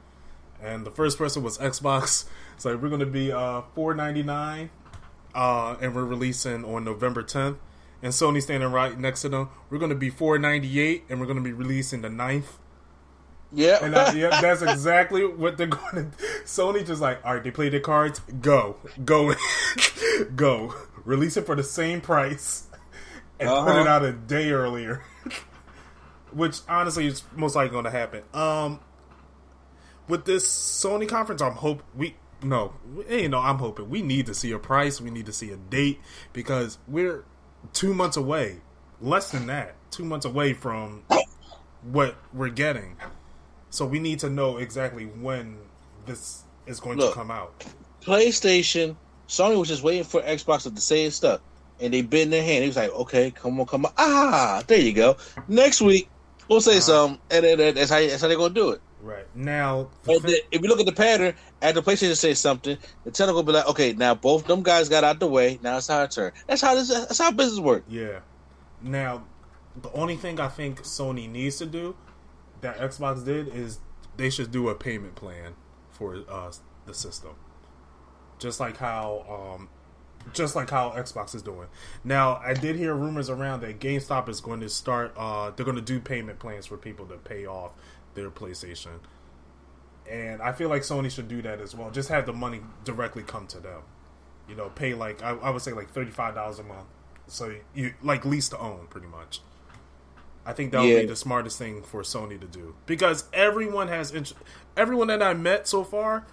and 0.62 0.86
the 0.86 0.92
first 0.92 1.18
person 1.18 1.44
was 1.44 1.58
Xbox. 1.58 2.26
So 2.62 2.78
we're 2.78 2.90
going 2.90 3.00
to 3.00 3.08
be 3.08 3.32
uh, 3.32 3.64
four 3.74 3.96
ninety 3.96 4.22
nine, 4.22 4.70
uh, 5.34 5.78
and 5.82 5.96
we're 5.96 6.06
releasing 6.06 6.64
on 6.64 6.84
November 6.84 7.24
tenth. 7.24 7.58
And 8.04 8.14
Sony 8.14 8.40
standing 8.40 8.72
right 8.72 8.98
next 9.00 9.24
to 9.24 9.30
them. 9.30 9.50
We're 9.72 9.80
going 9.80 9.90
to 9.90 9.96
be 9.96 10.12
four 10.12 10.38
ninety 10.38 10.80
eight, 10.80 11.06
and 11.10 11.20
we're 11.20 11.26
going 11.26 11.40
to 11.40 11.44
be 11.44 11.54
releasing 11.54 12.02
the 12.02 12.10
9th. 12.10 12.60
Yeah, 13.52 13.84
and 13.84 13.96
uh, 13.96 14.14
yeah, 14.16 14.40
that's 14.42 14.62
exactly 14.62 15.26
what 15.26 15.58
they're 15.58 15.66
going 15.66 16.12
to. 16.12 16.18
Sony 16.46 16.86
just 16.86 17.02
like, 17.02 17.26
all 17.26 17.34
right, 17.34 17.44
they 17.44 17.50
play 17.50 17.70
their 17.70 17.80
cards. 17.80 18.20
Go, 18.20 18.78
go, 19.04 19.34
go. 20.36 20.76
Release 21.04 21.38
it 21.38 21.48
for 21.48 21.56
the 21.56 21.64
same 21.64 22.00
price, 22.00 22.68
and 23.40 23.50
uh-huh. 23.50 23.66
put 23.66 23.82
it 23.82 23.88
out 23.88 24.06
a 24.06 24.12
day 24.12 24.52
earlier. 24.52 25.02
Which 26.32 26.60
honestly 26.70 27.08
is 27.08 27.24
most 27.36 27.56
likely 27.56 27.72
going 27.72 27.86
to 27.86 27.92
happen. 27.92 28.22
Um, 28.36 28.82
with 30.08 30.26
this 30.26 30.48
Sony 30.48 31.10
conference, 31.10 31.42
I'm 31.42 31.54
hope 31.54 31.82
we 31.96 32.16
no, 32.44 32.74
you 33.10 33.30
know, 33.30 33.40
I'm 33.40 33.58
hoping 33.58 33.90
we 33.90 34.02
need 34.02 34.26
to 34.28 34.34
see 34.34 34.52
a 34.52 34.60
price. 34.60 35.00
We 35.00 35.12
need 35.12 35.26
to 35.28 35.34
see 35.34 35.52
a 35.52 35.58
date 35.58 36.00
because 36.34 36.78
we're 36.88 37.24
two 37.74 37.94
months 37.94 38.18
away, 38.18 38.62
less 39.00 39.32
than 39.32 39.48
that, 39.48 39.76
two 39.92 40.06
months 40.06 40.26
away 40.26 40.54
from 40.54 41.04
what 41.84 42.16
we're 42.34 42.50
getting. 42.50 42.98
So 43.70 43.86
we 43.86 44.00
need 44.00 44.20
to 44.20 44.30
know 44.30 44.58
exactly 44.58 45.06
when 45.06 45.58
this 46.06 46.44
is 46.66 46.80
going 46.80 46.98
Look, 46.98 47.14
to 47.14 47.16
come 47.16 47.32
out. 47.32 47.66
PlayStation, 48.02 48.96
Sony 49.28 49.58
was 49.58 49.68
just 49.68 49.84
waiting 49.84 50.04
for 50.04 50.22
Xbox 50.22 50.64
to 50.74 50.82
say 50.82 51.06
its 51.06 51.16
stuff, 51.16 51.42
and 51.80 51.94
they 51.94 52.02
bit 52.02 52.24
in 52.24 52.30
their 52.32 52.44
hand. 52.44 52.64
He 52.64 52.68
was 52.68 52.76
like, 52.76 52.92
"Okay, 52.92 53.32
come 53.32 53.60
on, 53.60 53.66
come 53.66 53.86
on, 53.86 53.94
ah, 53.98 54.64
there 54.68 54.80
you 54.80 54.94
go." 54.94 55.18
Next 55.48 55.82
week 55.82 56.10
we'll 56.48 56.62
say 56.62 56.78
uh, 56.78 56.82
something, 56.82 57.20
and 57.30 57.46
then 57.46 57.76
that's 57.76 57.90
how 57.90 58.00
that's 58.00 58.22
how 58.22 58.28
they're 58.28 58.38
gonna 58.38 58.54
do 58.54 58.72
it. 58.72 58.82
Right 59.02 59.26
now, 59.34 59.90
the, 60.04 60.42
if 60.52 60.62
you 60.62 60.68
look 60.68 60.80
at 60.80 60.86
the 60.86 60.92
pattern, 60.92 61.34
at 61.62 61.76
after 61.76 61.82
PlayStation 61.82 62.16
says 62.16 62.40
something, 62.40 62.78
the 63.04 63.10
Nintendo 63.12 63.34
will 63.34 63.42
be 63.42 63.52
like, 63.52 63.68
"Okay, 63.68 63.94
now 63.94 64.14
both 64.14 64.46
them 64.46 64.62
guys 64.62 64.90
got 64.90 65.04
out 65.04 65.20
the 65.20 65.28
way. 65.28 65.60
Now 65.64 65.78
it's 65.78 65.90
our 65.90 66.08
turn." 66.08 66.32
That's 66.46 66.62
how 66.62 66.76
this. 66.76 66.90
That's 66.90 67.18
how 67.18 67.32
business 67.32 67.60
works. 67.60 67.86
Yeah. 67.90 68.20
Now, 68.84 69.24
the 69.82 69.92
only 69.94 70.18
thing 70.18 70.40
I 70.40 70.50
think 70.50 70.84
Sony 70.84 71.28
needs 71.28 71.58
to 71.58 71.66
do 71.66 71.96
that 72.62 72.78
Xbox 72.78 73.26
did 73.26 73.48
is 73.48 73.80
they 74.18 74.30
should 74.30 74.52
do 74.52 74.70
a 74.70 74.76
payment 74.76 75.16
plan 75.16 75.56
for 75.90 76.18
uh, 76.30 76.52
the 76.86 76.94
system, 76.94 77.32
just 78.38 78.60
like 78.60 78.78
how 78.78 79.58
um, 79.58 79.70
just 80.34 80.56
like 80.56 80.70
how 80.70 80.92
Xbox 80.92 81.34
is 81.34 81.42
doing. 81.42 81.68
Now, 82.04 82.40
I 82.44 82.54
did 82.54 82.76
hear 82.76 82.94
rumors 82.94 83.30
around 83.30 83.62
that 83.62 83.80
GameStop 83.80 84.30
is 84.30 84.42
going 84.42 84.60
to 84.62 84.70
start. 84.70 85.14
Uh, 85.18 85.52
they're 85.52 85.66
going 85.66 85.78
to 85.78 85.82
do 85.82 86.00
payment 86.00 86.40
plans 86.40 86.66
for 86.66 86.78
people 86.78 87.06
to 87.08 87.18
pay 87.18 87.46
off 87.46 87.72
their 88.14 88.30
PlayStation. 88.30 89.00
And 90.10 90.42
I 90.42 90.52
feel 90.52 90.70
like 90.70 90.82
Sony 90.82 91.12
should 91.12 91.28
do 91.28 91.42
that 91.42 91.62
as 91.62 91.76
well. 91.76 91.92
Just 91.92 92.10
have 92.10 92.26
the 92.26 92.34
money 92.34 92.62
directly 92.84 93.24
come 93.24 93.48
to 93.48 93.60
them. 93.60 93.82
You 94.50 94.56
know, 94.56 94.70
pay 94.70 94.94
like 94.94 95.24
I, 95.24 95.30
I 95.30 95.50
would 95.50 95.62
say 95.62 95.72
like 95.74 95.92
thirty 95.92 96.12
five 96.12 96.36
dollars 96.36 96.60
a 96.60 96.64
month. 96.64 96.88
So 97.28 97.56
you 97.74 97.94
like 98.02 98.26
lease 98.26 98.50
to 98.50 98.60
own 98.60 98.88
pretty 98.90 99.08
much. 99.08 99.42
I 100.46 100.54
think 100.54 100.72
that 100.72 100.82
would 100.82 100.90
yeah. 100.90 101.02
be 101.02 101.06
the 101.06 101.16
smartest 101.16 101.58
thing 101.58 101.84
for 101.84 102.02
Sony 102.02 102.40
to 102.40 102.48
do 102.48 102.76
because 102.86 103.26
everyone 103.32 103.88
has 103.90 104.12
int- 104.12 104.34
everyone 104.76 105.08
that 105.08 105.22
I 105.22 105.34
met 105.34 105.68
so 105.68 105.84
far. 105.84 106.26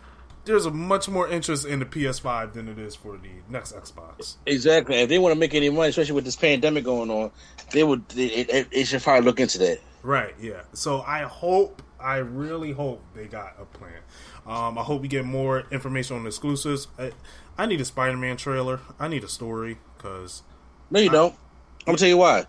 There's 0.44 0.64
a 0.64 0.70
much 0.70 1.10
more 1.10 1.28
interest 1.28 1.66
in 1.66 1.78
the 1.78 1.84
PS5 1.84 2.54
than 2.54 2.68
it 2.68 2.78
is 2.78 2.94
for 2.94 3.18
the 3.18 3.28
next 3.50 3.76
Xbox. 3.76 4.36
Exactly. 4.46 4.96
If 4.96 5.10
they 5.10 5.18
want 5.18 5.34
to 5.34 5.38
make 5.38 5.54
any 5.54 5.68
money, 5.68 5.90
especially 5.90 6.14
with 6.14 6.24
this 6.24 6.36
pandemic 6.36 6.84
going 6.84 7.10
on, 7.10 7.32
they 7.72 7.84
would. 7.84 8.08
They, 8.08 8.44
they 8.72 8.84
should 8.84 9.02
probably 9.02 9.26
look 9.26 9.40
into 9.40 9.58
that. 9.58 9.80
Right. 10.02 10.34
Yeah. 10.40 10.62
So 10.72 11.02
I 11.02 11.22
hope, 11.22 11.82
I 12.00 12.16
really 12.18 12.72
hope 12.72 13.02
they 13.14 13.26
got 13.26 13.56
a 13.60 13.64
plan. 13.64 14.00
Um, 14.46 14.78
I 14.78 14.82
hope 14.82 15.02
we 15.02 15.08
get 15.08 15.24
more 15.24 15.64
information 15.70 16.16
on 16.16 16.26
exclusives. 16.26 16.88
I, 16.98 17.12
I 17.56 17.66
need 17.66 17.80
a 17.80 17.84
Spider-Man 17.84 18.36
trailer. 18.36 18.80
I 18.98 19.08
need 19.08 19.24
a 19.24 19.28
story 19.28 19.78
because. 19.96 20.42
No, 20.90 21.00
you 21.00 21.10
I, 21.10 21.12
don't. 21.12 21.34
I'm 21.80 21.86
gonna 21.86 21.98
tell 21.98 22.08
you 22.08 22.16
why. 22.16 22.46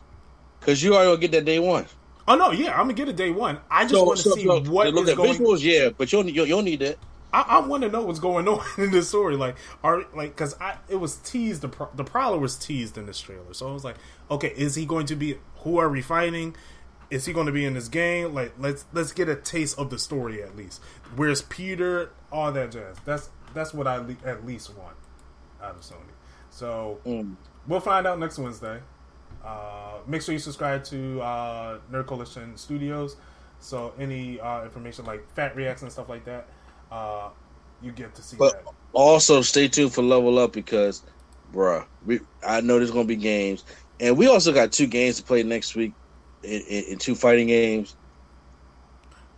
Because 0.60 0.84
you 0.84 0.94
already 0.94 1.10
gonna 1.10 1.22
get 1.22 1.32
that 1.32 1.46
day 1.46 1.60
one. 1.60 1.86
Oh 2.28 2.36
no, 2.36 2.52
yeah, 2.52 2.74
I'm 2.74 2.82
gonna 2.82 2.94
get 2.94 3.10
it 3.10 3.16
day 3.16 3.32
one. 3.32 3.60
I 3.72 3.84
just 3.84 3.96
so, 3.96 4.04
want 4.04 4.18
to 4.20 4.30
so, 4.30 4.36
see 4.36 4.44
so, 4.44 4.62
what 4.62 4.94
look 4.94 5.08
is 5.08 5.16
going. 5.16 5.34
Visuals, 5.34 5.64
yeah, 5.64 5.90
but 5.90 6.12
you'll 6.12 6.30
you'll, 6.30 6.46
you'll 6.46 6.62
need 6.62 6.80
that. 6.82 6.98
I, 7.32 7.42
I 7.42 7.60
want 7.60 7.84
to 7.84 7.90
know 7.90 8.04
what's 8.04 8.20
going 8.20 8.48
on 8.48 8.64
in 8.78 8.92
this 8.92 9.10
story. 9.10 9.36
Like, 9.36 9.56
are 9.84 10.06
like 10.14 10.36
because 10.36 10.56
I 10.60 10.78
it 10.88 10.98
was 10.98 11.16
teased 11.18 11.62
the 11.62 11.88
the 11.96 12.04
Prowler 12.04 12.38
was 12.38 12.58
teased 12.58 12.98
in 12.98 13.06
this 13.06 13.20
trailer, 13.20 13.54
so 13.54 13.70
I 13.70 13.74
was 13.74 13.84
like, 13.84 13.96
okay, 14.30 14.54
is 14.56 14.76
he 14.76 14.86
going 14.86 15.06
to 15.08 15.16
be? 15.16 15.38
Who 15.62 15.78
are 15.78 15.90
we 15.90 16.02
fighting? 16.02 16.56
Is 17.10 17.26
he 17.26 17.34
going 17.34 17.48
to 17.48 17.52
be 17.52 17.65
in 17.65 17.73
this 17.73 17.88
game? 17.88 18.34
Like, 18.34 18.53
let's 18.60 18.86
let's 18.94 19.11
get 19.11 19.30
a 19.30 19.36
taste 19.36 19.80
of 19.80 19.90
the 19.90 19.98
story 19.98 20.44
at 20.44 20.56
least. 20.56 20.81
Where's 21.15 21.41
Peter? 21.41 22.11
All 22.31 22.52
that 22.52 22.72
jazz. 22.72 22.98
That's 23.06 23.30
that's 23.53 23.73
what 23.73 23.88
I 23.88 23.98
le- 23.98 24.18
at 24.23 24.45
least 24.45 24.76
want 24.77 24.95
out 25.61 25.76
of 25.76 25.81
Sony. 25.81 26.14
So 26.52 26.99
mm. 27.06 27.36
we'll 27.68 27.80
find 27.80 28.06
out 28.06 28.19
next 28.19 28.38
Wednesday. 28.38 28.80
Uh, 29.44 29.99
make 30.06 30.22
sure 30.22 30.34
you 30.34 30.40
subscribe 30.40 30.84
to 30.86 31.22
uh, 31.22 31.80
Nerd 31.91 32.06
Coalition 32.07 32.56
Studios. 32.57 33.15
So 33.60 33.94
any 33.99 34.40
uh, 34.40 34.64
information 34.64 35.06
like 35.06 35.27
fat 35.34 35.56
reacts 35.56 35.81
and 35.81 35.91
stuff 35.91 36.10
like 36.10 36.26
that, 36.26 36.48
uh, 36.91 37.30
you 37.81 37.91
get 37.91 38.14
to 38.15 38.22
see 38.22 38.38
but 38.38 38.64
that. 38.64 38.73
Also, 38.94 39.41
stay 39.41 39.68
tuned 39.68 39.94
for 39.94 40.02
Level 40.02 40.40
Up 40.40 40.53
because, 40.53 41.03
bruh, 41.53 41.86
we 42.06 42.19
I 42.45 42.61
know 42.61 42.77
there's 42.77 42.91
gonna 42.91 43.06
be 43.06 43.15
games, 43.15 43.65
and 43.99 44.18
we 44.18 44.27
also 44.27 44.53
got 44.53 44.72
two 44.72 44.88
games 44.88 45.18
to 45.18 45.23
play 45.23 45.44
next 45.44 45.76
week 45.76 45.94
in, 46.44 46.61
in, 46.61 46.84
in 46.86 46.98
two 46.98 47.16
fighting 47.16 47.48
games. 47.48 47.95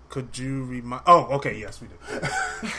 Could 0.09 0.37
you 0.37 0.65
remind? 0.65 1.03
Oh, 1.07 1.23
okay, 1.35 1.57
yes, 1.57 1.79
we 1.81 1.87
do. 1.87 1.95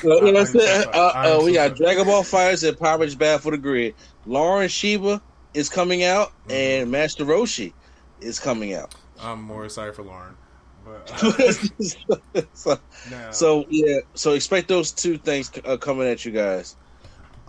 well, 0.05 0.27
you 0.27 0.32
know 0.32 0.44
uh, 0.93 1.39
uh, 1.39 1.43
we 1.43 1.55
got 1.55 1.77
Dragon 1.77 2.05
Ball 2.05 2.23
FighterZ 2.23 2.69
and 2.69 2.78
Power 2.78 2.99
Rangers 2.99 3.15
Battle 3.15 3.39
for 3.39 3.51
the 3.53 3.57
Grid. 3.57 3.94
Lauren 4.27 4.69
Shiba 4.69 5.23
is 5.55 5.70
coming 5.70 6.05
out, 6.05 6.28
mm-hmm. 6.28 6.53
and 6.53 6.90
Master 6.90 7.24
Roshi 7.24 7.73
is 8.20 8.39
coming 8.39 8.74
out. 8.74 8.94
I'm 9.19 9.40
more 9.40 9.65
excited 9.65 9.94
for 9.94 10.03
Lauren. 10.03 10.36
But, 10.85 11.11
uh, 11.23 11.53
so, 12.53 12.78
so, 13.31 13.66
yeah, 13.70 14.01
so 14.15 14.32
expect 14.32 14.69
those 14.69 14.93
two 14.93 15.16
things 15.16 15.51
uh, 15.65 15.77
coming 15.77 16.09
at 16.09 16.24
you 16.24 16.32
guys. 16.32 16.77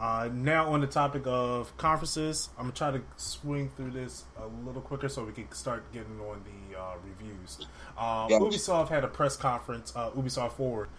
Uh, 0.04 0.28
now 0.34 0.70
on 0.70 0.82
the 0.82 0.88
topic 0.88 1.22
of 1.26 1.76
conferences, 1.78 2.50
I'm 2.58 2.66
gonna 2.66 2.74
try 2.74 2.92
to 2.92 3.02
swing 3.16 3.72
through 3.78 3.92
this 3.92 4.26
a 4.38 4.46
little 4.68 4.82
quicker 4.82 5.08
so 5.08 5.24
we 5.24 5.32
can 5.32 5.50
start 5.54 5.90
getting 5.94 6.20
on 6.20 6.44
the 6.44 6.78
uh, 6.78 6.96
reviews. 7.06 7.66
Um, 7.98 8.28
Ubisoft 8.28 8.90
had 8.90 9.06
a 9.06 9.08
press 9.08 9.38
conference, 9.38 9.94
uh, 9.96 10.10
Ubisoft 10.12 10.52
Forward. 10.54 10.90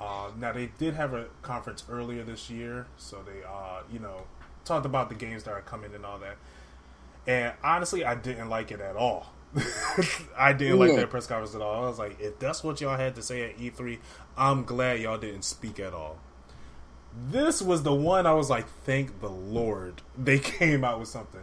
Uh, 0.00 0.30
now 0.38 0.52
they 0.52 0.70
did 0.78 0.94
have 0.94 1.12
a 1.12 1.26
conference 1.42 1.82
earlier 1.90 2.22
this 2.22 2.50
year, 2.50 2.86
so 2.96 3.24
they, 3.26 3.44
uh, 3.44 3.82
you 3.92 3.98
know, 3.98 4.22
talked 4.64 4.86
about 4.86 5.08
the 5.08 5.16
games 5.16 5.42
that 5.42 5.50
are 5.50 5.62
coming 5.62 5.92
and 5.92 6.06
all 6.06 6.20
that. 6.20 6.36
And 7.26 7.54
honestly, 7.64 8.04
I 8.04 8.14
didn't 8.14 8.48
like 8.48 8.70
it 8.70 8.80
at 8.80 8.94
all. 8.94 9.32
I 10.38 10.52
didn't 10.52 10.78
like 10.78 10.94
that 10.94 11.10
press 11.10 11.26
conference 11.26 11.56
at 11.56 11.62
all. 11.62 11.84
I 11.84 11.88
was 11.88 11.98
like, 11.98 12.20
if 12.20 12.38
that's 12.38 12.62
what 12.62 12.80
y'all 12.80 12.96
had 12.96 13.16
to 13.16 13.22
say 13.22 13.42
at 13.50 13.58
E3, 13.58 13.98
I'm 14.36 14.62
glad 14.62 15.00
y'all 15.00 15.18
didn't 15.18 15.42
speak 15.42 15.80
at 15.80 15.92
all. 15.92 16.18
This 17.14 17.60
was 17.60 17.82
the 17.82 17.94
one 17.94 18.26
I 18.26 18.32
was 18.32 18.48
like, 18.48 18.66
thank 18.84 19.20
the 19.20 19.28
Lord 19.28 20.02
they 20.16 20.38
came 20.40 20.84
out 20.84 20.98
with 20.98 21.08
something. 21.08 21.42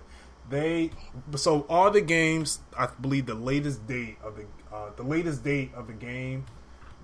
They 0.50 0.92
so 1.36 1.66
all 1.70 1.92
the 1.92 2.02
games, 2.02 2.60
I 2.78 2.88
believe 3.00 3.28
the 3.28 3.36
latest 3.36 3.86
date 3.88 4.18
of 4.24 4.36
the 4.36 4.46
uh, 4.76 4.90
the 4.96 5.04
latest 5.04 5.44
date 5.44 5.72
of 5.76 5.88
the 5.88 5.94
game 5.94 6.46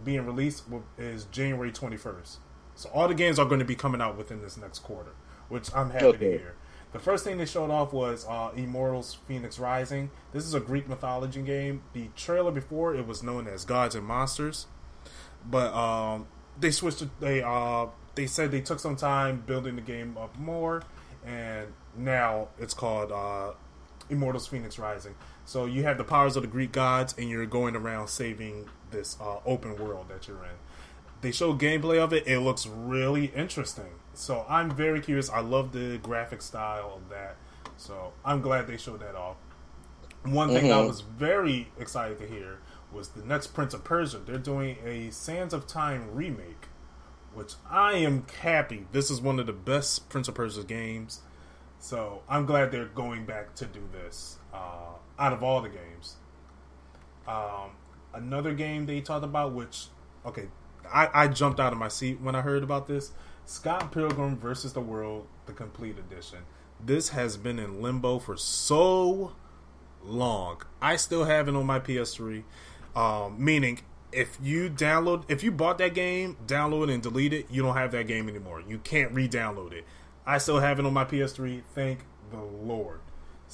being 0.03 0.25
released 0.25 0.63
is 0.97 1.25
January 1.25 1.71
21st. 1.71 2.37
So 2.75 2.89
all 2.89 3.07
the 3.07 3.13
games 3.13 3.39
are 3.39 3.45
going 3.45 3.59
to 3.59 3.65
be 3.65 3.75
coming 3.75 4.01
out 4.01 4.17
within 4.17 4.41
this 4.41 4.57
next 4.57 4.79
quarter, 4.79 5.11
which 5.47 5.73
I'm 5.73 5.91
happy 5.91 6.05
okay. 6.05 6.17
to 6.17 6.37
hear. 6.37 6.55
The 6.91 6.99
first 6.99 7.23
thing 7.23 7.37
they 7.37 7.45
showed 7.45 7.71
off 7.71 7.93
was 7.93 8.25
uh, 8.27 8.51
Immortals 8.55 9.17
Fenyx 9.29 9.59
Rising. 9.59 10.11
This 10.31 10.45
is 10.45 10.53
a 10.53 10.59
Greek 10.59 10.87
mythology 10.87 11.41
game. 11.41 11.83
The 11.93 12.09
trailer 12.15 12.51
before 12.51 12.95
it 12.95 13.05
was 13.05 13.21
known 13.21 13.47
as 13.47 13.65
Gods 13.65 13.95
and 13.95 14.05
Monsters. 14.05 14.67
but 15.45 15.73
um, 15.73 16.27
they 16.59 16.71
switched. 16.71 17.01
It, 17.01 17.09
they 17.19 17.41
uh, 17.43 17.87
they 18.15 18.27
said 18.27 18.51
they 18.51 18.61
took 18.61 18.79
some 18.79 18.95
time 18.95 19.43
building 19.45 19.75
the 19.75 19.81
game 19.81 20.17
up 20.17 20.37
more, 20.37 20.83
and 21.25 21.67
now 21.95 22.49
it's 22.57 22.73
called 22.73 23.11
uh, 23.11 23.51
Immortals: 24.09 24.47
Fenyx 24.47 24.79
Rising. 24.79 25.15
So 25.45 25.65
you 25.65 25.83
have 25.83 25.97
the 25.97 26.03
powers 26.03 26.35
of 26.35 26.41
the 26.41 26.47
Greek 26.47 26.71
gods, 26.71 27.13
and 27.17 27.29
you're 27.29 27.45
going 27.45 27.75
around 27.75 28.07
saving 28.07 28.69
this 28.91 29.17
uh, 29.21 29.37
open 29.45 29.77
world 29.77 30.07
that 30.09 30.27
you're 30.27 30.43
in. 30.43 30.57
They 31.21 31.31
show 31.31 31.53
gameplay 31.53 31.99
of 31.99 32.13
it. 32.13 32.27
It 32.27 32.39
looks 32.39 32.65
really 32.67 33.27
interesting. 33.35 33.99
So 34.13 34.45
I'm 34.47 34.71
very 34.71 35.01
curious. 35.01 35.29
I 35.29 35.41
love 35.41 35.71
the 35.71 35.97
graphic 35.97 36.41
style 36.41 36.93
of 36.95 37.09
that. 37.09 37.35
So 37.77 38.13
I'm 38.23 38.41
glad 38.41 38.67
they 38.67 38.77
showed 38.77 39.01
that 39.01 39.15
off. 39.15 39.35
One 40.23 40.49
thing 40.49 40.65
mm-hmm. 40.65 40.79
I 40.79 40.85
was 40.85 41.01
very 41.01 41.69
excited 41.79 42.19
to 42.19 42.27
hear 42.27 42.59
was 42.91 43.09
the 43.09 43.23
next 43.23 43.47
Prince 43.47 43.73
of 43.73 43.83
Persia. 43.83 44.19
They're 44.19 44.37
doing 44.37 44.77
a 44.85 45.11
Sands 45.11 45.53
of 45.53 45.67
Time 45.67 46.09
remake, 46.13 46.54
which 47.35 47.53
I 47.69 47.93
am 47.93 48.25
happy. 48.41 48.87
This 48.91 49.11
is 49.11 49.21
one 49.21 49.39
of 49.39 49.45
the 49.45 49.53
best 49.53 50.09
Prince 50.09 50.27
of 50.27 50.35
Persia 50.35 50.63
games. 50.63 51.21
So 51.79 52.21
I'm 52.27 52.45
glad 52.45 52.71
they're 52.71 52.85
going 52.85 53.25
back 53.25 53.55
to 53.55 53.65
do 53.65 53.81
this 53.91 54.37
uh, 54.53 54.95
out 55.19 55.33
of 55.33 55.43
all 55.43 55.61
the 55.61 55.69
games. 55.69 56.15
Um, 57.27 57.71
another 58.13 58.53
game 58.53 58.85
they 58.85 59.01
talked 59.01 59.25
about, 59.25 59.53
which 59.53 59.87
okay, 60.25 60.47
I, 60.91 61.09
I 61.13 61.27
jumped 61.27 61.59
out 61.59 61.73
of 61.73 61.79
my 61.79 61.87
seat 61.87 62.19
when 62.21 62.35
I 62.35 62.41
heard 62.41 62.63
about 62.63 62.87
this. 62.87 63.11
Scott 63.45 63.91
Pilgrim 63.91 64.37
versus 64.37 64.73
the 64.73 64.81
World, 64.81 65.27
the 65.45 65.53
complete 65.53 65.99
edition. 65.99 66.39
This 66.83 67.09
has 67.09 67.37
been 67.37 67.59
in 67.59 67.81
limbo 67.81 68.19
for 68.19 68.37
so 68.37 69.33
long. 70.03 70.61
I 70.81 70.95
still 70.95 71.25
have 71.25 71.47
it 71.47 71.55
on 71.55 71.65
my 71.65 71.79
PS3. 71.79 72.43
Um, 72.95 73.43
meaning, 73.43 73.81
if 74.15 74.37
you 74.41 74.69
download, 74.69 75.25
if 75.27 75.43
you 75.43 75.51
bought 75.51 75.77
that 75.79 75.93
game, 75.93 76.37
download 76.47 76.91
and 76.91 77.03
delete 77.03 77.33
it, 77.33 77.47
you 77.51 77.61
don't 77.61 77.75
have 77.75 77.91
that 77.91 78.07
game 78.07 78.29
anymore. 78.29 78.63
You 78.65 78.77
can't 78.79 79.11
re-download 79.11 79.73
it. 79.73 79.85
I 80.25 80.37
still 80.37 80.59
have 80.59 80.79
it 80.79 80.85
on 80.85 80.93
my 80.93 81.05
PS3. 81.05 81.61
Thank 81.73 81.99
the 82.31 82.41
Lord, 82.41 83.01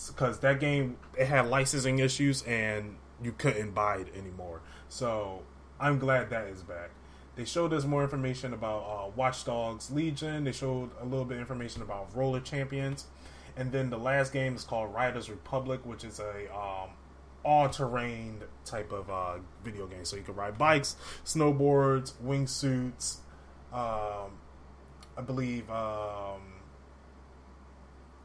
because 0.07 0.39
that 0.39 0.59
game 0.59 0.97
it 1.17 1.27
had 1.27 1.47
licensing 1.47 1.99
issues 1.99 2.43
and 2.43 2.95
you 3.21 3.31
couldn't 3.31 3.71
buy 3.71 3.97
it 3.97 4.07
anymore. 4.15 4.61
So 4.88 5.43
I'm 5.79 5.99
glad 5.99 6.29
that 6.29 6.47
is 6.47 6.61
back. 6.61 6.91
They 7.35 7.45
showed 7.45 7.73
us 7.73 7.85
more 7.85 8.03
information 8.03 8.53
about 8.53 8.83
uh, 8.83 9.09
Watch 9.15 9.45
Dogs 9.45 9.89
Legion. 9.89 10.43
They 10.43 10.51
showed 10.51 10.91
a 11.01 11.05
little 11.05 11.25
bit 11.25 11.35
of 11.35 11.41
information 11.41 11.81
about 11.81 12.15
Roller 12.15 12.41
Champions, 12.41 13.05
and 13.57 13.71
then 13.71 13.89
the 13.89 13.97
last 13.97 14.31
game 14.31 14.55
is 14.55 14.63
called 14.63 14.93
Riders 14.93 15.29
Republic, 15.29 15.81
which 15.85 16.03
is 16.03 16.19
a 16.19 16.53
um, 16.55 16.89
all-terrain 17.43 18.41
type 18.65 18.91
of 18.91 19.09
uh, 19.09 19.39
video 19.63 19.88
game. 19.88 20.05
So 20.05 20.15
you 20.15 20.23
can 20.23 20.35
ride 20.35 20.57
bikes, 20.57 20.95
snowboards, 21.26 22.13
wingsuits. 22.23 23.18
Um, 23.73 24.31
I 25.18 25.22
believe 25.26 25.69
um, 25.69 26.41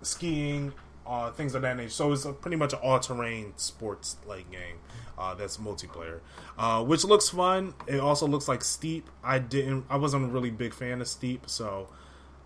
skiing, 0.02 0.72
uh, 1.06 1.30
things 1.32 1.54
of 1.54 1.62
that 1.62 1.76
nature. 1.76 1.90
So 1.90 2.12
it's 2.12 2.26
pretty 2.40 2.56
much 2.56 2.72
an 2.72 2.80
all-terrain 2.82 3.52
sports-like 3.56 4.50
game 4.50 4.78
uh, 5.18 5.34
that's 5.34 5.56
multiplayer, 5.56 6.20
uh, 6.58 6.84
which 6.84 7.04
looks 7.04 7.28
fun. 7.28 7.74
It 7.86 8.00
also 8.00 8.26
looks 8.26 8.48
like 8.48 8.62
Steep. 8.62 9.08
I 9.22 9.38
didn't, 9.38 9.86
I 9.88 9.96
wasn't 9.96 10.24
a 10.24 10.28
really 10.28 10.50
big 10.50 10.74
fan 10.74 11.00
of 11.00 11.08
Steep, 11.08 11.48
so 11.48 11.88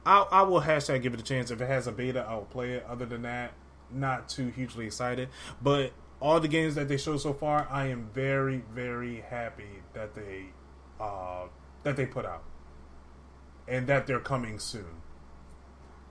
I, 0.05 0.27
I 0.31 0.43
will 0.43 0.63
hashtag 0.63 1.03
give 1.03 1.15
it 1.15 1.21
a 1.21 1.25
chance. 1.25 1.51
If 1.51 1.61
it 1.61 1.67
has 1.67 1.87
a 1.87 1.93
beta, 1.93 2.25
I 2.29 2.35
will 2.35 2.43
play 2.43 2.73
it. 2.73 2.87
Other 2.89 3.07
than 3.07 3.23
that, 3.23 3.53
not 3.91 4.29
too 4.29 4.49
hugely 4.49 4.87
excited. 4.87 5.29
But 5.61 5.93
all 6.21 6.41
the 6.41 6.49
games 6.49 6.75
that 6.75 6.89
they 6.89 6.97
show 6.97 7.17
so 7.17 7.33
far, 7.33 7.67
I 7.71 7.87
am 7.87 8.11
very, 8.13 8.63
very 8.75 9.25
happy 9.29 9.83
that 9.95 10.15
they 10.15 10.47
uh, 11.01 11.45
that 11.83 11.97
they 11.97 12.07
put 12.07 12.27
out, 12.27 12.45
and 13.67 13.87
that 13.87 14.07
they're 14.07 14.21
coming 14.21 14.59
soon. 14.59 15.01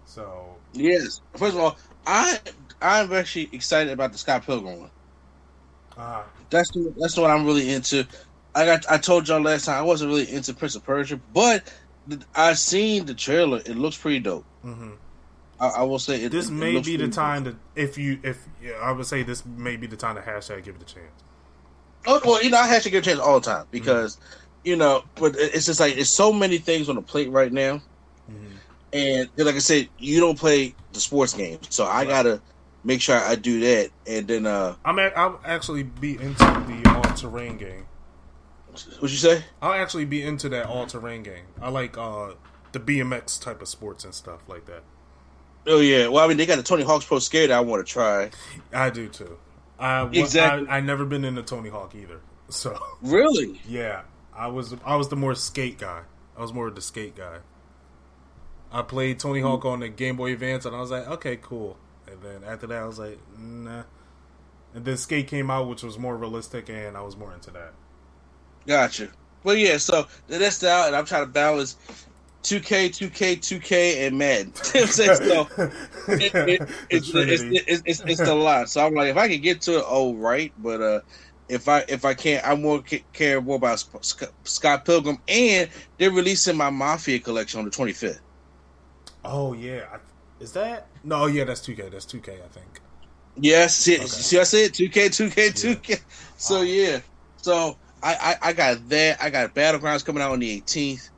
So 0.05 0.55
yes, 0.73 1.21
first 1.35 1.55
of 1.55 1.61
all, 1.61 1.77
I 2.07 2.39
I'm 2.81 3.13
actually 3.13 3.49
excited 3.51 3.93
about 3.93 4.11
the 4.11 4.17
Scott 4.17 4.45
Pilgrim 4.45 4.79
one. 4.79 4.91
Uh-huh. 5.97 6.23
That's 6.49 6.71
the, 6.71 6.93
that's 6.97 7.17
what 7.17 7.29
I'm 7.29 7.45
really 7.45 7.69
into. 7.71 8.07
I 8.55 8.65
got 8.65 8.89
I 8.89 8.97
told 8.97 9.27
y'all 9.27 9.41
last 9.41 9.65
time 9.65 9.77
I 9.77 9.83
wasn't 9.83 10.09
really 10.09 10.31
into 10.31 10.53
Prince 10.53 10.75
of 10.75 10.83
Persia, 10.83 11.19
but 11.33 11.71
I 12.33 12.53
seen 12.53 13.05
the 13.05 13.13
trailer. 13.13 13.59
It 13.59 13.75
looks 13.75 13.97
pretty 13.97 14.19
dope. 14.19 14.45
Mm-hmm. 14.65 14.91
I, 15.59 15.67
I, 15.67 15.83
will 15.83 15.99
say 15.99 16.23
it, 16.23 16.31
this 16.31 16.49
it, 16.49 16.53
may 16.53 16.79
be 16.79 16.95
the 16.95 17.09
time 17.09 17.43
to 17.45 17.55
if 17.75 17.97
you 17.97 18.19
if 18.23 18.47
yeah, 18.61 18.73
I 18.73 18.91
would 18.91 19.05
say 19.05 19.23
this 19.23 19.45
may 19.45 19.75
be 19.75 19.87
the 19.87 19.97
time 19.97 20.15
to 20.15 20.21
hashtag 20.21 20.63
give 20.63 20.75
it 20.75 20.81
a 20.81 20.85
chance. 20.85 21.23
Oh 22.07 22.21
well, 22.23 22.41
you 22.41 22.49
know 22.49 22.59
I 22.59 22.67
hashtag 22.67 22.91
give 22.91 22.93
it 22.95 23.07
a 23.07 23.09
chance 23.09 23.19
all 23.19 23.39
the 23.39 23.45
time 23.45 23.65
because 23.71 24.15
mm-hmm. 24.15 24.39
you 24.63 24.75
know, 24.75 25.03
but 25.15 25.35
it's 25.37 25.65
just 25.65 25.79
like 25.79 25.97
it's 25.97 26.09
so 26.09 26.31
many 26.31 26.57
things 26.57 26.89
on 26.89 26.95
the 26.95 27.01
plate 27.01 27.29
right 27.31 27.51
now, 27.51 27.81
mm-hmm. 28.31 28.55
and 28.93 29.29
like 29.37 29.55
I 29.55 29.59
said, 29.59 29.89
you 29.97 30.19
don't 30.19 30.37
play 30.37 30.75
the 30.93 30.99
sports 30.99 31.33
games, 31.33 31.67
so 31.69 31.85
I 31.85 32.05
gotta 32.05 32.41
make 32.83 33.01
sure 33.01 33.17
I 33.17 33.35
do 33.35 33.59
that, 33.59 33.91
and 34.07 34.27
then 34.27 34.45
uh, 34.45 34.75
I'm 34.85 34.99
a, 34.99 35.07
I'll 35.15 35.41
actually 35.43 35.83
be 35.83 36.13
into 36.13 36.37
the 36.37 36.83
all 36.95 37.15
terrain 37.15 37.57
game. 37.57 37.85
What 38.69 39.01
would 39.01 39.11
you 39.11 39.17
say? 39.17 39.43
I'll 39.61 39.73
actually 39.73 40.05
be 40.05 40.21
into 40.21 40.47
that 40.49 40.67
all 40.67 40.85
terrain 40.85 41.23
game. 41.23 41.45
I 41.61 41.69
like 41.69 41.97
uh, 41.97 42.33
the 42.71 42.79
BMX 42.79 43.41
type 43.41 43.61
of 43.61 43.67
sports 43.67 44.05
and 44.05 44.13
stuff 44.13 44.41
like 44.47 44.65
that. 44.65 44.83
Oh 45.67 45.79
yeah, 45.79 46.07
well 46.07 46.23
I 46.23 46.27
mean 46.27 46.37
they 46.37 46.45
got 46.45 46.57
the 46.57 46.63
Tony 46.63 46.83
Hawk's 46.83 47.05
Pro 47.05 47.19
Skater 47.19 47.53
I 47.53 47.59
want 47.59 47.85
to 47.85 47.91
try. 47.91 48.31
I 48.73 48.89
do 48.89 49.07
too. 49.09 49.37
I, 49.77 50.07
exactly. 50.11 50.67
I, 50.67 50.77
I 50.77 50.79
never 50.81 51.05
been 51.05 51.23
into 51.23 51.41
Tony 51.41 51.69
Hawk 51.69 51.95
either. 51.95 52.19
So 52.49 52.77
really, 53.01 53.61
yeah, 53.67 54.01
I 54.35 54.47
was 54.47 54.75
I 54.85 54.95
was 54.95 55.09
the 55.09 55.15
more 55.15 55.35
skate 55.35 55.77
guy. 55.77 56.03
I 56.37 56.41
was 56.41 56.53
more 56.53 56.67
of 56.67 56.75
the 56.75 56.81
skate 56.81 57.15
guy. 57.15 57.39
I 58.71 58.81
played 58.83 59.19
Tony 59.19 59.41
Hawk 59.41 59.63
hmm. 59.63 59.69
on 59.69 59.79
the 59.79 59.89
Game 59.89 60.15
Boy 60.15 60.33
Advance, 60.33 60.65
and 60.65 60.75
I 60.75 60.79
was 60.79 60.91
like, 60.91 61.07
okay, 61.07 61.37
cool. 61.37 61.77
And 62.07 62.21
then 62.21 62.43
after 62.43 62.67
that, 62.67 62.81
I 62.81 62.85
was 62.85 62.99
like, 62.99 63.19
nah. 63.37 63.83
And 64.73 64.85
then 64.85 64.97
Skate 64.97 65.27
came 65.27 65.49
out, 65.49 65.67
which 65.67 65.83
was 65.83 65.97
more 65.97 66.15
realistic, 66.15 66.69
and 66.69 66.95
I 66.95 67.01
was 67.01 67.17
more 67.17 67.33
into 67.33 67.51
that. 67.51 67.73
Gotcha. 68.67 69.09
Well, 69.43 69.55
yeah. 69.55 69.77
So 69.77 70.07
that's 70.27 70.63
out, 70.63 70.87
and 70.87 70.95
I'm 70.95 71.05
trying 71.05 71.25
to 71.25 71.31
balance 71.31 71.75
2K, 72.43 72.89
2K, 72.89 73.37
2K, 73.37 74.07
and 74.07 74.17
Madden. 74.17 74.53
so 74.55 75.47
it, 76.07 76.33
it, 76.33 76.69
it's, 76.89 77.11
it's, 77.13 77.81
it's, 77.85 78.01
it's, 78.05 78.21
a 78.21 78.33
lot. 78.33 78.69
So 78.69 78.85
I'm 78.85 78.93
like, 78.93 79.09
if 79.09 79.17
I 79.17 79.27
can 79.27 79.41
get 79.41 79.61
to 79.61 79.79
it, 79.79 79.83
oh 79.85 80.13
right. 80.15 80.53
But 80.57 80.81
uh, 80.81 80.99
if 81.49 81.67
I 81.67 81.79
if 81.89 82.05
I 82.05 82.13
can't, 82.13 82.47
I 82.47 82.55
more 82.55 82.81
care 83.13 83.41
more 83.41 83.57
about 83.57 83.83
Scott 84.43 84.85
Pilgrim, 84.85 85.17
and 85.27 85.69
they're 85.97 86.11
releasing 86.11 86.55
my 86.55 86.69
Mafia 86.69 87.19
collection 87.19 87.59
on 87.59 87.65
the 87.65 87.71
25th. 87.71 88.19
Oh 89.25 89.53
yeah, 89.53 89.97
is 90.39 90.53
that 90.53 90.87
no? 91.03 91.25
Yeah, 91.25 91.43
that's 91.43 91.61
2K. 91.61 91.91
That's 91.91 92.05
2K. 92.05 92.29
I 92.43 92.47
think. 92.47 92.79
Yes. 93.35 93.75
See, 93.75 93.97
okay. 93.97 94.05
see 94.05 94.39
I 94.39 94.43
said 94.43 94.71
2K, 94.71 95.07
2K, 95.07 95.49
2K. 95.49 95.89
Yeah. 95.89 95.95
So 96.37 96.61
yeah. 96.61 96.99
So 97.37 97.77
I, 98.01 98.37
I 98.41 98.49
I 98.49 98.53
got 98.53 98.87
that. 98.89 99.21
I 99.21 99.29
got 99.29 99.53
Battlegrounds 99.53 100.05
coming 100.05 100.23
out 100.23 100.31
on 100.31 100.39
the 100.39 100.61
18th. 100.61 101.09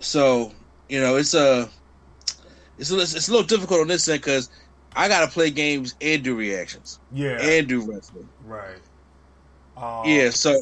So 0.00 0.52
you 0.88 1.00
know 1.00 1.16
it's 1.16 1.34
a 1.34 1.68
it's 2.78 2.90
a, 2.90 3.00
it's 3.00 3.28
a 3.28 3.30
little 3.30 3.46
difficult 3.46 3.80
on 3.80 3.88
this 3.88 4.08
end 4.08 4.20
because 4.20 4.50
I 4.94 5.08
gotta 5.08 5.28
play 5.28 5.50
games 5.50 5.94
and 6.00 6.22
do 6.22 6.34
reactions. 6.34 6.98
Yeah. 7.12 7.40
And 7.40 7.68
do 7.68 7.80
wrestling. 7.80 8.28
Right. 8.44 8.80
Um, 9.76 10.02
yeah. 10.06 10.30
So. 10.30 10.58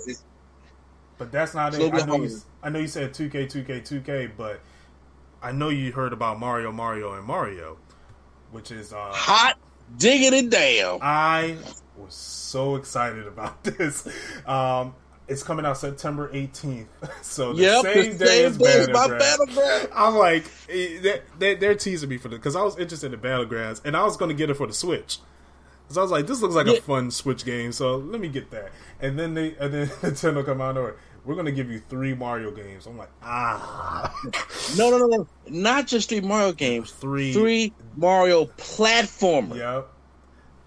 But 1.18 1.30
that's 1.30 1.54
not 1.54 1.74
it. 1.74 1.94
I 1.94 2.04
know, 2.04 2.22
you, 2.22 2.38
I 2.62 2.70
know 2.70 2.80
you 2.80 2.88
said 2.88 3.14
2K, 3.14 3.46
2K, 3.46 3.82
2K, 3.82 4.32
but 4.36 4.60
I 5.40 5.52
know 5.52 5.68
you 5.68 5.92
heard 5.92 6.12
about 6.12 6.40
Mario, 6.40 6.72
Mario, 6.72 7.14
and 7.14 7.24
Mario, 7.24 7.78
which 8.50 8.72
is 8.72 8.92
uh, 8.92 9.12
hot 9.12 9.56
digging 9.96 10.34
it 10.34 10.50
down. 10.50 10.98
I 11.00 11.56
was 11.96 12.14
so 12.14 12.74
excited 12.74 13.28
about 13.28 13.62
this. 13.64 14.08
Um, 14.44 14.96
it's 15.26 15.42
coming 15.42 15.64
out 15.64 15.78
September 15.78 16.28
18th, 16.32 16.86
so 17.22 17.52
the 17.52 17.62
yep, 17.62 17.82
same 17.82 18.18
the 18.18 18.24
day 18.24 18.26
same 18.26 18.46
as 18.46 18.58
day 18.58 18.86
Battlegrounds. 18.92 19.18
Battleground. 19.18 19.88
I'm 19.94 20.14
like, 20.16 20.44
eh, 20.68 21.18
they, 21.38 21.54
they're 21.54 21.74
teasing 21.74 22.08
me 22.08 22.18
for 22.18 22.28
this 22.28 22.38
because 22.38 22.56
I 22.56 22.62
was 22.62 22.78
interested 22.78 23.12
in 23.12 23.20
Battlegrounds, 23.20 23.80
and 23.84 23.96
I 23.96 24.04
was 24.04 24.16
going 24.16 24.28
to 24.28 24.34
get 24.34 24.50
it 24.50 24.54
for 24.54 24.66
the 24.66 24.74
Switch. 24.74 25.18
So 25.88 26.00
I 26.00 26.02
was 26.02 26.10
like, 26.10 26.26
this 26.26 26.40
looks 26.40 26.54
like 26.54 26.66
yeah. 26.66 26.74
a 26.74 26.80
fun 26.80 27.10
Switch 27.10 27.44
game, 27.44 27.72
so 27.72 27.96
let 27.96 28.20
me 28.20 28.28
get 28.28 28.50
that. 28.50 28.70
And 29.00 29.18
then 29.18 29.34
they, 29.34 29.54
and 29.56 29.72
then 29.72 29.86
Nintendo 30.02 30.44
come 30.44 30.60
out 30.60 30.76
and 30.76 30.94
we're 31.24 31.34
gonna 31.34 31.52
give 31.52 31.70
you 31.70 31.80
three 31.88 32.14
Mario 32.14 32.50
games. 32.50 32.86
I'm 32.86 32.98
like, 32.98 33.10
ah, 33.22 34.14
no, 34.76 34.90
no, 34.90 34.98
no, 34.98 35.06
no, 35.06 35.28
not 35.48 35.86
just 35.86 36.08
three 36.10 36.20
Mario 36.20 36.52
games, 36.52 36.90
three, 36.90 37.32
three 37.32 37.72
Mario 37.96 38.46
platformers. 38.46 39.56
Yep. 39.56 39.88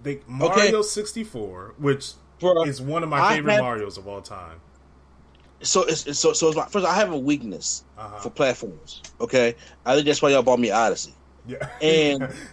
They 0.04 0.22
Mario 0.28 0.78
okay. 0.78 0.82
64, 0.82 1.76
which 1.78 2.14
is 2.42 2.82
one 2.82 3.04
of 3.04 3.10
my 3.10 3.36
favorite 3.36 3.60
Mario's 3.60 3.98
of 3.98 4.08
all 4.08 4.22
time. 4.22 4.60
So 5.62 5.84
it's, 5.84 6.06
it's 6.06 6.20
so 6.20 6.34
so. 6.34 6.50
It's 6.50 6.58
my, 6.58 6.66
first, 6.66 6.86
I 6.86 6.94
have 6.96 7.12
a 7.12 7.18
weakness 7.18 7.84
uh-huh. 7.98 8.20
for 8.20 8.30
platforms. 8.30 9.02
Okay, 9.20 9.56
I 9.86 9.96
think 9.96 10.06
that's 10.06 10.22
why 10.22 10.30
y'all 10.30 10.44
bought 10.44 10.60
me 10.60 10.72
Odyssey. 10.72 11.14
Yeah, 11.48 11.70
and. 11.82 12.28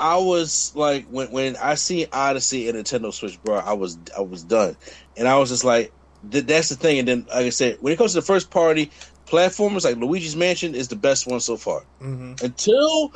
I 0.00 0.16
was 0.16 0.74
like 0.74 1.06
when 1.08 1.30
when 1.30 1.56
I 1.56 1.74
see 1.74 2.06
Odyssey 2.10 2.70
and 2.70 2.78
Nintendo 2.78 3.12
Switch, 3.12 3.38
bro, 3.44 3.58
I 3.58 3.74
was 3.74 3.98
I 4.16 4.22
was 4.22 4.42
done, 4.42 4.74
and 5.14 5.28
I 5.28 5.36
was 5.36 5.50
just 5.50 5.62
like, 5.62 5.92
th- 6.30 6.46
that's 6.46 6.70
the 6.70 6.74
thing. 6.74 6.98
And 7.00 7.06
then, 7.06 7.26
like 7.28 7.44
I 7.44 7.50
said, 7.50 7.76
when 7.80 7.92
it 7.92 7.96
comes 7.96 8.12
to 8.12 8.20
the 8.20 8.26
first 8.26 8.50
party 8.50 8.90
platformers, 9.26 9.84
like 9.84 9.96
Luigi's 9.96 10.36
Mansion 10.36 10.74
is 10.74 10.88
the 10.88 10.96
best 10.96 11.26
one 11.26 11.38
so 11.38 11.58
far. 11.58 11.82
Mm-hmm. 12.00 12.42
Until, 12.42 13.12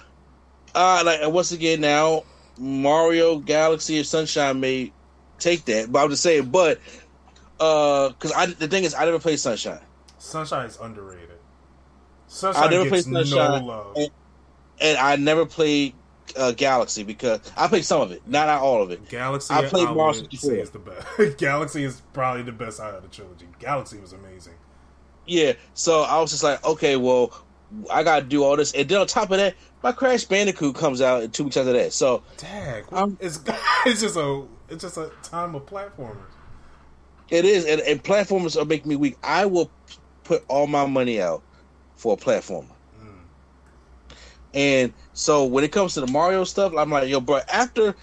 uh, 0.75 1.03
like 1.07 1.27
once 1.33 1.53
again 1.53 1.81
now, 1.81 2.25
Mario 2.59 3.39
Galaxy 3.39 3.99
or 3.99 4.05
Sunshine 4.05 4.61
may 4.61 4.93
take 5.39 5.65
that. 5.67 5.91
But 5.91 6.05
I'm 6.05 6.11
just 6.11 6.23
saying, 6.23 6.51
but 6.51 6.81
because 7.59 8.33
I 8.35 8.47
the 8.47 8.69
thing 8.69 8.85
is, 8.85 8.95
I 8.95 9.05
never 9.05 9.19
played 9.19 9.39
Sunshine. 9.41 9.81
Sunshine 10.19 10.67
is 10.67 10.79
underrated. 10.81 11.39
Sunshine 12.27 12.65
I 12.65 12.71
never 12.71 12.89
played 12.89 13.05
Sunshine, 13.05 13.67
no 13.67 13.93
and, 13.97 14.11
and 14.81 14.99
I 14.99 15.17
never 15.17 15.47
played 15.47 15.95
uh, 16.37 16.53
Galaxy 16.53 17.03
because 17.03 17.41
I 17.57 17.69
played 17.69 17.85
some 17.85 18.01
of 18.01 18.13
it, 18.13 18.27
not 18.27 18.49
all 18.49 18.83
of 18.83 18.91
it. 18.91 19.09
Galaxy, 19.09 19.55
I 19.55 19.67
played 19.67 19.89
Mario 19.89 20.27
say 20.33 20.61
is 20.61 20.71
the 20.71 20.79
best. 20.79 21.39
Galaxy 21.39 21.85
is 21.85 22.03
probably 22.13 22.43
the 22.43 22.53
best 22.53 22.81
out 22.81 22.95
of 22.95 23.03
the 23.03 23.09
trilogy. 23.09 23.47
Galaxy 23.59 23.99
was 24.01 24.13
amazing. 24.13 24.55
Yeah, 25.27 25.55
so 25.73 26.03
I 26.03 26.21
was 26.21 26.31
just 26.31 26.43
like, 26.43 26.63
okay, 26.65 26.97
well, 26.97 27.33
I 27.91 28.03
got 28.03 28.21
to 28.21 28.27
do 28.27 28.45
all 28.45 28.57
this, 28.57 28.73
and 28.73 28.89
then 28.89 29.01
on 29.01 29.07
top 29.07 29.31
of 29.31 29.39
that, 29.39 29.55
my 29.83 29.93
Crash 29.93 30.25
Bandicoot 30.25 30.75
comes 30.75 31.01
out 31.01 31.23
in 31.23 31.31
two 31.31 31.45
weeks 31.45 31.57
after 31.57 31.73
that. 31.73 31.93
So 31.93 32.23
Um, 32.93 33.17
it's 33.21 33.41
it's 33.87 34.01
just 34.01 34.17
a 34.17 34.45
it's 34.69 34.83
just 34.83 34.97
a 34.97 35.11
time 35.23 35.55
of 35.55 35.67
platformers. 35.67 36.17
it 37.31 37.45
is, 37.45 37.65
and, 37.65 37.81
and 37.83 38.03
platformers 38.03 38.61
are 38.61 38.65
making 38.65 38.89
me 38.89 38.97
weak. 38.97 39.17
I 39.23 39.47
will 39.47 39.71
put 40.25 40.45
all 40.49 40.67
my 40.67 40.87
money 40.87 41.21
out 41.21 41.43
for 41.97 42.15
a 42.15 42.17
platformer. 42.17 42.67
Mm. 43.01 43.19
And 44.55 44.93
so 45.13 45.45
when 45.45 45.65
it 45.65 45.73
comes 45.73 45.95
to 45.95 46.01
the 46.01 46.11
Mario 46.11 46.45
stuff, 46.45 46.73
I'm 46.77 46.91
like, 46.91 47.09
yo, 47.09 47.21
bro, 47.21 47.41
after 47.53 47.95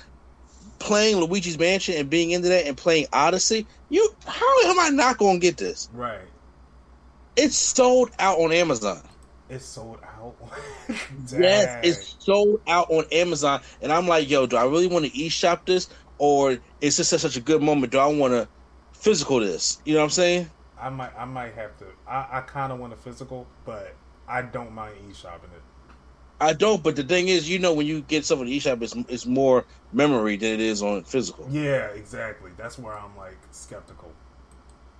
playing 0.80 1.18
Luigi's 1.18 1.58
Mansion 1.60 1.96
and 1.96 2.10
being 2.10 2.32
into 2.32 2.50
that 2.50 2.66
and 2.66 2.76
playing 2.76 3.08
Odyssey, 3.14 3.68
you 3.90 4.16
how 4.26 4.70
am 4.70 4.80
I 4.80 4.90
not 4.90 5.18
gonna 5.18 5.40
get 5.40 5.58
this? 5.58 5.90
Right. 5.94 6.20
It's 7.36 7.56
sold 7.56 8.12
out 8.20 8.40
on 8.40 8.52
Amazon. 8.52 9.02
It's 9.50 9.66
sold 9.66 10.00
out. 10.04 10.36
Yes, 11.38 11.80
it's 11.84 12.16
sold 12.20 12.62
out 12.68 12.90
on 12.90 13.06
Amazon, 13.12 13.62
and 13.82 13.92
I'm 13.92 14.08
like, 14.08 14.30
yo, 14.30 14.46
do 14.46 14.58
I 14.58 14.66
really 14.66 14.88
want 14.88 15.06
to 15.06 15.18
e-shop 15.18 15.66
this, 15.66 15.88
or 16.22 16.60
is 16.82 16.98
this 16.98 17.10
such 17.10 17.36
a 17.36 17.42
good 17.42 17.64
moment? 17.64 17.92
Do 17.92 17.98
I 17.98 18.06
want 18.06 18.34
to 18.34 18.48
physical 18.94 19.40
this? 19.40 19.82
You 19.86 19.96
know 19.96 20.02
what 20.02 20.06
I'm 20.06 20.10
saying? 20.12 20.52
I 20.80 20.90
might 20.90 21.12
I 21.18 21.26
might 21.26 21.56
have 21.56 21.76
to. 21.78 21.86
I, 22.08 22.28
I 22.34 22.42
kind 22.42 22.72
of 22.72 22.80
want 22.80 22.94
a 22.94 22.96
physical, 22.96 23.48
but 23.66 23.98
I 24.28 24.44
don't 24.44 24.72
mind 24.74 24.98
e 25.10 25.14
shopping 25.14 25.50
it. 25.52 25.64
I 26.40 26.54
don't, 26.54 26.84
but 26.84 26.96
the 26.96 27.04
thing 27.04 27.28
is, 27.28 27.50
you 27.50 27.60
know, 27.60 27.74
when 27.74 27.86
you 27.88 28.02
get 28.02 28.26
something 28.26 28.48
to 28.48 28.54
e-shop, 28.54 28.82
it's, 28.82 28.96
it's 29.08 29.28
more 29.28 29.66
memory 29.92 30.38
than 30.38 30.54
it 30.54 30.60
is 30.60 30.82
on 30.82 31.04
physical. 31.04 31.48
Yeah, 31.50 31.88
exactly. 31.88 32.52
That's 32.58 32.80
where 32.80 32.98
I'm 32.98 33.16
like 33.16 33.40
skeptical. 33.52 34.18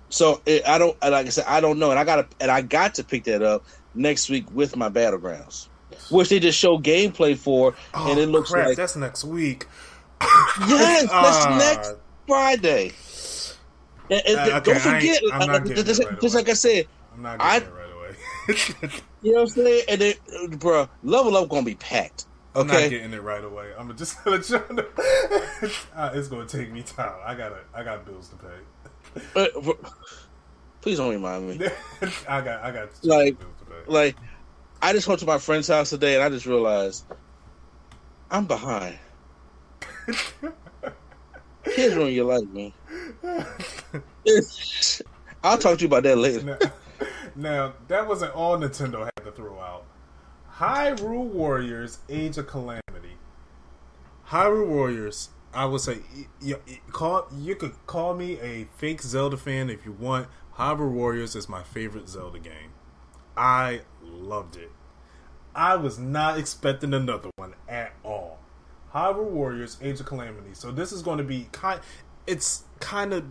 So 0.08 0.42
it, 0.46 0.66
I 0.68 0.78
don't, 0.78 1.00
like 1.02 1.26
I 1.26 1.30
said, 1.30 1.46
I 1.48 1.60
don't 1.60 1.78
know, 1.78 1.90
and 1.90 1.98
I 1.98 2.04
got 2.04 2.30
to, 2.30 2.36
and 2.40 2.50
I 2.50 2.62
got 2.62 2.94
to 2.96 3.04
pick 3.04 3.24
that 3.24 3.42
up 3.42 3.64
next 3.94 4.28
week 4.28 4.50
with 4.52 4.76
my 4.76 4.88
battlegrounds, 4.88 5.68
which 6.10 6.28
they 6.28 6.38
just 6.38 6.58
show 6.58 6.78
gameplay 6.78 7.36
for, 7.36 7.74
and 8.04 8.18
oh, 8.18 8.22
it 8.22 8.26
looks 8.28 8.50
Oh, 8.50 8.54
crap, 8.54 8.66
like 8.68 8.76
that's 8.76 8.96
next 8.96 9.24
week. 9.24 9.66
yes, 10.68 11.02
that's 11.10 11.46
Ah. 11.46 11.56
next 11.58 11.94
Friday. 12.26 12.92
And, 14.10 14.22
and 14.26 14.38
Uh, 14.38 14.56
okay, 14.56 14.72
don't 14.72 14.80
forget, 14.80 15.22
I'm 15.32 15.46
not 15.48 15.62
uh, 15.62 15.74
just, 15.84 16.00
it 16.00 16.04
right 16.06 16.20
just 16.20 16.34
like 16.34 16.48
I 16.48 16.52
said, 16.54 16.86
I'm 17.14 17.22
not 17.22 17.40
I- 17.40 17.58
getting 17.60 17.74
it 17.74 17.76
right 17.76 17.92
away. 17.92 18.16
you 19.22 19.32
know 19.32 19.38
what 19.38 19.40
I'm 19.42 19.48
saying, 19.48 19.82
and 19.88 20.00
then, 20.00 20.14
uh, 20.42 20.46
bro, 20.56 20.88
level 21.02 21.36
up 21.36 21.48
gonna 21.48 21.62
be 21.64 21.74
packed. 21.76 22.26
I'm 22.54 22.66
not 22.66 22.76
Okay, 22.76 22.90
getting 22.90 23.12
it 23.14 23.22
right 23.22 23.42
away. 23.42 23.72
I'm 23.78 23.96
just 23.96 24.24
let 24.26 24.48
you 24.50 24.60
know. 24.70 24.84
Uh, 25.94 26.10
it's 26.12 26.28
gonna 26.28 26.44
take 26.46 26.70
me 26.72 26.82
time. 26.82 27.14
I 27.24 27.34
gotta. 27.34 27.60
I 27.72 27.82
got 27.82 28.04
bills 28.04 28.28
to 28.28 28.36
pay. 28.36 29.22
Uh, 29.34 29.60
bro, 29.62 29.78
please 30.82 30.98
don't 30.98 31.10
remind 31.10 31.48
me. 31.48 31.66
I 32.28 32.40
got. 32.42 32.62
I 32.62 32.70
got 32.72 32.88
Like- 33.04 33.38
to. 33.38 33.46
Like, 33.86 34.16
I 34.82 34.92
just 34.92 35.08
went 35.08 35.20
to 35.20 35.26
my 35.26 35.38
friend's 35.38 35.68
house 35.68 35.90
today, 35.90 36.14
and 36.16 36.22
I 36.22 36.28
just 36.28 36.44
realized 36.46 37.04
I'm 38.30 38.44
behind. 38.46 38.98
Kids 41.64 41.94
ruin 41.94 42.12
your 42.12 42.24
life, 42.24 42.48
man. 42.48 42.72
I'll 45.44 45.58
talk 45.58 45.78
to 45.78 45.82
you 45.82 45.86
about 45.86 46.02
that 46.04 46.18
later. 46.18 46.42
now, 46.42 46.58
now, 47.34 47.74
that 47.88 48.06
wasn't 48.06 48.34
all 48.34 48.56
Nintendo 48.58 49.04
had 49.04 49.24
to 49.24 49.32
throw 49.32 49.58
out. 49.60 49.84
Hyrule 50.56 51.24
Warriors: 51.24 51.98
Age 52.08 52.38
of 52.38 52.46
Calamity. 52.46 53.16
Hyrule 54.28 54.68
Warriors. 54.68 55.30
I 55.54 55.66
would 55.66 55.82
say 55.82 55.98
you, 56.40 56.56
you, 56.66 56.78
call 56.90 57.28
you 57.36 57.54
could 57.54 57.74
call 57.86 58.14
me 58.14 58.40
a 58.40 58.64
fake 58.76 59.02
Zelda 59.02 59.36
fan 59.36 59.70
if 59.70 59.84
you 59.84 59.92
want. 59.92 60.28
Hyrule 60.56 60.90
Warriors 60.90 61.36
is 61.36 61.48
my 61.48 61.62
favorite 61.62 62.08
Zelda 62.08 62.38
game. 62.38 62.72
I 63.36 63.82
loved 64.02 64.56
it. 64.56 64.70
I 65.54 65.76
was 65.76 65.98
not 65.98 66.38
expecting 66.38 66.94
another 66.94 67.30
one 67.36 67.54
at 67.68 67.92
all. 68.02 68.38
Hyrule 68.94 69.30
Warriors: 69.30 69.78
Age 69.82 70.00
of 70.00 70.06
Calamity. 70.06 70.54
So 70.54 70.70
this 70.70 70.92
is 70.92 71.02
going 71.02 71.18
to 71.18 71.24
be 71.24 71.48
kind. 71.52 71.80
It's 72.26 72.64
kind 72.80 73.12
of 73.12 73.24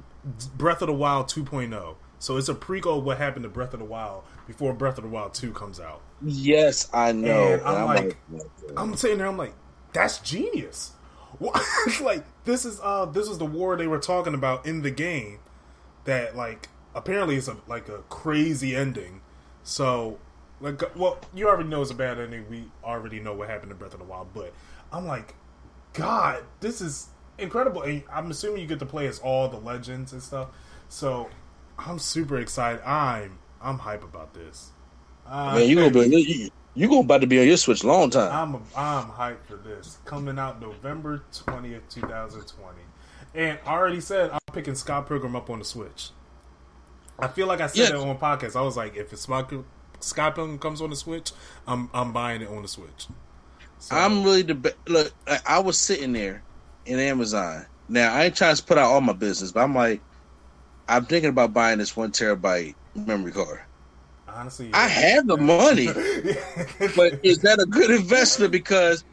Breath 0.58 0.82
of 0.82 0.88
the 0.88 0.94
Wild 0.94 1.28
2.0. 1.28 1.96
So 2.20 2.38
it's 2.38 2.50
a 2.50 2.54
prequel 2.54 3.00
of 3.00 3.04
what 3.04 3.18
happened 3.18 3.44
to 3.44 3.50
Breath 3.50 3.74
of 3.74 3.80
the 3.80 3.86
Wild 3.86 4.24
before 4.46 4.74
Breath 4.74 4.98
of 4.98 5.04
the 5.04 5.10
Wild 5.10 5.34
2 5.34 5.54
comes 5.54 5.80
out. 5.80 6.02
Yes, 6.22 6.88
I 6.94 7.14
know. 7.14 7.54
And 7.54 7.62
I'm 7.64 7.78
and 7.78 7.86
like- 7.88 8.18
I'm 8.78 8.96
sitting 8.96 9.18
there. 9.18 9.28
I'm 9.28 9.38
like, 9.38 9.54
that's 9.94 10.20
genius. 10.20 10.92
Like 12.02 12.24
this 12.46 12.66
is 12.66 12.80
uh 12.84 13.06
this 13.06 13.28
is 13.28 13.40
the 13.40 13.46
war 13.46 13.76
they 13.76 13.88
were 13.88 13.98
talking 14.00 14.34
about 14.36 14.66
in 14.68 14.82
the 14.84 14.92
game. 14.92 15.40
That 16.06 16.36
like 16.36 16.70
apparently 16.94 17.36
it's 17.38 17.48
a 17.48 17.58
like 17.68 17.90
a 17.90 18.00
crazy 18.10 18.76
ending. 18.76 19.22
So 19.64 20.20
like 20.60 20.82
well 20.96 21.20
you 21.34 21.48
already 21.48 21.68
know 21.70 21.82
it's 21.82 21.90
a 21.90 21.96
bad 21.96 22.20
ending. 22.20 22.46
We 22.50 22.66
already 22.84 23.20
know 23.20 23.34
what 23.34 23.50
happened 23.50 23.72
in 23.72 23.78
Breath 23.78 23.94
of 23.94 24.00
the 24.00 24.06
Wild. 24.06 24.34
But 24.34 24.54
I'm 24.92 25.08
like, 25.08 25.34
God, 25.93 26.43
this 26.59 26.81
is 26.81 27.07
incredible. 27.38 27.81
And 27.84 28.03
I'm 28.11 28.31
assuming 28.31 28.61
you 28.61 28.68
get 28.68 28.80
to 28.80 28.85
play 28.85 29.07
as 29.07 29.19
all 29.19 29.47
the 29.49 29.57
legends 29.57 30.13
and 30.13 30.22
stuff. 30.22 30.49
So 30.89 31.30
I'm 31.77 31.99
super 31.99 32.38
excited. 32.39 32.81
I'm 32.88 33.39
I'm 33.61 33.77
hype 33.80 34.03
about 34.03 34.34
this. 34.34 34.72
Uh, 35.27 35.55
man, 35.55 35.69
you 35.69 35.76
gonna 35.76 35.91
be 35.91 36.05
you, 36.07 36.49
you 36.73 36.88
gonna 36.88 37.01
about 37.01 37.22
to 37.22 37.27
be 37.27 37.39
on 37.39 37.47
your 37.47 37.57
Switch 37.57 37.84
long 37.84 38.09
time. 38.09 38.31
I'm 38.31 38.55
a, 38.55 38.61
I'm 38.76 39.09
hyped 39.09 39.45
for 39.47 39.55
this. 39.57 39.97
Coming 40.05 40.39
out 40.39 40.61
November 40.61 41.23
twentieth, 41.34 41.88
two 41.89 42.01
thousand 42.01 42.45
twenty, 42.47 42.81
and 43.35 43.59
I 43.65 43.72
already 43.73 44.01
said 44.01 44.31
I'm 44.31 44.39
picking 44.53 44.76
Scott 44.76 45.07
Pilgrim 45.07 45.35
up 45.35 45.49
on 45.49 45.59
the 45.59 45.65
Switch. 45.65 46.09
I 47.19 47.27
feel 47.27 47.47
like 47.47 47.61
I 47.61 47.68
said 47.68 47.77
Yes. 47.77 47.89
it 47.91 47.95
on 47.95 48.18
podcast. 48.18 48.55
I 48.55 48.61
was 48.61 48.76
like, 48.76 48.95
if 48.95 49.13
it's 49.13 49.23
Scott 49.23 49.53
Scott 49.99 50.35
Pilgrim 50.35 50.57
comes 50.59 50.81
on 50.81 50.89
the 50.89 50.95
Switch, 50.95 51.31
I'm 51.68 51.89
I'm 51.93 52.11
buying 52.11 52.41
it 52.41 52.49
on 52.49 52.61
the 52.63 52.68
Switch. 52.68 53.07
So, 53.82 53.95
I'm 53.95 54.24
really 54.24 54.44
the 54.44 54.76
look. 54.88 55.12
I, 55.48 55.58
was 55.58 55.76
sitting 55.76 56.14
there 56.14 56.44
in 56.86 56.99
Amazon. 56.99 57.66
Now 57.90 58.14
I 58.14 58.26
ain't 58.26 58.36
trying 58.36 58.56
to 58.56 58.64
put 58.64 58.78
out 58.78 58.91
all 58.91 59.02
my 59.02 59.14
business, 59.14 59.52
but 59.52 59.62
I'm 59.62 59.74
like, 59.74 60.02
I'm 60.88 61.06
thinking 61.06 61.32
about 61.32 61.52
buying 61.52 61.80
this 61.80 61.98
one 61.98 62.12
terabyte 62.12 62.76
memory 62.94 63.32
card. 63.32 63.62
honestly, 64.28 64.70
I 64.72 64.88
have 64.88 65.26
the 65.26 65.38
money, 65.38 65.88
but 66.95 67.26
is 67.26 67.40
that 67.40 67.60
a 67.60 67.66
good 67.66 67.90
investment? 67.90 68.52
Because 68.52 69.03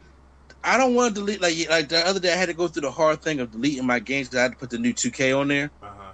I 0.63 0.77
don't 0.77 0.93
want 0.93 1.15
to 1.15 1.21
delete 1.21 1.41
like 1.41 1.67
like 1.67 1.89
the 1.89 2.05
other 2.05 2.19
day. 2.19 2.31
I 2.31 2.35
had 2.35 2.45
to 2.45 2.53
go 2.53 2.67
through 2.67 2.83
the 2.83 2.91
hard 2.91 3.23
thing 3.23 3.39
of 3.39 3.49
deleting 3.49 3.87
my 3.87 3.97
games 3.97 4.27
because 4.27 4.37
I 4.37 4.43
had 4.43 4.51
to 4.51 4.57
put 4.59 4.69
the 4.69 4.77
new 4.77 4.93
2K 4.93 5.35
on 5.35 5.47
there, 5.47 5.71
uh-huh. 5.81 6.11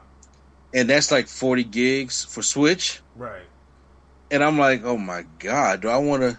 and 0.73 0.89
that's 0.89 1.11
like 1.11 1.27
40 1.27 1.65
gigs 1.65 2.23
for 2.23 2.41
Switch. 2.41 3.01
right. 3.17 3.43
And 4.31 4.43
I'm 4.43 4.57
like, 4.57 4.85
oh 4.85 4.97
my 4.97 5.25
god, 5.39 5.81
do 5.81 5.89
I 5.89 5.97
want 5.97 6.21
to? 6.21 6.37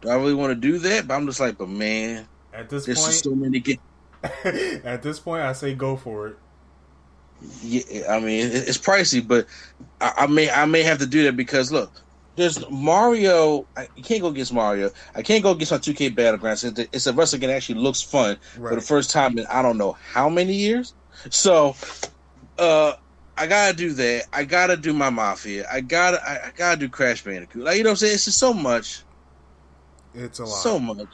Do 0.00 0.08
I 0.08 0.14
really 0.14 0.34
want 0.34 0.50
to 0.50 0.54
do 0.54 0.78
that? 0.78 1.08
But 1.08 1.14
I'm 1.14 1.26
just 1.26 1.40
like, 1.40 1.58
but 1.58 1.68
man, 1.68 2.28
At 2.52 2.68
this 2.68 2.86
this 2.86 2.98
is 2.98 3.04
point, 3.04 3.14
so 3.14 3.34
many 3.34 3.60
gigs. 3.60 3.82
at 4.84 5.02
this 5.02 5.20
point, 5.20 5.42
I 5.42 5.52
say 5.52 5.74
go 5.74 5.96
for 5.96 6.28
it. 6.28 6.36
Yeah, 7.62 8.10
I 8.10 8.20
mean 8.20 8.46
it's 8.50 8.78
pricey, 8.78 9.26
but 9.26 9.46
I, 10.00 10.12
I 10.18 10.26
may 10.26 10.50
I 10.50 10.64
may 10.64 10.82
have 10.82 10.98
to 10.98 11.06
do 11.06 11.24
that 11.24 11.36
because 11.36 11.70
look, 11.70 11.92
there's 12.36 12.68
Mario. 12.70 13.66
I 13.76 13.88
you 13.94 14.02
can't 14.02 14.22
go 14.22 14.28
against 14.28 14.52
Mario. 14.52 14.90
I 15.14 15.22
can't 15.22 15.42
go 15.42 15.50
against 15.52 15.72
my 15.72 15.78
2K 15.78 16.14
Battlegrounds. 16.14 16.64
It's 16.64 16.78
a, 16.78 16.82
it's 16.94 17.06
a 17.06 17.12
wrestling 17.12 17.40
game 17.40 17.50
that 17.50 17.56
actually 17.56 17.80
looks 17.80 18.02
fun 18.02 18.38
for 18.68 18.74
the 18.74 18.80
first 18.82 19.10
time 19.10 19.38
in 19.38 19.46
I 19.46 19.62
don't 19.62 19.78
know 19.78 19.92
how 19.92 20.28
many 20.28 20.54
years. 20.54 20.94
So, 21.30 21.76
uh, 22.58 22.94
I 23.36 23.46
gotta 23.46 23.76
do 23.76 23.92
that. 23.94 24.26
I 24.32 24.44
gotta 24.44 24.76
do 24.76 24.94
my 24.94 25.10
Mafia. 25.10 25.66
I 25.70 25.80
gotta 25.80 26.22
I, 26.22 26.48
I 26.48 26.52
gotta 26.56 26.78
do 26.78 26.88
Crash 26.88 27.24
Bandicoot. 27.24 27.64
Like 27.64 27.78
you 27.78 27.84
know 27.84 27.90
what 27.90 27.92
I'm 27.92 27.96
saying? 27.98 28.14
It's 28.14 28.26
just 28.26 28.38
so 28.38 28.54
much, 28.54 29.05
It's 30.16 30.38
a 30.38 30.44
lot. 30.44 30.62
so 30.62 30.78
much. 30.78 31.08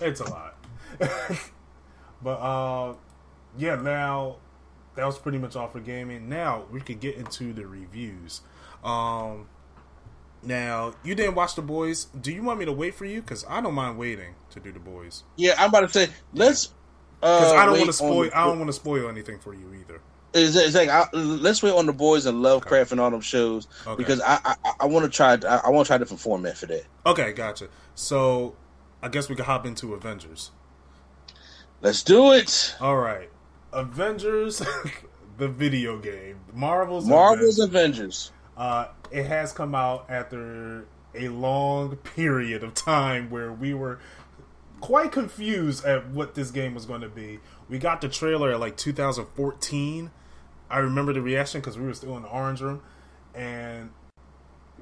It's 0.00 0.20
a 0.20 0.30
lot. 0.30 0.54
but 2.22 2.30
uh 2.40 2.94
yeah, 3.56 3.76
now 3.76 4.36
that 4.94 5.04
was 5.06 5.18
pretty 5.18 5.38
much 5.38 5.56
all 5.56 5.68
for 5.68 5.80
gaming. 5.80 6.28
Now 6.28 6.64
we 6.70 6.80
could 6.80 7.00
get 7.00 7.16
into 7.16 7.52
the 7.52 7.66
reviews. 7.66 8.40
Um 8.84 9.48
now 10.42 10.94
you 11.02 11.14
didn't 11.14 11.34
watch 11.34 11.54
the 11.56 11.62
boys. 11.62 12.04
Do 12.20 12.32
you 12.32 12.42
want 12.42 12.58
me 12.60 12.64
to 12.64 12.72
wait 12.72 12.94
for 12.94 13.04
you? 13.04 13.20
Because 13.20 13.44
I 13.48 13.60
don't 13.60 13.74
mind 13.74 13.98
waiting 13.98 14.34
to 14.50 14.60
do 14.60 14.72
the 14.72 14.78
boys. 14.78 15.24
Yeah, 15.36 15.54
I'm 15.58 15.68
about 15.70 15.80
to 15.80 15.88
say 15.88 16.12
let's. 16.32 16.72
Because 17.20 17.52
Uh, 17.52 17.56
I 17.56 17.66
don't 17.66 17.78
want 17.78 17.86
to 17.86 17.92
spoil. 17.92 18.30
I 18.32 18.44
don't 18.46 18.58
want 18.58 18.68
to 18.68 18.72
spoil 18.72 19.08
anything 19.08 19.40
for 19.40 19.52
you 19.52 19.74
either. 19.74 20.00
It's, 20.34 20.56
it's 20.56 20.74
like 20.74 20.88
I, 20.90 21.06
let's 21.12 21.62
wait 21.62 21.72
on 21.72 21.86
the 21.86 21.92
boys 21.92 22.26
and 22.26 22.42
Lovecraft 22.42 22.92
and 22.92 23.00
all 23.00 23.10
them 23.10 23.20
shows 23.22 23.66
Okay. 23.86 23.96
because 23.96 24.20
I 24.20 24.38
I, 24.44 24.72
I 24.80 24.86
want 24.86 25.04
to 25.04 25.10
try 25.10 25.32
I, 25.32 25.70
want 25.70 25.86
to 25.86 25.88
try 25.88 25.96
a 25.96 25.98
different 25.98 26.20
format 26.20 26.56
for 26.56 26.66
that. 26.66 26.84
Okay, 27.06 27.32
gotcha. 27.32 27.68
So 27.94 28.54
I 29.02 29.08
guess 29.08 29.28
we 29.28 29.36
can 29.36 29.46
hop 29.46 29.64
into 29.64 29.94
Avengers. 29.94 30.50
Let's 31.80 32.02
do 32.02 32.32
it. 32.32 32.74
All 32.80 32.96
right, 32.96 33.30
Avengers, 33.72 34.60
the 35.38 35.48
video 35.48 35.98
game, 35.98 36.40
Marvel's 36.52 37.06
Marvel's 37.06 37.58
Avengers. 37.58 37.68
Avengers. 37.68 38.32
Uh, 38.56 38.88
it 39.10 39.24
has 39.26 39.52
come 39.52 39.74
out 39.74 40.06
after 40.08 40.86
a 41.14 41.28
long 41.28 41.96
period 41.96 42.62
of 42.64 42.74
time 42.74 43.30
where 43.30 43.52
we 43.52 43.72
were 43.72 44.00
quite 44.80 45.12
confused 45.12 45.84
at 45.84 46.08
what 46.10 46.34
this 46.34 46.50
game 46.50 46.74
was 46.74 46.84
going 46.86 47.00
to 47.00 47.08
be. 47.08 47.38
We 47.68 47.78
got 47.78 48.00
the 48.00 48.08
trailer 48.08 48.50
at 48.52 48.60
like 48.60 48.76
2014. 48.76 50.10
I 50.70 50.78
remember 50.78 51.12
the 51.12 51.22
reaction 51.22 51.60
because 51.60 51.78
we 51.78 51.86
were 51.86 51.94
still 51.94 52.16
in 52.16 52.22
the 52.22 52.28
orange 52.28 52.60
room, 52.60 52.82
and 53.34 53.90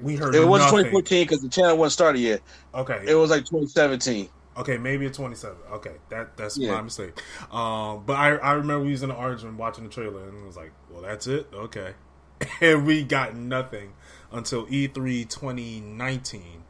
we 0.01 0.15
heard 0.15 0.35
It 0.35 0.45
was 0.45 0.59
nothing. 0.61 0.79
2014 0.91 1.23
because 1.23 1.41
the 1.41 1.49
channel 1.49 1.77
wasn't 1.77 1.93
started 1.93 2.19
yet. 2.19 2.41
Okay, 2.73 3.03
It 3.07 3.15
was 3.15 3.29
like 3.29 3.45
2017. 3.45 4.29
Okay, 4.57 4.77
maybe 4.77 5.05
a 5.05 5.11
twenty-seven. 5.11 5.57
Okay, 5.73 5.93
that 6.09 6.35
that's 6.35 6.57
Yeah. 6.57 6.73
my 6.73 6.81
mistake. 6.81 7.21
Um, 7.53 8.03
but 8.05 8.13
I 8.15 8.35
I 8.37 8.53
remember 8.53 8.85
we 8.85 8.91
was 8.91 9.03
in 9.03 9.09
the 9.09 9.15
orange 9.15 9.43
room 9.43 9.55
watching 9.57 9.83
the 9.83 9.89
trailer 9.89 10.27
and 10.27 10.41
it 10.43 10.45
was 10.47 10.57
like, 10.57 10.71
well, 10.89 11.03
that's 11.03 11.27
it. 11.27 11.47
Okay, 11.53 11.93
and 12.61 12.85
we 12.85 13.03
got 13.03 13.35
nothing 13.35 13.93
until 14.31 14.65
E 14.69 14.87
E3 14.87 15.29
2019 15.29 16.63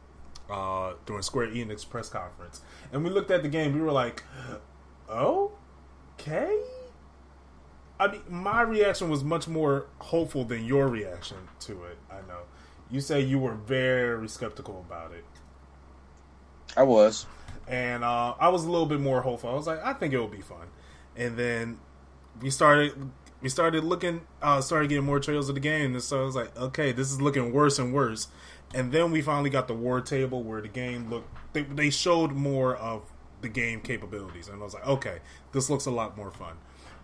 uh, 0.50 0.92
during 1.06 1.22
Square 1.22 1.48
Enix 1.48 1.88
press 1.88 2.10
conference, 2.10 2.60
and 2.92 3.02
we 3.04 3.08
looked 3.10 3.30
at 3.30 3.42
the 3.42 3.48
game. 3.48 3.72
We 3.74 3.80
were 3.80 3.90
like, 3.92 4.22
okay. 6.20 6.56
I 8.00 8.08
mean, 8.08 8.22
my 8.28 8.62
reaction 8.62 9.08
was 9.10 9.24
much 9.24 9.48
more 9.48 9.86
hopeful 9.98 10.44
than 10.44 10.64
your 10.64 10.88
reaction 10.88 11.48
to 11.60 11.84
it. 11.84 11.98
I 12.10 12.16
know 12.28 12.42
you 12.90 13.00
say 13.00 13.20
you 13.20 13.38
were 13.38 13.54
very 13.54 14.28
skeptical 14.28 14.84
about 14.88 15.12
it 15.12 15.24
I 16.76 16.82
was. 16.82 17.26
and 17.66 18.04
uh, 18.04 18.34
I 18.38 18.48
was 18.48 18.64
a 18.64 18.70
little 18.70 18.86
bit 18.86 19.00
more 19.00 19.20
hopeful. 19.22 19.50
I 19.50 19.54
was 19.54 19.66
like, 19.66 19.84
I 19.84 19.92
think 19.92 20.14
it 20.14 20.18
will 20.18 20.28
be 20.28 20.40
fun. 20.40 20.68
And 21.16 21.36
then 21.36 21.80
we 22.40 22.50
started 22.50 23.10
we 23.40 23.48
started 23.48 23.84
looking, 23.84 24.22
uh, 24.42 24.60
started 24.60 24.88
getting 24.88 25.04
more 25.04 25.20
trails 25.20 25.48
of 25.48 25.54
the 25.54 25.60
game, 25.60 25.94
and 25.94 26.02
so 26.02 26.22
I 26.22 26.24
was 26.24 26.34
like, 26.34 26.56
okay, 26.56 26.90
this 26.92 27.12
is 27.12 27.20
looking 27.20 27.52
worse 27.52 27.78
and 27.78 27.92
worse. 27.94 28.28
And 28.74 28.92
then 28.92 29.12
we 29.12 29.22
finally 29.22 29.50
got 29.50 29.68
the 29.68 29.74
war 29.74 30.00
table 30.00 30.42
where 30.42 30.60
the 30.60 30.68
game 30.68 31.08
looked. 31.08 31.28
They, 31.52 31.62
they 31.62 31.90
showed 31.90 32.32
more 32.32 32.76
of 32.76 33.02
the 33.40 33.48
game 33.48 33.80
capabilities, 33.80 34.48
and 34.48 34.60
I 34.60 34.64
was 34.64 34.74
like, 34.74 34.86
okay, 34.86 35.18
this 35.52 35.70
looks 35.70 35.86
a 35.86 35.90
lot 35.90 36.16
more 36.16 36.30
fun. 36.30 36.56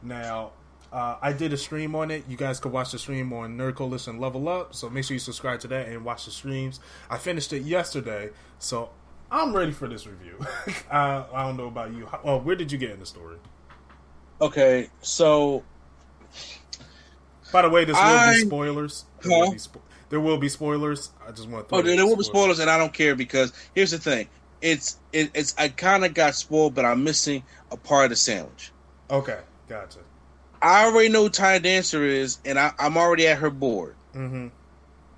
Now. 0.03 0.53
Uh, 0.93 1.19
I 1.21 1.33
did 1.33 1.53
a 1.53 1.57
stream 1.57 1.97
on 1.97 2.13
it. 2.13 2.23
You 2.29 2.37
guys 2.37 2.61
could 2.61 2.71
watch 2.71 2.93
the 2.93 3.01
stream 3.01 3.33
on 3.33 3.57
Nerd 3.59 3.75
Coalition 3.75 4.21
Level 4.21 4.49
Up. 4.49 4.77
So 4.77 4.89
make 4.89 5.03
sure 5.05 5.15
you 5.17 5.19
subscribe 5.19 5.59
to 5.61 5.69
that 5.69 5.89
and 5.89 6.05
watch 6.05 6.25
the 6.25 6.31
streams. 6.31 6.79
I 7.11 7.19
finished 7.19 7.53
it 7.53 7.63
yesterday, 7.65 8.31
so 8.61 8.91
I'm 9.29 9.57
ready 9.57 9.73
for 9.73 9.89
this 9.89 10.07
review. 10.07 10.39
I, 10.93 11.25
I 11.35 11.43
don't 11.43 11.57
know 11.57 11.67
about 11.67 11.93
you. 11.93 12.07
How, 12.07 12.21
well, 12.23 12.41
where 12.41 12.55
did 12.55 12.71
you 12.71 12.79
get 12.79 12.91
in 12.93 13.01
the 13.01 13.07
story? 13.07 13.39
Okay, 14.41 14.89
so 15.01 15.65
By 17.53 17.63
the 17.63 17.71
way, 17.71 17.85
this 17.85 17.97
will 17.97 18.03
I- 18.03 18.35
be 18.35 18.41
spoilers. 18.41 19.05
There, 19.23 19.31
will 19.41 19.51
be 19.53 19.59
spo- 19.59 19.81
there 20.11 20.21
will 20.21 20.39
be 20.39 20.49
spoilers. 20.49 21.11
I 21.27 21.33
just 21.33 21.49
want 21.49 21.69
to. 21.69 21.75
oh, 21.75 21.83
there, 21.83 21.97
there 21.97 22.07
will 22.07 22.17
be 22.17 22.23
spoilers, 22.23 22.61
and 22.61 22.71
I 22.71 22.79
don't 22.79 22.93
care 22.93 23.17
because 23.17 23.53
here's 23.75 23.91
the 23.91 23.99
thing: 23.99 24.29
it's 24.65 24.97
it, 25.13 25.31
it's 25.35 25.55
I 25.59 25.69
kind 25.69 26.05
of 26.07 26.15
got 26.15 26.35
spoiled, 26.35 26.75
but 26.75 26.87
I'm 26.87 27.05
missing 27.05 27.45
a 27.71 27.77
part 27.77 28.05
of 28.05 28.11
the 28.11 28.17
sandwich. 28.17 28.73
Okay, 29.11 29.39
gotcha. 29.69 29.99
I 30.63 30.87
already 30.87 31.11
know 31.11 31.25
who 31.25 31.29
Tiny 31.29 31.61
Dancer 31.61 32.03
is, 32.03 32.39
and 32.47 32.59
I, 32.59 32.73
I'm 32.79 32.97
already 32.97 33.27
at 33.29 33.37
her 33.39 33.51
board. 33.51 33.95
Mm-hmm. 34.15 34.49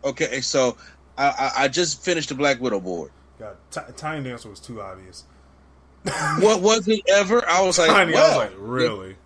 Okay, 0.05 0.41
so 0.41 0.77
I, 1.17 1.29
I, 1.29 1.65
I 1.65 1.69
just 1.69 2.05
finished 2.05 2.31
the 2.31 2.35
Black 2.35 2.61
Widow 2.61 2.81
board. 2.81 3.13
Got 3.39 3.57
T- 3.71 3.93
Tiny 3.97 4.25
Dancer 4.29 4.51
was 4.51 4.59
too 4.61 4.83
obvious. 4.83 5.25
What 6.41 6.61
was 6.61 6.89
it 6.89 7.03
ever? 7.09 7.49
I 7.49 7.63
was 7.63 7.79
like, 7.79 7.91
Tiny, 7.91 8.15
I 8.15 8.29
was 8.29 8.37
like, 8.37 8.53
really? 8.59 9.17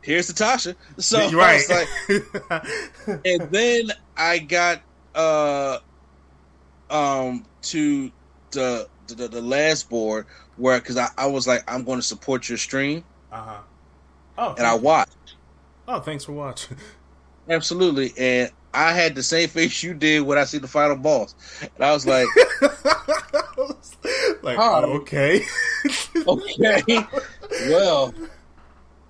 here's 0.00 0.28
Natasha. 0.28 0.76
So 0.96 1.20
You're 1.28 1.38
right. 1.40 1.62
was 1.68 2.20
like, 2.48 3.22
and 3.26 3.50
then 3.50 3.90
I 4.16 4.38
got 4.38 4.80
uh 5.14 5.78
um 6.90 7.44
to 7.62 8.10
the 8.52 8.88
the, 9.14 9.28
the 9.28 9.42
last 9.42 9.88
board 9.88 10.26
where 10.56 10.78
because 10.78 10.96
I, 10.96 11.08
I 11.16 11.26
was 11.26 11.46
like 11.46 11.62
I'm 11.70 11.84
going 11.84 11.98
to 11.98 12.02
support 12.06 12.48
your 12.48 12.58
stream 12.58 13.04
uh 13.32 13.42
huh. 13.42 13.60
Oh, 14.40 14.54
and 14.56 14.66
I 14.66 14.74
watched 14.74 15.34
oh, 15.86 16.00
thanks 16.00 16.24
for 16.24 16.32
watching. 16.32 16.76
absolutely 17.48 18.12
and 18.18 18.50
I 18.74 18.92
had 18.92 19.14
the 19.14 19.22
same 19.22 19.48
face 19.48 19.82
you 19.82 19.94
did 19.94 20.20
when 20.20 20.38
I 20.38 20.44
see 20.44 20.58
the 20.58 20.68
final 20.68 20.96
boss 20.96 21.34
and 21.62 21.84
I 21.84 21.92
was 21.92 22.06
like 22.06 22.26
like, 24.42 24.56
Huh. 24.56 24.82
okay. 24.86 25.42
okay 26.26 26.82
well 27.68 28.12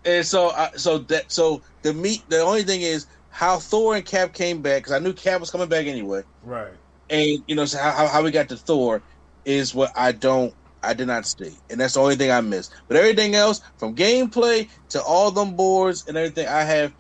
and 0.05 0.25
so 0.25 0.51
I, 0.51 0.71
so 0.77 0.99
that 0.99 1.31
so 1.31 1.61
the 1.83 1.93
meet 1.93 2.29
the 2.31 2.41
only 2.41 2.63
thing 2.63 2.83
is 2.83 3.07
how 3.31 3.59
Thor 3.59 3.97
and 3.97 4.05
Cap 4.05 4.33
came 4.33 4.63
back 4.63 4.83
because 4.83 4.93
I 4.93 4.99
knew 4.99 5.13
Cap 5.13 5.41
was 5.41 5.51
coming 5.51 5.69
back 5.69 5.87
anyway 5.87 6.23
right. 6.43 6.73
and 7.11 7.43
you 7.47 7.55
know 7.55 7.65
so 7.65 7.79
how, 7.79 7.91
how 7.91 8.07
how 8.07 8.23
we 8.23 8.31
got 8.31 8.49
to 8.51 8.57
Thor 8.57 9.03
is 9.49 9.75
what 9.75 9.91
I 9.97 10.13
don't 10.13 10.55
I 10.83 10.95
did 10.95 11.09
not 11.09 11.27
see, 11.27 11.57
and 11.71 11.81
that's 11.81 11.95
the 11.95 12.01
only 12.01 12.15
thing 12.15 12.31
I 12.31 12.41
missed. 12.41 12.73
But 12.87 12.97
everything 12.97 13.35
else, 13.35 13.61
from 13.79 13.97
gameplay 13.97 14.69
to 14.91 15.03
all 15.03 15.31
them 15.31 15.57
boards 15.57 16.07
and 16.07 16.17
everything, 16.17 16.47
I 16.47 16.63
have 16.63 16.93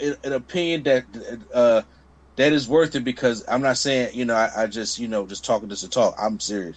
an 0.00 0.16
an 0.24 0.32
opinion 0.32 0.82
that 0.82 1.04
uh, 1.54 1.82
that 2.36 2.52
is 2.52 2.68
worth 2.68 2.94
it 2.96 3.04
because 3.04 3.44
I'm 3.48 3.62
not 3.62 3.78
saying 3.78 4.10
you 4.14 4.24
know 4.24 4.34
I, 4.34 4.64
I 4.64 4.66
just 4.66 4.98
you 4.98 5.08
know 5.08 5.26
just 5.26 5.44
talking 5.44 5.68
just 5.68 5.84
to 5.84 5.88
talk. 5.88 6.14
I'm 6.18 6.38
serious. 6.40 6.76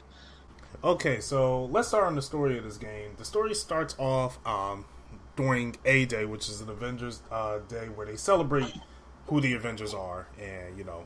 Okay, 0.83 1.19
so 1.19 1.65
let's 1.65 1.87
start 1.87 2.05
on 2.05 2.15
the 2.15 2.21
story 2.21 2.57
of 2.57 2.63
this 2.63 2.77
game. 2.77 3.11
The 3.17 3.25
story 3.25 3.53
starts 3.55 3.95
off 3.97 4.37
um, 4.45 4.85
during 5.35 5.75
A 5.85 6.05
Day, 6.05 6.25
which 6.25 6.47
is 6.47 6.61
an 6.61 6.69
Avengers 6.69 7.21
uh, 7.31 7.59
Day 7.67 7.87
where 7.87 8.05
they 8.05 8.15
celebrate 8.15 8.73
who 9.25 9.41
the 9.41 9.53
Avengers 9.53 9.93
are, 9.93 10.27
and 10.39 10.77
you 10.77 10.83
know, 10.83 11.03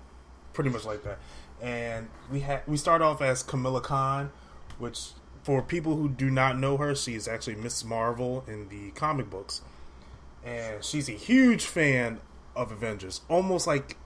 pretty 0.54 0.70
much 0.70 0.86
like 0.86 1.04
that. 1.04 1.18
And 1.62 2.10
we 2.32 2.42
ha- 2.42 2.62
we 2.68 2.78
start 2.78 3.02
off 3.02 3.22
as 3.22 3.44
Kamala 3.44 3.82
Khan, 3.82 4.32
which 4.80 5.12
for 5.44 5.62
people 5.62 5.96
who 5.96 6.10
do 6.10 6.30
not 6.30 6.58
know 6.58 6.78
her, 6.78 6.96
she 6.96 7.16
is 7.16 7.28
actually 7.28 7.56
Miss 7.56 7.84
Marvel 7.84 8.44
in 8.48 8.70
the 8.70 8.92
comic 8.92 9.30
books, 9.30 9.62
and 10.44 10.84
she's 10.84 11.08
a 11.10 11.14
huge 11.14 11.66
fan 11.66 12.20
of 12.56 12.72
Avengers, 12.72 13.22
almost 13.30 13.68
like 13.68 13.98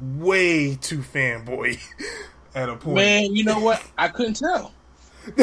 way 0.00 0.74
too 0.74 0.98
fanboy 0.98 1.80
at 2.54 2.68
a 2.68 2.76
point. 2.76 2.96
Man, 2.96 3.34
you 3.34 3.44
know 3.44 3.60
what? 3.60 3.82
I 3.96 4.08
couldn't 4.08 4.34
tell. 4.34 4.72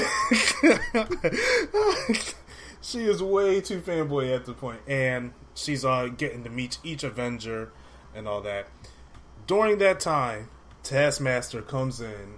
she 2.81 3.05
is 3.05 3.23
way 3.23 3.61
too 3.61 3.81
fanboy 3.81 4.35
at 4.35 4.45
the 4.45 4.53
point, 4.53 4.81
and 4.87 5.33
she's 5.55 5.83
uh 5.83 6.07
getting 6.07 6.43
to 6.43 6.49
meet 6.49 6.77
each 6.83 7.03
Avenger 7.03 7.71
and 8.13 8.27
all 8.27 8.41
that. 8.41 8.67
During 9.47 9.79
that 9.79 9.99
time, 9.99 10.49
Taskmaster 10.83 11.61
comes 11.61 12.01
in 12.01 12.35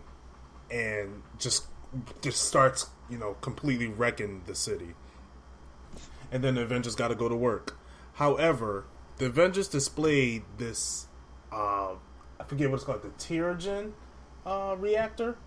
and 0.71 1.21
just 1.39 1.65
just 2.21 2.41
starts, 2.43 2.87
you 3.09 3.17
know, 3.17 3.35
completely 3.41 3.87
wrecking 3.87 4.41
the 4.45 4.55
city. 4.55 4.95
And 6.31 6.43
then 6.43 6.55
the 6.55 6.61
Avengers 6.61 6.95
got 6.95 7.09
to 7.09 7.15
go 7.15 7.29
to 7.29 7.35
work. 7.35 7.77
However, 8.13 8.85
the 9.17 9.27
Avengers 9.27 9.67
displayed 9.67 10.43
this 10.57 11.07
uh 11.51 11.93
I 12.39 12.43
forget 12.45 12.69
what 12.69 12.75
it's 12.75 12.83
called, 12.83 13.03
the 13.03 13.09
Terrigen 13.09 13.91
uh 14.45 14.75
reactor, 14.77 15.37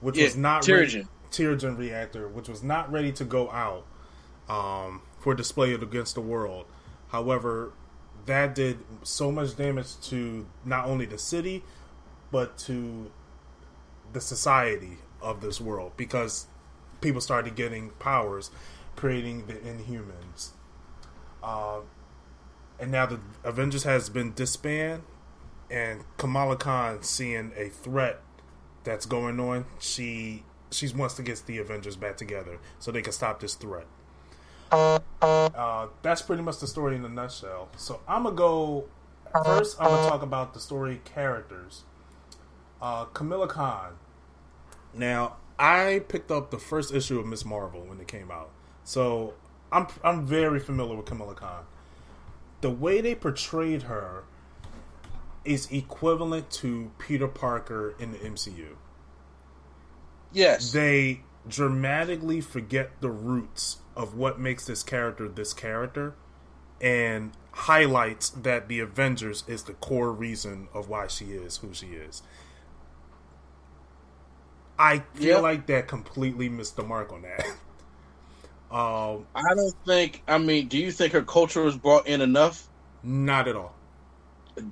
which 0.00 0.16
Yeah, 0.16 0.24
was 0.24 0.36
not 0.36 0.66
ready- 0.68 0.86
Terrigen. 1.02 1.08
Terrigen 1.30 1.78
reactor, 1.78 2.28
which 2.28 2.46
was 2.48 2.62
not 2.62 2.92
ready 2.92 3.10
to 3.12 3.24
go 3.24 3.50
out 3.50 3.86
um, 4.50 5.00
for 5.18 5.34
display 5.34 5.72
against 5.72 6.14
the 6.14 6.20
world. 6.20 6.66
However, 7.08 7.72
that 8.26 8.54
did 8.54 8.80
so 9.02 9.32
much 9.32 9.56
damage 9.56 9.98
to 10.10 10.46
not 10.66 10.84
only 10.86 11.06
the 11.06 11.16
city, 11.16 11.64
but 12.32 12.58
to 12.58 13.12
the 14.12 14.20
society 14.20 14.98
of 15.20 15.40
this 15.40 15.60
world 15.60 15.92
because 15.96 16.48
people 17.00 17.20
started 17.20 17.54
getting 17.54 17.90
powers, 18.00 18.50
creating 18.96 19.46
the 19.46 19.54
Inhumans. 19.54 20.50
Um, 21.42 21.84
and 22.80 22.90
now 22.90 23.06
the 23.06 23.20
Avengers 23.44 23.84
has 23.84 24.08
been 24.08 24.32
disbanded, 24.32 25.02
and 25.70 26.04
Kamala 26.16 26.56
Khan 26.56 27.02
seeing 27.02 27.52
a 27.56 27.68
threat 27.68 28.20
that's 28.84 29.06
going 29.06 29.38
on, 29.38 29.66
she 29.78 30.44
she 30.70 30.88
wants 30.94 31.14
to 31.14 31.22
get 31.22 31.42
the 31.46 31.58
Avengers 31.58 31.96
back 31.96 32.16
together 32.16 32.58
so 32.78 32.90
they 32.90 33.02
can 33.02 33.12
stop 33.12 33.40
this 33.40 33.54
threat. 33.54 33.86
Uh, 34.72 35.88
that's 36.00 36.22
pretty 36.22 36.42
much 36.42 36.58
the 36.58 36.66
story 36.66 36.96
in 36.96 37.04
a 37.04 37.08
nutshell. 37.08 37.68
So 37.76 38.00
I'm 38.08 38.24
gonna 38.24 38.34
go 38.34 38.86
first. 39.44 39.76
I'm 39.80 39.88
gonna 39.88 40.08
talk 40.08 40.22
about 40.22 40.54
the 40.54 40.60
story 40.60 41.00
characters. 41.04 41.84
Uh, 42.82 43.04
Kamala 43.06 43.48
Khan. 43.48 43.94
Now 44.94 45.36
I 45.58 46.02
picked 46.08 46.30
up 46.32 46.50
the 46.50 46.58
first 46.58 46.92
issue 46.92 47.20
of 47.20 47.26
Miss 47.26 47.44
Marvel 47.44 47.82
when 47.82 48.00
it 48.00 48.08
came 48.08 48.30
out, 48.30 48.50
so 48.84 49.34
I'm 49.72 49.86
I'm 50.04 50.26
very 50.26 50.60
familiar 50.60 50.96
with 50.96 51.06
Kamala 51.06 51.34
Khan. 51.34 51.64
the 52.60 52.70
way 52.70 53.00
they 53.00 53.14
portrayed 53.14 53.84
her 53.84 54.24
is 55.44 55.70
equivalent 55.72 56.50
to 56.50 56.90
Peter 56.98 57.28
Parker 57.28 57.94
in 57.98 58.12
the 58.12 58.18
MCU. 58.18 58.76
Yes. 60.32 60.72
They 60.72 61.22
dramatically 61.48 62.40
forget 62.40 63.00
the 63.00 63.10
roots 63.10 63.78
of 63.96 64.16
what 64.16 64.38
makes 64.40 64.66
this 64.66 64.82
character 64.82 65.28
this 65.28 65.52
character 65.52 66.14
and 66.80 67.32
highlights 67.52 68.30
that 68.30 68.68
the 68.68 68.80
Avengers 68.80 69.44
is 69.46 69.64
the 69.64 69.74
core 69.74 70.12
reason 70.12 70.68
of 70.74 70.88
why 70.88 71.06
she 71.08 71.26
is 71.26 71.58
who 71.58 71.74
she 71.74 71.88
is. 71.88 72.22
I 74.78 75.00
feel 75.14 75.28
yep. 75.28 75.42
like 75.42 75.66
that 75.66 75.88
completely 75.88 76.48
missed 76.48 76.76
the 76.76 76.82
mark 76.82 77.12
on 77.12 77.22
that. 77.22 77.46
um, 78.70 79.26
I 79.34 79.54
don't 79.54 79.74
think. 79.86 80.22
I 80.26 80.38
mean, 80.38 80.68
do 80.68 80.78
you 80.78 80.90
think 80.90 81.12
her 81.12 81.22
culture 81.22 81.62
was 81.62 81.76
brought 81.76 82.06
in 82.06 82.20
enough? 82.20 82.68
Not 83.02 83.48
at 83.48 83.56
all. 83.56 83.74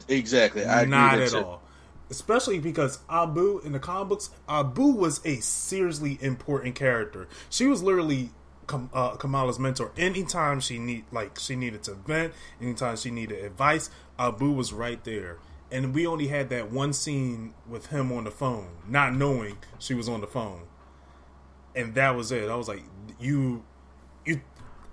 Exactly. 0.09 0.65
I 0.65 0.85
not 0.85 1.19
at 1.19 1.35
all. 1.35 1.63
Especially 2.11 2.59
because 2.59 2.99
Abu 3.09 3.61
in 3.61 3.73
the 3.73 3.79
comic 3.79 4.09
books, 4.09 4.31
Abu 4.49 4.87
was 4.87 5.25
a 5.25 5.37
seriously 5.37 6.19
important 6.21 6.75
character. 6.75 7.29
She 7.49 7.67
was 7.67 7.83
literally 7.83 8.31
uh, 8.93 9.17
Kamala's 9.17 9.59
mentor. 9.59 9.93
Anytime 9.97 10.61
she 10.61 10.79
need 10.79 11.05
like 11.13 11.39
she 11.39 11.57
needed 11.57 11.83
to 11.85 11.95
vent, 11.95 12.33
anytime 12.61 12.97
she 12.97 13.11
needed 13.11 13.45
advice, 13.45 13.91
Abu 14.19 14.51
was 14.53 14.73
right 14.73 15.03
there. 15.05 15.39
And 15.73 15.95
we 15.95 16.07
only 16.07 16.27
had 16.27 16.49
that 16.51 16.73
one 16.73 16.93
scene 16.93 17.55
with 17.69 17.87
him 17.87 18.11
on 18.11 18.25
the 18.25 18.31
phone, 18.31 18.69
not 18.89 19.15
knowing 19.15 19.59
she 19.79 19.95
was 19.95 20.09
on 20.09 20.21
the 20.21 20.27
phone, 20.27 20.63
and 21.77 21.95
that 21.95 22.17
was 22.17 22.33
it. 22.33 22.51
I 22.51 22.57
was 22.57 22.67
like, 22.67 22.83
you, 23.21 23.63
you, 24.25 24.41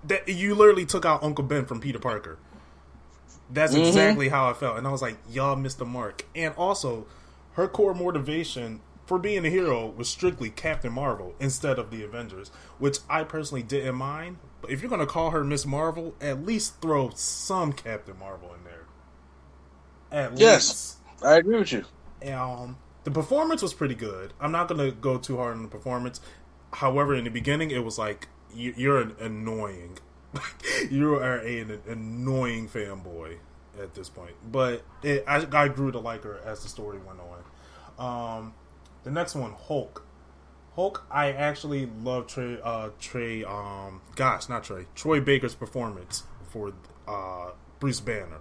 that 0.04 0.28
you 0.28 0.54
literally 0.54 0.86
took 0.86 1.04
out 1.04 1.22
Uncle 1.22 1.44
Ben 1.44 1.64
from 1.64 1.80
Peter 1.80 1.98
Parker. 1.98 2.38
That's 3.50 3.74
mm-hmm. 3.74 3.86
exactly 3.86 4.28
how 4.28 4.48
I 4.48 4.52
felt, 4.52 4.78
and 4.78 4.86
I 4.86 4.90
was 4.92 5.02
like, 5.02 5.16
y'all 5.28 5.56
missed 5.56 5.78
the 5.78 5.84
mark. 5.84 6.26
And 6.36 6.54
also, 6.54 7.06
her 7.54 7.66
core 7.66 7.94
motivation 7.94 8.80
for 9.08 9.18
being 9.18 9.44
a 9.46 9.48
hero 9.48 9.86
was 9.86 10.06
strictly 10.06 10.50
Captain 10.50 10.92
Marvel 10.92 11.34
instead 11.40 11.78
of 11.78 11.90
the 11.90 12.04
Avengers, 12.04 12.50
which 12.78 12.98
I 13.08 13.24
personally 13.24 13.62
didn't 13.62 13.94
mind. 13.94 14.36
But 14.60 14.70
if 14.70 14.82
you're 14.82 14.90
gonna 14.90 15.06
call 15.06 15.30
her 15.30 15.42
Miss 15.42 15.64
Marvel, 15.64 16.14
at 16.20 16.44
least 16.44 16.82
throw 16.82 17.10
some 17.14 17.72
Captain 17.72 18.18
Marvel 18.18 18.52
in 18.54 18.64
there. 18.64 18.67
At 20.10 20.38
yes, 20.38 20.98
least. 21.20 21.24
I 21.24 21.36
agree 21.36 21.58
with 21.58 21.72
you. 21.72 21.84
Um, 22.32 22.78
the 23.04 23.10
performance 23.10 23.62
was 23.62 23.74
pretty 23.74 23.94
good. 23.94 24.32
I'm 24.40 24.52
not 24.52 24.68
gonna 24.68 24.90
go 24.90 25.18
too 25.18 25.36
hard 25.36 25.56
on 25.56 25.62
the 25.62 25.68
performance. 25.68 26.20
However, 26.72 27.14
in 27.14 27.24
the 27.24 27.30
beginning, 27.30 27.70
it 27.70 27.84
was 27.84 27.98
like 27.98 28.28
you're 28.54 29.00
an 29.00 29.14
annoying. 29.20 29.98
you 30.90 31.14
are 31.14 31.36
an 31.36 31.80
annoying 31.86 32.68
fanboy 32.68 33.38
at 33.80 33.94
this 33.94 34.08
point. 34.08 34.34
But 34.50 34.82
it, 35.02 35.24
I, 35.26 35.46
I 35.52 35.68
grew 35.68 35.92
to 35.92 35.98
like 35.98 36.24
her 36.24 36.40
as 36.44 36.62
the 36.62 36.68
story 36.68 36.98
went 36.98 37.20
on. 37.20 38.38
Um, 38.38 38.54
the 39.04 39.10
next 39.10 39.34
one, 39.34 39.52
Hulk. 39.52 40.04
Hulk, 40.74 41.06
I 41.10 41.32
actually 41.32 41.86
love 41.86 42.26
Trey. 42.26 42.58
Uh, 42.62 42.90
Trey. 43.00 43.44
Um, 43.44 44.02
gosh, 44.16 44.48
not 44.48 44.64
Trey. 44.64 44.86
Troy 44.94 45.20
Baker's 45.20 45.54
performance 45.54 46.24
for 46.50 46.72
uh, 47.06 47.50
Bruce 47.80 48.00
Banner. 48.00 48.40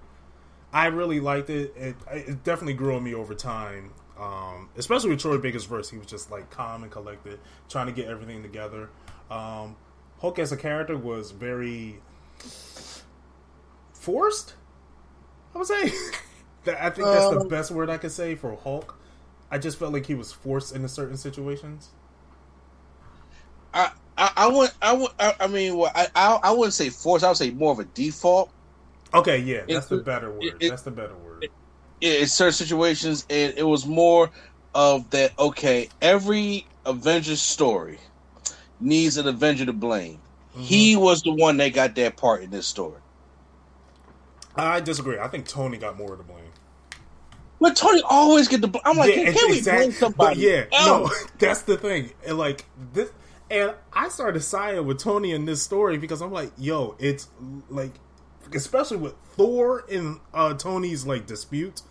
I 0.73 0.88
really 0.88 1.19
liked 1.19 1.49
it. 1.49 1.73
It, 1.76 1.95
it 2.11 2.44
definitely 2.44 2.73
grew 2.73 2.95
on 2.95 3.03
me 3.03 3.14
over 3.14 3.34
time. 3.34 3.91
Um, 4.19 4.69
especially 4.76 5.11
with 5.11 5.19
Troy 5.19 5.38
Baker's 5.38 5.65
verse, 5.65 5.89
he 5.89 5.98
was 5.98 6.07
just 6.07 6.31
like 6.31 6.49
calm 6.49 6.84
and 6.84 6.91
collected, 6.91 7.39
trying 7.69 7.85
to 7.85 7.94
get 7.94 8.07
everything 8.07 8.41
together. 8.41 8.89
Um, 9.30 9.76
Hulk 10.19 10.39
as 10.39 10.52
a 10.52 10.57
character 10.57 10.98
was 10.98 11.31
very 11.31 11.99
forced. 13.94 14.56
I 15.53 15.60
would 15.60 15.68
say. 15.68 15.91
that 16.68 16.84
I 16.84 16.89
think 16.89 17.07
that's 17.07 17.30
the 17.30 17.41
um, 17.41 17.48
best 17.48 17.72
word 17.72 17.89
I 17.89 17.98
could 17.98 18.11
say 18.11 18.35
for 18.35 18.56
Hulk. 18.56 18.98
I 19.49 19.57
just 19.57 19.80
felt 19.80 19.94
like 19.94 20.06
he 20.06 20.15
was 20.15 20.31
forced 20.31 20.76
into 20.76 20.89
certain 20.89 21.18
situations. 21.18 21.89
I 23.73 23.91
I, 24.18 24.31
I 24.35 24.48
would 24.48 24.72
I 24.81 24.94
would 24.94 25.11
I, 25.19 25.35
I 25.39 25.48
mean 25.48 25.77
well, 25.77 25.91
I, 25.95 26.07
I 26.15 26.39
I 26.44 26.52
wouldn't 26.52 26.73
say 26.73 26.89
forced. 26.89 27.23
I 27.23 27.30
would 27.30 27.38
say 27.38 27.52
more 27.52 27.72
of 27.72 27.80
a 27.80 27.85
default. 27.85 28.52
Okay, 29.13 29.39
yeah, 29.39 29.63
that's 29.67 29.91
it, 29.91 29.97
the 29.97 30.01
better 30.03 30.31
word. 30.31 30.43
It, 30.43 30.69
that's 30.69 30.81
the 30.81 30.91
better 30.91 31.15
word. 31.15 31.49
It, 32.01 32.21
in 32.21 32.27
certain 32.27 32.53
situations, 32.53 33.25
it, 33.29 33.57
it 33.57 33.63
was 33.63 33.85
more 33.85 34.29
of 34.75 35.09
that. 35.11 35.38
Okay, 35.39 35.89
every 36.01 36.67
Avengers 36.85 37.41
story 37.41 37.99
needs 38.79 39.17
an 39.17 39.27
Avenger 39.27 39.65
to 39.65 39.73
blame. 39.73 40.19
Mm-hmm. 40.51 40.61
He 40.61 40.95
was 40.95 41.21
the 41.21 41.31
one 41.31 41.57
that 41.57 41.73
got 41.73 41.95
that 41.95 42.17
part 42.17 42.43
in 42.43 42.49
this 42.49 42.67
story. 42.67 42.99
I 44.55 44.79
disagree. 44.79 45.19
I 45.19 45.27
think 45.27 45.47
Tony 45.47 45.77
got 45.77 45.97
more 45.97 46.15
to 46.15 46.23
blame. 46.23 46.43
But 47.59 47.75
Tony 47.75 48.01
always 48.07 48.47
get 48.47 48.61
the. 48.61 48.79
I'm 48.85 48.97
like, 48.97 49.15
yeah, 49.15 49.31
can 49.31 49.51
we 49.51 49.61
blame 49.61 49.91
somebody? 49.91 50.41
Yeah, 50.41 50.65
else? 50.71 51.11
no, 51.11 51.29
that's 51.39 51.63
the 51.63 51.77
thing. 51.77 52.11
And 52.25 52.38
like 52.38 52.65
this, 52.93 53.09
and 53.49 53.73
I 53.93 54.09
started 54.09 54.41
siding 54.41 54.85
with 54.85 54.99
Tony 54.99 55.31
in 55.31 55.45
this 55.45 55.61
story 55.61 55.97
because 55.97 56.21
I'm 56.21 56.31
like, 56.31 56.51
yo, 56.57 56.95
it's 56.99 57.27
like, 57.69 57.93
especially 58.56 58.98
with 58.98 59.15
Thor 59.36 59.84
and 59.90 60.19
uh, 60.34 60.53
Tony's 60.53 61.06
like 61.06 61.26
dispute. 61.26 61.82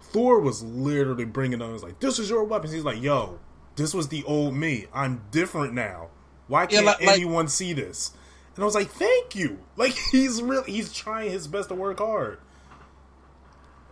Thor 0.00 0.40
was 0.40 0.62
literally 0.62 1.24
bringing 1.24 1.60
on, 1.60 1.72
was 1.72 1.82
like, 1.82 2.00
"This 2.00 2.18
is 2.18 2.30
your 2.30 2.44
weapons." 2.44 2.72
He's 2.72 2.84
like, 2.84 3.02
"Yo, 3.02 3.38
this 3.76 3.94
was 3.94 4.08
the 4.08 4.24
old 4.24 4.54
me. 4.54 4.86
I'm 4.92 5.22
different 5.30 5.74
now. 5.74 6.08
Why 6.46 6.66
can't 6.66 6.84
yeah, 6.84 6.92
like, 6.92 7.02
anyone 7.02 7.48
see 7.48 7.72
this?" 7.72 8.12
And 8.54 8.62
I 8.62 8.66
was 8.66 8.74
like, 8.74 8.88
"Thank 8.88 9.34
you." 9.34 9.58
Like 9.76 9.92
he's 10.10 10.42
really 10.42 10.72
he's 10.72 10.92
trying 10.92 11.30
his 11.30 11.46
best 11.46 11.68
to 11.68 11.74
work 11.76 11.98
hard. 11.98 12.40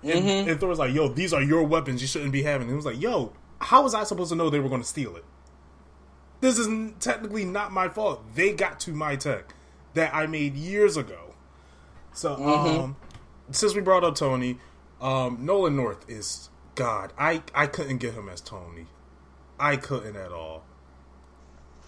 And, 0.03 0.25
mm-hmm. 0.25 0.51
and 0.51 0.61
Thor's 0.61 0.79
like, 0.79 0.93
"Yo, 0.93 1.09
these 1.09 1.33
are 1.33 1.43
your 1.43 1.63
weapons. 1.63 2.01
You 2.03 2.09
shouldn't 2.09 2.33
be 2.33 2.43
having." 2.43 2.63
And 2.63 2.71
he 2.71 2.77
was 2.77 2.85
like, 2.85 3.01
"Yo, 3.01 3.33
how 3.61 3.83
was 3.83 3.95
I 3.95 4.05
supposed 4.05 4.31
to 4.31 4.37
know 4.37 4.51
they 4.51 4.61
were 4.61 4.69
going 4.69 4.83
to 4.83 4.87
steal 4.87 5.17
it? 5.17 5.25
This 6.41 6.59
is 6.59 6.69
technically 7.01 7.45
not 7.45 7.73
my 7.73 7.89
fault. 7.89 8.23
They 8.35 8.53
got 8.53 8.81
to 8.81 8.93
my 8.93 9.17
tech 9.17 9.55
that 9.95 10.15
I 10.15 10.27
made 10.27 10.57
years 10.57 10.97
ago." 10.97 11.26
So, 12.17 12.35
mm-hmm. 12.35 12.81
um, 12.81 12.97
since 13.51 13.75
we 13.75 13.83
brought 13.83 14.03
up 14.03 14.15
Tony, 14.15 14.59
um, 15.03 15.39
Nolan 15.43 15.77
North 15.77 16.09
is 16.09 16.49
God. 16.75 17.13
I 17.19 17.43
I 17.55 17.67
couldn't 17.67 17.99
get 17.99 18.15
him 18.15 18.31
as 18.31 18.41
Tony. 18.41 18.87
I 19.61 19.77
couldn't 19.77 20.17
at 20.17 20.33
all. 20.33 20.65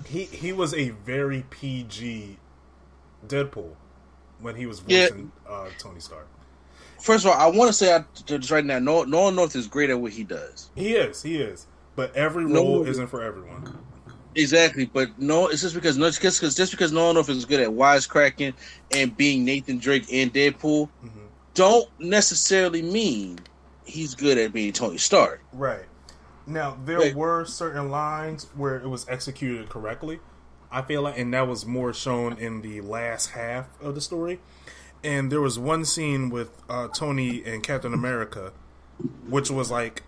He 0.07 0.25
he 0.25 0.53
was 0.53 0.75
a 0.75 0.91
very 0.91 1.47
PG 1.49 2.37
Deadpool 3.27 3.75
when 4.41 4.55
he 4.55 4.67
was 4.67 4.81
voicing 4.81 5.33
yeah. 5.47 5.53
uh, 5.53 5.71
Tony 5.79 6.01
Stark. 6.01 6.29
First 7.01 7.25
of 7.25 7.31
all, 7.31 7.39
I 7.39 7.47
want 7.47 7.71
to 7.71 7.73
say 7.73 7.95
I, 7.95 8.05
just 8.27 8.51
right 8.51 8.65
now, 8.65 8.79
Nolan 8.79 9.35
North 9.35 9.57
is 9.57 9.67
great 9.67 9.89
at 9.89 9.99
what 9.99 10.13
he 10.13 10.25
does. 10.25 10.71
He 10.75 10.95
is, 10.95 11.23
he 11.23 11.41
is. 11.41 11.67
But 11.97 12.15
every 12.15 12.45
role 12.45 12.85
no, 12.85 12.87
isn't 12.87 13.07
for 13.07 13.23
everyone. 13.23 13.79
Exactly, 14.35 14.87
but 14.87 15.19
no, 15.19 15.49
it's 15.49 15.63
just 15.63 15.75
because 15.75 15.97
no, 15.97 16.07
just 16.11 16.21
because 16.21 16.55
just 16.55 16.71
because 16.71 16.93
Nolan 16.93 17.15
North 17.15 17.29
is 17.29 17.45
good 17.45 17.61
at 17.61 17.69
wisecracking 17.69 18.55
and 18.93 19.17
being 19.17 19.45
Nathan 19.45 19.79
Drake 19.79 20.07
and 20.13 20.33
Deadpool, 20.33 20.89
mm-hmm. 21.05 21.27
don't 21.55 21.89
necessarily 21.99 22.83
mean 22.83 23.39
he's 23.85 24.15
good 24.15 24.39
at 24.39 24.53
being 24.53 24.73
Tony 24.73 24.99
Stark. 24.99 25.43
Right. 25.53 25.87
Now 26.47 26.79
there 26.85 27.15
were 27.15 27.45
certain 27.45 27.91
lines 27.91 28.47
where 28.55 28.77
it 28.77 28.89
was 28.89 29.09
executed 29.09 29.69
correctly. 29.69 30.21
I 30.71 30.83
feel 30.83 31.03
like, 31.03 31.19
and 31.19 31.33
that 31.33 31.49
was 31.49 31.65
more 31.65 31.95
shown 31.95 32.37
in 32.37 32.61
the 32.61 32.83
last 32.83 33.31
half 33.31 33.69
of 33.81 33.95
the 33.95 34.03
story 34.03 34.39
and 35.03 35.31
there 35.31 35.41
was 35.41 35.59
one 35.59 35.85
scene 35.85 36.31
with 36.31 36.51
uh, 36.69 36.89
Tony 36.89 37.45
and 37.45 37.63
Captain 37.63 37.95
America, 37.95 38.53
which 39.29 39.51
was 39.51 39.71
like, 39.71 40.03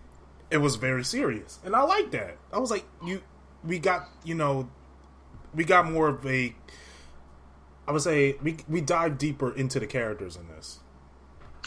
it 0.51 0.59
was 0.59 0.77
very 0.77 1.05
serious, 1.05 1.61
and 1.65 1.77
I 1.77 1.83
like 1.83 2.11
that. 2.11 2.37
I 2.53 2.59
was 2.59 2.71
like, 2.71 2.85
you, 3.05 3.23
we 3.65 3.79
got, 3.79 4.09
you 4.25 4.35
know, 4.35 4.69
we 5.55 5.65
got 5.65 5.91
more 5.91 6.09
of 6.09 6.27
a. 6.27 6.55
I 7.87 7.93
would 7.93 8.03
say 8.03 8.37
we 8.43 8.59
we 8.69 8.81
dive 8.81 9.19
deeper 9.19 9.53
into 9.55 9.81
the 9.81 9.87
characters 9.87 10.37
in 10.37 10.49
this. 10.49 10.81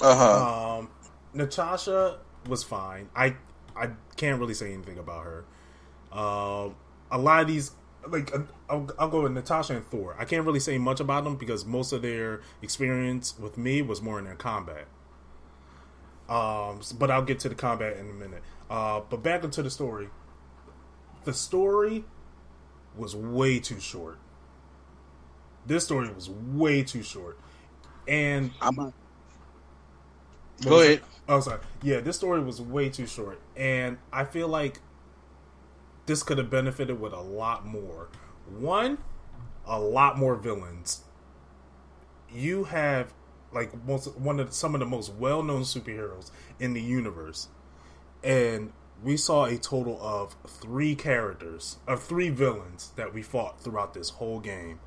Uh 0.01 0.15
huh. 0.15 0.77
Um, 0.79 0.89
Natasha 1.33 2.19
was 2.47 2.63
fine. 2.63 3.09
I 3.15 3.35
I 3.75 3.89
can't 4.15 4.39
really 4.39 4.53
say 4.53 4.73
anything 4.73 4.97
about 4.97 5.25
her. 5.25 5.45
Uh, 6.11 6.69
a 7.11 7.17
lot 7.17 7.41
of 7.41 7.47
these 7.47 7.71
like 8.07 8.33
uh, 8.33 8.39
I'll, 8.69 8.89
I'll, 8.99 9.09
go 9.09 9.23
with 9.23 9.33
Natasha 9.33 9.75
and 9.75 9.87
Thor. 9.87 10.15
I 10.17 10.25
can't 10.25 10.45
really 10.45 10.59
say 10.59 10.77
much 10.77 10.99
about 10.99 11.23
them 11.23 11.35
because 11.35 11.65
most 11.65 11.91
of 11.91 12.01
their 12.01 12.41
experience 12.61 13.37
with 13.39 13.57
me 13.57 13.81
was 13.81 14.01
more 14.01 14.19
in 14.19 14.25
their 14.25 14.35
combat. 14.35 14.87
Um, 16.29 16.81
but 16.97 17.11
I'll 17.11 17.23
get 17.23 17.39
to 17.39 17.49
the 17.49 17.55
combat 17.55 17.97
in 17.97 18.09
a 18.09 18.13
minute. 18.13 18.41
Uh, 18.69 19.01
but 19.09 19.23
back 19.23 19.43
into 19.43 19.61
the 19.61 19.69
story. 19.69 20.09
The 21.23 21.33
story 21.33 22.03
was 22.95 23.15
way 23.15 23.59
too 23.59 23.79
short. 23.79 24.17
This 25.65 25.85
story 25.85 26.11
was 26.11 26.29
way 26.29 26.83
too 26.83 27.03
short, 27.03 27.37
and 28.07 28.51
I'm. 28.61 28.77
A... 28.79 28.93
Go 30.63 30.81
ahead. 30.81 31.01
Oh, 31.27 31.39
sorry. 31.39 31.61
Yeah, 31.81 32.01
this 32.01 32.17
story 32.17 32.41
was 32.41 32.61
way 32.61 32.89
too 32.89 33.07
short, 33.07 33.39
and 33.55 33.97
I 34.11 34.25
feel 34.25 34.47
like 34.47 34.79
this 36.05 36.21
could 36.21 36.37
have 36.37 36.49
benefited 36.49 36.99
with 36.99 37.13
a 37.13 37.21
lot 37.21 37.65
more. 37.65 38.09
One, 38.59 38.97
a 39.65 39.79
lot 39.79 40.17
more 40.17 40.35
villains. 40.35 41.03
You 42.29 42.65
have 42.65 43.13
like 43.53 43.71
most 43.85 44.17
one 44.17 44.39
of 44.39 44.53
some 44.53 44.73
of 44.73 44.79
the 44.79 44.85
most 44.85 45.13
well 45.13 45.43
known 45.43 45.61
superheroes 45.61 46.31
in 46.59 46.73
the 46.73 46.81
universe, 46.81 47.47
and 48.23 48.73
we 49.01 49.17
saw 49.17 49.45
a 49.45 49.57
total 49.57 49.99
of 50.01 50.35
three 50.47 50.95
characters 50.95 51.77
of 51.87 52.03
three 52.03 52.29
villains 52.29 52.91
that 52.95 53.13
we 53.13 53.21
fought 53.21 53.61
throughout 53.61 53.93
this 53.93 54.09
whole 54.09 54.39
game, 54.39 54.79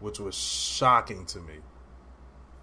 which 0.00 0.20
was 0.20 0.34
shocking 0.34 1.26
to 1.26 1.38
me. 1.38 1.54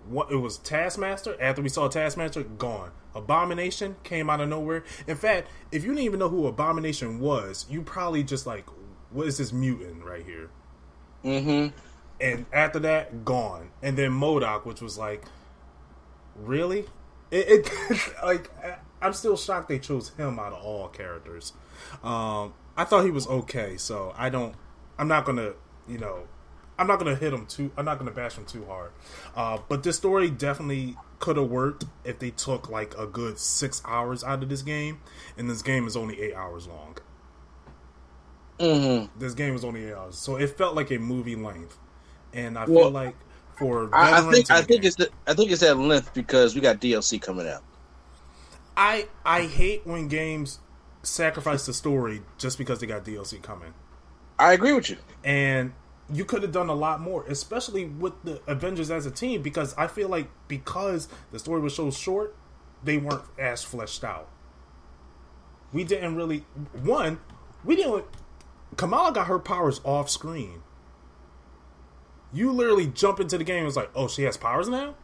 What 0.08 0.32
it 0.32 0.38
was 0.38 0.58
Taskmaster. 0.58 1.36
After 1.42 1.62
we 1.62 1.70
saw 1.70 1.88
Taskmaster, 1.88 2.44
gone. 2.44 2.92
Abomination 3.16 3.96
came 4.04 4.30
out 4.30 4.42
of 4.42 4.50
nowhere. 4.50 4.84
In 5.08 5.16
fact, 5.16 5.48
if 5.72 5.84
you 5.84 5.92
didn't 5.92 6.06
even 6.06 6.20
know 6.20 6.30
who 6.30 6.48
Abomination 6.48 7.20
was, 7.20 7.66
you 7.70 7.82
probably 7.82 8.24
just 8.24 8.46
like, 8.46 8.66
what 9.12 9.28
is 9.28 9.38
this 9.38 9.54
mutant 9.54 10.04
right 10.04 10.26
here? 10.26 10.50
Mm-hmm. 11.24 11.76
And 12.20 12.46
after 12.52 12.80
that, 12.80 13.24
gone. 13.24 13.70
And 13.82 13.98
then 13.98 14.12
MODOK, 14.12 14.66
which 14.66 14.82
was 14.82 14.98
like, 14.98 15.24
really? 16.36 16.86
It, 17.32 17.70
it 17.72 18.14
like 18.24 18.50
I'm 19.04 19.14
still 19.14 19.38
shocked 19.38 19.70
they 19.70 19.80
chose 19.80 20.10
him 20.18 20.40
out 20.40 20.54
of 20.54 20.64
all 20.64 20.88
characters. 20.88 21.54
Um, 22.04 22.54
I 22.78 22.86
thought 22.86 23.06
he 23.06 23.12
was 23.12 23.28
okay, 23.28 23.78
so 23.78 24.14
I 24.18 24.30
don't. 24.30 24.56
I'm 24.98 25.08
not 25.08 25.26
gonna, 25.26 25.54
you 25.88 25.98
know, 25.98 26.28
I'm 26.80 26.88
not 26.88 26.98
gonna 27.00 27.16
hit 27.16 27.34
him 27.34 27.46
too. 27.46 27.72
I'm 27.78 27.86
not 27.86 28.00
gonna 28.00 28.12
bash 28.12 28.36
him 28.36 28.46
too 28.46 28.66
hard. 28.66 28.92
Uh, 29.36 29.60
but 29.70 29.84
this 29.84 29.98
story 29.98 30.30
definitely 30.30 30.96
could 31.20 31.38
have 31.38 31.50
worked 31.50 31.86
if 32.04 32.20
they 32.20 32.32
took 32.32 32.70
like 32.70 32.98
a 32.98 33.06
good 33.06 33.38
six 33.40 33.82
hours 33.86 34.24
out 34.24 34.42
of 34.44 34.50
this 34.50 34.62
game, 34.62 35.02
and 35.38 35.50
this 35.50 35.62
game 35.62 35.86
is 35.88 35.96
only 35.96 36.22
eight 36.22 36.34
hours 36.34 36.68
long. 36.68 36.98
Mm-hmm. 38.60 39.20
This 39.20 39.34
game 39.34 39.56
is 39.56 39.66
only 39.66 39.86
eight 39.86 39.94
hours, 39.94 40.18
so 40.18 40.36
it 40.38 40.58
felt 40.58 40.76
like 40.76 40.92
a 40.92 40.98
movie 40.98 41.36
length, 41.36 41.78
and 42.34 42.58
I 42.58 42.66
Well, 42.66 42.84
feel 42.86 42.92
like 42.92 43.16
for 43.58 43.90
I, 43.94 44.20
I 44.20 44.32
think 44.32 44.52
I 44.52 44.62
think 44.62 44.82
game- 44.82 44.88
it's 44.88 44.96
the, 44.96 45.10
I 45.28 45.34
think 45.34 45.52
it's 45.52 45.64
at 45.64 45.78
length 45.78 46.14
because 46.14 46.56
we 46.56 46.62
got 46.62 46.80
DLC 46.80 47.22
coming 47.22 47.48
out. 47.48 47.64
I 48.76 49.08
I 49.26 49.44
hate 49.44 49.86
when 49.86 50.08
games 50.08 50.60
sacrifice 51.04 51.66
the 51.66 51.74
story 51.74 52.22
just 52.38 52.58
because 52.58 52.80
they 52.80 52.88
got 52.88 53.04
DLC 53.04 53.42
coming. 53.42 53.74
I 54.40 54.54
agree 54.54 54.74
with 54.74 54.90
you. 54.90 54.98
And 55.24 55.74
you 56.12 56.26
could 56.26 56.42
have 56.42 56.52
done 56.52 56.70
a 56.70 56.74
lot 56.76 57.02
more, 57.02 57.24
especially 57.28 57.86
with 57.86 58.14
the 58.24 58.42
Avengers 58.48 58.92
as 58.92 59.06
a 59.06 59.12
team, 59.12 59.42
because 59.42 59.74
I 59.78 59.88
feel 59.88 60.10
like 60.10 60.28
because 60.48 61.08
the 61.32 61.40
story 61.40 61.62
was 61.62 61.76
so 61.76 61.92
short, 61.92 62.36
they 62.84 62.98
weren't 62.98 63.24
as 63.38 63.64
fleshed 63.64 64.04
out. 64.04 64.28
We 65.72 65.84
didn't 65.84 66.16
really 66.16 66.46
one, 66.74 67.20
we 67.64 67.76
didn't 67.76 68.06
Kamala 68.78 69.14
got 69.14 69.28
her 69.28 69.40
powers 69.40 69.82
off 69.84 70.10
screen. 70.10 70.62
You 72.32 72.52
literally 72.52 72.88
jump 72.88 73.20
into 73.20 73.38
the 73.38 73.44
game 73.44 73.60
and 73.60 73.68
it's 73.68 73.76
like, 73.76 73.92
oh, 73.96 74.08
she 74.08 74.24
has 74.24 74.38
powers 74.38 74.68
now? 74.68 74.96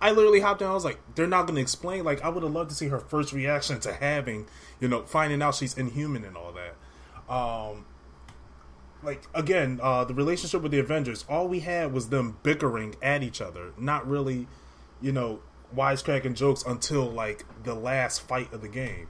I 0.00 0.12
literally 0.12 0.40
hopped 0.40 0.62
in. 0.62 0.68
I 0.68 0.74
was 0.74 0.84
like, 0.84 0.98
they're 1.14 1.26
not 1.26 1.46
going 1.46 1.56
to 1.56 1.60
explain. 1.60 2.04
Like, 2.04 2.22
I 2.22 2.28
would 2.28 2.42
have 2.42 2.52
loved 2.52 2.70
to 2.70 2.76
see 2.76 2.88
her 2.88 3.00
first 3.00 3.32
reaction 3.32 3.80
to 3.80 3.92
having, 3.92 4.46
you 4.80 4.88
know, 4.88 5.02
finding 5.02 5.42
out 5.42 5.56
she's 5.56 5.76
inhuman 5.76 6.24
and 6.24 6.36
all 6.36 6.52
that. 6.52 7.34
Um, 7.34 7.84
like 9.02 9.24
again, 9.34 9.80
uh, 9.82 10.04
the 10.04 10.14
relationship 10.14 10.62
with 10.62 10.72
the 10.72 10.78
Avengers, 10.78 11.24
all 11.28 11.48
we 11.48 11.60
had 11.60 11.92
was 11.92 12.08
them 12.08 12.38
bickering 12.42 12.96
at 13.02 13.22
each 13.22 13.40
other, 13.40 13.72
not 13.78 14.08
really, 14.08 14.48
you 15.00 15.12
know, 15.12 15.40
wisecracking 15.74 16.34
jokes 16.34 16.64
until 16.66 17.04
like 17.04 17.44
the 17.62 17.74
last 17.74 18.20
fight 18.22 18.52
of 18.52 18.60
the 18.60 18.68
game. 18.68 19.08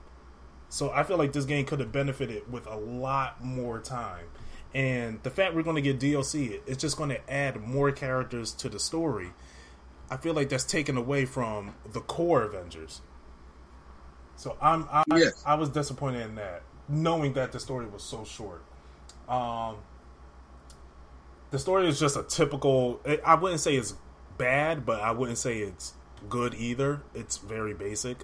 So 0.68 0.90
I 0.90 1.02
feel 1.02 1.16
like 1.16 1.32
this 1.32 1.46
game 1.46 1.64
could 1.64 1.80
have 1.80 1.92
benefited 1.92 2.50
with 2.52 2.66
a 2.66 2.76
lot 2.76 3.42
more 3.42 3.80
time. 3.80 4.26
And 4.74 5.22
the 5.22 5.30
fact 5.30 5.54
we're 5.54 5.62
going 5.62 5.82
to 5.82 5.82
get 5.82 5.98
DLC, 5.98 6.60
it's 6.66 6.80
just 6.80 6.98
going 6.98 7.08
to 7.08 7.32
add 7.32 7.62
more 7.62 7.90
characters 7.90 8.52
to 8.54 8.68
the 8.68 8.78
story. 8.78 9.30
I 10.10 10.16
feel 10.16 10.34
like 10.34 10.48
that's 10.48 10.64
taken 10.64 10.96
away 10.96 11.24
from 11.26 11.74
the 11.92 12.00
core 12.00 12.42
Avengers. 12.42 13.02
So 14.36 14.56
I'm 14.60 14.86
I, 14.90 15.04
Yes. 15.16 15.42
I 15.44 15.54
was 15.54 15.68
disappointed 15.70 16.22
in 16.22 16.34
that, 16.36 16.62
knowing 16.88 17.32
that 17.34 17.52
the 17.52 17.60
story 17.60 17.86
was 17.86 18.02
so 18.02 18.24
short. 18.24 18.62
Um, 19.28 19.76
the 21.50 21.58
story 21.58 21.88
is 21.88 21.98
just 21.98 22.16
a 22.16 22.22
typical. 22.22 23.00
I 23.24 23.34
wouldn't 23.34 23.60
say 23.60 23.76
it's 23.76 23.94
bad, 24.36 24.86
but 24.86 25.00
I 25.00 25.10
wouldn't 25.10 25.38
say 25.38 25.58
it's 25.58 25.94
good 26.28 26.54
either. 26.54 27.02
It's 27.14 27.38
very 27.38 27.74
basic. 27.74 28.18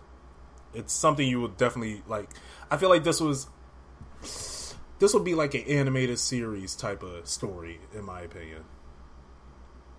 It's 0.73 0.93
something 0.93 1.27
you 1.27 1.41
would 1.41 1.57
definitely 1.57 2.03
like. 2.07 2.31
I 2.71 2.77
feel 2.77 2.89
like 2.89 3.05
this 3.05 3.21
was 3.21 3.49
this 4.99 5.13
would 5.15 5.25
be 5.25 5.35
like 5.35 5.55
an 5.55 5.63
animated 5.63 6.19
series 6.19 6.75
type 6.75 7.03
of 7.03 7.29
story, 7.29 7.81
in 7.95 8.05
my 8.05 8.21
opinion. 8.23 8.65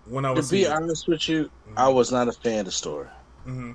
When 0.08 0.24
I 0.24 0.34
To 0.34 0.42
be 0.42 0.66
honest 0.66 1.08
with 1.08 1.28
you, 1.28 1.50
I 1.76 1.88
was 1.88 2.12
not 2.12 2.28
a 2.28 2.32
fan 2.32 2.60
of 2.60 2.66
the 2.66 2.72
story, 2.72 3.08
Mhm. 3.46 3.74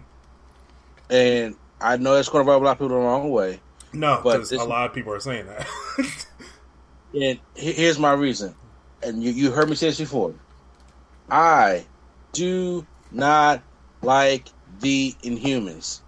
and 1.10 1.56
I 1.82 1.98
know 1.98 2.16
it's 2.16 2.30
going 2.30 2.46
to 2.46 2.50
rub 2.52 2.62
a 2.62 2.64
lot 2.64 2.72
of 2.74 2.78
people 2.78 2.90
the 2.90 2.96
wrong 2.96 3.30
way. 3.32 3.60
no, 3.94 4.22
but 4.24 4.34
because 4.38 4.52
a 4.54 4.64
lot 4.64 4.86
of 4.90 4.94
people 4.96 5.14
are 5.14 5.20
saying 5.20 5.46
that. 5.48 5.68
And 7.14 7.38
here's 7.56 8.00
my 8.00 8.14
reason, 8.14 8.56
and 9.04 9.22
you, 9.22 9.32
you 9.32 9.52
heard 9.52 9.68
me 9.70 9.76
say 9.76 9.88
this 9.88 10.00
before. 10.00 10.34
I 11.30 11.86
do 12.32 12.88
not 13.12 13.62
like 14.02 14.48
the 14.80 15.14
Inhumans. 15.22 16.00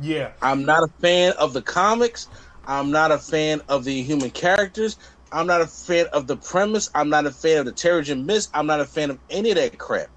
yeah, 0.00 0.30
I'm 0.40 0.64
not 0.64 0.82
a 0.82 0.88
fan 1.02 1.34
of 1.38 1.52
the 1.52 1.60
comics. 1.60 2.26
I'm 2.66 2.90
not 2.90 3.12
a 3.12 3.18
fan 3.18 3.60
of 3.68 3.84
the 3.84 4.00
human 4.02 4.30
characters. 4.30 4.96
I'm 5.32 5.46
not 5.46 5.60
a 5.60 5.66
fan 5.66 6.06
of 6.12 6.26
the 6.26 6.36
premise. 6.36 6.90
I'm 6.94 7.08
not 7.08 7.26
a 7.26 7.30
fan 7.30 7.58
of 7.58 7.66
the 7.66 7.72
Terrigen 7.72 8.24
Mist. 8.24 8.50
I'm 8.54 8.66
not 8.66 8.80
a 8.80 8.84
fan 8.84 9.10
of 9.10 9.18
any 9.30 9.50
of 9.50 9.56
that 9.56 9.78
crap. 9.78 10.08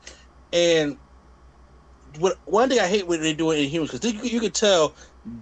And 0.51 0.97
what 2.19 2.37
one 2.45 2.69
thing 2.69 2.79
I 2.79 2.87
hate 2.87 3.07
when 3.07 3.21
they 3.21 3.33
do 3.33 3.51
it 3.51 3.57
Inhumans 3.57 3.91
because 3.91 4.13
you, 4.13 4.21
you 4.21 4.39
could 4.39 4.53
tell 4.53 4.93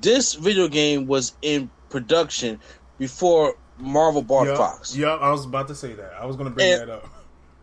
this 0.02 0.34
video 0.36 0.68
game 0.68 1.08
was 1.08 1.34
in 1.42 1.70
production 1.90 2.60
before 2.98 3.56
Marvel 3.78 4.22
bought 4.22 4.48
Yup, 4.48 4.58
Fox. 4.58 4.96
Yup, 4.96 5.22
I 5.22 5.32
was 5.32 5.46
about 5.46 5.68
to 5.70 5.76
say 5.76 5.94
that. 5.94 6.14
I 6.20 6.26
was 6.26 6.36
going 6.36 6.50
to 6.50 6.56
bring 6.56 6.72
And- 6.72 6.82
that 6.82 6.90
up. 6.90 7.08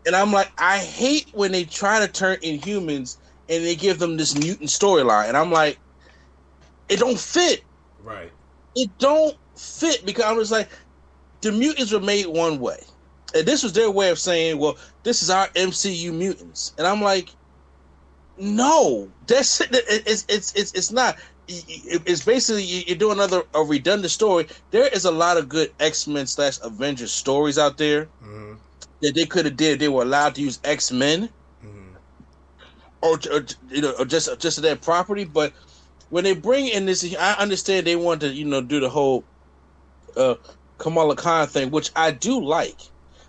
And 0.06 0.16
I'm 0.16 0.32
like, 0.32 0.50
I 0.56 0.78
hate 0.78 1.28
when 1.32 1.52
they 1.52 1.64
try 1.64 2.00
to 2.00 2.08
turn 2.10 2.38
Inhumans 2.38 3.18
and 3.50 3.62
they 3.64 3.74
give 3.76 3.98
them 3.98 4.16
this 4.16 4.34
mutant 4.38 4.70
storyline. 4.70 5.28
And 5.28 5.36
I'm 5.36 5.50
like, 5.52 5.78
it 6.88 6.98
don't 6.98 7.18
fit. 7.18 7.62
Right. 8.02 8.32
it 8.74 8.90
don't 8.98 9.36
fit 9.54 10.06
because 10.06 10.24
I 10.24 10.32
was 10.32 10.50
like, 10.50 10.70
the 11.42 11.52
mutants 11.52 11.92
were 11.92 12.00
made 12.00 12.26
one 12.26 12.58
way, 12.60 12.78
and 13.34 13.46
this 13.46 13.62
was 13.62 13.72
their 13.72 13.90
way 13.90 14.10
of 14.10 14.18
saying, 14.18 14.58
"Well, 14.58 14.76
this 15.04 15.22
is 15.22 15.30
our 15.30 15.48
MCU 15.54 16.12
mutants," 16.12 16.72
and 16.78 16.86
I'm 16.86 17.02
like, 17.02 17.36
"No, 18.36 19.12
that's 19.26 19.60
it's 19.60 20.24
it's 20.28 20.52
it's 20.54 20.72
it's 20.72 20.92
not." 20.92 21.16
It's 21.48 22.24
basically 22.24 22.62
you're 22.64 22.96
doing 22.98 23.16
another 23.18 23.42
a 23.54 23.62
redundant 23.62 24.10
story. 24.12 24.48
There 24.70 24.86
is 24.88 25.04
a 25.04 25.10
lot 25.10 25.38
of 25.38 25.48
good 25.48 25.74
X 25.80 26.06
Men 26.06 26.26
slash 26.26 26.58
Avengers 26.62 27.12
stories 27.12 27.58
out 27.58 27.78
there 27.78 28.10
hmm 28.20 28.54
that 29.02 29.14
they 29.14 29.26
could 29.26 29.44
have 29.46 29.56
did. 29.56 29.78
They 29.80 29.88
were 29.88 30.02
allowed 30.02 30.34
to 30.36 30.42
use 30.42 30.60
X 30.64 30.92
Men 30.92 31.30
hmm 31.60 31.94
or, 33.02 33.18
or 33.32 33.44
you 33.68 33.82
know, 33.82 33.92
or 33.98 34.04
just 34.04 34.40
just 34.40 34.62
that 34.62 34.82
property. 34.82 35.24
But 35.24 35.54
when 36.08 36.24
they 36.24 36.34
bring 36.34 36.68
in 36.68 36.86
this, 36.86 37.04
I 37.18 37.34
understand 37.34 37.86
they 37.86 37.96
want 37.96 38.20
to 38.22 38.28
you 38.28 38.44
know 38.44 38.60
do 38.62 38.80
the 38.80 38.90
whole 38.90 39.26
uh, 40.16 40.34
Kamala 40.78 41.16
Khan 41.16 41.46
thing, 41.46 41.70
which 41.70 41.90
I 41.96 42.10
do 42.10 42.42
like 42.42 42.80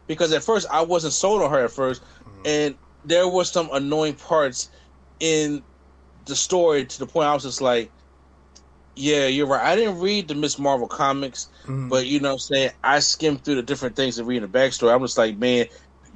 because 0.08 0.32
at 0.34 0.44
first 0.44 0.68
I 0.72 0.82
wasn't 0.82 1.14
sold 1.14 1.42
on 1.42 1.52
her 1.52 1.66
at 1.66 1.72
1st 1.72 2.02
and 2.46 2.76
there 3.06 3.28
was 3.28 3.52
some 3.52 3.70
annoying 3.74 4.14
parts 4.16 4.70
in 5.20 5.62
the 6.26 6.36
story 6.36 6.86
to 6.86 7.00
the 7.00 7.06
point 7.06 7.28
I 7.28 7.34
was 7.34 7.44
just 7.44 7.62
like. 7.62 7.92
Yeah, 8.96 9.28
you're 9.28 9.48
right. 9.48 9.64
I 9.64 9.78
didn't 9.78 10.00
read 10.00 10.28
the 10.28 10.36
Miss 10.36 10.60
Marvel 10.60 10.88
comics, 10.88 11.48
Mhm. 11.66 11.90
but 11.90 12.06
you 12.08 12.20
know 12.20 12.30
what 12.30 12.34
I'm 12.34 12.40
saying? 12.40 12.72
I 12.84 13.00
skimmed 13.00 13.46
through 13.46 13.56
the 13.56 13.62
different 13.62 13.96
things 13.96 14.20
and 14.20 14.28
reading 14.28 14.50
the 14.50 14.58
backstory. 14.58 14.94
I'm 14.94 15.00
just 15.02 15.18
like, 15.18 15.38
man, 15.38 15.68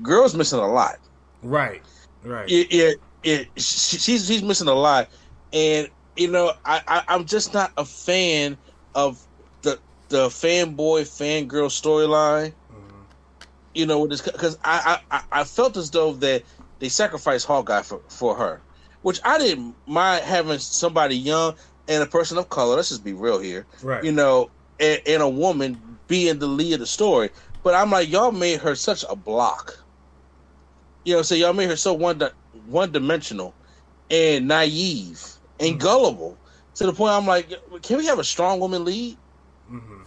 girl's 0.01 0.35
missing 0.35 0.60
a 0.60 0.68
lot 0.68 0.97
Right. 1.41 1.81
Right. 2.23 2.49
it, 2.49 2.73
it, 2.73 2.97
it 3.23 3.47
she, 3.55 3.97
she's 3.97 4.27
she's 4.27 4.43
missing 4.43 4.68
a 4.68 4.73
lot, 4.73 5.10
and 5.53 5.88
you 6.18 6.30
know 6.30 6.53
I, 6.65 6.81
I 6.88 7.03
I'm 7.07 7.26
just 7.26 7.53
not 7.53 7.72
a 7.77 7.85
fan 7.85 8.57
of 8.95 9.26
the 10.14 10.30
fanboy 10.30 11.03
fangirl 11.03 11.69
storyline. 11.72 12.56
Mhm. 12.72 13.07
You 13.73 13.85
know, 13.88 14.07
because 14.07 14.57
I, 14.64 14.99
I 15.11 15.18
I- 15.18 15.41
I 15.41 15.44
felt 15.45 15.77
as 15.77 15.91
though 15.91 16.14
that 16.14 16.44
they 16.80 16.90
sacrificed 16.90 17.48
Hawkeye 17.48 17.84
for 17.84 18.02
for 18.10 18.35
her, 18.38 18.64
which 19.02 19.19
I 19.26 19.40
didn't 19.40 19.77
mind 19.88 20.23
having 20.26 20.60
somebody 20.60 21.15
young 21.18 21.56
and 21.88 22.03
a 22.03 22.07
person 22.07 22.38
of 22.38 22.49
color. 22.49 22.76
Let's 22.77 22.90
just 22.90 23.03
be 23.03 23.14
real 23.14 23.40
here. 23.40 23.68
Right. 23.81 24.03
You 24.03 24.11
know, 24.14 24.52
and, 24.80 25.02
and 25.07 25.23
a 25.23 25.30
woman 25.30 25.99
being 26.07 26.40
the 26.40 26.48
lead 26.48 26.73
of 26.76 26.80
the 26.81 26.88
story. 26.88 27.31
But 27.64 27.76
I'm 27.76 27.91
like, 27.91 28.10
y'all 28.10 28.31
made 28.31 28.61
her 28.61 28.76
such 28.76 29.06
a 29.10 29.15
block. 29.15 29.85
You 31.06 31.15
know, 31.15 31.23
so 31.23 31.35
y'all 31.35 31.53
made 31.53 31.69
her 31.69 31.77
so 31.77 31.94
one 31.94 32.19
di- 32.19 32.31
one 32.52 32.91
dimensional 32.91 33.57
and 34.10 34.48
naive 34.48 35.40
and 35.60 35.80
Mhm. 35.80 35.80
gullible 35.80 36.41
to 36.76 36.85
the 36.88 36.94
point 36.94 37.14
I'm 37.14 37.27
like, 37.27 37.52
can 37.84 37.98
we 37.98 38.07
have 38.07 38.19
a 38.19 38.26
strong 38.26 38.60
woman 38.60 38.85
lead? 38.85 39.19
hmm 39.68 40.03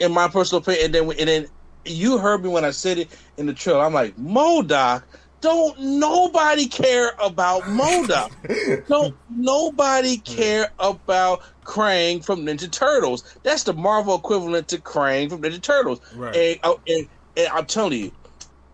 In 0.00 0.12
my 0.12 0.28
personal 0.28 0.62
opinion, 0.62 0.86
and 0.86 0.94
then 0.94 1.18
and 1.18 1.28
then 1.28 1.46
you 1.84 2.18
heard 2.18 2.42
me 2.42 2.48
when 2.48 2.64
I 2.64 2.70
said 2.70 2.98
it 2.98 3.10
in 3.36 3.46
the 3.46 3.54
trailer. 3.54 3.84
I'm 3.84 3.94
like, 3.94 4.16
MODOK 4.16 5.02
don't 5.40 5.78
nobody 5.78 6.66
care 6.66 7.12
about 7.22 7.62
MODOK. 7.62 8.86
don't 8.88 9.16
nobody 9.30 10.18
care 10.18 10.70
about 10.78 11.42
Krang 11.64 12.24
from 12.24 12.44
Ninja 12.44 12.70
Turtles. 12.70 13.38
That's 13.42 13.62
the 13.64 13.72
Marvel 13.72 14.16
equivalent 14.16 14.68
to 14.68 14.78
Krang 14.78 15.30
from 15.30 15.42
Ninja 15.42 15.60
Turtles. 15.60 16.00
Right. 16.14 16.34
And, 16.34 16.60
oh, 16.64 16.80
and, 16.86 17.08
and 17.36 17.48
I'm 17.48 17.66
telling 17.66 18.00
you, 18.00 18.12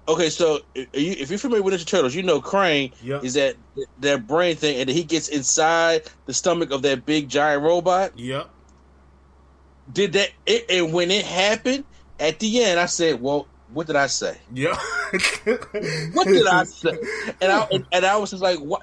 okay, 0.08 0.30
so 0.30 0.60
if 0.74 1.28
you're 1.28 1.38
familiar 1.38 1.62
with 1.62 1.74
Ninja 1.74 1.86
Turtles, 1.86 2.14
you 2.14 2.22
know 2.22 2.40
Krang 2.40 2.92
Yep. 3.02 3.24
is 3.24 3.34
that 3.34 3.56
that 3.98 4.26
brain 4.26 4.56
thing, 4.56 4.80
and 4.80 4.88
he 4.88 5.02
gets 5.04 5.28
inside 5.28 6.02
the 6.26 6.32
stomach 6.32 6.70
of 6.70 6.82
that 6.82 7.04
big 7.04 7.28
giant 7.28 7.62
robot. 7.62 8.18
Yep. 8.18 8.48
Did 9.92 10.12
that? 10.14 10.30
It, 10.46 10.66
and 10.70 10.92
when 10.92 11.10
it 11.10 11.24
happened 11.24 11.84
at 12.18 12.38
the 12.38 12.64
end, 12.64 12.80
I 12.80 12.86
said, 12.86 13.20
"Well, 13.20 13.46
what 13.72 13.86
did 13.86 13.96
I 13.96 14.06
say? 14.06 14.38
yeah 14.52 14.78
What 16.12 16.26
did 16.26 16.46
I 16.46 16.64
say?" 16.64 16.96
And 17.40 17.52
I 17.52 17.68
and, 17.70 17.86
and 17.92 18.06
I 18.06 18.16
was 18.16 18.30
just 18.30 18.42
like, 18.42 18.58
"What? 18.58 18.82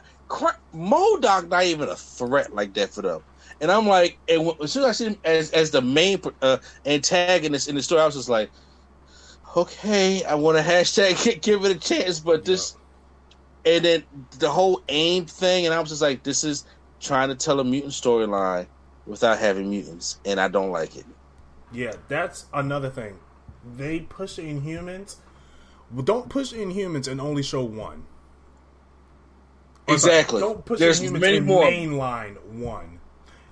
MODOK 0.74 1.50
not 1.50 1.64
even 1.66 1.90
a 1.90 1.96
threat 1.96 2.54
like 2.54 2.74
that 2.76 2.90
for 2.90 3.02
them." 3.02 3.22
And 3.60 3.72
I'm 3.72 3.88
like, 3.88 4.18
and 4.30 4.46
when, 4.46 4.56
as 4.62 4.72
soon 4.72 4.84
as 4.84 4.90
I 4.90 4.92
see 4.92 5.06
him 5.06 5.18
as 5.24 5.52
as 5.52 5.72
the 5.72 5.82
main 5.82 6.22
uh, 6.42 6.58
antagonist 6.86 7.68
in 7.68 7.76
the 7.76 7.82
story, 7.82 8.02
I 8.02 8.06
was 8.06 8.16
just 8.16 8.30
like, 8.30 8.52
"Okay, 9.56 10.24
I 10.24 10.36
want 10.36 10.58
to 10.58 10.64
hashtag 10.64 11.42
give 11.42 11.66
it 11.66 11.76
a 11.76 11.80
chance," 11.80 12.20
but 12.20 12.46
this. 12.46 12.76
And 13.64 13.86
then 13.86 14.04
the 14.40 14.50
whole 14.50 14.82
AIM 14.90 15.28
thing, 15.28 15.68
and 15.68 15.76
I 15.76 15.80
was 15.80 15.90
just 15.90 16.02
like, 16.02 16.24
"This 16.24 16.44
is 16.44 16.66
trying 17.00 17.30
to 17.30 17.36
tell 17.36 17.60
a 17.60 17.64
mutant 17.64 17.94
storyline 17.94 18.66
without 19.06 19.40
having 19.40 19.70
mutants," 19.70 20.20
and 20.26 20.40
I 20.40 20.48
don't 20.48 20.72
like 20.72 20.96
it. 20.96 21.06
Yeah, 21.72 21.94
that's 22.08 22.46
another 22.54 22.90
thing. 22.90 23.20
They 23.78 24.02
push 24.02 24.36
the 24.36 24.44
Inhumans. 24.44 25.18
Well, 25.92 26.04
don't 26.04 26.30
push 26.30 26.52
the 26.52 26.58
Inhumans 26.58 27.08
and 27.08 27.20
only 27.22 27.44
show 27.44 27.64
one. 27.64 28.06
Exactly. 29.88 30.40
Don't 30.42 30.64
push 30.66 30.80
There's 30.80 31.00
the 31.00 31.08
Inhumans 31.08 31.20
many 31.20 31.38
and 31.38 31.46
more. 31.46 31.66
mainline 31.66 32.42
one. 32.54 33.00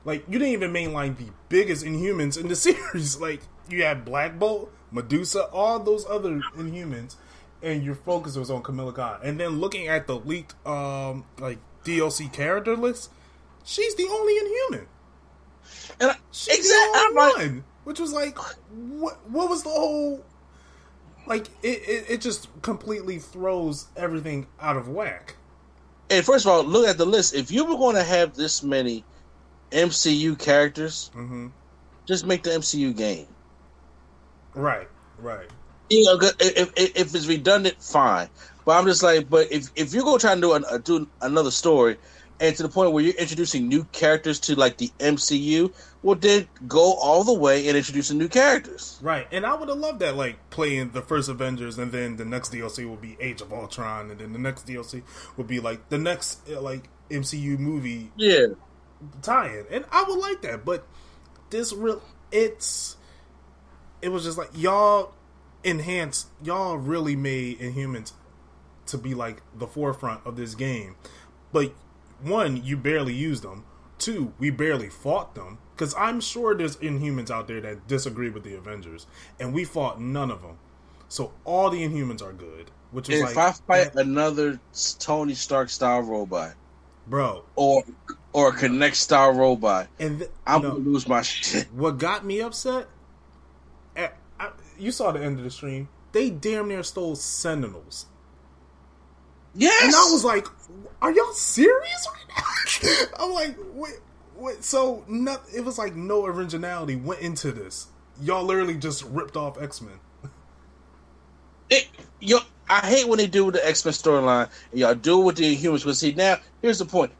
Like 0.05 0.23
you 0.27 0.39
didn't 0.39 0.53
even 0.53 0.71
mainline 0.71 1.17
the 1.17 1.31
biggest 1.49 1.85
Inhumans 1.85 2.39
in 2.39 2.47
the 2.47 2.55
series. 2.55 3.19
Like 3.19 3.41
you 3.69 3.83
had 3.83 4.05
Black 4.05 4.39
Bolt, 4.39 4.71
Medusa, 4.91 5.45
all 5.51 5.79
those 5.79 6.05
other 6.07 6.41
Inhumans, 6.57 7.15
and 7.61 7.83
your 7.83 7.95
focus 7.95 8.35
was 8.37 8.49
on 8.49 8.63
Kamala 8.63 8.93
Khan. 8.93 9.19
And 9.23 9.39
then 9.39 9.59
looking 9.59 9.87
at 9.87 10.07
the 10.07 10.15
leaked 10.15 10.55
um 10.65 11.25
like 11.39 11.59
DLC 11.83 12.31
character 12.31 12.75
list, 12.75 13.11
she's 13.63 13.95
the 13.95 14.07
only 14.09 14.37
Inhuman. 14.37 14.87
And 15.99 16.11
I, 16.11 16.15
exactly, 16.31 16.69
the 16.69 16.91
I'm 16.95 17.15
like, 17.15 17.35
one. 17.37 17.63
Which 17.83 17.99
was 17.99 18.13
like, 18.13 18.37
what? 18.37 19.17
What 19.29 19.49
was 19.49 19.63
the 19.63 19.69
whole? 19.69 20.25
Like 21.27 21.47
it, 21.63 21.81
it, 21.87 22.05
it 22.09 22.21
just 22.21 22.47
completely 22.61 23.19
throws 23.19 23.87
everything 23.95 24.47
out 24.59 24.77
of 24.77 24.87
whack. 24.89 25.35
and 26.09 26.25
first 26.25 26.45
of 26.45 26.51
all, 26.51 26.63
look 26.63 26.87
at 26.87 26.97
the 26.97 27.05
list. 27.05 27.35
If 27.35 27.51
you 27.51 27.65
were 27.65 27.77
going 27.77 27.95
to 27.95 28.03
have 28.03 28.35
this 28.35 28.63
many 28.63 29.03
MCU 29.71 30.37
characters, 30.39 31.11
Mm-hmm. 31.15 31.47
just 32.07 32.25
make 32.25 32.43
the 32.43 32.51
MCU 32.51 32.95
game. 32.95 33.27
Right, 34.55 34.87
right. 35.19 35.47
You 35.89 36.05
know, 36.05 36.19
if, 36.21 36.71
if, 36.77 36.95
if 36.95 37.15
it's 37.15 37.27
redundant, 37.27 37.81
fine. 37.81 38.29
But 38.65 38.77
I'm 38.77 38.85
just 38.85 39.03
like, 39.03 39.29
but 39.29 39.51
if 39.51 39.69
if 39.75 39.93
you're 39.93 40.03
going 40.03 40.19
to 40.19 40.21
try 40.21 40.33
and 40.33 40.41
do 40.41 40.53
an, 40.53 40.65
uh, 40.69 40.77
do 40.79 41.07
another 41.21 41.51
story, 41.51 41.97
and 42.39 42.55
to 42.55 42.63
the 42.63 42.69
point 42.69 42.91
where 42.91 43.03
you're 43.03 43.15
introducing 43.15 43.67
new 43.67 43.83
characters 43.85 44.39
to 44.41 44.55
like 44.55 44.77
the 44.77 44.91
MCU, 44.99 45.73
well, 46.01 46.15
then 46.15 46.47
go 46.67 46.93
all 46.93 47.23
the 47.23 47.33
way 47.33 47.67
and 47.67 47.75
introduce 47.75 48.07
the 48.07 48.13
new 48.13 48.29
characters. 48.29 48.97
Right, 49.01 49.27
and 49.31 49.45
I 49.45 49.53
would 49.55 49.67
have 49.67 49.77
loved 49.77 49.99
that, 49.99 50.15
like 50.15 50.49
playing 50.49 50.91
the 50.91 51.01
first 51.01 51.29
Avengers, 51.29 51.77
and 51.77 51.91
then 51.91 52.15
the 52.15 52.25
next 52.25 52.53
DLC 52.53 52.87
will 52.87 52.95
be 52.95 53.17
Age 53.19 53.41
of 53.41 53.51
Ultron, 53.51 54.09
and 54.11 54.19
then 54.19 54.31
the 54.33 54.39
next 54.39 54.65
DLC 54.65 55.03
will 55.35 55.43
be 55.43 55.59
like 55.59 55.89
the 55.89 55.97
next 55.97 56.49
uh, 56.49 56.61
like 56.61 56.89
MCU 57.09 57.59
movie 57.59 58.11
Yeah, 58.15 58.47
tie-in, 59.21 59.65
and 59.69 59.85
I 59.91 60.05
would 60.07 60.19
like 60.19 60.41
that. 60.43 60.63
But 60.63 60.87
this 61.49 61.73
real, 61.73 62.01
it's 62.31 62.95
it 64.01 64.09
was 64.09 64.23
just 64.23 64.37
like 64.37 64.49
y'all 64.53 65.13
enhanced, 65.63 66.27
y'all 66.41 66.77
really 66.77 67.15
made 67.15 67.59
Inhumans 67.59 68.13
to 68.85 68.97
be 68.97 69.13
like 69.13 69.41
the 69.53 69.67
forefront 69.67 70.25
of 70.25 70.35
this 70.35 70.55
game. 70.55 70.95
But 71.51 71.73
one, 72.21 72.63
you 72.63 72.77
barely 72.77 73.13
used 73.13 73.43
them. 73.43 73.65
Two, 73.97 74.33
we 74.39 74.49
barely 74.49 74.89
fought 74.89 75.35
them 75.35 75.59
because 75.75 75.93
I'm 75.97 76.21
sure 76.21 76.55
there's 76.55 76.77
Inhumans 76.77 77.29
out 77.31 77.47
there 77.47 77.61
that 77.61 77.87
disagree 77.87 78.29
with 78.29 78.43
the 78.43 78.55
Avengers, 78.55 79.07
and 79.39 79.53
we 79.53 79.65
fought 79.65 79.99
none 79.99 80.31
of 80.31 80.41
them. 80.41 80.57
So 81.09 81.33
all 81.43 81.69
the 81.69 81.83
Inhumans 81.83 82.21
are 82.21 82.33
good, 82.33 82.71
which 82.91 83.09
is 83.09 83.15
and 83.15 83.23
like, 83.23 83.31
if 83.31 83.37
I 83.37 83.51
fight 83.51 83.95
another 83.95 84.59
Tony 84.99 85.33
Stark 85.33 85.69
style 85.69 86.01
robot 86.01 86.55
bro. 87.07 87.43
or 87.55 87.83
or 88.31 88.49
a 88.49 88.53
Connect 88.53 88.95
style 88.95 89.33
robot, 89.33 89.87
And 89.99 90.19
th- 90.19 90.31
I'm 90.45 90.61
no. 90.61 90.71
gonna 90.71 90.83
lose 90.83 91.07
my 91.07 91.21
shit. 91.23 91.67
What 91.73 91.97
got 91.97 92.25
me 92.25 92.41
upset? 92.41 92.87
eh, 93.95 94.09
I, 94.39 94.51
you 94.77 94.91
saw 94.91 95.11
the 95.11 95.23
end 95.23 95.37
of 95.39 95.43
the 95.43 95.51
stream. 95.51 95.89
They 96.11 96.29
damn 96.29 96.67
near 96.67 96.83
stole 96.83 97.15
Sentinels, 97.15 98.07
Yes, 99.55 99.83
and 99.83 99.95
I 99.95 100.11
was 100.11 100.23
like, 100.23 100.47
"Are 101.01 101.11
y'all 101.11 101.33
serious 101.33 102.07
right 102.13 102.37
now?" 102.37 103.05
I'm 103.23 103.33
like, 103.33 103.57
"Wait, 103.73 103.99
wait." 104.35 104.63
So, 104.63 105.03
not, 105.07 105.41
it 105.53 105.63
was 105.63 105.77
like 105.77 105.95
no 105.95 106.25
originality 106.25 106.95
went 106.95 107.21
into 107.21 107.51
this. 107.51 107.87
Y'all 108.21 108.43
literally 108.43 108.77
just 108.77 109.03
ripped 109.05 109.37
off 109.37 109.61
X 109.61 109.81
Men. 109.81 109.99
it, 111.69 111.87
yo, 112.19 112.39
I 112.69 112.79
hate 112.85 113.07
when 113.07 113.17
they 113.17 113.27
do 113.27 113.45
with 113.45 113.55
the 113.55 113.67
X 113.67 113.83
Men 113.85 113.93
storyline. 113.93 114.49
Y'all 114.73 114.95
do 114.95 115.21
it 115.21 115.25
with 115.25 115.35
the 115.37 115.55
humans. 115.55 115.83
But 115.83 115.95
see, 115.97 116.13
now 116.13 116.37
here's 116.61 116.79
the 116.79 116.85
point: 116.85 117.11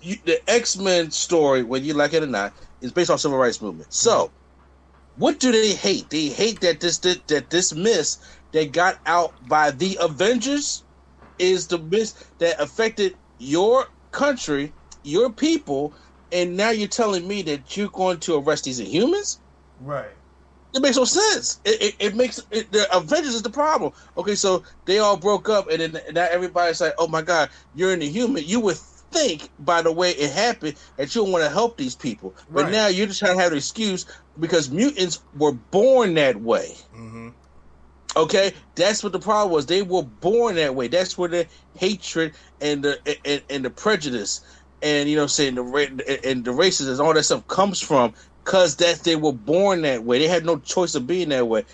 you, 0.00 0.16
the 0.24 0.40
X 0.48 0.76
Men 0.76 1.10
story, 1.10 1.62
whether 1.62 1.84
you 1.84 1.94
like 1.94 2.14
it 2.14 2.22
or 2.22 2.26
not, 2.26 2.52
is 2.80 2.92
based 2.92 3.10
on 3.10 3.18
civil 3.18 3.38
rights 3.38 3.60
movement. 3.60 3.92
So, 3.92 4.26
mm-hmm. 4.26 5.20
what 5.20 5.40
do 5.40 5.52
they 5.52 5.74
hate? 5.74 6.08
They 6.10 6.28
hate 6.28 6.60
that 6.60 6.80
this 6.80 6.98
that, 6.98 7.26
that 7.28 7.50
this 7.50 7.74
miss 7.74 8.18
that 8.52 8.72
got 8.72 8.98
out 9.06 9.34
by 9.48 9.70
the 9.72 9.98
Avengers 10.00 10.82
is 11.38 11.66
the 11.66 11.78
miss 11.78 12.12
that 12.38 12.60
affected 12.60 13.16
your 13.38 13.86
country, 14.12 14.72
your 15.02 15.30
people, 15.30 15.94
and 16.32 16.56
now 16.56 16.70
you're 16.70 16.88
telling 16.88 17.26
me 17.26 17.42
that 17.42 17.76
you're 17.76 17.88
going 17.88 18.18
to 18.20 18.36
arrest 18.36 18.64
these 18.64 18.80
Inhumans? 18.80 19.38
Right. 19.80 20.10
It 20.74 20.82
makes 20.82 20.96
no 20.96 21.04
sense. 21.04 21.60
It, 21.64 21.80
it, 21.82 21.94
it 21.98 22.16
makes 22.16 22.40
it, 22.50 22.70
the 22.70 22.94
Avengers 22.94 23.34
is 23.34 23.42
the 23.42 23.50
problem. 23.50 23.92
Okay, 24.18 24.34
so 24.34 24.62
they 24.84 24.98
all 24.98 25.16
broke 25.16 25.48
up, 25.48 25.70
and 25.70 25.80
then 25.80 25.98
now 26.12 26.26
everybody's 26.30 26.80
like, 26.80 26.92
"Oh 26.98 27.08
my 27.08 27.22
God, 27.22 27.48
you're 27.74 27.92
in 27.92 28.00
the 28.00 28.08
human." 28.08 28.44
You 28.44 28.60
would 28.60 28.76
think, 28.76 29.48
by 29.60 29.80
the 29.80 29.92
way 29.92 30.10
it 30.10 30.30
happened, 30.32 30.76
that 30.96 31.14
you 31.14 31.24
want 31.24 31.44
to 31.44 31.48
help 31.50 31.78
these 31.78 31.94
people, 31.94 32.34
but 32.50 32.64
Right. 32.64 32.72
now 32.72 32.86
you're 32.88 33.06
just 33.06 33.20
trying 33.20 33.36
to 33.36 33.42
have 33.42 33.52
an 33.52 33.58
excuse 33.58 34.04
because 34.38 34.68
mutants 34.70 35.20
were 35.38 35.52
born 35.52 36.14
that 36.14 36.40
way. 36.42 36.76
Mm-hmm. 36.94 37.28
Okay, 38.16 38.52
that's 38.74 39.04
what 39.04 39.12
the 39.12 39.18
problem 39.18 39.52
was. 39.52 39.66
They 39.66 39.82
were 39.82 40.02
born 40.02 40.54
that 40.56 40.74
way. 40.74 40.88
That's 40.88 41.18
where 41.18 41.28
the 41.28 41.46
hatred 41.76 42.32
and 42.60 42.82
the 42.82 42.98
and, 43.26 43.42
and 43.50 43.64
the 43.64 43.70
prejudice 43.70 44.40
and 44.82 45.08
you 45.08 45.16
know, 45.16 45.26
saying 45.26 45.54
the 45.56 46.20
and 46.24 46.44
the 46.44 46.50
racism 46.50 46.92
and 46.92 47.00
all 47.00 47.14
that 47.14 47.24
stuff 47.24 47.46
comes 47.48 47.80
from 47.80 48.14
because 48.44 48.76
that 48.76 49.00
they 49.00 49.16
were 49.16 49.32
born 49.32 49.82
that 49.82 50.04
way. 50.04 50.18
They 50.18 50.28
had 50.28 50.46
no 50.46 50.58
choice 50.58 50.94
of 50.94 51.06
being 51.06 51.28
that 51.30 51.46
way. 51.46 51.64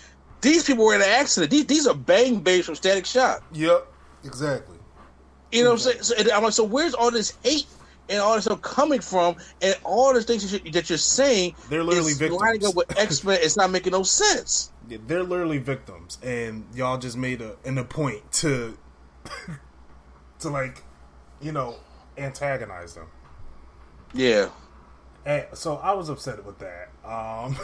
These 0.41 0.65
people 0.65 0.85
were 0.85 0.95
in 0.95 1.01
an 1.01 1.07
accident. 1.09 1.51
These 1.51 1.67
these 1.67 1.87
are 1.87 1.95
Bang 1.95 2.39
Babies 2.39 2.65
from 2.65 2.75
Static 2.75 3.05
Shock. 3.05 3.43
Yep. 3.53 3.87
Exactly. 4.25 4.77
You 5.51 5.63
know 5.63 5.71
what 5.71 5.85
I'm 5.85 6.01
saying? 6.01 6.03
So, 6.03 6.35
I'm 6.35 6.43
like, 6.43 6.53
so 6.53 6.63
where's 6.63 6.93
all 6.93 7.11
this 7.11 7.37
hate 7.43 7.67
and 8.09 8.19
all 8.19 8.35
this 8.35 8.45
stuff 8.45 8.61
coming 8.61 8.99
from? 8.99 9.35
And 9.61 9.77
all 9.83 10.13
the 10.13 10.23
things 10.23 10.51
that 10.51 10.63
you're, 10.63 10.71
that 10.73 10.89
you're 10.89 10.97
saying, 10.97 11.55
They're 11.69 11.83
literally 11.83 12.13
victims. 12.13 12.41
lining 12.41 12.65
up 12.65 12.75
with 12.75 12.97
X 12.97 13.23
Men. 13.23 13.37
It's 13.41 13.55
not 13.55 13.71
making 13.71 13.91
no 13.93 14.03
sense. 14.03 14.72
Yeah, 14.87 14.97
they're 15.05 15.23
literally 15.23 15.59
victims, 15.59 16.17
and 16.21 16.65
y'all 16.73 16.97
just 16.97 17.17
made 17.17 17.41
a 17.41 17.55
an 17.65 17.77
a 17.77 17.83
point 17.83 18.31
to 18.33 18.77
to 20.39 20.49
like, 20.49 20.83
you 21.41 21.51
know, 21.51 21.75
antagonize 22.17 22.95
them. 22.95 23.07
Yeah. 24.13 24.49
And 25.25 25.45
so 25.53 25.77
I 25.77 25.93
was 25.93 26.09
upset 26.09 26.43
with 26.45 26.59
that. 26.59 26.89
Um, 27.05 27.55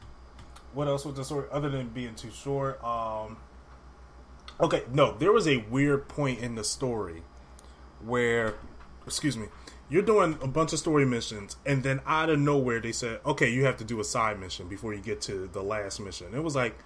what 0.72 0.88
else 0.88 1.04
was 1.04 1.16
the 1.16 1.24
story 1.24 1.46
other 1.50 1.68
than 1.68 1.88
being 1.88 2.14
too 2.14 2.30
short? 2.30 2.82
Um, 2.82 3.38
okay, 4.60 4.84
no, 4.92 5.16
there 5.16 5.32
was 5.32 5.48
a 5.48 5.58
weird 5.70 6.08
point 6.08 6.40
in 6.40 6.54
the 6.54 6.64
story 6.64 7.22
where, 8.04 8.54
excuse 9.04 9.36
me, 9.36 9.46
you're 9.88 10.02
doing 10.02 10.38
a 10.42 10.46
bunch 10.46 10.72
of 10.72 10.78
story 10.78 11.04
missions, 11.04 11.56
and 11.64 11.82
then 11.82 12.00
out 12.06 12.30
of 12.30 12.38
nowhere 12.38 12.80
they 12.80 12.92
said, 12.92 13.20
"Okay, 13.24 13.50
you 13.50 13.64
have 13.64 13.76
to 13.78 13.84
do 13.84 14.00
a 14.00 14.04
side 14.04 14.40
mission 14.40 14.68
before 14.68 14.94
you 14.94 15.00
get 15.00 15.20
to 15.22 15.48
the 15.52 15.62
last 15.62 16.00
mission." 16.00 16.34
It 16.34 16.42
was 16.42 16.56
like, 16.56 16.76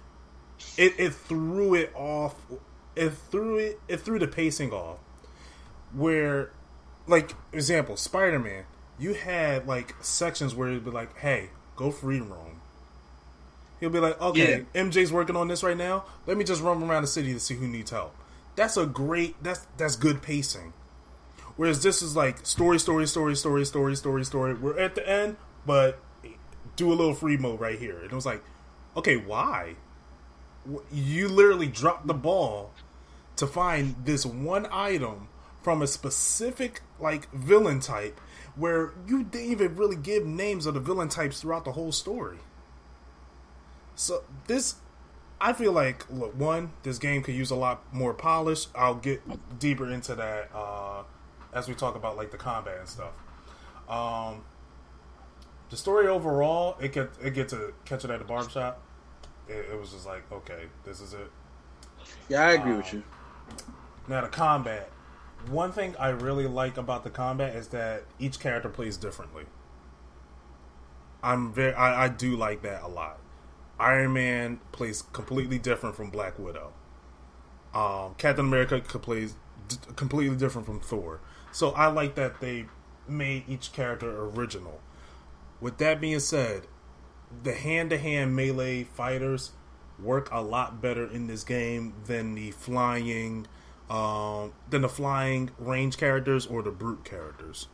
it 0.77 0.93
it 0.97 1.13
threw 1.13 1.73
it 1.73 1.91
off. 1.95 2.35
It 2.95 3.11
threw 3.31 3.57
it. 3.57 3.79
It 3.87 4.01
threw 4.01 4.19
the 4.19 4.27
pacing 4.27 4.71
off. 4.71 4.99
Where, 5.93 6.51
like, 7.07 7.33
example, 7.51 7.97
Spider 7.97 8.39
Man, 8.39 8.65
you 8.99 9.13
had 9.13 9.67
like 9.67 9.95
sections 10.01 10.53
where 10.55 10.69
it'd 10.69 10.85
be 10.85 10.91
like, 10.91 11.17
"Hey, 11.17 11.49
go 11.75 11.91
free 11.91 12.21
roam." 12.21 12.61
He'll 13.79 13.89
be 13.89 13.99
like, 13.99 14.21
"Okay, 14.21 14.65
MJ's 14.75 15.11
working 15.11 15.35
on 15.35 15.47
this 15.47 15.63
right 15.63 15.77
now. 15.77 16.05
Let 16.27 16.37
me 16.37 16.43
just 16.43 16.61
roam 16.61 16.83
around 16.83 17.01
the 17.01 17.07
city 17.07 17.33
to 17.33 17.39
see 17.39 17.55
who 17.55 17.67
needs 17.67 17.91
help." 17.91 18.15
that's 18.55 18.77
a 18.77 18.85
great 18.85 19.41
that's 19.43 19.67
that's 19.77 19.95
good 19.95 20.21
pacing. 20.21 20.73
Whereas 21.55 21.83
this 21.83 22.01
is 22.01 22.15
like 22.15 22.45
story, 22.45 22.79
story, 22.79 23.07
story, 23.07 23.35
story, 23.35 23.65
story, 23.65 23.95
story, 23.95 24.25
story. 24.25 24.53
We're 24.53 24.79
at 24.79 24.95
the 24.95 25.07
end, 25.07 25.37
but 25.65 25.99
do 26.75 26.91
a 26.91 26.95
little 26.95 27.13
free 27.13 27.37
mode 27.37 27.59
right 27.59 27.77
here. 27.77 27.97
And 27.97 28.11
it 28.11 28.15
was 28.15 28.25
like, 28.25 28.43
okay, 28.95 29.17
why? 29.17 29.75
You 30.91 31.27
literally 31.27 31.67
dropped 31.67 32.07
the 32.07 32.13
ball 32.13 32.71
to 33.35 33.47
find 33.47 33.95
this 34.05 34.25
one 34.25 34.67
item 34.71 35.27
from 35.61 35.81
a 35.81 35.87
specific 35.87 36.81
like 36.99 37.31
villain 37.31 37.79
type 37.79 38.19
where 38.55 38.93
you 39.07 39.23
didn't 39.23 39.51
even 39.51 39.75
really 39.75 39.95
give 39.95 40.25
names 40.25 40.65
of 40.65 40.73
the 40.73 40.79
villain 40.79 41.09
types 41.09 41.41
throughout 41.41 41.65
the 41.65 41.71
whole 41.71 41.91
story. 41.91 42.37
So 43.95 44.23
this 44.47 44.75
I 45.39 45.53
feel 45.53 45.71
like 45.71 46.09
look, 46.09 46.37
one, 46.37 46.71
this 46.83 46.97
game 46.97 47.23
could 47.23 47.35
use 47.35 47.51
a 47.51 47.55
lot 47.55 47.81
more 47.93 48.13
polish. 48.13 48.67
I'll 48.75 48.95
get 48.95 49.21
deeper 49.59 49.91
into 49.91 50.15
that 50.15 50.49
uh, 50.53 51.03
as 51.53 51.67
we 51.67 51.73
talk 51.73 51.95
about 51.95 52.17
like 52.17 52.31
the 52.31 52.37
combat 52.37 52.77
and 52.79 52.87
stuff. 52.87 53.13
Um, 53.89 54.43
the 55.69 55.77
story 55.77 56.07
overall, 56.07 56.77
it 56.79 56.93
get 56.93 57.09
it 57.23 57.33
get 57.33 57.49
to 57.49 57.73
catch 57.85 58.03
it 58.05 58.11
at 58.11 58.19
the 58.19 58.25
barbershop. 58.25 58.81
It, 59.47 59.65
it 59.71 59.79
was 59.79 59.91
just 59.91 60.05
like, 60.05 60.29
okay, 60.31 60.65
this 60.83 61.01
is 61.01 61.13
it. 61.13 61.31
Yeah, 62.29 62.41
I 62.41 62.51
agree 62.53 62.71
um, 62.71 62.77
with 62.77 62.93
you. 62.93 63.03
Now 64.07 64.21
the 64.21 64.27
combat. 64.27 64.89
One 65.49 65.71
thing 65.71 65.95
I 65.97 66.09
really 66.09 66.45
like 66.45 66.77
about 66.77 67.03
the 67.03 67.09
combat 67.09 67.55
is 67.55 67.69
that 67.69 68.03
each 68.19 68.39
character 68.39 68.69
plays 68.69 68.95
differently. 68.95 69.45
I'm 71.23 71.51
very, 71.51 71.73
I, 71.73 72.05
I 72.05 72.09
do 72.09 72.35
like 72.35 72.61
that 72.61 72.83
a 72.83 72.87
lot. 72.87 73.19
Iron 73.79 74.13
Man 74.13 74.59
plays 74.71 75.03
completely 75.13 75.57
different 75.57 75.95
from 75.95 76.11
Black 76.11 76.37
Widow. 76.37 76.73
Um, 77.73 78.15
Captain 78.17 78.45
America 78.45 78.79
plays 78.99 79.35
d- 79.67 79.77
completely 79.95 80.35
different 80.35 80.67
from 80.67 80.79
Thor. 80.79 81.19
So 81.51 81.71
I 81.71 81.87
like 81.87 82.15
that 82.15 82.39
they 82.39 82.65
made 83.07 83.43
each 83.47 83.73
character 83.73 84.23
original. 84.25 84.79
With 85.59 85.77
that 85.77 86.01
being 86.01 86.19
said, 86.19 86.67
the 87.43 87.53
hand 87.53 87.89
to 87.91 87.97
hand 87.97 88.35
melee 88.35 88.83
fighters 88.83 89.51
work 89.99 90.29
a 90.31 90.41
lot 90.41 90.81
better 90.81 91.05
in 91.05 91.27
this 91.27 91.43
game 91.43 91.93
than 92.05 92.35
the 92.35 92.51
flying 92.51 93.47
um, 93.89 94.53
than 94.69 94.81
the 94.81 94.89
flying 94.89 95.51
range 95.59 95.97
characters 95.97 96.45
or 96.45 96.63
the 96.63 96.71
brute 96.71 97.03
characters. 97.03 97.67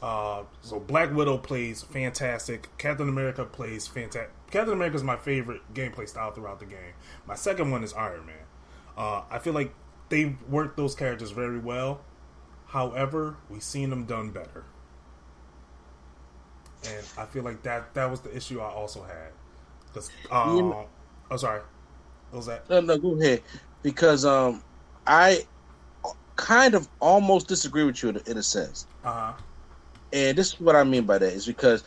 Uh, 0.00 0.44
so 0.60 0.78
Black 0.78 1.12
Widow 1.12 1.38
plays 1.38 1.82
fantastic. 1.82 2.68
Captain 2.78 3.08
America 3.08 3.44
plays 3.44 3.88
fantastic. 3.88 4.30
Captain 4.50 4.74
America 4.74 4.96
is 4.96 5.02
my 5.02 5.16
favorite 5.16 5.62
gameplay 5.74 6.08
style 6.08 6.30
throughout 6.30 6.60
the 6.60 6.66
game. 6.66 6.94
My 7.26 7.34
second 7.34 7.72
one 7.72 7.82
is 7.82 7.92
Iron 7.94 8.26
Man. 8.26 8.36
Uh, 8.96 9.22
I 9.28 9.40
feel 9.40 9.54
like 9.54 9.74
they 10.08 10.36
worked 10.48 10.76
those 10.76 10.94
characters 10.94 11.30
very 11.30 11.58
well. 11.58 12.00
However, 12.66 13.36
we've 13.48 13.62
seen 13.62 13.90
them 13.90 14.04
done 14.04 14.30
better, 14.30 14.64
and 16.84 17.06
I 17.16 17.24
feel 17.26 17.42
like 17.42 17.62
that 17.62 17.94
that 17.94 18.10
was 18.10 18.20
the 18.20 18.34
issue 18.36 18.60
I 18.60 18.70
also 18.70 19.02
had. 19.02 19.32
Because, 19.86 20.10
um, 20.30 20.56
you 20.56 20.62
know, 20.62 20.86
oh, 21.30 21.36
sorry, 21.36 21.62
what 22.30 22.38
was 22.38 22.46
that? 22.46 22.68
No, 22.68 22.80
no, 22.80 22.98
go 22.98 23.18
ahead. 23.18 23.42
Because 23.82 24.26
um, 24.26 24.62
I 25.06 25.46
kind 26.36 26.74
of 26.74 26.88
almost 27.00 27.48
disagree 27.48 27.84
with 27.84 28.02
you 28.02 28.10
in, 28.10 28.20
in 28.26 28.36
a 28.36 28.42
sense. 28.42 28.86
Uh 29.02 29.12
huh 29.12 29.32
and 30.12 30.36
this 30.36 30.54
is 30.54 30.60
what 30.60 30.76
I 30.76 30.84
mean 30.84 31.04
by 31.04 31.18
that 31.18 31.32
is 31.32 31.46
because 31.46 31.84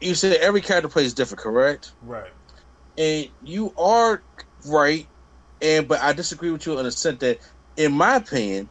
you 0.00 0.14
said 0.14 0.36
every 0.38 0.60
character 0.60 0.88
plays 0.88 1.14
different, 1.14 1.40
correct? 1.40 1.92
Right. 2.02 2.32
And 2.96 3.28
you 3.44 3.72
are 3.78 4.22
right, 4.66 5.06
and 5.62 5.88
but 5.88 6.00
I 6.00 6.12
disagree 6.12 6.50
with 6.50 6.66
you 6.66 6.78
in 6.78 6.84
the 6.84 6.92
sense 6.92 7.20
that, 7.20 7.38
in 7.76 7.92
my 7.92 8.16
opinion, 8.16 8.68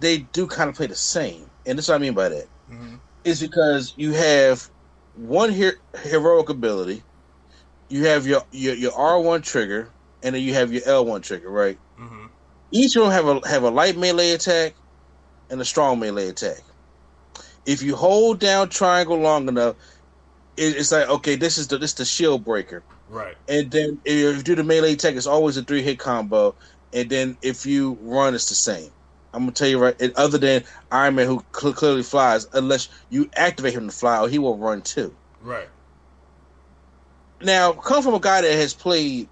they 0.00 0.18
do 0.18 0.46
kind 0.46 0.68
of 0.68 0.76
play 0.76 0.86
the 0.86 0.94
same. 0.94 1.48
And 1.66 1.78
this 1.78 1.86
is 1.86 1.88
what 1.88 1.96
I 1.96 1.98
mean 1.98 2.14
by 2.14 2.28
that 2.28 2.46
mm-hmm. 2.70 2.96
is 3.24 3.40
because 3.40 3.94
you 3.96 4.12
have 4.12 4.68
one 5.16 5.52
her- 5.52 5.78
heroic 6.02 6.48
ability, 6.48 7.02
you 7.88 8.06
have 8.06 8.26
your, 8.26 8.42
your 8.52 8.74
your 8.74 8.92
R 8.94 9.20
one 9.20 9.42
trigger, 9.42 9.88
and 10.22 10.34
then 10.34 10.42
you 10.42 10.54
have 10.54 10.72
your 10.72 10.82
L 10.86 11.04
one 11.04 11.22
trigger, 11.22 11.50
right? 11.50 11.78
Mm-hmm. 11.98 12.26
Each 12.70 12.96
of 12.96 13.04
them 13.04 13.12
have 13.12 13.26
a 13.26 13.48
have 13.48 13.62
a 13.62 13.70
light 13.70 13.96
melee 13.96 14.32
attack 14.32 14.74
and 15.50 15.60
a 15.60 15.64
strong 15.64 16.00
melee 16.00 16.28
attack 16.28 16.62
if 17.66 17.82
you 17.82 17.96
hold 17.96 18.38
down 18.38 18.68
triangle 18.68 19.18
long 19.18 19.48
enough, 19.48 19.76
it, 20.56 20.76
it's 20.76 20.92
like 20.92 21.08
okay, 21.08 21.36
this 21.36 21.58
is 21.58 21.68
the 21.68 21.78
this 21.78 21.90
is 21.90 21.96
the 21.96 22.04
shield 22.04 22.44
breaker. 22.44 22.82
Right. 23.08 23.36
And 23.48 23.70
then 23.70 24.00
if 24.04 24.36
you 24.36 24.42
do 24.42 24.54
the 24.54 24.64
melee 24.64 24.94
attack, 24.94 25.14
it's 25.14 25.26
always 25.26 25.56
a 25.56 25.62
three 25.62 25.82
hit 25.82 25.98
combo. 25.98 26.54
And 26.92 27.10
then 27.10 27.36
if 27.42 27.66
you 27.66 27.98
run, 28.02 28.34
it's 28.34 28.48
the 28.48 28.54
same. 28.54 28.90
I'm 29.32 29.42
gonna 29.42 29.52
tell 29.52 29.68
you 29.68 29.78
right. 29.78 30.00
And 30.00 30.12
other 30.14 30.38
than 30.38 30.64
Iron 30.92 31.16
Man, 31.16 31.26
who 31.26 31.44
cl- 31.52 31.72
clearly 31.72 32.04
flies, 32.04 32.46
unless 32.52 32.88
you 33.10 33.28
activate 33.34 33.74
him 33.74 33.88
to 33.88 33.94
fly, 33.94 34.20
or 34.20 34.28
he 34.28 34.38
will 34.38 34.56
run 34.56 34.80
too. 34.82 35.14
Right. 35.42 35.68
Now, 37.42 37.72
come 37.72 38.02
from 38.02 38.14
a 38.14 38.20
guy 38.20 38.40
that 38.40 38.54
has 38.54 38.72
played 38.72 39.28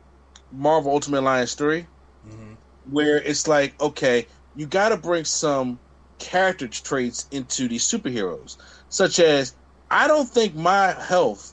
Marvel 0.50 0.92
Ultimate 0.92 1.20
Alliance 1.20 1.54
3 1.54 1.80
mm-hmm. 1.80 2.52
where 2.90 3.16
it's 3.16 3.48
like, 3.48 3.80
okay, 3.80 4.26
you 4.56 4.66
got 4.66 4.90
to 4.90 4.96
bring 4.96 5.24
some 5.24 5.78
character 6.18 6.68
traits 6.68 7.26
into 7.30 7.68
these 7.68 7.84
superheroes, 7.84 8.56
such 8.88 9.18
as 9.18 9.54
I 9.90 10.08
don't 10.08 10.28
think 10.28 10.54
my 10.54 10.92
health 10.92 11.51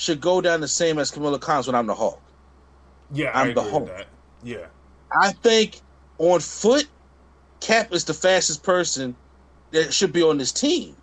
should 0.00 0.18
go 0.18 0.40
down 0.40 0.62
the 0.62 0.68
same 0.68 0.98
as 0.98 1.10
Kamala 1.10 1.38
Khan's 1.38 1.66
when 1.66 1.76
I'm 1.76 1.86
the 1.86 1.94
Hulk. 1.94 2.22
Yeah, 3.12 3.32
I'm 3.34 3.52
the 3.52 3.62
Hulk. 3.62 3.90
Yeah, 4.42 4.66
I 5.12 5.32
think 5.32 5.82
on 6.16 6.40
foot, 6.40 6.86
Cap 7.60 7.92
is 7.92 8.06
the 8.06 8.14
fastest 8.14 8.62
person 8.62 9.14
that 9.72 9.92
should 9.92 10.12
be 10.12 10.22
on 10.22 10.38
this 10.38 10.52
team. 10.52 10.96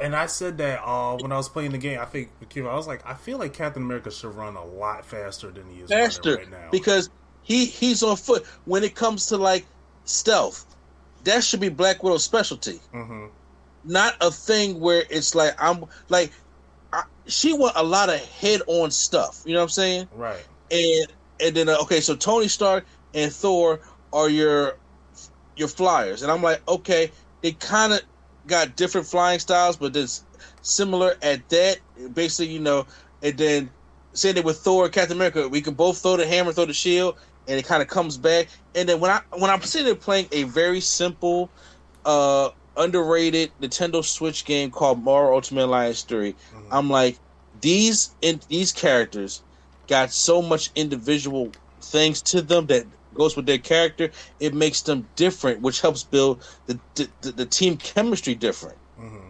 And 0.00 0.16
I 0.16 0.26
said 0.26 0.58
that 0.58 0.82
uh, 0.84 1.16
when 1.18 1.30
I 1.30 1.36
was 1.36 1.48
playing 1.48 1.70
the 1.70 1.78
game. 1.78 2.00
I 2.00 2.04
think 2.04 2.30
I 2.56 2.60
was 2.74 2.88
like, 2.88 3.06
I 3.06 3.14
feel 3.14 3.38
like 3.38 3.54
Captain 3.54 3.82
America 3.82 4.10
should 4.10 4.34
run 4.34 4.56
a 4.56 4.64
lot 4.64 5.06
faster 5.06 5.50
than 5.52 5.70
he 5.70 5.82
is 5.82 5.88
faster 5.88 6.36
right 6.36 6.50
now 6.50 6.68
because 6.72 7.08
he 7.44 7.64
he's 7.64 8.02
on 8.02 8.16
foot. 8.16 8.44
When 8.64 8.82
it 8.82 8.96
comes 8.96 9.26
to 9.26 9.36
like 9.36 9.64
stealth, 10.04 10.66
that 11.22 11.44
should 11.44 11.60
be 11.60 11.68
Black 11.68 12.02
Widow's 12.02 12.24
specialty. 12.24 12.80
Mm-hmm. 12.92 13.26
Not 13.84 14.16
a 14.20 14.32
thing 14.32 14.80
where 14.80 15.04
it's 15.08 15.36
like 15.36 15.54
I'm 15.62 15.84
like 16.08 16.32
I, 16.32 16.45
she 17.26 17.52
want 17.52 17.74
a 17.76 17.82
lot 17.82 18.08
of 18.08 18.20
head 18.20 18.62
on 18.66 18.90
stuff. 18.90 19.42
You 19.44 19.54
know 19.54 19.60
what 19.60 19.64
I'm 19.64 19.68
saying? 19.70 20.08
Right. 20.14 20.46
And 20.70 21.06
and 21.40 21.54
then 21.54 21.68
uh, 21.68 21.76
okay, 21.82 22.00
so 22.00 22.14
Tony 22.16 22.48
Stark 22.48 22.86
and 23.14 23.32
Thor 23.32 23.80
are 24.12 24.28
your 24.28 24.76
your 25.56 25.68
flyers, 25.68 26.22
and 26.22 26.30
I'm 26.30 26.42
like, 26.42 26.60
okay, 26.68 27.10
they 27.42 27.52
kind 27.52 27.92
of 27.92 28.00
got 28.46 28.76
different 28.76 29.06
flying 29.06 29.38
styles, 29.38 29.76
but 29.76 29.96
it's 29.96 30.24
similar 30.62 31.14
at 31.22 31.48
that. 31.48 31.78
Basically, 32.14 32.52
you 32.52 32.60
know, 32.60 32.86
and 33.22 33.36
then 33.36 33.70
same 34.12 34.34
thing 34.34 34.44
with 34.44 34.58
Thor, 34.58 34.88
Captain 34.88 35.16
America. 35.16 35.48
We 35.48 35.60
can 35.60 35.74
both 35.74 35.98
throw 35.98 36.16
the 36.16 36.26
hammer, 36.26 36.52
throw 36.52 36.64
the 36.64 36.72
shield, 36.74 37.16
and 37.48 37.58
it 37.58 37.66
kind 37.66 37.82
of 37.82 37.88
comes 37.88 38.16
back. 38.16 38.48
And 38.74 38.88
then 38.88 39.00
when 39.00 39.10
I 39.10 39.20
when 39.36 39.50
I'm 39.50 39.62
sitting 39.62 39.86
there 39.86 39.94
playing 39.94 40.28
a 40.32 40.44
very 40.44 40.80
simple, 40.80 41.50
uh, 42.04 42.50
underrated 42.76 43.50
Nintendo 43.60 44.04
Switch 44.04 44.44
game 44.44 44.70
called 44.70 45.02
Marvel 45.02 45.34
Ultimate 45.34 45.66
Alliance 45.66 46.02
3, 46.02 46.32
mm-hmm. 46.32 46.68
I'm 46.70 46.90
like, 46.90 47.18
these 47.60 48.10
in, 48.22 48.40
these 48.48 48.72
characters 48.72 49.42
got 49.88 50.12
so 50.12 50.42
much 50.42 50.70
individual 50.74 51.52
things 51.80 52.20
to 52.22 52.42
them 52.42 52.66
that 52.66 52.86
goes 53.14 53.36
with 53.36 53.46
their 53.46 53.58
character. 53.58 54.10
It 54.40 54.54
makes 54.54 54.82
them 54.82 55.08
different, 55.16 55.60
which 55.60 55.80
helps 55.80 56.02
build 56.02 56.46
the 56.66 56.78
the, 56.94 57.32
the 57.32 57.46
team 57.46 57.76
chemistry 57.76 58.34
different. 58.34 58.76
Mm-hmm. 59.00 59.28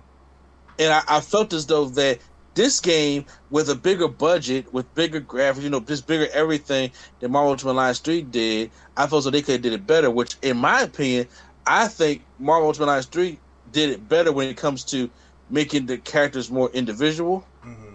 And 0.79 0.93
I, 0.93 1.03
I 1.09 1.21
felt 1.21 1.53
as 1.53 1.67
though 1.67 1.87
that 1.87 2.19
this 2.57 2.81
game 2.81 3.27
with 3.51 3.69
a 3.69 3.75
bigger 3.75 4.09
budget, 4.09 4.73
with 4.73 4.93
bigger 4.95 5.21
graphics, 5.21 5.63
you 5.63 5.71
know, 5.71 5.79
just 5.81 6.07
bigger 6.07 6.27
everything 6.33 6.91
than 7.21 7.31
Marvel 7.31 7.51
Ultimate 7.51 7.73
Alliance 7.73 7.99
3 8.01 8.23
did, 8.23 8.71
I 8.97 9.07
felt 9.07 9.25
so 9.25 9.31
they 9.31 9.43
could 9.43 9.53
have 9.53 9.63
did 9.63 9.75
it 9.75 9.87
better, 9.87 10.11
which 10.11 10.37
in 10.43 10.57
my 10.57 10.81
opinion, 10.81 11.29
I 11.67 11.89
think 11.89 12.23
Marvel 12.39 12.69
Ultimate 12.69 12.87
Alliance 12.87 13.07
3 13.07 13.39
did 13.73 13.91
it 13.91 14.09
better 14.09 14.33
when 14.33 14.49
it 14.49 14.57
comes 14.57 14.85
to 14.85 15.11
making 15.51 15.87
the 15.87 15.99
characters 15.99 16.51
more 16.51 16.71
individual 16.71 17.47
mm-hmm. 17.65 17.95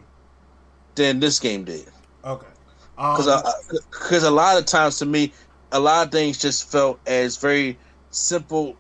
than 0.96 1.20
this 1.20 1.40
game 1.40 1.64
did. 1.64 1.88
Okay. 2.24 2.48
Because 2.96 3.28
um, 3.28 3.44
because 3.90 4.24
a 4.24 4.32
lot 4.32 4.58
of 4.58 4.66
times 4.66 5.00
to 5.00 5.06
me, 5.06 5.34
a 5.72 5.80
lot 5.80 6.06
of 6.06 6.12
things 6.12 6.38
just 6.38 6.70
felt 6.72 7.00
as 7.08 7.38
very 7.38 7.78
simple, 8.12 8.76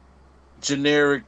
generic, 0.61 1.23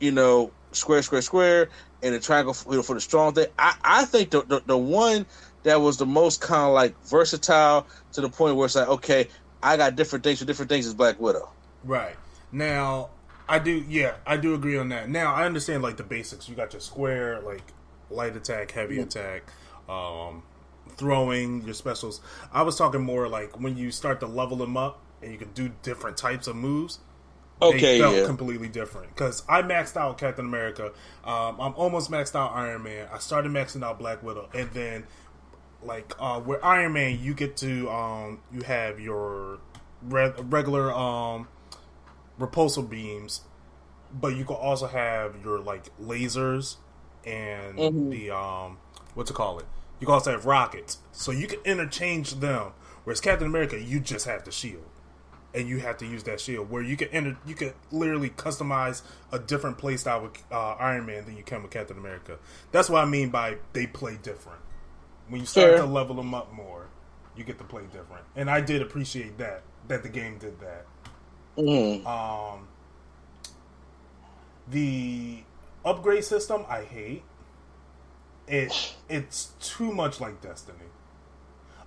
you 0.00 0.10
know, 0.10 0.50
square, 0.72 1.02
square, 1.02 1.22
square, 1.22 1.70
and 2.02 2.14
a 2.14 2.20
triangle 2.20 2.52
for, 2.52 2.82
for 2.82 2.94
the 2.94 3.00
strong 3.00 3.32
thing. 3.32 3.46
I, 3.58 3.74
I 3.82 4.04
think 4.04 4.30
the, 4.30 4.42
the, 4.42 4.62
the 4.66 4.76
one 4.76 5.24
that 5.62 5.80
was 5.80 5.96
the 5.96 6.06
most 6.06 6.40
kind 6.40 6.64
of 6.64 6.74
like 6.74 6.94
versatile 7.06 7.86
to 8.12 8.20
the 8.20 8.28
point 8.28 8.56
where 8.56 8.66
it's 8.66 8.74
like, 8.74 8.88
okay, 8.88 9.28
I 9.62 9.76
got 9.76 9.96
different 9.96 10.24
things 10.24 10.40
for 10.40 10.44
different 10.44 10.68
things 10.68 10.86
is 10.86 10.92
Black 10.94 11.18
Widow. 11.18 11.48
Right. 11.84 12.16
Now, 12.54 13.10
I 13.48 13.58
do, 13.58 13.84
yeah, 13.88 14.14
I 14.24 14.36
do 14.36 14.54
agree 14.54 14.78
on 14.78 14.88
that. 14.90 15.10
Now, 15.10 15.34
I 15.34 15.44
understand 15.44 15.82
like 15.82 15.96
the 15.96 16.04
basics. 16.04 16.48
You 16.48 16.54
got 16.54 16.72
your 16.72 16.80
square, 16.80 17.40
like 17.40 17.62
light 18.10 18.36
attack, 18.36 18.70
heavy 18.70 18.98
mm-hmm. 18.98 19.04
attack, 19.04 19.42
um, 19.88 20.44
throwing, 20.96 21.62
your 21.64 21.74
specials. 21.74 22.20
I 22.52 22.62
was 22.62 22.76
talking 22.76 23.02
more 23.02 23.28
like 23.28 23.60
when 23.60 23.76
you 23.76 23.90
start 23.90 24.20
to 24.20 24.26
level 24.26 24.56
them 24.56 24.76
up 24.76 25.00
and 25.20 25.32
you 25.32 25.38
can 25.38 25.50
do 25.52 25.72
different 25.82 26.16
types 26.16 26.46
of 26.46 26.54
moves. 26.54 27.00
Okay, 27.60 27.80
they 27.80 27.98
felt 28.00 28.16
yeah. 28.16 28.26
completely 28.26 28.68
different 28.68 29.08
because 29.08 29.42
I 29.48 29.62
maxed 29.62 29.96
out 29.96 30.18
Captain 30.18 30.44
America. 30.44 30.92
Um, 31.24 31.60
I'm 31.60 31.74
almost 31.74 32.10
maxed 32.10 32.34
out 32.34 32.52
Iron 32.54 32.82
Man. 32.82 33.08
I 33.12 33.18
started 33.18 33.50
maxing 33.52 33.82
out 33.82 33.98
Black 33.98 34.22
Widow, 34.22 34.48
and 34.54 34.70
then 34.72 35.06
like 35.82 36.12
uh, 36.18 36.40
with 36.44 36.62
Iron 36.64 36.92
Man, 36.92 37.18
you 37.20 37.34
get 37.34 37.56
to 37.58 37.88
um, 37.90 38.40
you 38.52 38.62
have 38.62 39.00
your 39.00 39.60
re- 40.02 40.32
regular 40.38 40.92
um, 40.92 41.48
repulsor 42.38 42.88
beams, 42.88 43.42
but 44.12 44.36
you 44.36 44.44
can 44.44 44.56
also 44.56 44.86
have 44.86 45.36
your 45.44 45.58
like 45.60 45.96
lasers 45.98 46.76
and 47.24 47.78
Mhm. 47.78 48.10
the 48.10 48.30
um, 48.30 48.78
what 49.14 49.26
to 49.28 49.32
call 49.32 49.58
it? 49.58 49.66
You 50.00 50.06
can 50.06 50.14
also 50.14 50.32
have 50.32 50.44
rockets, 50.46 50.98
so 51.12 51.30
you 51.30 51.46
can 51.46 51.60
interchange 51.64 52.34
them. 52.40 52.72
Whereas 53.04 53.20
Captain 53.20 53.46
America, 53.46 53.80
you 53.80 54.00
just 54.00 54.26
have 54.26 54.44
the 54.44 54.50
shield 54.50 54.84
and 55.54 55.68
you 55.68 55.78
have 55.78 55.96
to 55.98 56.06
use 56.06 56.24
that 56.24 56.40
shield. 56.40 56.68
Where 56.70 56.82
you 56.82 56.96
can 56.96 57.08
enter, 57.08 57.36
you 57.46 57.54
can 57.54 57.74
literally 57.92 58.30
customize 58.30 59.02
a 59.30 59.38
different 59.38 59.78
playstyle 59.78 60.22
with 60.22 60.42
uh, 60.50 60.72
Iron 60.80 61.06
Man 61.06 61.24
than 61.26 61.36
you 61.36 61.44
can 61.44 61.62
with 61.62 61.70
Captain 61.70 61.96
America. 61.96 62.38
That's 62.72 62.90
what 62.90 63.02
I 63.02 63.06
mean 63.06 63.30
by 63.30 63.58
they 63.72 63.86
play 63.86 64.18
different. 64.20 64.60
When 65.28 65.40
you 65.40 65.46
start 65.46 65.70
Fair. 65.70 65.78
to 65.78 65.86
level 65.86 66.16
them 66.16 66.34
up 66.34 66.52
more, 66.52 66.88
you 67.36 67.44
get 67.44 67.58
to 67.58 67.64
play 67.64 67.82
different, 67.92 68.24
and 68.36 68.50
I 68.50 68.60
did 68.60 68.82
appreciate 68.82 69.38
that 69.38 69.62
that 69.88 70.02
the 70.02 70.08
game 70.08 70.38
did 70.38 70.60
that. 70.60 70.86
Mhm. 71.56 72.04
Um, 72.06 72.68
the 74.68 75.42
upgrade 75.84 76.24
system 76.24 76.64
I 76.68 76.82
hate. 76.84 77.22
It 78.46 78.94
it's 79.08 79.52
too 79.60 79.92
much 79.92 80.20
like 80.20 80.40
Destiny. 80.42 80.78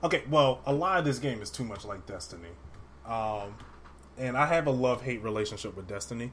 Okay, 0.04 0.24
well, 0.30 0.62
a 0.66 0.74
lot 0.74 1.00
of 1.00 1.06
this 1.06 1.20
game 1.20 1.42
is 1.42 1.50
too 1.50 1.64
much 1.64 1.86
like 1.86 2.06
Destiny. 2.06 2.50
Um, 3.06 3.56
and 4.18 4.38
I 4.38 4.46
have 4.48 4.68
a 4.68 4.72
love 4.72 5.04
hate 5.04 5.22
relationship 5.24 5.76
with 5.76 5.88
Destiny. 5.88 6.32